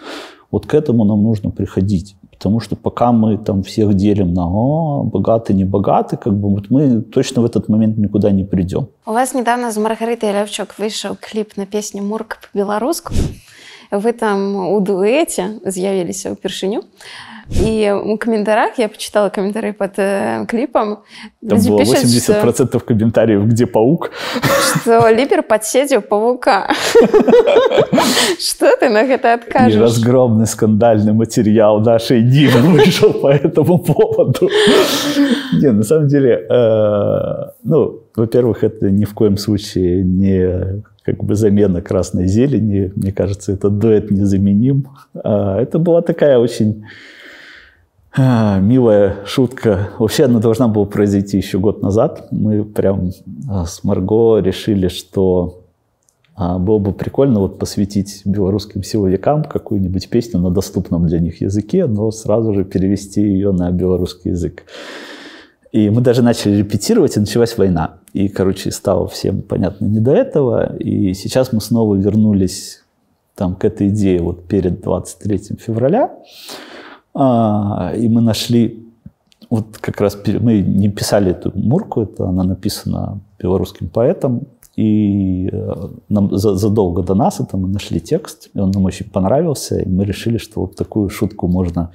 Вот 0.51 0.65
к 0.65 0.73
этому 0.73 1.05
нам 1.05 1.23
нужно 1.23 1.51
приходить. 1.51 2.15
Потому 2.39 2.61
что 2.61 2.77
пока 2.77 3.11
мы 3.11 3.37
там 3.37 3.63
всех 3.63 3.95
делим 3.95 4.33
на 4.33 4.47
О, 4.47 5.03
богатый, 5.03 5.53
не 5.53 5.65
богатый, 5.65 6.17
как 6.17 6.33
бы 6.33 6.49
вот 6.49 6.69
мы 6.69 7.01
точно 7.01 7.41
в 7.41 7.45
этот 7.45 7.67
момент 7.67 7.97
никуда 7.97 8.31
не 8.31 8.45
придем. 8.45 8.87
У 9.05 9.11
вас 9.11 9.33
недавно 9.33 9.73
с 9.73 9.77
Маргаритой 9.77 10.31
Левчук 10.31 10.75
вышел 10.77 11.17
клип 11.19 11.57
на 11.57 11.65
песню 11.65 12.01
«Мурка 12.01 12.37
по-белоруску». 12.41 13.13
Вы 13.90 14.12
там 14.12 14.56
у 14.72 14.80
дуэце 14.80 15.60
з'явіліся 15.64 16.34
ўпершыню. 16.34 16.82
И 17.50 17.90
у 17.90 18.16
комментариях, 18.16 18.78
я 18.78 18.88
почитала 18.88 19.28
комментарии 19.28 19.72
под 19.72 19.98
э, 19.98 20.46
клипом. 20.48 21.00
Там 21.46 21.60
было 21.60 21.78
пишут, 21.78 22.04
80% 22.04 22.68
что, 22.68 22.80
комментариев, 22.80 23.44
где 23.46 23.66
паук. 23.66 24.12
Что 24.80 25.08
Липер 25.10 25.42
подседил 25.42 26.00
паука. 26.00 26.70
Что 28.38 28.76
ты 28.76 28.88
на 28.88 29.02
это 29.02 29.34
откажешь? 29.34 29.76
И 29.76 29.78
разгромный 29.78 30.46
скандальный 30.46 31.12
материал 31.12 31.80
нашей 31.80 32.22
Димы 32.22 32.60
вышел 32.78 33.12
по 33.12 33.28
этому 33.28 33.78
поводу. 33.78 34.48
Не, 35.52 35.72
на 35.72 35.82
самом 35.82 36.08
деле, 36.08 36.46
э, 36.48 37.50
ну, 37.62 38.00
во-первых, 38.16 38.64
это 38.64 38.90
ни 38.90 39.04
в 39.04 39.12
коем 39.12 39.36
случае 39.36 40.02
не 40.02 40.82
как 41.13 41.23
бы 41.23 41.35
замена 41.35 41.81
красной 41.81 42.27
зелени. 42.27 42.91
Мне 42.95 43.11
кажется, 43.11 43.51
этот 43.51 43.77
дуэт 43.77 44.11
незаменим. 44.11 44.87
А, 45.13 45.59
это 45.59 45.79
была 45.79 46.01
такая 46.01 46.37
очень 46.37 46.85
а, 48.15 48.59
милая 48.59 49.17
шутка. 49.25 49.89
Вообще 49.97 50.25
она 50.25 50.39
должна 50.39 50.67
была 50.67 50.85
произойти 50.85 51.37
еще 51.37 51.59
год 51.59 51.81
назад. 51.81 52.27
Мы 52.31 52.63
прям 52.63 53.11
а, 53.49 53.65
с 53.65 53.83
Марго 53.83 54.39
решили, 54.39 54.87
что 54.87 55.63
было 56.37 56.79
бы 56.79 56.93
прикольно 56.93 57.41
вот 57.41 57.59
посвятить 57.59 58.21
белорусским 58.23 58.81
силовикам 58.81 59.43
какую-нибудь 59.43 60.09
песню 60.09 60.39
на 60.39 60.49
доступном 60.49 61.05
для 61.05 61.19
них 61.19 61.41
языке, 61.41 61.85
но 61.85 62.11
сразу 62.11 62.53
же 62.53 62.63
перевести 62.63 63.21
ее 63.21 63.51
на 63.51 63.69
белорусский 63.71 64.31
язык. 64.31 64.63
И 65.71 65.89
мы 65.89 66.01
даже 66.01 66.23
начали 66.23 66.55
репетировать, 66.55 67.17
и 67.17 67.19
началась 67.19 67.57
война. 67.57 67.98
И, 68.13 68.27
короче, 68.27 68.71
стало 68.71 69.07
всем 69.07 69.41
понятно 69.41 69.85
не 69.85 69.99
до 69.99 70.11
этого. 70.11 70.75
И 70.77 71.13
сейчас 71.13 71.53
мы 71.53 71.61
снова 71.61 71.95
вернулись 71.95 72.83
там, 73.35 73.55
к 73.55 73.65
этой 73.65 73.89
идее 73.89 74.21
вот 74.21 74.45
перед 74.47 74.81
23 74.81 75.57
февраля. 75.59 76.11
А, 77.13 77.93
и 77.95 78.07
мы 78.07 78.21
нашли, 78.21 78.85
вот 79.49 79.77
как 79.79 80.01
раз 80.01 80.17
мы 80.41 80.61
не 80.61 80.89
писали 80.89 81.31
эту 81.31 81.51
мурку, 81.57 82.01
это 82.01 82.27
она 82.27 82.43
написана 82.43 83.19
белорусским 83.39 83.89
поэтом, 83.89 84.47
и 84.75 85.49
э, 85.51 85.73
нам 86.07 86.37
задолго 86.37 87.03
до 87.03 87.13
нас 87.13 87.41
это 87.41 87.57
мы 87.57 87.67
нашли 87.67 87.99
текст, 87.99 88.49
и 88.53 88.59
он 88.59 88.71
нам 88.71 88.85
очень 88.85 89.09
понравился, 89.09 89.79
и 89.79 89.89
мы 89.89 90.05
решили, 90.05 90.37
что 90.37 90.61
вот 90.61 90.75
такую 90.75 91.09
шутку 91.09 91.47
можно 91.47 91.91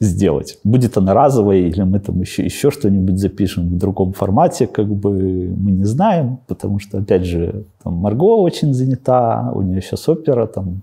сделать. 0.00 0.58
Будет 0.62 0.96
она 0.96 1.12
разовой, 1.12 1.62
или 1.62 1.82
мы 1.82 1.98
там 1.98 2.20
еще, 2.20 2.44
еще 2.44 2.70
что-нибудь 2.70 3.18
запишем 3.18 3.68
в 3.68 3.78
другом 3.78 4.12
формате, 4.12 4.66
как 4.68 4.86
бы 4.86 5.12
мы 5.56 5.72
не 5.72 5.84
знаем, 5.84 6.38
потому 6.46 6.78
что, 6.78 6.98
опять 6.98 7.24
же, 7.24 7.64
там 7.82 7.94
Марго 7.94 8.36
очень 8.36 8.74
занята, 8.74 9.50
у 9.54 9.62
нее 9.62 9.82
сейчас 9.82 10.08
опера, 10.08 10.46
там 10.46 10.82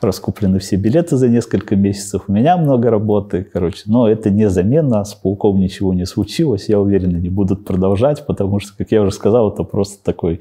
раскуплены 0.00 0.58
все 0.58 0.76
билеты 0.76 1.16
за 1.16 1.28
несколько 1.28 1.76
месяцев, 1.76 2.22
у 2.28 2.32
меня 2.32 2.56
много 2.56 2.90
работы, 2.90 3.46
короче. 3.52 3.82
Но 3.86 4.08
это 4.08 4.30
не 4.30 4.48
замена, 4.48 5.04
с 5.04 5.14
Пауком 5.14 5.60
ничего 5.60 5.92
не 5.92 6.06
случилось, 6.06 6.68
я 6.68 6.80
уверен, 6.80 7.14
они 7.14 7.28
будут 7.28 7.66
продолжать, 7.66 8.24
потому 8.26 8.58
что, 8.60 8.74
как 8.76 8.90
я 8.90 9.02
уже 9.02 9.12
сказал, 9.12 9.52
это 9.52 9.64
просто 9.64 10.02
такой 10.02 10.40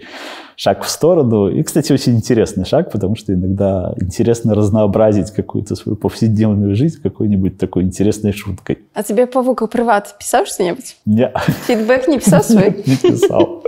шаг 0.55 0.83
в 0.83 0.89
сторону. 0.89 1.49
И, 1.49 1.63
кстати, 1.63 1.91
очень 1.91 2.15
интересный 2.15 2.65
шаг, 2.65 2.91
потому 2.91 3.15
что 3.15 3.33
иногда 3.33 3.93
интересно 3.99 4.55
разнообразить 4.55 5.31
какую-то 5.31 5.75
свою 5.75 5.95
повседневную 5.95 6.75
жизнь 6.75 7.01
какой-нибудь 7.01 7.57
такой 7.57 7.83
интересной 7.83 8.31
шуткой. 8.31 8.79
А 8.93 9.03
тебе 9.03 9.27
Павука 9.27 9.67
приват 9.67 10.17
писал 10.17 10.45
что-нибудь? 10.45 10.97
Нет. 11.05 11.35
Фидбэк 11.67 12.07
не 12.07 12.19
писал 12.19 12.43
свой? 12.43 12.65
Не 12.85 12.95
писал. 12.97 13.63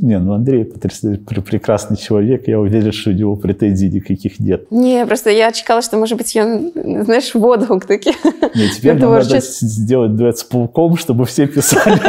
Не, 0.00 0.18
ну 0.18 0.34
Андрей 0.34 0.64
прекрасный 0.64 1.96
человек, 1.96 2.48
я 2.48 2.58
уверен, 2.60 2.92
что 2.92 3.10
у 3.10 3.12
него 3.12 3.36
претензий 3.36 3.88
никаких 3.88 4.38
нет. 4.40 4.70
Не, 4.70 5.06
просто 5.06 5.30
я 5.30 5.52
чекала, 5.52 5.82
что, 5.82 5.96
может 5.96 6.18
быть, 6.18 6.36
он, 6.36 6.72
знаешь, 7.04 7.34
в 7.34 7.44
отгук 7.44 7.86
таки. 7.86 8.12
Не, 8.54 8.68
теперь 8.68 8.94
нам 8.94 9.12
надо 9.12 9.40
сделать 9.40 10.16
дуэт 10.16 10.38
с 10.38 10.44
пауком, 10.44 10.96
чтобы 10.96 11.24
все 11.26 11.46
писали, 11.46 12.00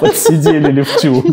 подсидели 0.00 0.70
Левчук. 0.70 1.24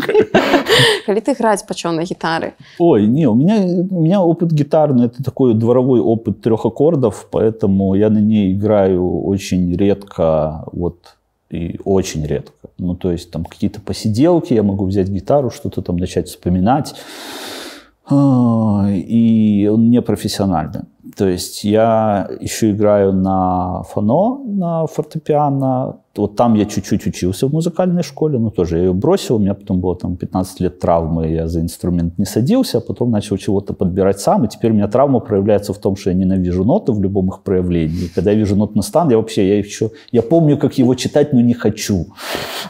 Коли 1.06 1.20
ты 1.20 1.32
играть 1.32 1.66
почем 1.70 1.96
на 1.96 2.04
гитаре? 2.04 2.54
Ой, 2.78 3.06
не, 3.06 3.28
у 3.28 3.34
меня, 3.34 3.56
у 3.90 4.02
меня 4.02 4.20
опыт 4.20 4.52
гитарный, 4.52 5.06
это 5.06 5.22
такой 5.22 5.54
дворовой 5.54 6.00
опыт 6.00 6.40
трех 6.40 6.66
аккордов, 6.66 7.28
поэтому 7.30 7.94
я 7.94 8.10
на 8.10 8.20
ней 8.20 8.52
играю 8.52 9.24
очень 9.24 9.76
редко, 9.76 10.64
вот, 10.72 11.16
и 11.50 11.78
очень 11.84 12.26
редко. 12.26 12.68
Ну, 12.78 12.94
то 12.94 13.12
есть 13.12 13.30
там 13.30 13.44
какие-то 13.44 13.80
посиделки, 13.80 14.54
я 14.54 14.62
могу 14.62 14.84
взять 14.84 15.08
гитару, 15.08 15.50
что-то 15.50 15.82
там 15.82 15.96
начать 15.96 16.28
вспоминать. 16.28 16.94
А, 18.06 18.86
и 18.90 19.70
он 19.72 19.90
не 19.90 20.02
профессиональный. 20.02 20.80
То 21.16 21.28
есть 21.28 21.64
я 21.64 22.28
еще 22.40 22.70
играю 22.70 23.12
на 23.12 23.82
фано, 23.82 24.38
на 24.44 24.86
фортепиано, 24.86 25.96
вот 26.16 26.36
там 26.36 26.54
я 26.54 26.64
чуть-чуть 26.64 27.06
учился 27.06 27.46
в 27.46 27.52
музыкальной 27.52 28.02
школе, 28.02 28.38
но 28.38 28.50
тоже 28.50 28.78
я 28.78 28.84
ее 28.84 28.92
бросил, 28.92 29.36
у 29.36 29.38
меня 29.38 29.54
потом 29.54 29.80
было 29.80 29.94
там 29.94 30.16
15 30.16 30.60
лет 30.60 30.80
травмы, 30.80 31.28
я 31.28 31.46
за 31.46 31.60
инструмент 31.60 32.18
не 32.18 32.24
садился, 32.24 32.78
а 32.78 32.80
потом 32.80 33.10
начал 33.10 33.36
чего-то 33.36 33.74
подбирать 33.74 34.18
сам, 34.18 34.44
и 34.44 34.48
теперь 34.48 34.72
у 34.72 34.74
меня 34.74 34.88
травма 34.88 35.20
проявляется 35.20 35.72
в 35.72 35.78
том, 35.78 35.94
что 35.94 36.10
я 36.10 36.16
ненавижу 36.16 36.64
ноты 36.64 36.92
в 36.92 37.00
любом 37.00 37.28
их 37.28 37.42
проявлении. 37.42 38.08
Когда 38.14 38.32
я 38.32 38.36
вижу 38.36 38.56
нотный 38.56 38.82
стан, 38.82 39.10
я 39.10 39.16
вообще, 39.18 39.48
я 39.48 39.58
еще, 39.58 39.90
я 40.10 40.22
помню, 40.22 40.58
как 40.58 40.78
его 40.78 40.94
читать, 40.94 41.32
но 41.32 41.40
не 41.40 41.54
хочу. 41.54 42.06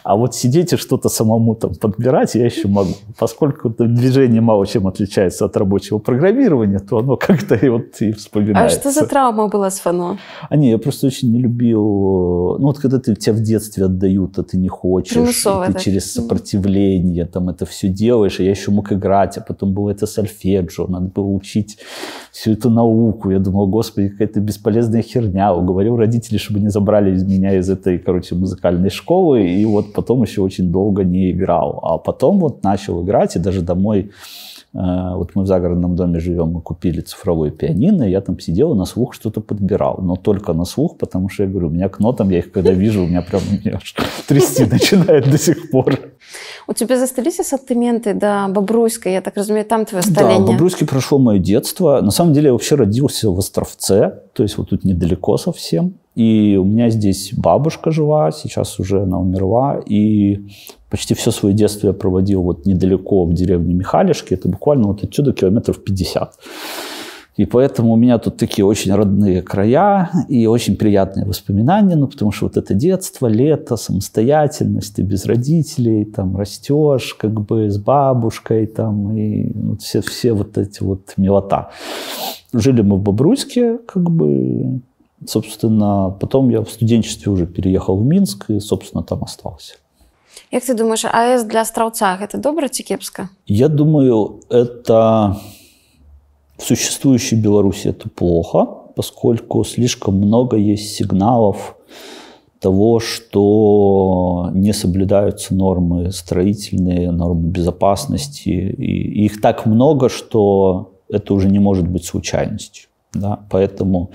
А 0.03 0.17
вот 0.17 0.35
сидеть 0.35 0.73
и 0.73 0.77
что-то 0.77 1.09
самому 1.09 1.55
там 1.55 1.75
подбирать 1.75 2.35
я 2.35 2.45
еще 2.45 2.69
могу. 2.69 2.93
Поскольку 3.19 3.71
движение 3.71 4.41
мало 4.41 4.67
чем 4.67 4.87
отличается 4.87 5.47
от 5.47 5.57
рабочего 5.57 5.99
программирования, 5.99 6.79
то 6.79 6.99
оно 6.99 7.17
как-то 7.17 7.55
и 7.55 7.69
вот 7.69 8.01
и 8.01 8.13
вспоминается. 8.13 8.77
А 8.77 8.81
что 8.81 8.91
за 8.91 9.07
травма 9.07 9.49
была 9.49 9.71
с 9.71 9.81
фано? 9.81 10.19
А 10.49 10.57
не, 10.57 10.71
я 10.71 10.79
просто 10.79 11.07
очень 11.07 11.33
не 11.33 11.41
любил, 11.41 12.57
ну 12.59 12.67
вот 12.67 12.79
когда 12.79 12.99
ты, 12.99 13.15
тебя 13.31 13.41
в 13.41 13.43
детстве 13.43 13.85
отдают, 13.85 14.39
а 14.39 14.43
ты 14.43 14.57
не 14.57 14.69
хочешь, 14.69 15.15
Примусово, 15.15 15.67
ты 15.67 15.79
через 15.81 16.13
сопротивление 16.13 17.25
там 17.27 17.49
это 17.49 17.67
все 17.67 17.89
делаешь, 17.89 18.41
и 18.41 18.45
я 18.45 18.51
еще 18.51 18.71
мог 18.71 18.93
играть, 18.93 19.39
а 19.39 19.41
потом 19.41 19.73
было 19.73 19.91
это 19.91 20.07
сольфеджио, 20.07 20.87
надо 20.87 21.07
было 21.07 21.27
учить 21.27 21.79
всю 22.33 22.53
эту 22.53 22.71
науку. 22.71 23.31
Я 23.31 23.39
думал, 23.39 23.67
господи, 23.67 24.09
какая-то 24.09 24.41
бесполезная 24.41 25.03
херня. 25.03 25.55
Уговорил 25.55 25.97
родителей, 25.97 26.39
чтобы 26.39 26.61
не 26.61 26.71
забрали 26.71 27.11
меня 27.25 27.57
из 27.57 27.69
этой, 27.69 27.99
короче, 27.99 28.35
музыкальной 28.35 28.91
школы, 28.91 29.47
и 29.47 29.65
вот 29.65 29.93
потом 29.93 30.23
еще 30.23 30.43
очень 30.43 30.71
долго 30.71 31.05
не 31.05 31.31
играл. 31.31 31.81
А 31.83 31.99
потом 31.99 32.39
вот 32.39 32.63
начал 32.63 33.03
играть, 33.05 33.37
и 33.37 33.39
даже 33.39 33.63
домой 33.63 34.11
вот 34.73 35.35
мы 35.35 35.43
в 35.43 35.47
загородном 35.47 35.97
доме 35.97 36.21
живем, 36.21 36.53
мы 36.53 36.61
купили 36.61 37.01
цифровое 37.01 37.51
пианино, 37.51 38.05
я 38.05 38.21
там 38.21 38.39
сидел 38.39 38.73
и 38.73 38.77
на 38.77 38.85
слух 38.85 39.15
что-то 39.15 39.41
подбирал. 39.41 39.99
Но 40.01 40.15
только 40.15 40.53
на 40.53 40.65
слух, 40.65 40.97
потому 40.97 41.29
что 41.29 41.43
я 41.43 41.49
говорю, 41.49 41.69
у 41.69 41.71
меня 41.71 41.89
к 41.89 41.99
нотам, 41.99 42.31
я 42.31 42.39
их 42.39 42.53
когда 42.53 42.71
вижу, 42.71 43.03
у 43.03 43.07
меня 43.07 43.23
прям 43.23 43.43
меня 43.51 43.81
трясти 44.29 44.65
начинает 44.65 45.29
до 45.29 45.39
сих 45.39 45.71
пор. 45.71 45.99
У 46.69 46.73
тебя 46.73 46.97
застались 46.97 47.41
ассортименты 47.41 48.15
до 48.15 48.47
Бобруйска, 48.49 49.09
я 49.09 49.21
так 49.21 49.37
разумею, 49.37 49.65
там 49.65 49.85
твое 49.87 50.03
столение? 50.05 50.39
Да, 50.39 50.45
в 50.45 50.47
Бобруйске 50.53 50.87
прошло 50.87 51.19
мое 51.19 51.41
детство. 51.41 52.01
На 52.01 52.13
самом 52.13 52.33
деле 52.33 52.47
я 52.47 52.53
вообще 52.53 52.77
родился 52.77 53.29
в 53.31 53.39
Островце, 53.39 54.21
то 54.35 54.45
есть 54.45 54.57
вот 54.57 54.71
тут 54.71 54.85
недалеко 54.85 55.37
совсем. 55.37 55.95
И 56.15 56.57
у 56.61 56.65
меня 56.65 56.91
здесь 56.91 57.33
бабушка 57.37 57.91
жива, 57.91 58.31
сейчас 58.31 58.79
уже 58.79 59.03
она 59.03 59.19
умерла. 59.19 59.81
И 59.85 60.49
почти 60.91 61.15
все 61.15 61.31
свое 61.31 61.55
детство 61.55 61.87
я 61.87 61.93
проводил 61.93 62.43
вот 62.43 62.67
недалеко 62.67 63.25
в 63.25 63.33
деревне 63.33 63.75
Михалишки. 63.75 64.35
Это 64.35 64.49
буквально 64.49 64.89
вот 64.89 65.05
отсюда 65.05 65.33
километров 65.33 65.83
50. 65.83 66.35
И 67.37 67.47
поэтому 67.47 67.93
у 67.93 67.97
меня 67.97 68.19
тут 68.19 68.37
такие 68.37 68.67
очень 68.67 68.93
родные 68.93 69.41
края 69.41 70.11
и 70.29 70.47
очень 70.47 70.77
приятные 70.77 71.25
воспоминания, 71.25 71.97
ну, 71.97 72.07
потому 72.07 72.33
что 72.33 72.47
вот 72.47 72.57
это 72.59 72.75
детство, 72.75 73.29
лето, 73.29 73.77
самостоятельность, 73.77 74.97
ты 74.97 75.03
без 75.03 75.25
родителей, 75.25 76.05
там, 76.05 76.37
растешь 76.37 77.15
как 77.15 77.41
бы 77.41 77.71
с 77.71 77.79
бабушкой, 77.79 78.67
там, 78.67 79.17
и 79.17 79.53
вот 79.55 79.81
все, 79.81 80.03
все 80.03 80.35
вот 80.35 80.59
эти 80.59 80.83
вот 80.83 81.15
милота. 81.17 81.71
Жили 82.53 82.83
мы 82.83 82.97
в 82.97 83.03
Бобруйске, 83.03 83.79
как 83.79 84.11
бы, 84.11 84.81
собственно, 85.27 86.15
потом 86.21 86.51
я 86.51 86.63
в 86.63 86.69
студенчестве 86.69 87.33
уже 87.33 87.47
переехал 87.47 87.97
в 87.97 88.05
Минск 88.05 88.51
и, 88.51 88.61
собственно, 88.61 89.03
там 89.03 89.23
остался. 89.23 89.77
Як 90.53 90.65
ты 90.65 90.75
думаешь, 90.75 91.05
АЭС 91.05 91.45
для 91.45 91.65
Страуца– 91.65 92.19
это 92.23 92.39
добра 92.39 92.69
ці 92.69 92.83
кепска? 92.83 93.29
Я 93.47 93.69
думаю, 93.69 94.41
это 94.51 95.37
в 96.59 96.63
существующей 96.63 97.37
Беларуси 97.37 97.89
это 97.89 98.09
плохо, 98.09 98.67
поскольку 98.97 99.65
слишком 99.65 100.17
много 100.17 100.57
есть 100.57 100.95
сигналов 100.95 101.77
того, 102.61 103.01
что 103.01 104.51
не 104.53 104.73
соблюдаются 104.73 105.55
нормы 105.55 106.13
строительные, 106.13 107.11
нормы 107.11 107.49
безопасности. 107.49 108.51
И 108.51 109.25
их 109.25 109.41
так 109.41 109.67
много, 109.67 110.09
что 110.09 110.93
это 111.09 111.35
уже 111.35 111.49
не 111.49 111.59
может 111.59 111.89
быть 111.89 112.05
случайностью. 112.05 112.89
Да? 113.15 113.39
Поэтому 113.51 114.11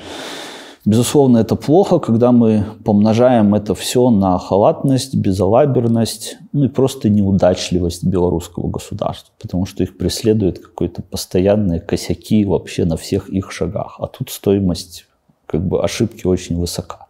Безусловно, 0.85 1.39
это 1.39 1.55
плохо, 1.55 1.97
когда 1.97 2.31
мы 2.31 2.63
помножаем 2.83 3.55
это 3.55 3.73
все 3.73 4.11
на 4.11 4.37
халатность, 4.37 5.15
безалаберность, 5.15 6.37
ну 6.53 6.65
и 6.65 6.67
просто 6.67 7.09
неудачливость 7.09 8.03
белорусского 8.03 8.67
государства, 8.69 9.33
потому 9.41 9.65
что 9.65 9.81
их 9.81 9.97
преследуют 9.97 10.59
какие-то 10.59 11.01
постоянные 11.01 11.79
косяки 11.79 12.45
вообще 12.45 12.85
на 12.85 12.97
всех 12.97 13.29
их 13.29 13.51
шагах. 13.51 13.95
А 13.97 14.05
тут 14.05 14.29
стоимость 14.29 15.07
как 15.47 15.67
бы 15.67 15.83
ошибки 15.83 16.27
очень 16.27 16.55
высока. 16.55 17.07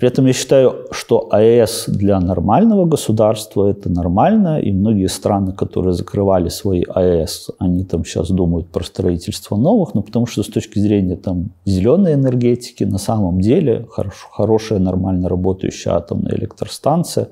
При 0.00 0.08
этом 0.08 0.24
я 0.24 0.32
считаю, 0.32 0.86
что 0.92 1.28
АЭС 1.30 1.84
для 1.86 2.18
нормального 2.20 2.86
государства 2.86 3.68
это 3.68 3.90
нормально, 3.90 4.58
и 4.58 4.72
многие 4.72 5.08
страны, 5.08 5.52
которые 5.52 5.92
закрывали 5.92 6.48
свои 6.48 6.84
АЭС, 6.88 7.50
они 7.58 7.84
там 7.84 8.06
сейчас 8.06 8.30
думают 8.30 8.68
про 8.68 8.82
строительство 8.82 9.56
новых, 9.56 9.92
но 9.92 10.00
потому 10.00 10.24
что 10.24 10.42
с 10.42 10.46
точки 10.46 10.78
зрения 10.78 11.16
там 11.16 11.50
зеленой 11.66 12.14
энергетики 12.14 12.84
на 12.84 12.96
самом 12.96 13.42
деле 13.42 13.86
хорош, 13.90 14.26
хорошая, 14.32 14.78
нормально 14.78 15.28
работающая 15.28 15.92
атомная 15.92 16.34
электростанция 16.34 17.28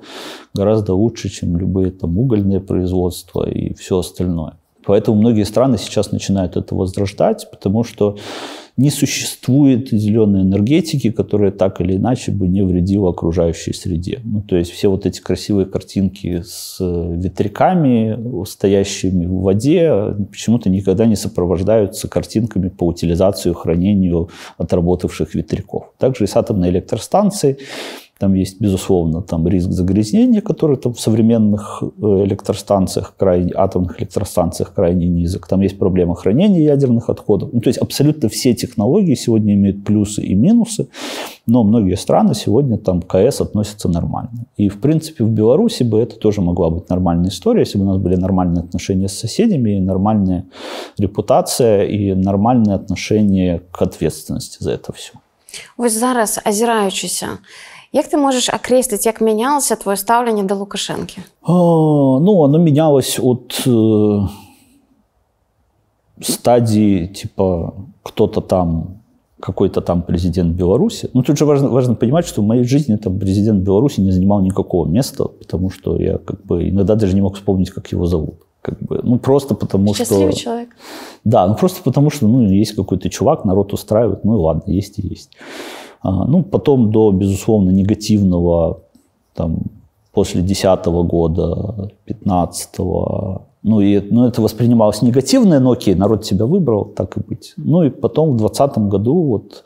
гораздо 0.52 0.92
лучше, 0.92 1.30
чем 1.30 1.56
любые 1.56 1.90
там 1.90 2.18
угольные 2.18 2.60
производства 2.60 3.48
и 3.48 3.72
все 3.72 3.98
остальное. 3.98 4.58
Поэтому 4.84 5.18
многие 5.18 5.44
страны 5.44 5.78
сейчас 5.78 6.12
начинают 6.12 6.58
это 6.58 6.74
возрождать, 6.74 7.48
потому 7.50 7.82
что 7.82 8.16
не 8.78 8.90
существует 8.90 9.90
зеленой 9.90 10.42
энергетики, 10.42 11.10
которая 11.10 11.50
так 11.50 11.80
или 11.80 11.96
иначе 11.96 12.30
бы 12.30 12.46
не 12.46 12.62
вредила 12.62 13.10
окружающей 13.10 13.74
среде. 13.74 14.20
Ну, 14.22 14.40
то 14.40 14.56
есть 14.56 14.70
все 14.70 14.88
вот 14.88 15.04
эти 15.04 15.20
красивые 15.20 15.66
картинки 15.66 16.42
с 16.46 16.78
ветряками, 16.80 18.44
стоящими 18.44 19.26
в 19.26 19.40
воде, 19.40 20.14
почему-то 20.30 20.70
никогда 20.70 21.06
не 21.06 21.16
сопровождаются 21.16 22.08
картинками 22.08 22.68
по 22.68 22.84
утилизации 22.84 23.52
хранению 23.52 24.30
отработавших 24.58 25.34
ветряков. 25.34 25.92
Также 25.98 26.24
и 26.24 26.26
с 26.28 26.36
атомной 26.36 26.70
электростанцией 26.70 27.58
там 28.18 28.34
есть, 28.34 28.60
безусловно, 28.60 29.22
там 29.22 29.48
риск 29.48 29.70
загрязнения, 29.70 30.40
который 30.40 30.76
там 30.76 30.92
в 30.92 31.00
современных 31.00 31.82
э, 31.82 32.24
электростанциях, 32.24 33.14
крайне, 33.16 33.52
атомных 33.54 34.00
электростанциях 34.00 34.74
крайне 34.74 35.06
низок. 35.06 35.46
Там 35.46 35.60
есть 35.60 35.78
проблема 35.78 36.16
хранения 36.16 36.62
ядерных 36.62 37.10
отходов. 37.10 37.50
Ну, 37.52 37.60
то 37.60 37.68
есть 37.68 37.78
абсолютно 37.78 38.28
все 38.28 38.54
технологии 38.54 39.14
сегодня 39.14 39.54
имеют 39.54 39.84
плюсы 39.84 40.22
и 40.22 40.34
минусы, 40.34 40.88
но 41.46 41.62
многие 41.62 41.96
страны 41.96 42.34
сегодня 42.34 42.76
там 42.76 43.02
к 43.02 43.06
КС 43.06 43.40
относятся 43.40 43.88
нормально. 43.88 44.46
И, 44.56 44.68
в 44.68 44.80
принципе, 44.80 45.24
в 45.24 45.30
Беларуси 45.30 45.84
бы 45.84 46.00
это 46.00 46.16
тоже 46.16 46.40
могла 46.40 46.70
быть 46.70 46.90
нормальная 46.90 47.28
история, 47.28 47.60
если 47.60 47.78
бы 47.78 47.84
у 47.84 47.88
нас 47.88 47.98
были 47.98 48.16
нормальные 48.16 48.64
отношения 48.64 49.08
с 49.08 49.18
соседями, 49.18 49.76
и 49.76 49.80
нормальная 49.80 50.44
репутация, 50.98 51.84
и 51.84 52.14
нормальное 52.14 52.74
отношение 52.74 53.60
к 53.70 53.80
ответственности 53.82 54.62
за 54.62 54.72
это 54.72 54.92
все. 54.92 55.12
Вот 55.76 55.92
зараз, 55.92 56.40
азіраючися, 56.44 57.28
Як 57.92 58.08
ти 58.08 58.16
можеш 58.16 58.48
окреслить, 58.48 59.06
як 59.06 59.20
мінялося 59.20 59.76
твоє 59.76 59.96
ставлення 59.96 60.42
до 60.42 60.54
Лукашенки? 60.54 61.22
А, 61.42 61.52
ну, 61.52 62.38
оно 62.38 62.58
менялось 62.58 63.20
от 63.22 63.66
э, 63.66 64.28
стадии, 66.20 67.06
типа, 67.06 67.72
кто-то 68.02 68.40
там, 68.40 68.86
какой-то 69.40 69.80
там 69.80 70.02
президент 70.02 70.56
Беларуси. 70.56 71.08
Ну, 71.14 71.22
тут 71.22 71.38
же 71.38 71.44
важно, 71.44 71.68
важно 71.68 71.94
понимать, 71.94 72.26
что 72.26 72.42
в 72.42 72.44
моей 72.44 72.64
жизни 72.64 72.96
там 72.96 73.18
президент 73.18 73.62
Беларуси 73.62 74.00
не 74.00 74.12
занимал 74.12 74.42
никакого 74.42 74.86
места, 74.86 75.24
потому 75.24 75.70
что 75.70 75.96
я 75.96 76.18
как 76.18 76.44
бы 76.46 76.68
иногда 76.68 76.94
даже 76.94 77.14
не 77.14 77.22
мог 77.22 77.36
вспомнить, 77.36 77.70
как 77.70 77.92
его 77.92 78.06
зовут. 78.06 78.34
Как 78.62 78.74
бы, 78.82 79.00
ну, 79.02 79.18
просто 79.18 79.54
потому 79.54 79.94
Счастливый 79.94 80.32
что... 80.32 80.40
человек. 80.40 80.68
Да, 81.24 81.46
ну, 81.46 81.54
просто 81.54 81.80
потому 81.82 82.10
что, 82.10 82.28
ну, 82.28 82.50
есть 82.50 82.74
какой-то 82.76 83.08
чувак, 83.08 83.44
народ 83.44 83.72
устраивает, 83.72 84.24
ну, 84.24 84.34
и 84.34 84.38
ладно, 84.38 84.72
есть 84.72 84.98
и 84.98 85.06
есть. 85.06 85.30
А, 86.00 86.24
ну, 86.26 86.42
потом 86.42 86.90
до, 86.90 87.10
безусловно, 87.10 87.70
негативного, 87.70 88.80
там, 89.34 89.58
после 90.12 90.40
2010 90.40 90.86
года, 90.86 91.90
2015 92.06 92.78
ну, 93.64 93.80
и, 93.80 94.00
ну, 94.00 94.26
это 94.26 94.40
воспринималось 94.40 95.02
негативно, 95.02 95.58
но 95.60 95.72
окей, 95.72 95.94
народ 95.94 96.24
себя 96.24 96.46
выбрал, 96.46 96.84
так 96.84 97.16
и 97.16 97.20
быть. 97.20 97.54
Ну, 97.56 97.82
и 97.82 97.90
потом 97.90 98.34
в 98.34 98.36
2020 98.38 98.78
году, 98.88 99.22
вот, 99.24 99.64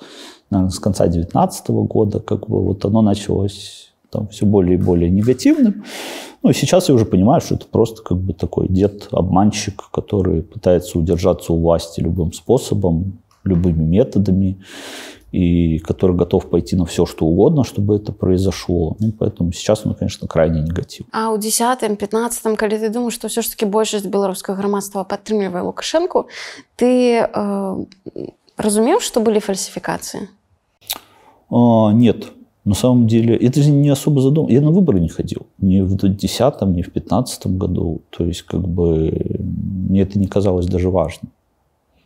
наверное, 0.51 0.71
с 0.71 0.79
конца 0.79 1.05
2019 1.05 1.71
года, 1.71 2.21
как 2.21 2.49
бы, 2.49 2.63
вот 2.63 2.85
оно 2.85 3.03
началось 3.03 3.93
там 4.11 4.29
все 4.29 4.47
более 4.47 4.79
и 4.79 4.83
более 4.83 5.11
негативным. 5.11 5.85
Ну, 6.43 6.51
и 6.51 6.55
сейчас 6.55 6.89
я 6.89 6.95
уже 6.95 7.05
понимаю, 7.05 7.41
что 7.41 7.55
это 7.55 7.67
просто 7.71 8.03
как 8.03 8.19
бы 8.19 8.33
такой 8.33 8.67
дед-обманщик, 8.69 9.91
который 9.93 10.43
пытается 10.43 10.99
удержаться 10.99 11.53
у 11.53 11.61
власти 11.61 12.01
любым 12.01 12.33
способом, 12.33 13.19
любыми 13.45 13.85
методами 13.85 14.59
и 15.33 15.79
который 15.79 16.15
готов 16.15 16.51
пойти 16.51 16.77
на 16.77 16.85
все, 16.85 17.07
что 17.07 17.27
угодно, 17.27 17.65
чтобы 17.65 17.97
это 17.97 18.13
произошло. 18.13 18.97
Ну, 19.01 19.13
поэтому 19.19 19.53
сейчас 19.53 19.87
он, 19.87 19.95
конечно, 19.95 20.29
крайне 20.29 20.61
негатив. 20.61 21.07
А 21.11 21.31
у 21.31 21.39
10-15, 21.39 22.57
когда 22.57 22.79
ты 22.79 22.91
думаешь, 22.91 23.15
что 23.15 23.29
все 23.29 23.43
ж 23.43 23.49
таки 23.49 23.65
большасць 23.65 24.07
беларускага 24.07 24.59
грамадства 24.59 25.05
падтрымлівае 25.05 25.63
Лукашенко, 25.63 26.27
ты 26.77 27.25
э, 27.25 27.85
разумеў, 28.59 29.01
что 29.01 29.21
были 29.21 29.39
фальсификации? 29.39 30.29
А, 31.51 31.93
нет. 31.93 32.27
На 32.65 32.75
самом 32.75 33.07
деле, 33.07 33.35
это 33.35 33.63
же 33.63 33.71
не 33.71 33.89
особо 33.89 34.21
задум. 34.21 34.49
Я 34.49 34.61
на 34.61 34.71
выборы 34.71 35.01
не 35.01 35.09
ходил. 35.09 35.47
Ни 35.59 35.81
в 35.81 35.97
2010, 35.97 36.63
ни 36.63 36.83
в 36.83 36.93
2015 36.93 37.47
году. 37.47 38.03
То 38.11 38.25
есть, 38.25 38.43
как 38.43 38.61
бы, 38.61 39.11
мне 39.89 40.03
это 40.03 40.19
не 40.19 40.27
казалось 40.27 40.67
даже 40.67 40.91
важным. 40.91 41.33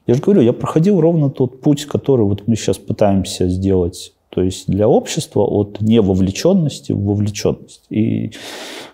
Я 0.06 0.14
же 0.14 0.20
говорю, 0.20 0.42
я 0.42 0.52
проходил 0.52 1.00
ровно 1.00 1.30
тот 1.30 1.60
путь, 1.60 1.86
который 1.86 2.24
вот 2.24 2.46
мы 2.46 2.56
сейчас 2.56 2.78
пытаемся 2.78 3.48
сделать 3.48 4.12
то 4.36 4.42
есть 4.42 4.66
для 4.68 4.86
общества 4.86 5.40
от 5.40 5.80
невовлеченности 5.80 6.92
в 6.92 7.02
вовлеченность. 7.02 7.84
И 7.88 8.32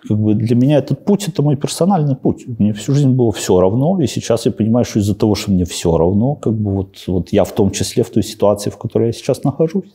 как 0.07 0.17
бы 0.17 0.35
для 0.35 0.55
меня 0.55 0.77
этот 0.77 1.03
путь– 1.03 1.27
это 1.27 1.41
мой 1.41 1.57
персональный 1.57 2.15
путь. 2.15 2.45
Мне 2.47 2.71
всю 2.71 2.93
жизнь 2.93 3.09
было 3.09 3.33
все 3.33 3.59
равно, 3.59 4.01
и 4.01 4.07
сейчас 4.07 4.45
я 4.45 4.53
понимаю, 4.53 4.85
что 4.85 4.99
из-за 4.99 5.15
того, 5.15 5.35
что 5.35 5.51
мне 5.51 5.65
все 5.65 5.97
равно, 5.97 6.35
как 6.35 6.53
бы 6.53 6.71
вот, 6.71 7.03
вот 7.07 7.33
я 7.33 7.43
в 7.43 7.51
том 7.51 7.71
числе 7.71 8.03
в 8.03 8.09
той 8.09 8.23
ситуации, 8.23 8.69
в 8.69 8.77
которой 8.77 9.07
я 9.07 9.11
сейчас 9.11 9.43
нахожусь. 9.43 9.91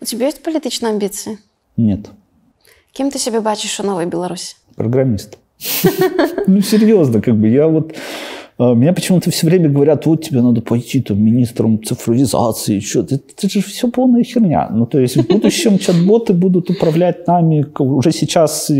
У 0.00 0.06
тебя 0.06 0.24
есть 0.24 0.42
политичные 0.42 0.92
амбиции? 0.92 1.38
Нет. 1.76 2.08
Кем 2.92 3.10
ты 3.10 3.18
себя 3.18 3.42
бачишь 3.42 3.78
у 3.80 3.82
Новой 3.82 4.06
Беларуси? 4.06 4.56
Программист. 4.76 5.36
Ну, 6.46 6.62
серьезно, 6.62 7.20
как 7.20 7.36
бы 7.38 7.48
я 7.48 7.68
вот 7.68 7.94
меня 8.60 8.92
почему-то 8.92 9.30
все 9.30 9.46
время 9.46 9.70
говорят, 9.70 10.06
вот 10.06 10.22
тебе 10.22 10.42
надо 10.42 10.60
пойти 10.60 11.00
там 11.00 11.22
министром 11.22 11.82
цифровизации, 11.82 12.80
что 12.80 13.00
это, 13.00 13.14
это 13.14 13.48
же 13.48 13.62
все 13.62 13.88
полная 13.88 14.22
херня. 14.22 14.68
Ну, 14.70 14.86
то 14.86 15.00
есть 15.00 15.16
в 15.16 15.26
будущем 15.26 15.78
чат-боты 15.78 16.34
будут 16.34 16.70
управлять 16.70 17.26
нами 17.26 17.66
уже 17.78 18.12
сейчас 18.12 18.70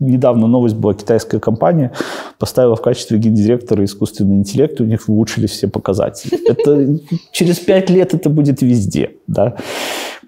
недавно 0.00 0.48
новость 0.48 0.74
была, 0.74 0.94
китайская 0.94 1.38
компания 1.38 1.92
поставила 2.38 2.74
в 2.74 2.82
качестве 2.82 3.18
гендиректора 3.18 3.84
искусственный 3.84 4.36
интеллект, 4.36 4.80
у 4.80 4.84
них 4.84 5.08
улучшились 5.08 5.50
все 5.50 5.68
показатели. 5.68 6.50
Это 6.50 6.98
через 7.30 7.60
пять 7.60 7.88
лет 7.88 8.14
это 8.14 8.28
будет 8.28 8.62
везде, 8.62 9.12
да 9.28 9.56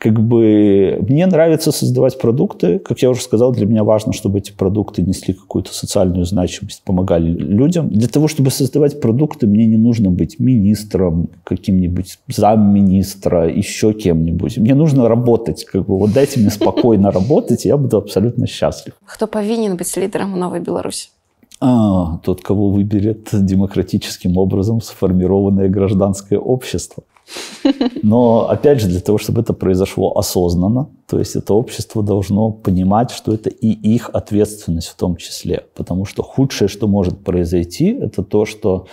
как 0.04 0.20
бы 0.20 0.98
мне 1.08 1.24
нравится 1.24 1.72
создавать 1.72 2.18
продукты. 2.18 2.78
Как 2.78 2.98
я 2.98 3.08
уже 3.08 3.22
сказал, 3.22 3.52
для 3.52 3.64
меня 3.64 3.84
важно, 3.84 4.12
чтобы 4.12 4.36
эти 4.36 4.52
продукты 4.52 5.00
несли 5.00 5.32
какую-то 5.32 5.72
социальную 5.72 6.26
значимость, 6.26 6.82
помогали 6.84 7.30
людям. 7.30 7.88
Для 7.88 8.06
того, 8.08 8.28
чтобы 8.28 8.50
создавать 8.50 9.00
продукты, 9.00 9.46
мне 9.46 9.64
не 9.64 9.78
нужно 9.78 10.10
быть 10.10 10.38
министром, 10.38 11.30
каким-нибудь 11.44 12.18
замминистра, 12.28 13.48
еще 13.48 13.94
кем-нибудь. 13.94 14.58
Мне 14.58 14.74
нужно 14.74 15.08
работать. 15.08 15.64
Как 15.64 15.86
бы, 15.86 15.98
вот 15.98 16.12
дайте 16.12 16.38
мне 16.38 16.50
спокойно 16.50 17.10
работать, 17.10 17.64
и 17.64 17.68
я 17.68 17.78
буду 17.78 17.96
абсолютно 17.96 18.46
счастлив. 18.46 18.92
Кто 19.06 19.26
повинен 19.26 19.78
быть 19.78 19.96
лидером 19.96 20.38
Новой 20.38 20.60
Беларуси? 20.60 21.08
А, 21.60 22.18
тот, 22.22 22.42
кого 22.42 22.68
выберет 22.68 23.30
демократическим 23.32 24.36
образом 24.36 24.82
сформированное 24.82 25.70
гражданское 25.70 26.38
общество. 26.38 27.04
Но, 28.02 28.48
опять 28.48 28.80
же, 28.80 28.88
для 28.88 29.00
того, 29.00 29.18
чтобы 29.18 29.40
это 29.40 29.52
произошло 29.52 30.16
осознанно, 30.16 30.88
то 31.06 31.18
есть 31.18 31.36
это 31.36 31.54
общество 31.54 32.02
должно 32.02 32.50
понимать, 32.50 33.10
что 33.10 33.32
это 33.32 33.50
и 33.50 33.68
их 33.68 34.10
ответственность 34.12 34.88
в 34.88 34.96
том 34.96 35.16
числе. 35.16 35.64
Потому 35.74 36.04
что 36.04 36.22
худшее, 36.22 36.68
что 36.68 36.86
может 36.86 37.24
произойти, 37.24 37.86
это 37.88 38.22
то, 38.22 38.44
что 38.44 38.86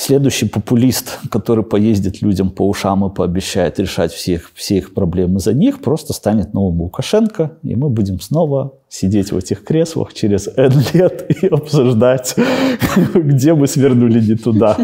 Следующий 0.00 0.46
популист, 0.46 1.18
который 1.28 1.64
поездит 1.64 2.22
людям 2.22 2.50
по 2.50 2.68
ушам 2.68 3.04
и 3.04 3.12
пообещает 3.12 3.80
решать 3.80 4.12
всех, 4.12 4.52
все 4.54 4.76
их 4.76 4.94
проблемы 4.94 5.40
за 5.40 5.52
них, 5.52 5.80
просто 5.80 6.12
станет 6.12 6.54
новым 6.54 6.82
Лукашенко, 6.82 7.58
и 7.64 7.74
мы 7.74 7.88
будем 7.88 8.20
снова 8.20 8.74
сидеть 8.88 9.32
в 9.32 9.36
этих 9.36 9.64
креслах 9.64 10.14
через 10.14 10.48
N 10.56 10.72
лет 10.92 11.28
и 11.42 11.48
обсуждать, 11.48 12.36
где 13.14 13.54
мы 13.54 13.66
свернули 13.66 14.20
не 14.20 14.36
туда. 14.36 14.76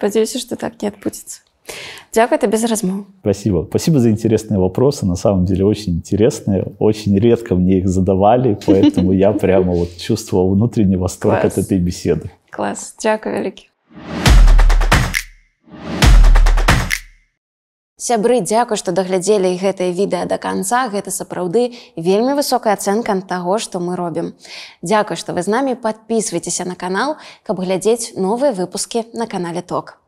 Спадзяюся, 0.00 0.38
что 0.38 0.56
так 0.56 0.80
не 0.80 0.88
отбудется. 0.88 1.42
Дякую 2.10 2.38
тебе 2.38 2.56
за 2.56 2.68
размову. 2.68 3.04
Спасибо. 3.20 3.66
Спасибо 3.68 3.98
за 3.98 4.10
интересные 4.10 4.58
вопросы. 4.58 5.04
На 5.04 5.14
самом 5.14 5.44
деле 5.44 5.66
очень 5.66 5.96
интересные. 5.96 6.72
Очень 6.78 7.18
редко 7.18 7.54
мне 7.54 7.80
их 7.80 7.88
задавали, 7.88 8.58
поэтому 8.64 9.12
я 9.12 9.32
прямо 9.32 9.74
вот 9.74 9.94
чувствовал 9.98 10.54
внутренний 10.54 10.96
восторг 10.96 11.44
от 11.44 11.58
этой 11.58 11.78
беседы. 11.78 12.30
Класс. 12.48 12.94
Дякую 12.98 13.40
великий. 13.40 13.68
Сябры 18.00 18.40
дзякуй 18.40 18.80
што 18.80 18.96
даглядзелі 18.96 19.52
гэтае 19.60 19.90
відэа 19.92 20.24
да 20.24 20.40
канца. 20.40 20.88
Гэта 20.88 21.12
сапраўды 21.12 21.76
вельмі 22.08 22.32
высокая 22.40 22.72
ацэнка 22.72 23.20
таго 23.28 23.60
што 23.60 23.76
мы 23.76 23.92
робім. 24.00 24.32
Дзякуй 24.80 25.20
што 25.20 25.36
вы 25.36 25.44
з 25.44 25.52
намі 25.52 25.76
подписывайтеся 25.76 26.64
на 26.64 26.80
канал 26.80 27.18
каб 27.44 27.60
глядзець 27.60 28.16
новыя 28.16 28.56
выпускі 28.56 29.04
на 29.12 29.28
канале 29.28 29.60
ток 29.60 29.99